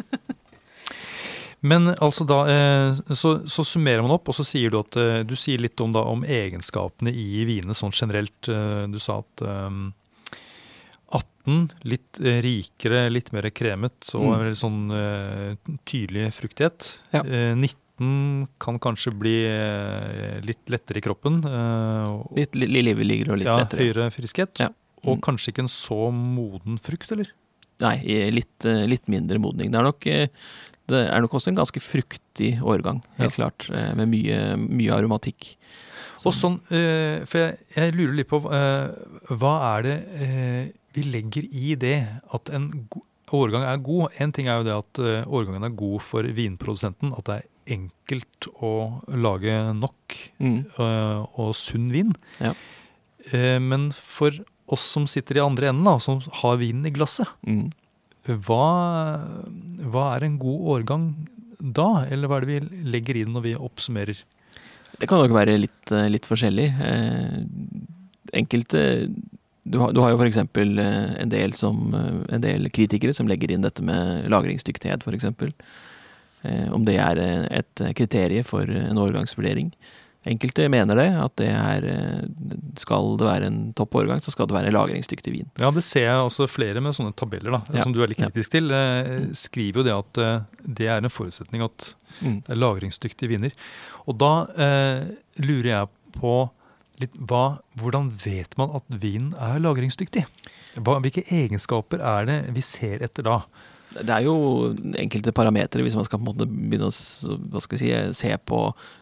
Men 1.71 1.91
altså 1.91 2.25
da, 2.25 2.39
eh, 2.49 3.01
så, 3.13 3.35
så, 3.45 3.65
summerer 3.67 4.01
man 4.01 4.15
opp, 4.15 4.31
og 4.31 4.37
så 4.37 4.45
sier 4.47 4.71
du 4.71 4.79
at 4.79 4.97
eh, 4.97 5.21
du 5.27 5.35
sier 5.37 5.61
litt 5.61 5.79
om, 5.83 5.91
da, 5.93 6.01
om 6.09 6.23
egenskapene 6.25 7.11
i 7.13 7.43
vinene 7.49 7.75
sånn 7.77 7.93
generelt. 7.93 8.39
Du 8.41 8.97
sa 9.03 9.19
at 9.21 9.43
18 11.11 11.67
litt 11.91 12.17
rikere, 12.21 13.09
litt 13.11 13.29
mer 13.35 13.49
kremet 13.53 14.13
og 14.15 14.31
mm. 14.31 14.55
sånn 14.57 14.81
tydelig 15.89 16.31
fruktighet. 16.39 16.95
Ja. 17.11 17.21
19 17.27 17.75
kan 18.61 18.79
kanskje 18.81 19.13
bli 19.17 19.35
eh, 19.47 20.39
litt 20.45 20.69
lettere 20.71 21.01
i 21.01 21.05
kroppen. 21.05 21.41
Eh, 21.45 22.15
litt 22.39 22.57
livligere 22.57 23.33
og 23.33 23.41
litt 23.41 23.49
ja, 23.49 23.59
lettere. 23.61 23.87
Høyere 23.87 24.09
friskhet. 24.13 24.55
Ja. 24.61 24.71
Mm. 25.01 25.11
Og 25.11 25.21
kanskje 25.25 25.53
ikke 25.53 25.65
en 25.65 25.71
så 25.71 26.09
moden 26.13 26.79
frukt, 26.81 27.13
eller? 27.13 27.31
Nei, 27.81 27.95
litt, 28.33 28.67
eh, 28.69 28.83
litt 28.89 29.07
mindre 29.09 29.41
modning. 29.41 29.71
Det 29.73 29.79
er, 29.79 29.87
nok, 29.87 30.09
det 30.91 31.03
er 31.03 31.23
nok 31.25 31.37
også 31.37 31.51
en 31.51 31.61
ganske 31.61 31.81
fruktig 31.83 32.51
årgang, 32.61 33.01
helt 33.17 33.33
ja. 33.33 33.37
klart. 33.39 33.69
Med 33.97 34.11
mye, 34.13 34.41
mye 34.61 34.97
aromatikk. 34.97 35.55
Og 36.21 36.35
sånn, 36.37 36.59
For 36.69 37.39
jeg, 37.39 37.55
jeg, 37.73 37.95
lurer 37.97 38.19
litt 38.19 38.29
på 38.29 38.43
hva 38.45 39.53
er 39.71 39.87
det 39.87 39.95
vi 40.93 41.05
legger 41.07 41.47
i 41.49 41.73
det 41.81 41.95
at 42.35 42.51
en 42.53 42.67
årgang 43.33 43.65
er 43.65 43.81
god? 43.81 44.19
En 44.21 44.35
ting 44.35 44.45
er 44.51 44.59
jo 44.61 44.67
det 44.67 44.75
at 44.75 45.01
årgangen 45.25 45.65
er 45.65 45.73
god 45.81 46.05
for 46.05 46.29
vinprodusenten. 46.37 47.15
At 47.17 47.25
det 47.25 47.39
er 47.39 47.49
enkelt 47.71 48.47
å 48.63 48.73
lage 49.11 49.55
nok 49.77 50.17
mm. 50.41 50.57
uh, 50.77 51.23
og 51.39 51.53
sunn 51.57 51.89
vin. 51.93 52.13
Ja. 52.41 52.53
Uh, 53.31 53.57
men 53.63 53.89
for 53.95 54.35
oss 54.71 54.85
som 54.95 55.07
sitter 55.09 55.39
i 55.39 55.43
andre 55.43 55.71
enden, 55.71 55.87
da, 55.87 55.97
som 56.03 56.21
har 56.41 56.59
vinen 56.61 56.87
i 56.87 56.93
glasset, 56.95 57.29
mm. 57.47 57.65
hva, 58.47 58.67
hva, 59.83 60.05
er 60.15 60.27
en 60.27 60.37
god 60.41 60.69
årgang 60.77 61.09
da? 61.59 62.05
Eller 62.09 62.29
hva 62.29 62.39
er 62.39 62.47
det 62.47 62.53
vi 62.53 62.85
legger 62.93 63.19
i 63.19 63.25
det 63.25 63.33
når 63.35 63.47
vi 63.49 63.57
oppsummerer? 63.57 64.23
Det 65.01 65.09
kan 65.09 65.21
nok 65.21 65.33
være 65.33 65.59
litt, 65.59 65.91
eh, 65.93 66.09
litt 66.11 66.27
forskjellig. 66.29 66.67
Eh, 66.87 67.37
enkelte 68.37 68.81
du 69.63 69.77
har, 69.77 69.91
du 69.93 70.01
har 70.01 70.11
jo 70.11 70.17
f.eks. 70.17 70.39
en, 70.41 71.29
del 71.29 71.53
en 71.61 72.41
del 72.43 72.69
kritikere 72.73 73.13
som 73.13 73.27
legger 73.29 73.53
inn 73.53 73.65
dette 73.65 73.83
med 73.85 74.25
lagringsdyktighet, 74.33 75.05
f.eks. 75.05 75.27
Eh, 76.47 76.69
om 76.73 76.85
det 76.87 76.97
er 77.01 77.19
et 77.61 77.83
kriterium 77.97 78.47
for 78.47 78.65
en 78.65 79.01
årgangsvurdering. 79.01 79.73
Enkelte 80.31 80.67
mener 80.69 80.99
det, 80.99 81.07
at 81.17 81.33
det 81.41 81.47
er 81.49 81.85
Skal 82.77 83.15
det 83.17 83.25
være 83.25 83.47
en 83.49 83.55
topp 83.73 83.95
årgang, 84.03 84.19
så 84.21 84.29
skal 84.29 84.45
det 84.45 84.53
være 84.53 84.73
lagringsdyktig 84.75 85.33
vin. 85.33 85.47
Ja, 85.57 85.71
det 85.73 85.81
ser 85.81 86.05
jeg 86.05 86.27
også 86.27 86.45
flere 86.45 86.81
med 86.81 86.93
sånne 86.93 87.15
tabeller, 87.17 87.55
da, 87.55 87.61
ja. 87.73 87.81
som 87.81 87.95
du 87.95 88.03
er 88.03 88.11
litt 88.11 88.21
kritisk 88.21 88.53
til. 88.53 88.69
Skriver 89.33 89.81
jo 89.81 89.87
det 89.87 89.95
at 89.97 90.21
det 90.61 90.91
er 90.93 91.01
en 91.01 91.09
forutsetning 91.09 91.65
at 91.65 91.95
mm. 92.21 92.37
det 92.45 92.53
er 92.53 92.61
lagringsdyktige 92.61 93.31
viner. 93.33 93.57
Og 94.05 94.17
da 94.21 94.31
eh, 94.61 95.09
lurer 95.41 95.71
jeg 95.71 95.91
på 96.17 96.35
litt 97.01 97.17
hva, 97.17 97.61
Hvordan 97.79 98.11
vet 98.23 98.55
man 98.59 98.73
at 98.77 98.85
vinen 99.01 99.33
er 99.41 99.61
lagringsdyktig? 99.61 100.25
Hva, 100.79 100.99
hvilke 101.03 101.25
egenskaper 101.27 102.03
er 102.03 102.27
det 102.29 102.39
vi 102.55 102.63
ser 102.65 103.03
etter 103.05 103.25
da? 103.27 103.41
Det 103.91 104.13
er 104.15 104.23
jo 104.23 104.35
enkelte 104.99 105.33
parametere, 105.35 105.83
hvis 105.83 105.97
man 105.97 106.07
skal 106.07 106.19
på 106.21 106.23
en 106.23 106.29
måte 106.31 106.47
begynne 106.47 106.87
å 106.87 107.63
si, 107.65 107.91
se 108.15 108.31
på 108.47 108.61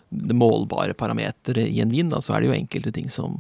det 0.10 0.34
målbare 0.34 0.96
parameteret 0.98 1.70
i 1.70 1.82
en 1.84 1.92
vin, 1.94 2.10
da, 2.10 2.18
så 2.22 2.34
er 2.34 2.42
det 2.42 2.50
jo 2.50 2.56
enkelte 2.56 2.94
ting 2.96 3.12
som, 3.14 3.38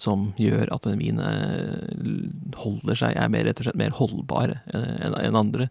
som 0.00 0.28
gjør 0.40 0.68
at 0.74 0.88
en 0.90 1.00
vin 1.00 1.20
eh, 1.24 2.50
holder 2.60 3.00
seg, 3.00 3.16
er 3.16 3.32
mer, 3.32 3.46
rett 3.48 3.62
og 3.62 3.70
slett 3.70 3.80
mer 3.80 3.96
holdbar 3.96 4.58
enn 4.76 5.16
enn 5.16 5.40
andre. 5.40 5.70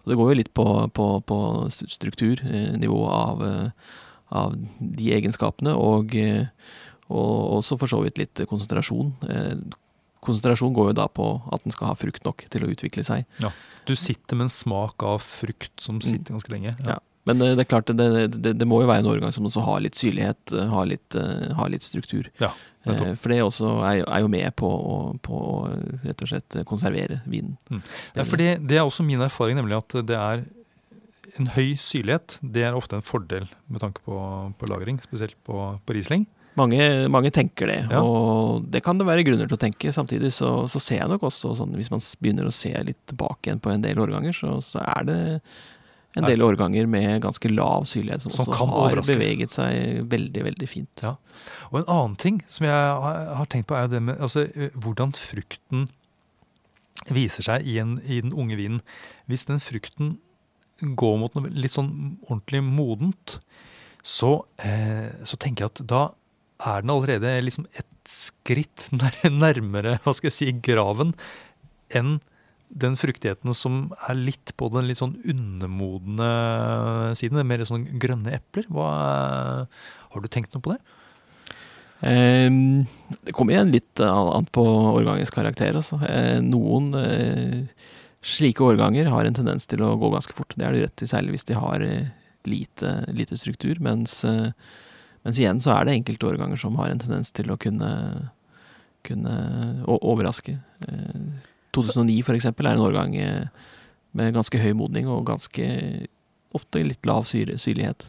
Og 0.00 0.12
det 0.12 0.16
går 0.16 0.30
jo 0.30 0.38
litt 0.38 0.54
på, 0.56 0.66
på, 0.96 1.08
på 1.28 1.40
strukturnivå 1.68 3.02
av, 3.12 3.44
av 4.32 4.56
de 4.80 5.12
egenskapene, 5.12 5.76
og, 5.76 6.16
og 7.12 7.36
også 7.58 7.76
for 7.76 7.92
så 7.92 8.00
vidt 8.06 8.22
litt 8.22 8.40
konsentrasjon. 8.48 9.12
Konsentrasjon 10.24 10.74
går 10.76 10.90
jo 10.90 10.96
da 11.00 11.06
på 11.08 11.28
at 11.52 11.62
den 11.64 11.74
skal 11.74 11.92
ha 11.92 11.98
frukt 11.98 12.26
nok 12.26 12.44
til 12.52 12.66
å 12.66 12.72
utvikle 12.72 13.04
seg. 13.06 13.28
Ja, 13.42 13.52
Du 13.88 13.94
sitter 13.96 14.36
med 14.36 14.48
en 14.48 14.52
smak 14.52 15.02
av 15.06 15.22
frukt 15.24 15.80
som 15.80 16.02
sitter 16.04 16.36
ganske 16.36 16.52
lenge. 16.52 16.74
Ja. 16.84 16.96
ja. 16.96 16.98
Men 17.28 17.42
det 17.42 17.62
er 17.62 17.68
klart, 17.68 17.90
det, 17.92 18.06
det, 18.40 18.54
det, 18.58 18.66
må 18.66 18.80
jo 18.80 18.88
være 18.88 19.04
en 19.04 19.10
årgang 19.10 19.32
som 19.34 19.44
også 19.46 19.62
har 19.62 19.82
litt 19.84 19.98
syrlighet, 19.98 20.54
har 20.72 20.86
litt, 20.88 21.16
har 21.56 21.68
litt 21.70 21.84
struktur. 21.84 22.30
Ja, 22.40 22.48
For 22.88 23.28
det 23.30 23.42
også 23.44 23.74
er, 23.84 24.00
er 24.06 24.24
jo 24.24 24.30
med 24.32 24.48
på 24.58 24.70
å, 24.70 24.96
på 25.20 25.36
å 25.36 25.58
rett 26.06 26.24
og 26.24 26.32
slett 26.32 26.56
konservere 26.68 27.20
vinen. 27.28 27.58
Mm. 27.68 27.82
Ja, 28.16 28.24
for 28.24 28.40
det, 28.40 28.54
det, 28.64 28.80
er 28.80 28.88
også 28.88 29.04
min 29.06 29.20
erfaring, 29.24 29.60
nemlig 29.60 29.78
at 29.78 29.98
det 30.08 30.16
er 30.16 30.46
en 31.38 31.52
høy 31.54 31.76
syrlighet. 31.78 32.38
Det 32.40 32.64
er 32.66 32.76
ofte 32.76 32.98
en 32.98 33.06
fordel 33.06 33.46
med 33.68 33.84
tanke 33.84 34.02
på, 34.06 34.16
på 34.58 34.70
lagring, 34.72 34.98
spesielt 35.04 35.36
på, 35.46 35.68
på 35.84 35.96
Riesling. 35.96 36.26
Mange, 36.60 36.86
mange, 37.12 37.32
tenker 37.34 37.70
det, 37.70 37.80
ja. 37.90 38.02
og 38.04 38.66
det 38.70 38.82
kan 38.86 39.00
det 39.00 39.08
være 39.08 39.24
grunner 39.26 39.48
til 39.48 39.56
å 39.56 39.60
tenke. 39.60 39.92
Samtidig 39.96 40.32
så, 40.36 40.52
så 40.70 40.82
ser 40.82 41.02
jeg 41.02 41.10
nok 41.10 41.26
også 41.30 41.54
sånn, 41.58 41.74
hvis 41.78 41.90
man 41.92 42.02
begynner 42.20 42.48
å 42.48 42.54
se 42.54 42.72
litt 42.86 43.00
tilbake 43.10 43.48
igjen 43.48 43.62
på 43.64 43.72
en 43.72 43.84
del 43.84 44.00
årganger, 44.02 44.36
så, 44.36 44.56
så 44.64 44.82
er 44.84 45.08
det 45.08 45.20
en 46.18 46.26
del 46.26 46.42
årganger 46.42 46.88
med 46.90 47.22
ganske 47.22 47.50
lav 47.52 47.84
syrlighet 47.86 48.24
som, 48.24 48.32
som 48.34 48.42
også 48.48 48.58
har 48.58 48.72
overraske. 48.74 49.14
beveget 49.14 49.54
seg 49.54 50.08
veldig, 50.10 50.42
veldig 50.48 50.68
fint. 50.68 51.04
Ja. 51.04 51.14
Og 51.70 51.80
en 51.80 51.86
annen 51.86 52.16
ting 52.18 52.40
som 52.50 52.66
jeg 52.66 52.74
har 52.74 53.50
tenkt 53.52 53.70
på, 53.70 53.78
er 53.78 53.90
det 53.92 54.02
med 54.02 54.18
altså, 54.18 54.48
hvordan 54.74 55.14
frukten 55.14 55.86
viser 57.14 57.46
seg 57.46 57.68
i, 57.68 57.78
en, 57.80 57.98
i 58.04 58.20
den 58.24 58.34
unge 58.34 58.58
vinen. 58.58 58.82
Hvis 59.30 59.46
den 59.48 59.62
frukten 59.62 60.18
går 60.80 61.18
mot 61.20 61.36
noe 61.36 61.52
litt 61.52 61.76
sånn 61.76 61.92
ordentlig 62.26 62.62
modent, 62.66 63.38
så, 64.02 64.40
eh, 64.64 65.12
så 65.28 65.38
tenker 65.40 65.66
jeg 65.66 65.74
at 65.74 65.82
da 65.88 66.02
er 66.66 66.82
den 66.84 66.92
allerede 66.92 67.36
liksom 67.44 67.68
et 67.78 67.88
skritt 68.10 68.88
nærmere 69.44 69.98
hva 70.04 70.14
skal 70.16 70.30
jeg 70.30 70.36
si, 70.36 70.50
graven 70.64 71.14
enn 71.94 72.18
den 72.70 72.94
fruktigheten 72.94 73.54
som 73.56 73.88
er 74.06 74.14
litt 74.14 74.52
på 74.58 74.68
den 74.70 74.86
litt 74.86 75.00
sånn 75.00 75.16
undermodne 75.26 76.30
siden. 77.18 77.42
Mer 77.46 77.64
sånn 77.66 77.88
grønne 78.02 78.36
epler. 78.36 78.68
Hva, 78.70 78.90
har 79.66 80.22
du 80.22 80.28
tenkt 80.30 80.54
noe 80.54 80.62
på 80.62 80.74
det? 80.76 80.78
Um, 82.00 82.86
det 83.26 83.34
kommer 83.36 83.56
igjen 83.56 83.74
litt 83.74 84.00
an 84.04 84.46
på 84.54 84.64
årgangens 84.94 85.34
karakter. 85.34 85.74
Altså. 85.82 85.98
Eh, 86.06 86.38
noen 86.44 86.94
uh, 86.94 87.90
slike 88.22 88.62
årganger 88.64 89.10
har 89.10 89.26
en 89.26 89.36
tendens 89.36 89.66
til 89.70 89.82
å 89.84 89.96
gå 90.00 90.12
ganske 90.14 90.36
fort. 90.38 90.54
Det 90.54 90.66
er 90.66 90.76
det 90.76 90.86
rett 90.86 91.04
i, 91.04 91.10
særlig 91.10 91.36
hvis 91.36 91.50
de 91.50 91.58
har 91.58 91.84
lite, 92.48 92.94
lite, 93.10 93.36
struktur. 93.40 93.82
Mens 93.82 94.20
uh, 94.22 94.54
mens 95.26 95.40
igjen 95.40 95.60
så 95.62 95.74
er 95.74 95.86
det 95.86 95.96
enkelte 95.98 96.28
årganger 96.30 96.60
som 96.60 96.78
har 96.80 96.92
en 96.92 97.02
tendens 97.02 97.32
til 97.36 97.50
å 97.52 97.58
kunne, 97.60 97.90
kunne 99.06 99.34
overraske. 99.86 100.56
2009 101.76 102.20
f.eks. 102.20 102.26
for 102.26 102.38
eksempel 102.38 102.68
er 102.70 102.78
en 102.78 102.86
årgang 102.86 103.16
eh, 103.20 103.68
med 104.16 104.34
ganske 104.34 104.60
høy 104.60 104.72
modning 104.78 105.10
og 105.10 105.26
ganske 105.28 105.66
ofte 106.56 106.82
litt 106.82 107.06
lav 107.06 107.28
syre, 107.30 107.58
syrlighet. 107.60 108.08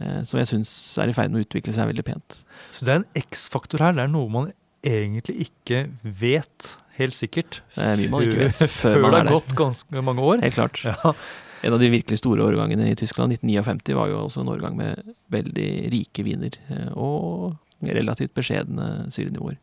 Eh, 0.00 0.20
som 0.28 0.40
jeg 0.40 0.50
syns 0.52 0.70
er 1.02 1.10
i 1.10 1.16
ferd 1.16 1.32
med 1.32 1.42
å 1.42 1.46
utvikle 1.46 1.74
seg 1.76 1.90
veldig 1.90 2.06
pent. 2.06 2.40
Så 2.70 2.86
det 2.86 2.94
er 2.94 3.02
en 3.02 3.10
X-faktor 3.26 3.84
her. 3.84 3.96
Det 3.96 4.06
er 4.06 4.12
noe 4.12 4.32
man 4.32 4.52
egentlig 4.86 5.48
ikke 5.48 5.86
vet 6.04 6.76
helt 7.00 7.16
sikkert. 7.16 7.60
Det 7.74 7.84
er 7.84 7.98
mye 8.00 8.12
man 8.12 8.26
ikke 8.26 8.44
vet 8.44 8.60
før, 8.60 8.70
før 9.00 9.02
det 9.02 9.18
har 9.18 9.32
gått 9.34 9.58
ganske 9.58 10.06
mange 10.08 10.30
år. 10.30 10.44
Helt 10.44 10.58
klart. 10.58 10.84
Ja. 10.86 11.16
En 11.64 11.72
av 11.72 11.80
de 11.80 11.88
virkelig 11.92 12.20
store 12.20 12.44
årgangene 12.44 12.90
i 12.90 12.98
Tyskland, 12.98 13.32
1959, 13.38 13.96
var 13.96 14.10
jo 14.12 14.20
også 14.24 14.42
en 14.42 14.52
årgang 14.52 14.76
med 14.76 15.14
veldig 15.32 15.70
rike 15.94 16.26
viner. 16.26 16.58
Eh, 16.72 16.90
og 16.92 17.56
relativt 17.86 18.34
beskjedne 18.36 19.06
syrenivåer. 19.12 19.58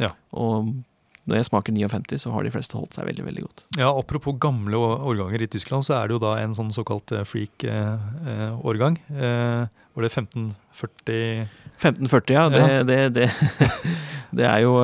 Ja. 0.00 0.12
Og 0.36 0.72
når 1.24 1.40
jeg 1.40 1.48
smaker 1.48 1.72
59, 1.72 2.18
så 2.20 2.32
har 2.34 2.44
de 2.44 2.52
fleste 2.52 2.76
holdt 2.76 2.96
seg 2.96 3.08
veldig 3.08 3.24
veldig 3.24 3.44
godt. 3.46 3.64
Ja, 3.80 3.88
Apropos 3.88 4.36
gamle 4.40 4.76
årganger 4.76 5.46
i 5.46 5.48
Tyskland, 5.48 5.86
så 5.86 5.96
er 5.96 6.08
det 6.08 6.18
jo 6.18 6.22
da 6.24 6.34
en 6.42 6.56
sånn 6.56 6.72
såkalt 6.76 7.14
eh, 7.16 7.24
freak-årgang. 7.28 8.98
Eh, 9.08 9.24
eh, 9.24 9.84
var 9.94 10.04
det 10.04 10.12
1540 10.12 11.46
1540, 11.74 12.34
ja. 12.36 12.44
Det, 12.52 12.60
ja. 12.60 12.82
det, 12.86 12.98
det, 13.16 13.28
det 14.36 14.48
er 14.52 14.60
jo 14.66 14.74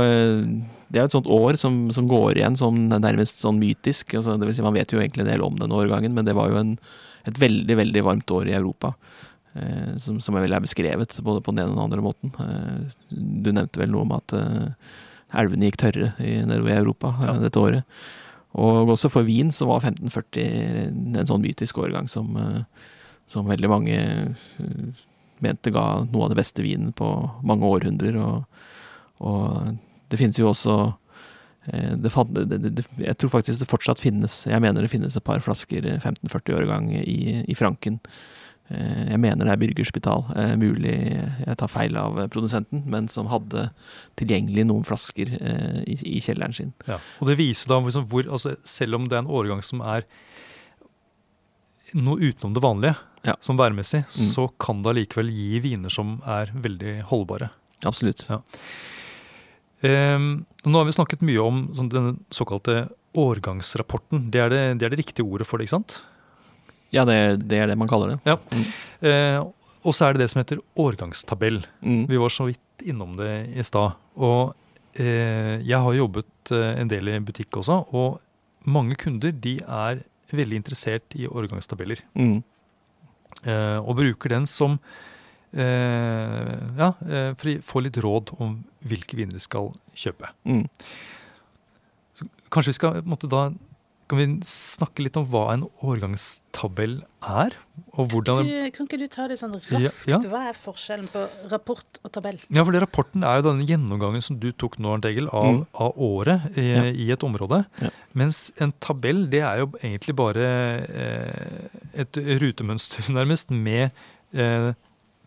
det 0.91 1.01
er 1.01 1.07
et 1.07 1.14
sånt 1.14 1.28
år 1.30 1.59
som, 1.61 1.84
som, 1.95 2.09
går 2.11 2.41
igjen 2.41 2.57
som 2.59 2.76
nærmest 2.91 3.43
sånn 3.45 3.61
mytisk. 3.62 4.16
Altså, 4.18 4.34
det 4.41 4.49
vil 4.49 4.57
si, 4.59 4.64
man 4.66 4.74
vet 4.74 4.91
jo 4.91 4.99
egentlig 4.99 5.22
en 5.22 5.32
del 5.32 5.45
om 5.47 5.59
denne 5.59 5.76
årgangen, 5.78 6.14
men 6.16 6.26
det 6.26 6.34
var 6.34 6.51
jo 6.51 6.59
en, 6.59 6.72
et 7.30 7.38
veldig, 7.38 7.76
veldig 7.78 8.03
varmt 8.07 8.34
år 8.34 8.51
i 8.51 8.57
Europa. 8.59 8.95
Eh, 9.53 9.97
som, 9.99 10.20
som 10.22 10.36
vel 10.38 10.53
er 10.55 10.62
beskrevet 10.62 11.16
både 11.26 11.43
på 11.43 11.55
den 11.55 11.64
ene 11.64 11.72
og 11.72 11.78
den 11.78 11.84
andre 11.88 12.05
måten. 12.05 12.34
Eh, 12.38 12.97
du 13.11 13.51
nevnte 13.51 13.82
vel 13.82 13.91
noe 13.91 14.07
om 14.07 14.16
at 14.18 14.34
eh, 14.36 14.95
elvene 15.41 15.66
gikk 15.70 15.80
tørre 15.82 16.12
i, 16.22 16.36
nedover 16.47 16.74
i 16.74 16.80
Europa 16.80 17.12
ja. 17.22 17.36
dette 17.43 17.62
året. 17.62 18.01
Og 18.59 18.91
også 18.97 19.11
for 19.14 19.26
Wien 19.26 19.53
så 19.55 19.68
var 19.70 19.85
1540 19.85 21.19
en 21.20 21.28
sånn 21.28 21.43
mytisk 21.43 21.78
årgang 21.78 22.09
som, 22.10 22.35
som 23.31 23.47
veldig 23.47 23.69
mange 23.70 23.98
mente 25.39 25.70
ga 25.70 25.85
noe 26.02 26.24
av 26.27 26.32
det 26.32 26.40
beste 26.40 26.65
vinen 26.65 26.90
på 26.98 27.06
mange 27.47 27.70
århundrer. 27.70 28.19
og, 28.19 28.66
og 29.23 29.78
det 30.11 30.19
finnes 30.19 30.39
jo 30.41 30.51
også 30.51 30.77
eh, 31.70 31.95
det, 32.01 32.11
det, 32.51 32.85
jeg 32.99 33.16
tror 33.20 33.35
faktisk 33.37 33.62
det 33.62 33.70
fortsatt 33.70 34.03
finnes 34.03 34.43
Jeg 34.51 34.62
mener 34.62 34.82
det 34.82 34.93
finnes 34.93 35.16
et 35.16 35.27
par 35.27 35.43
flasker 35.45 35.87
1540-årgang 35.97 36.93
i, 37.01 37.43
i 37.47 37.57
Franken. 37.59 38.01
Eh, 38.69 39.11
jeg 39.12 39.20
mener 39.23 39.47
det 39.47 39.55
er 39.55 39.62
Byrgerspital. 39.65 40.24
Spital. 40.31 40.57
mulig 40.61 40.97
jeg 41.16 41.59
tar 41.61 41.70
feil 41.73 41.99
av 42.01 42.19
produsenten, 42.32 42.82
men 42.91 43.11
som 43.12 43.31
hadde 43.31 43.69
tilgjengelig 44.20 44.66
noen 44.70 44.87
flasker 44.87 45.37
i, 45.87 45.99
i 46.16 46.19
kjelleren 46.24 46.57
sin. 46.57 46.74
Ja, 46.89 46.99
og 47.20 47.31
det 47.31 47.39
viser 47.41 47.73
da 47.73 47.81
liksom 47.85 48.09
hvor, 48.11 48.27
altså, 48.27 48.57
Selv 48.65 48.99
om 48.99 49.09
det 49.09 49.19
er 49.19 49.24
en 49.24 49.32
årgang 49.41 49.62
som 49.65 49.82
er 49.85 50.09
noe 51.99 52.20
utenom 52.23 52.55
det 52.55 52.62
vanlige, 52.62 52.95
ja. 53.27 53.35
som 53.41 53.59
værmessig, 53.59 54.03
mm. 54.07 54.28
så 54.32 54.47
kan 54.61 54.82
det 54.82 54.95
allikevel 54.95 55.31
gi 55.35 55.61
viner 55.65 55.93
som 55.93 56.19
er 56.28 56.53
veldig 56.55 57.01
holdbare. 57.11 57.51
Absolutt. 57.89 58.27
Ja. 58.31 58.41
Um, 59.81 60.44
nå 60.69 60.81
har 60.81 60.89
vi 60.89 60.93
snakket 60.93 61.23
mye 61.24 61.40
om 61.40 61.61
sånn, 61.77 61.89
denne 61.93 62.12
såkalte 62.35 62.90
årgangsrapporten. 63.16 64.28
Det 64.32 64.43
er 64.43 64.52
det, 64.52 64.61
det 64.81 64.86
er 64.86 64.93
det, 64.93 65.01
riktige 65.01 65.27
ordet 65.27 65.48
for 65.48 65.59
det, 65.59 65.66
ikke 65.66 65.78
sant? 65.78 65.97
Ja, 66.93 67.07
det, 67.09 67.47
det 67.48 67.62
er 67.62 67.70
det 67.70 67.78
man 67.81 67.89
kaller 67.90 68.15
det. 68.15 68.19
Ja. 68.28 68.36
Mm. 68.52 68.66
Uh, 69.01 69.39
og 69.81 69.97
så 69.97 70.07
er 70.07 70.15
det 70.15 70.24
det 70.24 70.31
som 70.32 70.43
heter 70.43 70.61
årgangstabell. 70.78 71.62
Mm. 71.81 72.05
Vi 72.11 72.20
var 72.20 72.35
så 72.35 72.51
vidt 72.51 72.85
innom 72.85 73.16
det 73.16 73.32
i 73.57 73.65
stad. 73.65 73.97
Og 74.20 74.52
uh, 74.52 75.57
jeg 75.65 75.81
har 75.86 75.97
jobbet 75.97 76.52
uh, 76.52 76.73
en 76.77 76.90
del 76.93 77.09
i 77.09 77.19
butikk 77.24 77.62
også, 77.62 77.81
og 77.97 78.20
mange 78.69 78.98
kunder 79.01 79.32
de 79.32 79.57
er 79.65 80.05
veldig 80.31 80.61
interessert 80.61 81.16
i 81.16 81.27
årgangstabeller. 81.27 82.05
Mm. 82.15 82.43
og 83.40 83.94
bruker 83.97 84.28
den 84.31 84.44
som 84.47 84.77
Eh, 84.77 85.09
ja, 85.55 86.93
eh, 87.09 87.32
for 87.39 87.51
å 87.51 87.56
få 87.66 87.82
litt 87.82 87.98
råd 88.01 88.35
om 88.39 88.60
hvilke 88.86 89.16
viner 89.18 89.32
de 89.36 89.40
skal 89.43 89.72
kjøpe. 89.98 90.31
Mm. 90.47 90.66
kanskje 92.51 92.70
vi 92.72 92.78
skal 92.78 93.02
måtte 93.09 93.28
da 93.31 93.51
Kan 94.10 94.18
vi 94.18 94.24
snakke 94.43 95.05
litt 95.05 95.14
om 95.20 95.22
hva 95.31 95.52
en 95.52 95.60
årgangstabell 95.86 96.97
er? 97.22 97.52
Og 97.94 98.09
hvordan 98.10 98.40
Du, 98.43 98.70
kan 98.74 98.89
ikke 98.89 98.98
du 98.98 99.05
ta 99.06 99.28
det 99.31 99.36
sånn 99.39 99.52
raskt? 99.55 100.09
Ja, 100.10 100.16
ja. 100.16 100.18
Hva 100.32 100.40
er 100.51 100.56
forskjellen 100.59 101.06
på 101.12 101.22
rapport 101.52 102.01
og 102.02 102.10
tabell? 102.16 102.40
Ja, 102.51 102.64
for 102.66 102.74
det 102.74 102.81
Rapporten 102.82 103.22
er 103.22 103.39
jo 103.39 103.44
denne 103.52 103.68
gjennomgangen 103.68 104.20
som 104.27 104.40
du 104.43 104.48
tok 104.51 104.81
nå, 104.82 104.97
Arnt 104.97 105.06
Egil, 105.06 105.28
av, 105.31 105.60
Mm. 105.60 105.66
av 105.86 105.93
året 105.94 106.59
i, 106.59 106.66
Ja. 106.74 106.82
i 106.90 107.06
et 107.14 107.22
område. 107.22 107.66
Ja. 107.81 107.90
Mens 108.12 108.51
en 108.59 108.72
tabell 108.82 109.31
det 109.31 109.43
er 109.47 109.59
jo 109.62 109.66
egentlig 109.78 110.16
bare 110.16 110.48
eh, 110.90 111.68
et 112.02 112.12
rutemønster, 112.43 113.06
nærmest, 113.14 113.51
med 113.55 113.93
eh, 114.35 114.72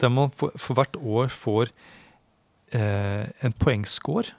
der 0.03 0.11
man 0.13 0.31
for, 0.35 0.53
for 0.59 0.77
hvert 0.77 0.99
år 0.99 1.31
får 1.33 1.73
eh, 2.75 3.27
en 3.43 3.55
poengscore 3.59 4.33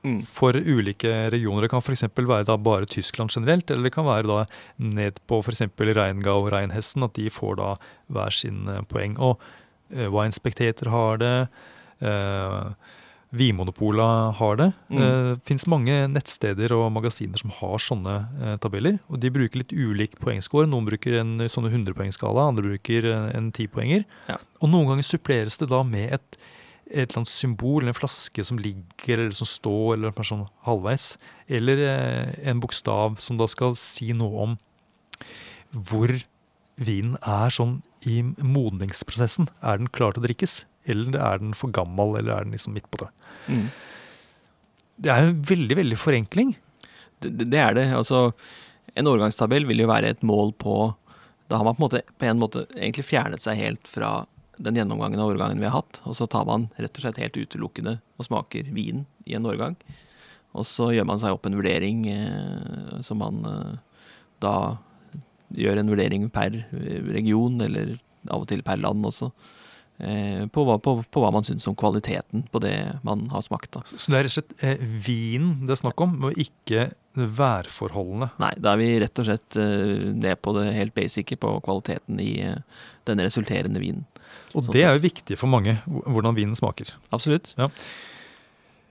Mm. 0.00 0.22
for 0.24 0.56
ulike 0.56 1.10
regioner. 1.28 1.60
Det 1.66 1.68
kan 1.74 1.82
f.eks. 1.84 2.06
være 2.16 2.46
da 2.48 2.54
bare 2.56 2.86
Tyskland 2.88 3.28
generelt, 3.34 3.68
eller 3.68 3.84
det 3.84 3.92
kan 3.92 4.06
være 4.06 4.24
da 4.30 4.44
ned 4.80 5.18
på 5.28 5.42
f.eks. 5.44 5.60
Reingau 5.76 6.38
og 6.46 6.52
Reinhessen, 6.54 7.04
at 7.04 7.12
de 7.18 7.26
får 7.28 7.58
da 7.60 7.74
hver 8.08 8.32
sin 8.32 8.62
eh, 8.72 8.80
poeng. 8.88 9.18
Og 9.20 9.36
eh, 9.92 10.08
Wine 10.08 10.32
Spectator 10.32 10.88
har 10.88 11.20
det. 11.20 11.34
Eh, 12.00 12.72
Vinmonopolet 13.30 14.34
har 14.40 14.56
det. 14.58 14.68
Mm. 14.90 15.00
Eh, 15.02 15.28
Det 15.36 15.46
fins 15.46 15.66
mange 15.70 15.94
nettsteder 16.10 16.72
og 16.74 16.88
magasiner 16.92 17.38
som 17.38 17.52
har 17.60 17.78
sånne 17.78 18.14
eh, 18.42 18.56
tabeller. 18.58 18.98
Og 19.08 19.20
de 19.22 19.30
bruker 19.30 19.60
litt 19.62 19.72
ulik 19.72 20.16
poengscore. 20.18 20.66
Noen 20.66 20.88
bruker 20.88 21.20
en 21.20 21.36
sånn 21.48 21.68
100-poengsskala, 21.70 22.48
andre 22.50 22.72
bruker 22.72 23.06
eh, 23.06 23.28
en 23.38 23.52
10-poenger. 23.54 24.02
Ja. 24.28 24.40
Og 24.60 24.72
noen 24.72 24.88
ganger 24.90 25.06
suppleres 25.06 25.60
det 25.62 25.70
da 25.70 25.84
med 25.86 26.16
et, 26.18 26.40
et 26.90 27.04
eller 27.06 27.20
annet 27.22 27.30
symbol, 27.30 27.86
en 27.86 27.94
flaske 27.94 28.42
som 28.44 28.58
ligger, 28.58 29.20
eller 29.20 29.36
som 29.38 29.46
står, 29.46 29.94
eller 29.94 30.16
bare 30.16 30.30
sånn 30.32 30.48
halvveis. 30.66 31.12
Eller 31.46 31.84
eh, 31.86 32.34
en 32.50 32.58
bokstav 32.62 33.20
som 33.22 33.38
da 33.38 33.46
skal 33.50 33.78
si 33.78 34.10
noe 34.16 34.48
om 34.48 34.58
hvor 35.70 36.10
vinen 36.80 37.14
er 37.22 37.52
sånn 37.54 37.78
i 38.08 38.22
modningsprosessen. 38.24 39.50
Er 39.62 39.78
den 39.78 39.90
klar 39.92 40.14
til 40.16 40.24
å 40.24 40.26
drikkes, 40.26 40.64
eller 40.90 41.16
er 41.18 41.42
den 41.42 41.54
for 41.56 41.72
gammel, 41.74 42.16
eller 42.18 42.34
er 42.34 42.46
den 42.46 42.56
liksom 42.56 42.74
midt 42.76 42.88
på 42.92 43.02
det? 43.04 43.10
Mm. 43.48 43.68
Det 45.00 45.12
er 45.12 45.28
en 45.28 45.38
veldig, 45.48 45.76
veldig 45.80 45.98
forenkling. 45.98 46.54
Det, 47.20 47.32
det 47.40 47.60
er 47.60 47.76
det. 47.78 47.86
Altså, 47.96 48.30
en 48.94 49.08
årgangstabell 49.10 49.68
vil 49.68 49.84
jo 49.84 49.90
være 49.90 50.12
et 50.14 50.26
mål 50.26 50.54
på 50.58 50.74
Da 51.50 51.58
har 51.58 51.66
man 51.66 51.74
på 51.74 51.82
en 51.82 51.86
måte, 51.88 52.02
på 52.18 52.26
en 52.28 52.38
måte 52.38 52.66
egentlig 52.76 53.08
fjernet 53.08 53.42
seg 53.42 53.58
helt 53.58 53.88
fra 53.90 54.20
den 54.60 54.76
gjennomgangen 54.76 55.18
av 55.18 55.32
årgangen 55.32 55.58
vi 55.58 55.66
har 55.66 55.80
hatt. 55.80 56.02
Og 56.06 56.14
så 56.14 56.28
tar 56.30 56.44
man 56.46 56.68
rett 56.76 56.94
og 56.94 57.02
slett 57.02 57.18
helt 57.18 57.38
utelukkende 57.40 57.96
og 58.20 58.28
smaker 58.28 58.68
vin 58.76 59.02
i 59.26 59.34
en 59.34 59.48
årgang. 59.48 59.74
Og 60.54 60.66
så 60.66 60.90
gjør 60.94 61.08
man 61.08 61.20
seg 61.22 61.34
opp 61.34 61.46
en 61.46 61.56
vurdering 61.58 62.04
eh, 62.10 63.00
som 63.06 63.18
man 63.22 63.40
eh, 63.46 63.74
da 64.42 64.54
gjør 65.58 65.80
en 65.80 65.90
vurdering 65.90 66.28
per 66.32 66.54
region, 67.10 67.58
eller 67.64 67.96
av 68.30 68.44
og 68.44 68.48
til 68.50 68.62
per 68.66 68.78
land 68.80 69.06
også. 69.06 69.30
Eh, 70.00 70.46
på, 70.48 70.64
hva, 70.64 70.78
på, 70.80 70.94
på 71.12 71.22
hva 71.22 71.30
man 71.34 71.44
syns 71.44 71.66
om 71.68 71.76
kvaliteten 71.78 72.46
på 72.52 72.62
det 72.64 72.76
man 73.06 73.26
har 73.32 73.44
smakt. 73.44 73.72
da. 73.76 73.82
Så 73.92 74.12
det 74.12 74.18
er 74.18 74.26
rett 74.26 74.32
og 74.32 74.38
slett 74.38 74.64
eh, 74.64 74.84
vinen 75.04 75.66
det 75.68 75.76
er 75.76 75.82
snakk 75.82 76.00
om, 76.04 76.16
og 76.28 76.40
ikke 76.40 76.88
værforholdene. 77.20 78.30
Nei, 78.40 78.52
da 78.62 78.72
er 78.72 78.80
vi 78.80 78.88
rett 79.02 79.20
og 79.20 79.28
slett 79.28 79.58
eh, 79.60 80.06
ned 80.14 80.40
på 80.40 80.54
det 80.56 80.70
helt 80.76 80.96
basice 80.96 81.36
på 81.40 81.52
kvaliteten 81.66 82.22
i 82.22 82.32
eh, 82.46 82.86
den 83.10 83.22
resulterende 83.24 83.82
vinen. 83.82 84.06
Og 84.54 84.64
Sånn 84.64 84.74
det 84.74 84.86
er 84.86 84.94
jo 84.96 85.04
viktig 85.04 85.36
for 85.38 85.50
mange, 85.50 85.76
hvordan 85.86 86.38
vinen 86.38 86.56
smaker. 86.58 86.94
Absolutt. 87.14 87.52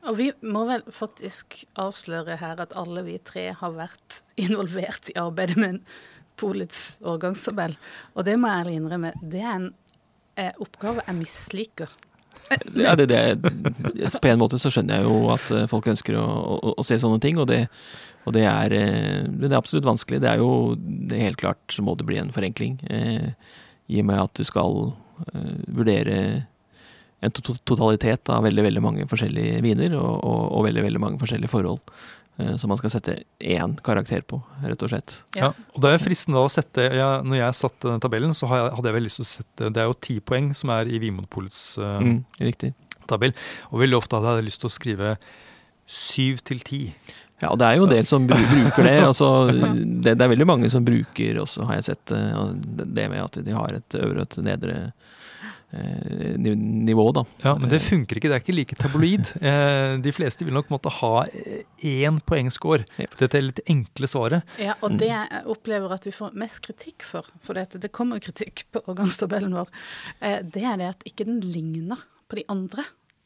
Og 0.08 0.16
vi 0.20 0.30
må 0.46 0.64
vel 0.70 0.86
faktisk 0.94 1.64
avsløre 1.80 2.38
her 2.40 2.62
at 2.64 2.76
alle 2.80 3.04
vi 3.08 3.18
tre 3.24 3.50
har 3.58 3.76
vært 3.76 4.22
involvert 4.40 5.12
i 5.12 5.20
arbeidet 5.20 5.60
med 5.60 5.78
en 5.78 5.84
Polets 6.40 6.96
årgangstabell. 7.04 7.74
Og 8.16 8.24
det 8.28 8.38
må 8.40 8.48
jeg 8.48 8.64
ærlig 8.64 8.76
innrømme, 8.80 9.14
det 9.20 9.42
er 9.44 9.56
en 9.58 9.70
eh, 10.40 10.54
oppgave 10.64 11.04
jeg 11.06 11.20
misliker. 11.20 11.98
Ja, 12.74 12.96
det, 12.98 13.10
det, 13.12 13.52
på 14.22 14.30
en 14.30 14.40
måte 14.42 14.58
så 14.62 14.72
skjønner 14.74 15.00
jeg 15.00 15.06
jo 15.10 15.18
at 15.34 15.50
eh, 15.54 15.68
folk 15.70 15.90
ønsker 15.92 16.18
å, 16.18 16.26
å, 16.26 16.74
å 16.82 16.86
se 16.88 16.98
sånne 17.02 17.22
ting, 17.22 17.38
og 17.42 17.50
det, 17.52 17.66
og 18.26 18.36
det, 18.36 18.46
er, 18.50 18.76
eh, 18.76 19.26
det 19.30 19.52
er 19.52 19.58
absolutt 19.60 19.88
vanskelig. 19.88 20.22
Det 20.24 20.32
er 20.32 20.42
jo 20.42 20.52
helt 21.14 21.40
klart 21.42 21.78
må 21.86 21.96
det 22.00 22.08
bli 22.10 22.20
en 22.22 22.34
forenkling, 22.36 22.80
eh, 22.90 23.32
i 23.90 24.02
og 24.02 24.10
med 24.10 24.24
at 24.24 24.40
du 24.40 24.48
skal 24.48 24.94
eh, 25.34 25.60
vurdere 25.68 26.20
en 27.20 27.34
totalitet 27.36 28.30
av 28.32 28.46
veldig 28.48 28.64
veldig 28.64 28.84
mange 28.84 29.08
forskjellige 29.12 29.60
viner, 29.66 29.98
og, 30.00 30.14
og, 30.24 30.44
og 30.56 30.68
veldig 30.70 30.86
veldig 30.88 31.02
mange 31.04 31.22
forskjellige 31.22 31.52
forhold. 31.52 31.82
Eh, 32.40 32.56
Som 32.58 32.72
man 32.74 32.80
skal 32.80 32.90
sette 32.96 33.18
én 33.40 33.76
karakter 33.86 34.24
på, 34.28 34.42
rett 34.66 34.84
og 34.86 34.90
slett. 34.94 35.18
Ja. 35.38 35.52
Og 35.76 35.82
det 35.84 35.92
er 35.94 36.02
fristende 36.04 36.40
da 36.40 36.48
å 36.48 36.52
sette, 36.54 36.88
ja, 36.96 37.10
Når 37.22 37.42
jeg 37.44 37.60
satte 37.60 37.92
den 37.94 38.04
tabellen, 38.04 38.34
så 38.38 38.50
hadde 38.50 38.88
jeg 38.90 38.96
vel 38.98 39.08
lyst 39.08 39.20
til 39.22 39.28
å 39.28 39.32
sette 39.36 39.72
Det 39.76 39.84
er 39.84 39.88
jo 39.92 39.98
ti 40.10 40.20
poeng 40.20 40.52
som 40.56 40.72
er 40.76 40.90
i 40.90 41.00
Vinmonopolets 41.04 41.64
uh, 41.82 42.00
Mm, 42.04 42.24
riktig. 42.40 42.74
tabell. 43.10 43.34
Og 43.72 43.80
veldig 43.84 43.98
ofte 43.98 44.20
hadde 44.20 44.38
jeg 44.42 44.50
lyst 44.52 44.62
til 44.64 44.70
å 44.70 44.76
skrive 44.76 45.16
syv 45.90 46.44
til 46.46 46.60
ti. 46.62 46.82
Ja, 47.42 47.50
og 47.54 47.58
det 47.62 47.66
er 47.70 47.78
jo 47.80 47.86
en 47.88 47.94
del 47.94 48.06
som 48.06 48.26
bruker 48.28 48.84
det. 48.84 48.98
Altså, 49.10 49.28
det. 49.50 50.12
Det 50.20 50.22
er 50.26 50.32
veldig 50.34 50.46
mange 50.50 50.70
som 50.70 50.84
bruker 50.86 51.40
også, 51.42 51.64
har 51.70 51.80
jeg 51.80 51.88
sett, 51.88 52.12
eh, 52.12 52.52
det 52.84 53.08
med 53.10 53.24
at 53.24 53.40
de 53.46 53.56
har 53.56 53.74
et 53.78 53.96
øvre 53.98 54.26
og 54.26 54.28
et 54.28 54.38
nedre 54.46 54.76
nivå, 55.72 57.12
da. 57.14 57.24
Ja, 57.44 57.54
Men 57.60 57.70
det 57.70 57.80
funker 57.86 58.18
ikke. 58.18 58.30
Det 58.32 58.38
er 58.40 58.44
ikke 58.44 58.56
like 58.58 58.76
tabloid. 58.80 59.34
Eh, 59.50 59.98
de 60.02 60.12
fleste 60.14 60.46
vil 60.46 60.54
nok 60.56 60.70
måtte 60.74 60.90
ha 61.00 61.26
eh, 61.28 61.62
én 61.86 62.18
poengscore. 62.26 62.86
Dette 63.20 63.38
er 63.38 63.46
litt 63.46 63.62
enkle 63.70 64.08
svaret. 64.10 64.44
Ja, 64.62 64.76
og 64.86 64.98
det 65.00 65.08
jeg 65.12 65.44
opplever 65.50 65.94
at 65.96 66.06
vi 66.08 66.14
får 66.16 66.34
mest 66.38 66.62
kritikk 66.66 67.06
for, 67.06 67.28
for 67.46 67.54
det, 67.58 67.68
det 67.82 67.92
kommer 67.96 68.20
kritikk 68.24 68.66
på 68.74 68.82
årgangstabellen 68.90 69.54
vår, 69.56 69.70
eh, 70.26 70.40
det 70.44 70.64
er 70.66 70.78
det 70.82 70.90
at 70.96 71.06
ikke 71.10 71.28
den 71.30 71.40
ligner 71.46 72.02
på 72.30 72.40
de 72.42 72.46
andre. 72.52 72.84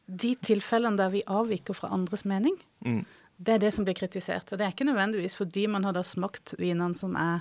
De 0.07 0.33
tilfellene 0.43 0.99
der 0.99 1.11
vi 1.15 1.23
avviker 1.27 1.73
fra 1.77 1.91
andres 1.95 2.25
mening, 2.27 2.57
Mm. 2.83 3.05
det 3.39 3.53
er 3.55 3.59
det 3.63 3.73
som 3.73 3.85
blir 3.87 3.95
kritisert. 3.95 4.51
Og 4.51 4.59
det 4.59 4.65
er 4.67 4.73
ikke 4.75 4.87
nødvendigvis 4.89 5.37
fordi 5.39 5.65
man 5.71 5.83
har 5.87 5.95
da 5.95 6.03
smakt 6.03 6.53
vinene 6.59 6.95
som 6.99 7.15
er 7.15 7.39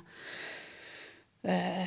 eh, 1.44 1.86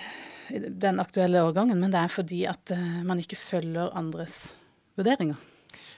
den 0.52 1.00
aktuelle 1.02 1.42
årgangen, 1.46 1.80
men 1.82 1.92
det 1.94 2.00
er 2.02 2.12
fordi 2.14 2.46
at 2.50 2.72
eh, 2.72 3.04
man 3.08 3.22
ikke 3.22 3.40
følger 3.40 3.94
andres 3.98 4.54
vurderinger. 4.98 5.38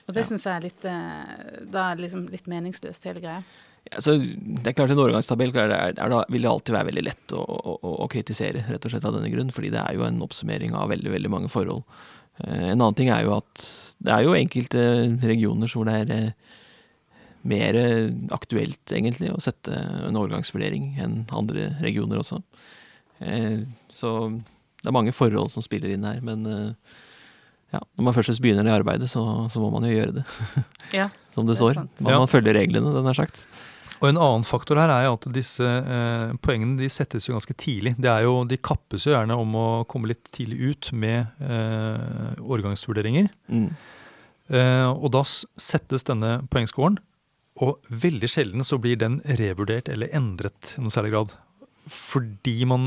Og 0.07 0.13
det 0.15 0.23
Ja. 0.23 0.27
synes 0.29 0.43
jeg 0.47 0.55
er 0.55 0.63
litt 0.63 0.85
eh, 0.85 1.63
Da 1.69 1.91
er 1.91 1.95
det 1.97 2.05
liksom 2.05 2.27
litt 2.31 2.47
meningsløst, 2.47 3.03
hele 3.05 3.21
greia. 3.21 3.43
Altså, 3.91 4.17
det 4.19 4.67
er 4.67 4.75
klart 4.75 4.91
En 4.91 4.99
årgangstabell 4.99 5.53
er, 5.55 5.71
er, 5.71 5.93
er 5.95 6.31
vil 6.31 6.43
det 6.43 6.49
alltid 6.51 6.75
være 6.75 6.89
veldig 6.89 7.03
lett 7.07 7.33
å, 7.35 7.39
å, 7.43 7.75
å, 8.03 8.07
kritisere, 8.11 8.65
rett 8.67 8.83
og 8.83 8.91
slett 8.91 9.05
av 9.07 9.15
denne 9.15 9.31
grunn. 9.31 9.51
Fordi 9.51 9.71
det 9.71 9.79
er 9.83 9.95
jo 9.95 10.03
en 10.07 10.21
oppsummering 10.25 10.75
av 10.75 10.89
veldig 10.91 11.13
veldig 11.13 11.31
mange 11.31 11.51
forhold. 11.51 11.83
Eh, 12.43 12.71
en 12.71 12.81
annen 12.81 12.97
ting 12.97 13.11
er 13.13 13.23
jo 13.27 13.35
at 13.37 13.67
det 13.99 14.13
er 14.13 14.25
jo 14.25 14.35
enkelte 14.35 14.81
regioner 15.23 15.71
hvor 15.71 15.87
det 15.87 15.99
er 16.03 16.33
mer 17.47 17.77
aktuelt, 18.35 18.91
egentlig, 18.91 19.29
å 19.31 19.39
sette 19.39 19.71
en 19.71 20.17
årgangsvurdering 20.19 20.97
enn 20.99 21.21
andre 21.31 21.69
regioner 21.79 22.19
også. 22.19 22.41
Eh, 23.21 23.61
så 23.93 24.11
det 24.81 24.89
er 24.91 24.95
mange 24.95 25.13
forhold 25.15 25.49
som 25.53 25.63
spiller 25.65 25.93
inn 25.95 26.03
her. 26.07 26.19
Men 26.25 26.45
eh, 26.45 26.97
ja, 27.73 27.81
når 27.97 28.03
man 28.09 28.13
først 28.15 28.41
begynner 28.43 28.63
det 28.67 28.75
arbeidet, 28.77 29.09
så, 29.11 29.23
så 29.51 29.59
må 29.63 29.71
man 29.73 29.83
jo 29.89 29.95
gjøre 29.95 30.19
det, 30.19 30.27
Ja. 30.99 31.09
som 31.33 31.45
det, 31.47 31.55
Det 31.55 31.61
står. 31.63 31.81
Man, 31.99 32.11
Ja. 32.13 32.19
må 32.21 32.29
følger 32.31 32.55
reglene, 32.55 32.93
den 32.95 33.07
er 33.11 33.17
sagt. 33.17 33.47
Og 33.97 34.09
En 34.11 34.17
annen 34.21 34.43
faktor 34.45 34.77
her 34.77 34.91
er 34.93 35.07
jo 35.07 35.15
at 35.17 35.25
disse 35.33 35.65
eh, 35.65 36.35
poengene 36.45 36.77
de 36.77 36.85
settes 36.93 37.25
jo 37.27 37.33
ganske 37.33 37.55
tidlig. 37.57 37.95
Det 37.97 38.11
er 38.11 38.27
jo, 38.27 38.43
De 38.45 38.57
kappes 38.61 39.07
jo 39.07 39.15
gjerne 39.15 39.33
om 39.33 39.55
å 39.57 39.67
komme 39.89 40.11
litt 40.11 40.29
tidlig 40.31 40.59
ut 40.69 40.91
med 40.93 41.25
eh, 41.41 42.37
årgangsvurderinger. 42.37 43.31
Mm. 43.49 43.71
Eh, 44.53 44.85
og 44.93 45.09
da 45.17 45.23
settes 45.25 46.05
denne 46.07 46.37
poengscoren, 46.53 46.99
og 47.57 47.81
veldig 47.89 48.29
sjelden 48.29 48.61
så 48.63 48.77
blir 48.77 48.99
den 49.01 49.17
revurdert 49.25 49.89
eller 49.89 50.13
endret 50.13 50.75
i 50.77 50.83
noen 50.83 50.93
særlig 50.93 51.15
grad. 51.15 51.33
Fordi 51.87 52.65
man 52.69 52.83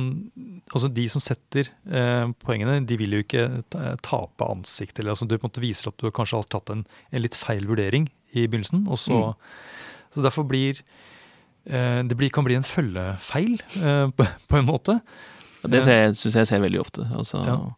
Altså 0.70 0.88
de 0.94 1.06
som 1.10 1.22
setter 1.24 1.66
eh, 1.90 2.26
poengene, 2.44 2.78
de 2.86 2.96
vil 3.00 3.16
jo 3.16 3.22
ikke 3.24 3.44
tape 4.06 4.46
ansikt. 4.46 4.98
Eller 5.00 5.14
altså 5.14 5.26
du 5.26 5.34
på 5.36 5.44
en 5.44 5.48
måte 5.50 5.62
viser 5.64 5.90
at 5.90 5.98
du 5.98 6.10
kanskje 6.14 6.38
har 6.38 6.46
tatt 6.52 6.70
en, 6.70 6.84
en 7.10 7.22
litt 7.24 7.34
feil 7.38 7.66
vurdering 7.66 8.06
i 8.36 8.44
begynnelsen. 8.46 8.84
og 8.86 9.00
så, 9.02 9.18
så 10.14 10.22
derfor 10.22 10.46
blir 10.46 10.78
eh, 11.66 12.02
det 12.06 12.14
blir, 12.16 12.30
kan 12.30 12.46
bli 12.46 12.54
en 12.60 12.66
følgefeil 12.66 13.56
eh, 13.82 14.06
på, 14.14 14.28
på 14.46 14.60
en 14.60 14.68
måte. 14.68 15.00
Det 15.66 15.82
syns 15.84 16.36
jeg 16.38 16.46
ser 16.48 16.62
veldig 16.62 16.80
ofte. 16.80 17.08
Altså, 17.16 17.42
Ja. 17.48 17.56
og, 17.60 17.74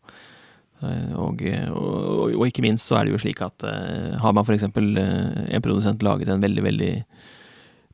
og, 1.17 1.43
og, 1.73 2.35
og 2.35 2.45
ikke 2.49 2.63
minst 2.67 2.89
så 2.91 2.99
er 2.99 3.07
det 3.07 3.15
jo 3.15 3.23
slik 3.23 3.41
at 3.47 3.65
eh, 3.65 4.19
har 4.21 4.35
man 4.37 4.45
f.eks. 4.45 4.69
En 4.69 5.65
produsent 5.65 6.03
laget 6.05 6.29
en 6.29 6.43
veldig, 6.45 6.65
veldig 6.69 6.93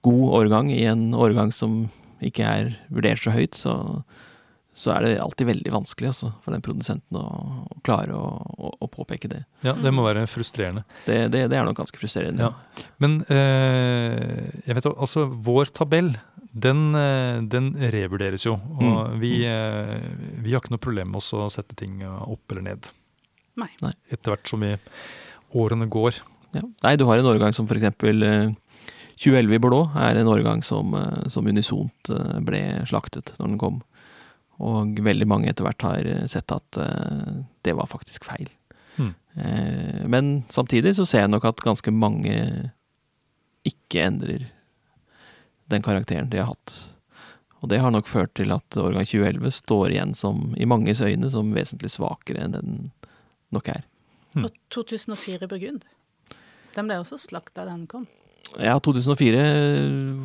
god 0.03 0.27
årgang 0.43 0.71
i 0.73 0.83
en 0.89 1.11
årgang 1.15 1.53
som 1.53 1.87
ikke 2.25 2.47
er 2.47 2.73
vurdert 2.93 3.23
så 3.23 3.33
høyt, 3.35 3.59
så, 3.59 3.75
så 4.79 4.93
er 4.95 5.05
det 5.05 5.13
alltid 5.23 5.49
veldig 5.51 5.73
vanskelig 5.75 6.11
altså, 6.13 6.31
for 6.45 6.55
den 6.55 6.65
produsenten 6.65 7.19
å, 7.19 7.25
å 7.67 7.81
klare 7.87 8.15
å, 8.15 8.31
å, 8.55 8.73
å, 8.79 8.89
påpeke 8.93 9.31
det. 9.31 9.43
Ja, 9.67 9.75
det 9.79 9.93
må 9.95 10.07
være 10.07 10.27
frustrerende. 10.31 10.85
Det, 11.07 11.21
det, 11.35 11.47
det 11.53 11.59
er 11.59 11.67
nok 11.67 11.81
ganske 11.81 12.01
frustrerende. 12.01 12.49
Ja. 12.49 12.87
Men 13.03 13.21
eh, 13.35 14.49
jeg 14.67 14.79
vet 14.79 14.91
altså, 14.91 15.27
vår 15.31 15.75
tabell 15.79 16.15
den, 16.53 16.89
eh, 16.99 17.43
den 17.51 17.73
revurderes 17.95 18.47
jo. 18.47 18.57
Og 18.79 18.89
mm. 18.89 19.19
vi, 19.23 19.35
eh, 19.49 20.09
vi, 20.39 20.55
har 20.55 20.63
ikke 20.63 20.75
noe 20.77 20.87
problem 20.89 21.15
med 21.15 21.23
å 21.23 21.51
sette 21.53 21.79
ting 21.79 22.03
opp 22.07 22.55
eller 22.55 22.71
ned. 22.73 22.91
Nei. 23.59 23.71
Etter 24.11 24.35
hvert 24.35 24.51
som 24.51 24.63
vi, 24.63 24.77
årene 25.59 25.89
går. 25.91 26.23
Ja. 26.57 26.63
Nei, 26.85 26.95
du 26.97 27.05
har 27.09 27.21
en 27.21 27.29
årgang 27.29 27.55
som 27.57 27.67
f.eks. 27.69 27.99
2011 29.19 29.57
i 29.57 29.63
Blå 29.63 29.81
er 29.99 30.19
en 30.19 30.31
årgang 30.31 30.63
som, 30.63 30.95
som 31.27 31.47
unisont 31.51 32.11
ble 32.47 32.63
slaktet 32.87 33.33
når 33.39 33.49
den 33.51 33.61
kom. 33.61 33.81
Og 34.63 35.01
veldig 35.03 35.27
mange 35.31 35.51
etter 35.51 35.67
hvert 35.67 35.83
har 35.87 36.07
sett 36.31 36.55
at 36.55 36.79
det 37.67 37.75
var 37.79 37.91
faktisk 37.91 38.27
feil. 38.27 38.47
Mm. 38.99 39.13
Men 40.11 40.31
samtidig 40.51 40.97
så 40.99 41.07
ser 41.07 41.25
jeg 41.25 41.33
nok 41.33 41.49
at 41.51 41.63
ganske 41.67 41.95
mange 41.95 42.37
ikke 43.67 44.07
endrer 44.07 44.49
den 45.69 45.85
karakteren 45.85 46.31
de 46.31 46.41
har 46.41 46.51
hatt. 46.53 46.77
Og 47.61 47.71
det 47.73 47.81
har 47.83 47.91
nok 47.91 48.07
ført 48.07 48.35
til 48.39 48.53
at 48.55 48.79
årgang 48.79 49.07
2011 49.07 49.51
står 49.59 49.93
igjen 49.93 50.15
som, 50.15 50.53
i 50.57 50.67
manges 50.69 51.03
øyne 51.03 51.31
som 51.33 51.51
vesentlig 51.57 51.91
svakere 51.93 52.45
enn 52.45 52.55
den 52.55 52.77
nok 53.55 53.71
er. 53.73 53.83
Mm. 54.37 54.47
Og 54.47 54.55
2004 54.75 55.49
Burgund, 55.51 55.85
den 56.77 56.89
ble 56.89 57.01
også 57.01 57.19
slakta 57.21 57.65
da 57.65 57.73
den 57.73 57.89
kom? 57.91 58.07
Ja, 58.57 58.79
2004 58.81 59.43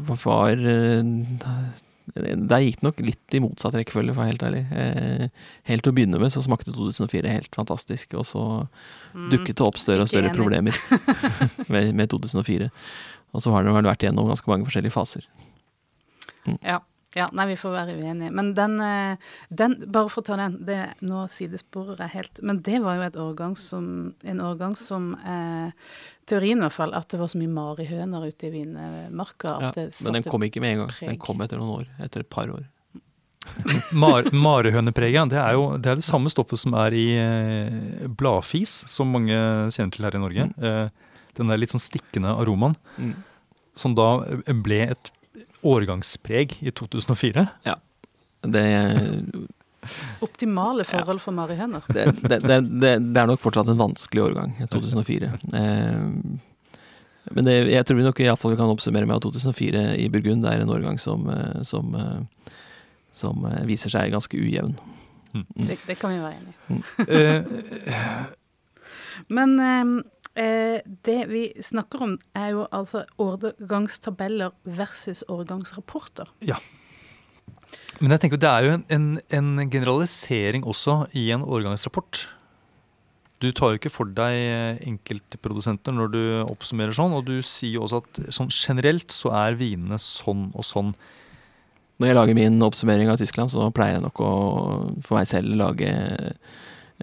var 0.08 0.22
Der 2.14 2.64
gikk 2.64 2.80
det 2.80 2.88
nok 2.88 3.02
litt 3.04 3.36
i 3.36 3.42
motsatt 3.44 3.76
rekkefølge, 3.78 4.14
for 4.14 4.22
å 4.22 4.24
være 4.24 4.32
helt 4.32 4.46
ærlig. 4.48 4.64
Eh, 4.72 5.44
helt 5.70 5.86
til 5.86 5.94
å 5.94 5.98
begynne 5.98 6.22
med 6.22 6.34
så 6.34 6.44
smakte 6.46 6.74
2004 6.76 7.32
helt 7.32 7.56
fantastisk, 7.56 8.16
og 8.20 8.28
så 8.28 8.44
mm. 9.14 9.30
dukket 9.34 9.58
det 9.60 9.68
opp 9.68 9.80
større 9.82 10.06
og 10.06 10.12
større 10.12 10.34
problemer 10.36 10.78
med, 11.74 11.94
med 11.96 12.12
2004. 12.14 12.70
Og 13.34 13.44
så 13.44 13.54
har 13.54 13.66
den 13.66 13.76
vel 13.76 13.90
vært 13.90 14.06
gjennom 14.06 14.30
ganske 14.30 14.52
mange 14.52 14.68
forskjellige 14.70 14.94
faser. 14.94 15.28
Mm. 16.46 16.60
Ja. 16.60 16.82
Ja. 17.18 17.28
Nei, 17.36 17.46
vi 17.52 17.58
får 17.60 17.76
være 17.76 17.98
uenige. 18.00 18.32
Men 18.34 18.54
den, 18.58 18.80
eh, 18.82 19.32
den 19.50 19.78
Bare 19.86 20.10
for 20.10 20.24
å 20.24 20.28
ta 20.28 20.38
den, 20.40 20.60
det, 20.66 20.80
nå 21.06 21.26
sidesporer 21.32 22.02
jeg 22.06 22.14
helt. 22.16 22.42
Men 22.42 22.62
det 22.66 22.82
var 22.84 22.98
jo 22.98 23.06
et 23.08 23.20
årgang 23.22 23.56
som, 23.60 23.86
en 24.24 24.44
årgang 24.44 24.76
som 24.80 25.14
eh, 25.22 25.72
Teorien 26.30 26.62
i 26.62 26.66
hvert 26.66 26.78
fall, 26.78 26.94
at 26.96 27.10
det 27.12 27.20
var 27.20 27.32
så 27.32 27.40
mye 27.42 27.52
marihøner 27.52 28.30
ute 28.30 28.48
i 28.48 28.54
vinmarka. 28.54 29.58
Ja, 29.60 29.72
men 29.76 30.20
den 30.20 30.26
kom 30.26 30.46
ikke 30.48 30.64
med 30.64 30.78
en 30.78 30.84
gang. 30.84 30.94
Preg. 30.94 31.10
Den 31.12 31.20
kom 31.22 31.44
etter 31.44 31.60
noen 31.60 31.82
år. 31.82 31.90
Etter 32.06 32.24
et 32.24 32.32
par 32.32 32.52
år. 32.54 32.64
Mar 34.04 34.30
Marihønepreget 34.32 35.34
det 35.34 35.40
er 35.42 35.58
jo 35.58 35.66
det, 35.76 35.90
er 35.92 36.00
det 36.00 36.06
samme 36.06 36.32
stoffet 36.32 36.62
som 36.62 36.76
er 36.80 36.96
i 36.96 37.08
eh, 37.20 38.06
bladfis, 38.08 38.84
som 38.90 39.12
mange 39.12 39.36
kjenner 39.74 39.92
til 39.96 40.08
her 40.08 40.16
i 40.18 40.22
Norge. 40.24 40.48
Mm. 40.54 40.70
Eh, 40.70 41.20
den 41.38 41.52
der 41.52 41.60
litt 41.60 41.74
sånn 41.74 41.84
stikkende 41.84 42.32
aromaen, 42.38 42.78
mm. 42.96 43.14
som 43.80 43.98
da 43.98 44.08
ble 44.64 44.80
et 44.94 45.12
årgangspreg 45.64 46.58
i 46.62 46.72
2004. 46.72 47.48
Ja. 47.68 47.78
Det 48.44 48.64
Optimale 50.24 50.86
forhold 50.88 51.20
for 51.20 51.36
marihøner. 51.36 51.84
Det, 51.92 52.06
det, 52.22 52.40
det, 52.48 52.64
det, 52.80 53.20
er 53.20 53.28
nok 53.28 53.42
fortsatt 53.44 53.68
en 53.68 53.82
vanskelig 53.82 54.24
årgang, 54.30 54.54
2004. 54.72 55.32
Eh, 55.60 56.06
men 57.36 57.50
jeg 57.52 57.84
tror 57.88 58.00
vi 58.00 58.06
nok 58.06 58.22
iallfall 58.24 58.54
vi 58.54 58.60
kan 58.62 58.72
oppsummere 58.72 59.08
med 59.08 59.18
at 59.18 59.28
2004 59.28 59.84
i 60.00 60.08
Burgund 60.12 60.48
er 60.48 60.64
en 60.64 60.72
årgang 60.72 61.00
som, 61.00 61.28
eh, 61.32 61.60
som, 61.68 61.92
eh, 62.00 62.50
som 63.12 63.44
eh, 63.50 63.64
viser 63.68 63.92
seg 63.92 64.16
ganske 64.16 64.40
ujevn. 64.40 64.76
Mm. 65.34 65.46
Det, 65.68 66.00
kan 66.00 66.14
vi 66.14 66.22
være 66.22 66.38
enig 66.40 66.54
i. 66.54 66.56
Mm. 66.72 66.82
Men 69.34 69.60
Eh, 69.60 69.86
det 70.34 71.20
vi 71.30 71.44
snakker 71.62 72.02
om, 72.02 72.14
er 72.34 72.56
jo 72.56 72.64
altså 72.74 73.04
årgangstabeller 73.22 74.56
versus 74.66 75.22
årgangsrapporter. 75.30 76.32
Ja. 76.42 76.58
Men 78.02 78.16
jeg 78.16 78.24
tenker 78.24 78.42
det 78.42 78.50
er 78.50 78.66
jo 78.66 78.72
en, 78.78 78.86
en, 78.90 79.10
en 79.62 79.70
generalisering 79.72 80.66
også 80.66 81.04
i 81.18 81.28
en 81.36 81.46
årgangsrapport. 81.46 82.24
Du 83.44 83.50
tar 83.52 83.74
jo 83.74 83.80
ikke 83.80 83.92
for 83.92 84.10
deg 84.16 84.86
enkeltprodusenter 84.88 85.96
når 85.96 86.14
du 86.14 86.22
oppsummerer 86.46 86.96
sånn, 86.96 87.16
og 87.16 87.26
du 87.28 87.36
sier 87.44 87.78
jo 87.78 87.86
også 87.86 88.00
at 88.04 88.22
sånn 88.34 88.52
generelt 88.54 89.12
så 89.14 89.34
er 89.36 89.58
vinene 89.60 90.00
sånn 90.00 90.48
og 90.56 90.66
sånn. 90.68 90.94
Når 92.00 92.10
jeg 92.10 92.18
lager 92.18 92.38
min 92.38 92.64
oppsummering 92.66 93.12
av 93.12 93.20
Tyskland, 93.20 93.52
så 93.52 93.68
pleier 93.76 93.98
jeg 93.98 94.06
nok 94.06 94.22
å 94.24 94.32
for 95.04 95.20
meg 95.20 95.28
selv 95.30 95.54
lage 95.60 95.92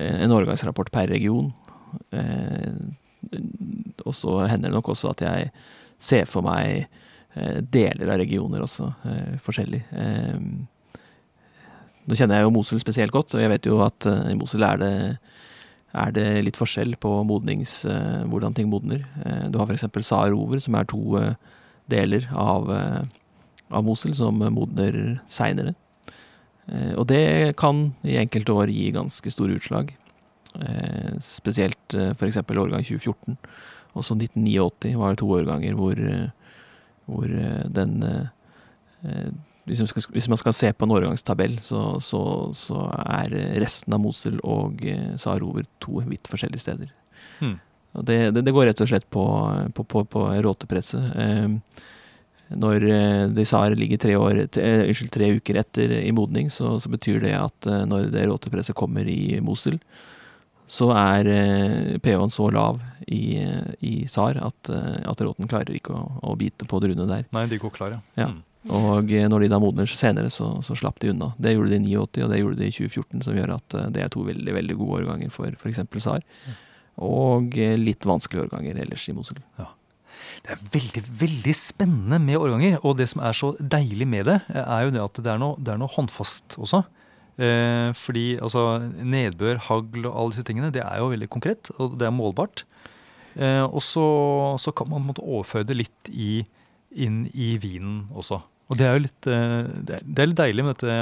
en 0.01 0.35
årgangsrapport 0.35 0.91
per 0.95 1.13
region. 1.13 1.53
Og 4.07 4.15
så 4.17 4.37
hender 4.49 4.71
det 4.71 4.77
nok 4.77 4.91
også 4.95 5.13
at 5.13 5.25
jeg 5.25 5.51
ser 6.01 6.29
for 6.31 6.45
meg 6.47 6.87
eh, 7.37 7.61
deler 7.61 8.15
av 8.15 8.21
regioner 8.23 8.65
også, 8.65 8.89
eh, 9.11 9.37
forskjellig. 9.45 9.83
Eh, 9.93 10.97
nå 12.09 12.17
kjenner 12.17 12.41
jeg 12.41 12.49
jo 12.49 12.55
Mosul 12.55 12.81
spesielt 12.83 13.15
godt, 13.15 13.35
og 13.37 13.45
jeg 13.45 13.53
vet 13.53 13.69
jo 13.69 13.83
at 13.85 14.09
i 14.09 14.35
Mosul 14.39 14.65
er 14.67 14.81
det, 14.81 14.95
er 16.01 16.15
det 16.17 16.27
litt 16.47 16.59
forskjell 16.59 16.97
på 16.99 17.13
modnings, 17.29 17.83
hvordan 18.31 18.57
ting 18.57 18.71
modner. 18.73 19.05
Du 19.53 19.61
har 19.61 19.69
f.eks. 19.69 19.85
Sarover, 20.09 20.49
Over, 20.49 20.63
som 20.65 20.79
er 20.79 20.89
to 20.91 21.21
deler 21.93 22.27
av, 22.33 22.73
av 23.71 23.87
Mosul 23.87 24.17
som 24.17 24.41
modner 24.57 25.21
seinere. 25.31 25.77
Og 26.97 27.05
det 27.13 27.55
kan 27.61 27.91
i 28.03 28.19
enkelte 28.19 28.57
år 28.59 28.73
gi 28.75 28.91
ganske 28.97 29.35
store 29.37 29.61
utslag. 29.61 29.93
Eh, 30.59 31.15
spesielt 31.23 31.95
eh, 31.95 32.11
f.eks. 32.11 32.41
årgang 32.51 32.83
2014. 32.83 33.37
Også 33.95 34.17
1989 34.17 34.97
var 34.99 35.15
det 35.15 35.21
to 35.23 35.31
årganger 35.31 35.79
hvor, 35.79 35.99
eh, 35.99 36.59
hvor 37.07 37.31
den 37.71 37.95
hvis 39.65 39.81
man, 39.81 39.89
skal, 39.89 40.05
hvis 40.13 40.29
man, 40.29 40.39
skal, 40.39 40.55
se 40.55 40.73
på 40.77 40.85
en 40.85 40.93
årgangstabell, 40.93 41.57
så, 41.65 42.01
så, 42.05 42.21
så, 42.59 42.83
er 43.01 43.33
resten 43.63 43.95
av 43.95 44.03
Mosul 44.03 44.37
og 44.45 44.83
Sarover 45.17 45.65
to 45.81 46.03
vidt 46.05 46.29
forskjellige 46.29 46.65
steder. 46.67 46.91
Hmm. 47.39 47.57
Det, 48.05 48.19
det, 48.35 48.45
det, 48.45 48.53
går 48.55 48.69
rett 48.69 48.83
og 48.85 48.91
slett 48.91 49.09
på, 49.11 49.25
på, 49.75 49.87
på, 49.89 50.05
på 50.05 50.27
råtepresset. 50.45 51.17
Eh, 51.17 51.81
når 52.61 52.85
de 53.31 53.45
Sahar 53.47 53.77
ligger 53.79 53.99
tre, 54.03 54.17
år, 54.19 54.45
unnskyld, 54.51 55.11
tre 55.15 55.33
uker 55.39 55.61
etter 55.63 55.93
i 56.03 56.11
modning, 56.13 56.49
så, 56.51 56.75
så, 56.83 56.91
betyr 56.91 57.21
det 57.23 57.37
at 57.39 57.69
når 57.87 58.09
det 58.11 58.27
råtepresset 58.27 58.75
kommer 58.75 59.07
i 59.07 59.39
Mosul, 59.39 59.79
så 60.71 60.93
er 60.95 61.27
eh, 61.27 61.97
pH-en 61.99 62.31
så 62.31 62.47
lav 62.55 62.79
i, 63.11 63.41
eh, 63.43 63.73
i 63.83 63.95
SAR 64.07 64.39
at, 64.39 64.71
eh, 64.71 65.01
at 65.11 65.23
råten 65.25 65.51
klarer 65.51 65.75
ikke 65.75 65.97
å, 65.97 66.05
å, 66.23 66.37
bite 66.39 66.69
på 66.71 66.79
druene 66.83 67.09
der. 67.11 67.27
Nei, 67.35 67.49
de 67.51 67.59
går 67.59 67.75
klar, 67.75 67.97
ja. 67.97 68.01
ja. 68.21 68.29
Mm. 68.31 68.45
Og 68.77 69.11
når 69.33 69.43
de 69.43 69.49
da 69.49 69.59
modner 69.59 69.89
senere, 69.89 70.31
så, 70.31 70.53
så, 70.63 70.77
slapp 70.77 71.01
de 71.01 71.11
unna. 71.15 71.33
Det 71.41 71.55
gjorde 71.57 71.73
de 71.73 71.81
i 71.81 71.97
89, 71.97 72.23
og 72.27 72.31
det 72.31 72.41
gjorde 72.43 72.61
de 72.61 72.69
i 72.69 72.75
2014, 72.77 73.23
som 73.25 73.39
gjør 73.39 73.55
at 73.57 73.77
det 73.97 74.05
er 74.05 74.13
to 74.13 74.23
veldig 74.27 74.55
veldig 74.59 74.77
gode 74.77 74.99
årganger 75.01 75.33
for 75.33 75.57
f.eks. 75.57 75.81
SAR. 76.05 76.27
Og 77.01 77.57
litt 77.81 78.05
vanskelige 78.05 78.45
årganger 78.45 78.83
ellers 78.85 79.07
i 79.09 79.17
Mosul. 79.17 79.41
Ja. 79.59 79.71
Det 80.45 80.53
er 80.53 80.61
veldig 80.77 81.03
veldig 81.23 81.55
spennende 81.57 82.21
med 82.21 82.37
årganger. 82.37 82.77
Og 82.85 82.99
det 83.01 83.09
som 83.11 83.25
er 83.25 83.35
så 83.41 83.55
deilig 83.59 84.07
med 84.13 84.29
det, 84.29 84.39
er 84.53 84.85
jo 84.85 84.93
det 84.93 85.03
at 85.07 85.23
det 85.25 85.33
er 85.33 85.41
noe, 85.41 85.57
det 85.57 85.73
er 85.73 85.81
noe 85.81 85.97
håndfast 85.97 86.61
også. 86.61 86.85
Eh, 87.41 87.91
fordi 87.97 88.35
altså, 88.43 88.65
nedbør, 89.01 89.63
hagl 89.71 90.05
og 90.05 90.13
alle 90.13 90.35
disse 90.35 90.45
tingene, 90.45 90.73
det 90.75 90.85
er 90.85 91.01
jo 91.01 91.11
veldig 91.15 91.31
konkret, 91.33 91.73
og 91.81 91.97
det 92.01 92.09
er 92.09 92.15
målbart. 92.15 92.67
Eh, 93.39 93.65
og 93.65 93.81
så, 93.85 94.07
så, 94.61 94.75
kan 94.77 94.91
man 94.91 95.07
måtte 95.07 95.25
overføre 95.25 95.69
det 95.69 95.79
litt 95.79 96.11
i, 96.11 96.43
inn 96.91 97.25
i 97.33 97.55
vinen 97.63 98.09
også. 98.11 98.41
Og 98.71 98.79
det 98.79 98.87
er 98.87 98.95
jo 98.95 99.03
litt, 99.03 99.27
eh, 99.27 99.71
det 99.87 100.23
er 100.23 100.31
litt 100.31 100.39
deilig 100.39 100.65
med 100.67 100.79
dette 100.79 100.99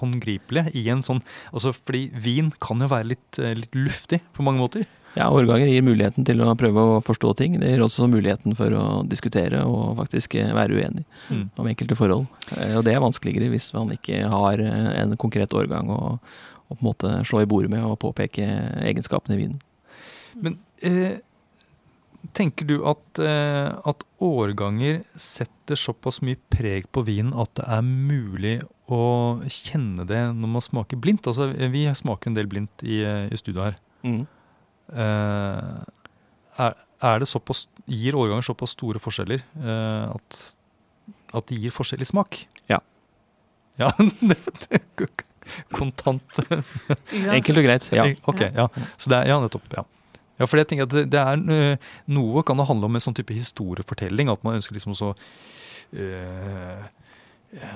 håndgripelige 0.00 0.72
i 0.74 0.82
en 0.90 1.04
sånn 1.06 1.20
altså 1.52 1.70
Fordi 1.76 2.08
vin 2.24 2.50
kan 2.62 2.82
jo 2.82 2.90
være 2.90 3.12
litt, 3.12 3.38
eh, 3.38 3.54
litt 3.58 3.76
luftig 3.78 4.20
på 4.34 4.46
mange 4.46 4.62
måter. 4.64 4.86
Ja, 5.14 5.28
årganger 5.30 5.68
gir 5.70 5.84
muligheten 5.86 6.26
til 6.26 6.42
å 6.42 6.54
prøve 6.58 6.82
å 6.82 7.02
forstå 7.04 7.34
ting. 7.38 7.58
Det 7.62 7.68
gir 7.70 7.82
også 7.84 8.08
muligheten 8.10 8.56
for 8.58 8.74
å 8.74 8.86
diskutere 9.06 9.62
og 9.62 9.94
faktisk 10.00 10.34
være 10.34 10.80
uenig 10.80 11.04
mm. 11.30 11.44
om 11.62 11.68
enkelte 11.70 11.98
forhold. 11.98 12.26
Eh, 12.56 12.74
og 12.78 12.82
det 12.86 12.96
er 12.96 13.04
vanskeligere 13.04 13.52
hvis 13.52 13.70
man 13.76 13.94
ikke 13.94 14.24
har 14.32 14.62
eh, 14.64 14.90
en 15.04 15.14
konkret 15.20 15.54
årgang 15.54 15.92
å, 15.94 16.00
på 16.66 16.78
en 16.80 16.88
måte 16.88 17.12
slå 17.28 17.44
i 17.44 17.48
bordet 17.50 17.70
med 17.70 17.86
og 17.86 18.00
påpeke 18.02 18.48
egenskapene 18.82 19.38
i 19.38 19.44
vinen. 19.44 19.62
Men 20.34 20.58
eh, 20.82 21.20
tenker 22.34 22.66
du 22.66 22.80
at, 22.90 23.06
eh, 23.22 23.70
at, 23.70 24.02
årganger 24.24 25.02
setter 25.20 25.76
såpass 25.76 26.22
mye 26.24 26.38
preg 26.50 26.86
på 26.94 27.02
vinen 27.04 27.34
at 27.36 27.50
det 27.58 27.66
er 27.70 27.82
mulig 27.84 28.54
å 28.90 29.04
kjenne 29.46 30.06
det 30.08 30.22
når 30.34 30.56
man 30.56 30.64
smaker 30.64 30.98
blindt? 30.98 31.28
Altså, 31.30 31.52
vi 31.52 31.86
smaker 31.94 32.32
en 32.32 32.38
del 32.38 32.48
blindt 32.50 32.82
i, 32.82 33.02
i 33.04 33.38
studioet 33.38 33.74
her. 33.74 33.84
Mm. 34.04 34.24
Eh, 34.92 35.78
er, 36.64 36.76
er, 37.00 37.22
det 37.22 37.28
såpass, 37.30 37.64
gir 37.88 38.16
årganger 38.18 38.44
såpass 38.46 38.74
store 38.76 39.00
forskjeller 39.02 39.40
eh, 39.40 40.10
at, 40.10 40.40
at 41.34 41.48
de 41.50 41.60
gir 41.64 41.74
forskjellig 41.74 42.10
smak? 42.12 42.44
Ja. 42.70 42.82
Ja, 43.74 43.88
kontant 45.74 46.36
Enkelt 46.38 47.58
og 47.58 47.64
greit, 47.66 47.88
ja. 47.90 48.04
Ok, 48.30 48.44
ja. 48.46 48.68
Så 48.94 49.10
det 49.10 49.18
er, 49.18 49.32
ja, 49.32 49.40
nettopp. 49.42 49.66
Ja. 49.74 49.82
ja, 50.38 50.46
for 50.46 50.60
jeg 50.60 50.68
tenker 50.70 50.86
at 50.86 50.94
det, 50.94 51.02
det 51.10 51.18
er 51.18 51.42
øh, 51.56 51.88
Noe 52.14 52.44
kan 52.46 52.60
det 52.62 52.68
handle 52.68 52.86
om 52.86 52.94
en 52.94 53.02
sånn 53.02 53.16
type 53.18 53.34
historiefortelling. 53.34 54.30
At 54.30 54.46
man 54.46 54.60
ønsker 54.60 54.78
liksom 54.78 54.94
også 54.94 55.10
øh, 55.98 56.86
ja, 57.58 57.74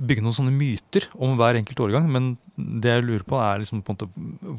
bygge 0.00 0.22
noen 0.24 0.36
sånne 0.36 0.54
myter 0.54 1.06
om 1.20 1.36
hver 1.38 1.58
enkelt 1.58 1.82
årgang. 1.84 2.08
Men 2.12 2.32
det 2.56 2.94
jeg 2.94 3.06
lurer 3.06 3.24
på, 3.26 3.38
er 3.42 3.62
liksom 3.62 3.82
på 3.84 3.96
måte 3.96 4.08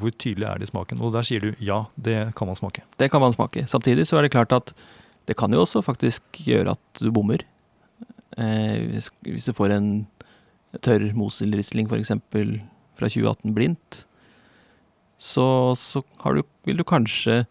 hvor 0.01 0.13
tydelig 0.15 0.47
er 0.47 0.61
det 0.61 0.69
i 0.69 0.71
smaken. 0.71 1.01
Og 1.01 1.13
der 1.15 1.27
sier 1.27 1.43
du 1.43 1.63
ja, 1.63 1.83
det 1.95 2.17
kan 2.37 2.49
man 2.49 2.59
smake. 2.59 2.85
Det 3.01 3.11
kan 3.13 3.23
man 3.23 3.35
smake. 3.35 3.65
Samtidig 3.71 4.07
så 4.09 4.19
er 4.19 4.27
det 4.27 4.35
klart 4.35 4.53
at 4.55 4.73
det 5.29 5.37
kan 5.39 5.53
jo 5.53 5.63
også 5.63 5.83
faktisk 5.85 6.43
gjøre 6.45 6.75
at 6.75 7.01
du 7.01 7.11
bommer. 7.13 7.43
Eh, 8.37 8.77
hvis, 8.93 9.11
hvis 9.27 9.49
du 9.49 9.55
får 9.57 9.75
en 9.75 9.91
tørr 10.79 11.09
Moselrisling 11.17 11.89
f.eks. 11.91 12.13
fra 12.95 13.09
2018 13.09 13.55
blindt, 13.55 14.05
så, 15.21 15.75
så 15.77 16.01
du, 16.01 16.41
vil 16.65 16.79
du 16.79 16.85
kanskje, 16.87 17.43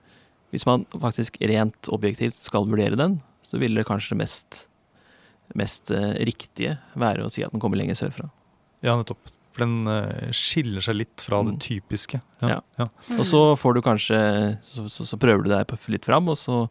hvis 0.51 0.67
man 0.67 0.87
faktisk 0.91 1.37
rent 1.43 1.91
objektivt 1.95 2.41
skal 2.43 2.67
vurdere 2.67 2.99
den, 2.99 3.21
så 3.47 3.61
vil 3.63 3.77
det 3.79 3.87
kanskje 3.87 4.19
mest, 4.19 4.65
mest 5.59 5.91
eh, 5.91 6.13
riktige 6.27 6.79
være 6.99 7.25
å 7.27 7.31
si 7.33 7.43
at 7.45 7.53
den 7.53 7.61
kommer 7.63 7.77
lenger 7.81 7.95
sørfra. 7.99 8.29
Ja, 8.83 8.97
nettopp. 8.97 9.33
For 9.51 9.65
den 9.65 9.87
eh, 9.91 10.31
skiller 10.37 10.81
seg 10.85 10.97
litt 11.01 11.21
fra 11.27 11.43
det 11.43 11.57
Mm. 11.57 11.61
typiske. 11.65 12.21
Ja. 12.41 12.61
ja. 12.79 12.87
Og 13.19 13.25
så 13.27 13.41
får 13.59 13.75
du 13.75 13.81
kanskje 13.83 14.21
Så, 14.65 14.87
så, 14.89 15.05
så 15.05 15.19
prøver 15.19 15.43
du 15.45 15.51
deg 15.51 15.75
litt 15.91 16.05
fram, 16.07 16.29
og 16.31 16.39
så, 16.39 16.69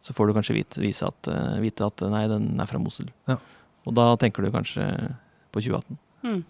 så 0.00 0.14
får 0.16 0.28
du 0.28 0.34
kanskje 0.38 0.56
vite, 0.56 0.80
vise 0.80 1.04
at, 1.06 1.28
eh, 1.28 1.60
vite 1.60 1.84
at 1.86 2.00
nei, 2.08 2.26
den 2.28 2.58
er 2.60 2.66
fra 2.66 2.78
Mosel. 2.80 3.10
Ja. 3.28 3.36
Og 3.84 3.94
da 3.94 4.14
tenker 4.16 4.42
du 4.42 4.50
kanskje 4.50 4.86
på 5.52 5.60
2018. 5.60 5.98
Mm. 6.24 6.42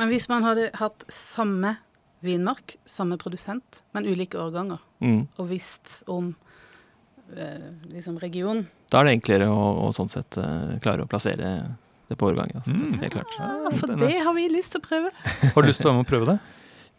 Men 0.00 0.08
hvis 0.08 0.26
man 0.32 0.42
hadde 0.42 0.70
hatt 0.80 1.04
samme 1.12 1.76
vinmark, 2.24 2.74
samme 2.88 3.16
produsent, 3.20 3.82
men 3.94 4.04
ulike 4.08 4.36
årganger, 4.40 4.80
Mm. 5.00 5.28
og 5.38 5.48
visst 5.48 6.02
om 6.08 6.34
liksom 7.92 8.18
region 8.22 8.64
Da 8.90 9.00
er 9.00 9.04
det 9.10 9.12
enklere 9.18 9.46
å, 9.50 9.86
å 9.86 9.90
sånn 9.94 10.08
sett 10.10 10.36
eh, 10.40 10.78
klare 10.82 11.04
å 11.04 11.08
plassere 11.10 11.52
det 12.10 12.16
på 12.18 12.26
årgangen. 12.26 12.58
Sett, 12.64 12.74
Mm. 12.80 12.96
helt 13.00 13.12
klart. 13.14 13.34
ja, 13.38 13.50
Ah, 13.68 13.70
For 13.78 13.86
det 13.96 14.16
har 14.24 14.34
vi 14.34 14.48
lyst 14.50 14.72
til 14.74 14.80
å 14.80 14.84
prøve. 14.88 15.10
Har 15.54 15.62
du 15.62 15.68
lyst 15.68 15.80
til 15.80 15.90
å 15.90 15.92
være 15.92 16.00
med 16.00 16.06
og 16.06 16.10
prøve 16.10 16.26
det? 16.32 16.38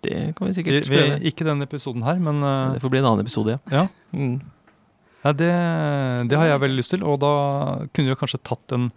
Det 0.01 0.35
kan 0.37 0.47
vi 0.47 0.53
Vi, 0.53 0.55
sikkert 0.57 0.87
vi, 0.87 0.95
prøve. 0.97 1.17
ikke 1.29 1.45
denne 1.45 1.67
episoden 1.67 2.01
her, 2.07 2.17
men 2.23 2.39
uh, 2.41 2.73
Det 2.73 2.81
får 2.81 2.89
bli 2.93 2.99
en 3.03 3.09
annen 3.11 3.25
episode, 3.25 3.57
ja. 3.57 3.59
ja. 3.75 3.87
Mm. 4.15 4.39
ja 5.25 5.31
det, 5.33 5.51
det 6.31 6.37
har 6.39 6.47
jeg 6.47 6.61
veldig 6.63 6.79
lyst 6.79 6.93
til, 6.95 7.03
og 7.03 7.19
da 7.21 7.33
kunne 7.93 8.09
vi 8.09 8.15
kanskje 8.23 8.39
tatt 8.47 8.71
en 8.77 8.87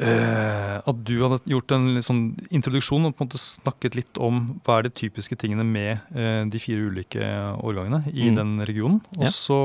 eh, 0.00 0.80
At 0.90 1.04
du 1.04 1.12
hadde 1.22 1.38
gjort 1.50 1.72
en 1.76 2.00
sånn 2.02 2.22
introduksjon 2.50 3.04
og 3.06 3.14
på 3.16 3.22
en 3.24 3.28
måte 3.28 3.40
snakket 3.42 3.94
litt 3.98 4.18
om 4.18 4.60
hva 4.64 4.78
er 4.78 4.88
de 4.88 4.92
typiske 4.96 5.36
tingene 5.36 5.64
med 5.66 6.00
uh, 6.16 6.44
de 6.50 6.58
fire 6.62 6.88
ulike 6.90 7.20
årgangene 7.60 8.02
i 8.14 8.30
Mm. 8.30 8.36
den 8.36 8.52
regionen. 8.66 9.00
Og 9.18 9.24
Ja. 9.28 9.30
så 9.30 9.58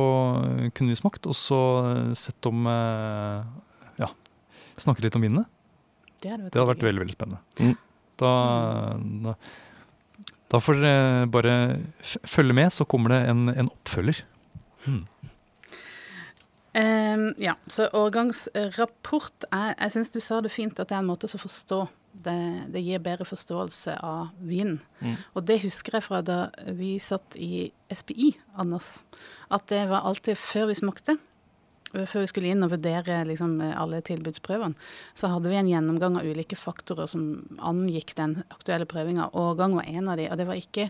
kunne 0.76 0.90
vi 0.92 0.96
smakt, 1.00 1.26
og 1.26 1.34
så 1.36 1.60
sett 2.16 2.46
om 2.46 2.68
uh, 2.68 3.44
Ja, 3.98 4.10
snakket 4.78 5.04
litt 5.08 5.16
om 5.16 5.22
vinene. 5.22 5.46
Det 6.22 6.32
Det 6.52 6.54
hadde 6.60 6.68
vært 6.76 6.84
veldig, 6.84 7.00
veldig 7.06 7.16
spennende. 7.16 7.40
Mm. 7.60 7.78
Da, 8.18 8.98
da, 9.26 9.36
da 10.50 10.60
får 10.60 10.80
dere 10.82 11.26
bare 11.28 11.56
f 12.02 12.18
følge 12.26 12.54
med, 12.56 12.72
så 12.72 12.86
kommer 12.88 13.10
det 13.10 13.30
en, 13.30 13.50
en 13.50 13.70
oppfølger. 13.70 14.22
Mm. 14.88 15.06
Ehm, 16.76 17.30
ja, 17.40 17.54
så 17.72 17.88
årgangsrapport 17.96 19.46
er, 19.48 19.76
Jeg 19.80 19.94
syns 19.94 20.10
du 20.12 20.20
sa 20.20 20.42
det 20.44 20.52
fint, 20.52 20.80
at 20.80 20.90
det 20.90 20.98
er 20.98 21.04
en 21.04 21.08
måte 21.08 21.30
å 21.30 21.40
forstå. 21.40 21.86
Det, 22.26 22.40
det 22.72 22.82
gir 22.84 23.04
bedre 23.04 23.28
forståelse 23.28 23.98
av 24.04 24.34
vin. 24.40 24.78
Mm. 25.02 25.16
Og 25.36 25.46
det 25.48 25.62
husker 25.66 25.98
jeg 25.98 26.06
fra 26.06 26.22
da 26.24 26.38
vi 26.78 26.96
satt 27.04 27.36
i 27.36 27.70
SPI, 27.92 28.34
Anders. 28.60 29.04
At 29.52 29.68
det 29.72 29.86
var 29.92 30.08
alltid 30.08 30.40
før 30.40 30.70
vi 30.72 30.78
smakte. 30.80 31.18
Før 31.96 32.24
vi 32.24 32.32
skulle 32.32 32.52
inn 32.52 32.64
og 32.66 32.74
vurdere 32.74 33.22
liksom, 33.28 33.60
alle 33.72 34.02
tilbudsprøvene, 34.04 34.76
så 35.16 35.30
hadde 35.32 35.52
vi 35.52 35.60
en 35.60 35.70
gjennomgang 35.70 36.18
av 36.20 36.28
ulike 36.28 36.58
faktorer 36.60 37.08
som 37.08 37.46
angikk 37.64 38.16
den 38.18 38.42
aktuelle 38.50 38.88
prøvinga. 38.90 39.30
Årgang 39.32 39.78
var 39.78 39.88
en 39.88 40.12
av 40.12 40.20
de, 40.20 40.28
og 40.28 40.40
det 40.40 40.50
var 40.50 40.60
ikke 40.60 40.90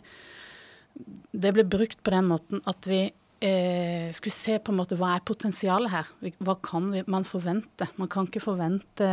Det 1.36 1.52
ble 1.52 1.66
brukt 1.68 1.99
på 2.07 2.14
den 2.14 2.30
måten 2.30 2.62
at 2.66 2.88
vi 2.88 3.10
eh, 3.45 4.09
skulle 4.17 4.34
se 4.35 4.57
på 4.59 4.73
en 4.73 4.80
måte 4.81 4.97
hva 4.99 5.13
er 5.15 5.26
potensialet 5.27 5.93
her. 5.93 6.09
Hva 6.41 6.55
kan 6.65 6.89
vi, 6.93 7.03
man 7.11 7.27
forvente? 7.27 7.88
Man 7.99 8.09
kan 8.11 8.27
ikke 8.30 8.41
forvente 8.43 9.09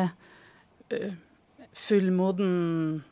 eh, 0.92 1.12
fullmoden 1.76 3.02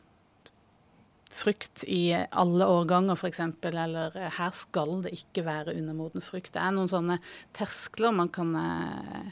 frukt 1.31 1.85
i 1.87 2.11
alle 2.11 2.65
årganger, 2.67 3.15
f.eks. 3.15 3.39
Eller 3.71 4.17
eh, 4.19 4.31
her 4.35 4.51
skal 4.55 4.97
det 5.05 5.13
ikke 5.15 5.45
være 5.47 5.75
undermoden 5.79 6.23
frukt. 6.25 6.51
Det 6.53 6.59
er 6.61 6.73
noen 6.75 6.91
sånne 6.91 7.19
terskler 7.55 8.11
man 8.15 8.31
kan 8.35 8.51
eh, 8.59 9.29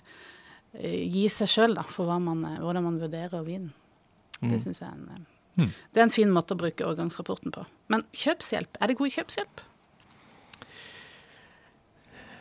eh, 0.80 1.02
gi 1.11 1.26
seg 1.34 1.52
sjøl 1.52 1.76
for 1.91 2.14
man, 2.24 2.45
eh, 2.48 2.61
hvordan 2.64 2.88
man 2.88 3.02
vurderer 3.03 3.44
vinen. 3.48 3.74
Det 4.40 4.53
Mm. 4.56 4.60
syns 4.64 4.80
jeg 4.80 4.88
er 4.88 4.95
en, 4.95 5.26
Mm. 5.60 5.72
det 5.91 5.99
er 5.99 6.03
en 6.06 6.10
fin 6.16 6.30
måte 6.32 6.56
å 6.56 6.57
bruke 6.61 6.86
årgangsrapporten 6.88 7.52
på. 7.52 7.66
Men 7.91 8.06
kjøpshjelp, 8.16 8.78
er 8.80 8.88
det 8.88 8.95
god 8.98 9.11
kjøpshjelp? 9.11 9.60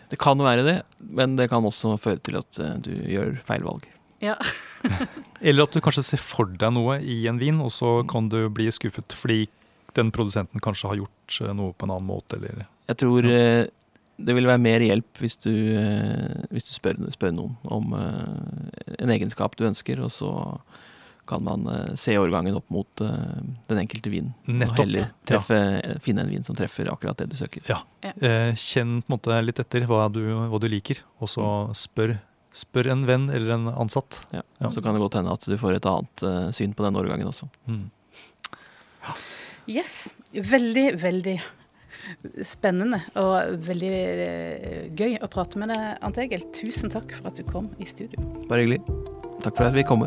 Det 0.09 0.19
kan 0.21 0.41
være 0.41 0.65
det, 0.67 0.77
men 0.99 1.37
det 1.37 1.49
kan 1.53 1.65
også 1.65 1.97
føre 2.01 2.21
til 2.25 2.39
at 2.41 2.61
eh, 2.63 2.77
du 2.85 2.93
gjør 3.13 3.37
feil 3.49 3.67
valg. 3.67 3.87
Ja. 4.25 4.35
Eller 5.41 5.67
at 5.67 5.75
du 5.75 5.83
kanskje 5.85 6.07
ser 6.07 6.23
for 6.23 6.51
deg 6.51 6.75
noe 6.75 6.99
i 7.03 7.21
en 7.31 7.41
vin, 7.41 7.61
og 7.63 7.71
så 7.75 8.01
kan 8.09 8.31
du 8.33 8.41
bli 8.51 8.71
skuffet 8.75 9.15
fordi 9.15 9.47
den 9.99 10.13
produsenten 10.15 10.63
kanskje 10.63 10.93
har 10.93 11.03
gjort 11.03 11.41
eh, 11.43 11.55
noe 11.57 11.75
på 11.75 11.87
en 11.87 11.97
annen 11.97 12.09
måte, 12.09 12.39
eller 12.39 12.67
Jeg 12.89 13.01
tror 13.05 13.29
ja. 13.29 13.67
det 14.17 14.37
vil 14.37 14.49
være 14.49 14.65
mer 14.65 14.85
hjelp 14.85 15.23
hvis 15.23 15.39
du, 15.45 15.53
eh, 15.77 16.45
hvis 16.53 16.69
du 16.69 16.75
spør, 16.75 17.01
spør 17.15 17.35
noen 17.37 17.57
om 17.69 17.95
eh, 17.99 18.93
en 18.99 19.15
egenskap 19.15 19.57
du 19.59 19.67
ønsker, 19.69 20.01
og 20.05 20.13
så 20.15 20.33
kan 21.29 21.43
man 21.45 21.67
eh, 21.69 21.91
se 22.01 22.15
årgangen 22.19 22.57
opp 22.59 22.71
mot 22.73 23.03
eh, 23.05 23.43
den 23.69 23.81
enkelte 23.83 24.11
vinen. 24.13 24.33
Nettopp, 24.49 24.79
Og 24.79 24.81
heller 24.83 25.11
ja. 25.29 25.99
finne 26.05 26.25
en 26.25 26.33
vin 26.33 26.47
som 26.47 26.57
treffer 26.59 26.89
akkurat 26.93 27.21
det 27.21 27.29
du 27.33 27.37
søker. 27.39 27.63
eh, 28.25 28.55
Kjenn 28.57 29.03
på 29.05 29.13
en 29.13 29.17
måte 29.19 29.41
litt 29.45 29.61
etter 29.63 29.85
hva 29.91 30.07
du, 30.13 30.23
hva 30.51 30.61
du 30.63 30.69
liker, 30.73 31.03
og 31.21 31.31
så 31.33 31.45
spør, 31.77 32.17
spør 32.57 32.91
en 32.95 33.05
venn 33.09 33.29
eller 33.35 33.55
en 33.59 33.69
ansatt. 33.77 34.23
Ja. 34.33 34.43
Ja. 34.63 34.73
Så 34.73 34.83
kan 34.85 34.97
det 34.97 35.05
godt 35.05 35.21
hende 35.21 35.37
at 35.37 35.45
du 35.47 35.55
får 35.61 35.77
et 35.79 35.87
annet 35.93 36.27
syn 36.57 36.73
på 36.75 36.87
den 36.87 36.97
årgangen 36.99 37.29
også. 37.31 37.51
Mm. 37.69 37.87
Yes. 39.69 40.09
Veldig, 40.33 40.89
veldig 41.01 41.37
spennende 42.47 43.01
og 43.21 43.59
veldig 43.67 43.93
gøy 44.97 45.19
å 45.25 45.29
prate 45.33 45.61
med 45.61 45.73
deg, 45.73 45.99
Ant 46.05 46.21
Egil. 46.21 46.45
Tusen 46.57 46.93
takk 46.93 47.13
for 47.19 47.31
at 47.31 47.37
du 47.41 47.45
kom 47.49 47.69
i 47.81 47.89
studio. 47.89 48.23
Bare 48.49 48.65
hyggelig. 48.65 48.81
Takk 49.45 49.55
for 49.61 49.69
at 49.69 49.77
vi 49.77 49.87
kom. 49.87 50.07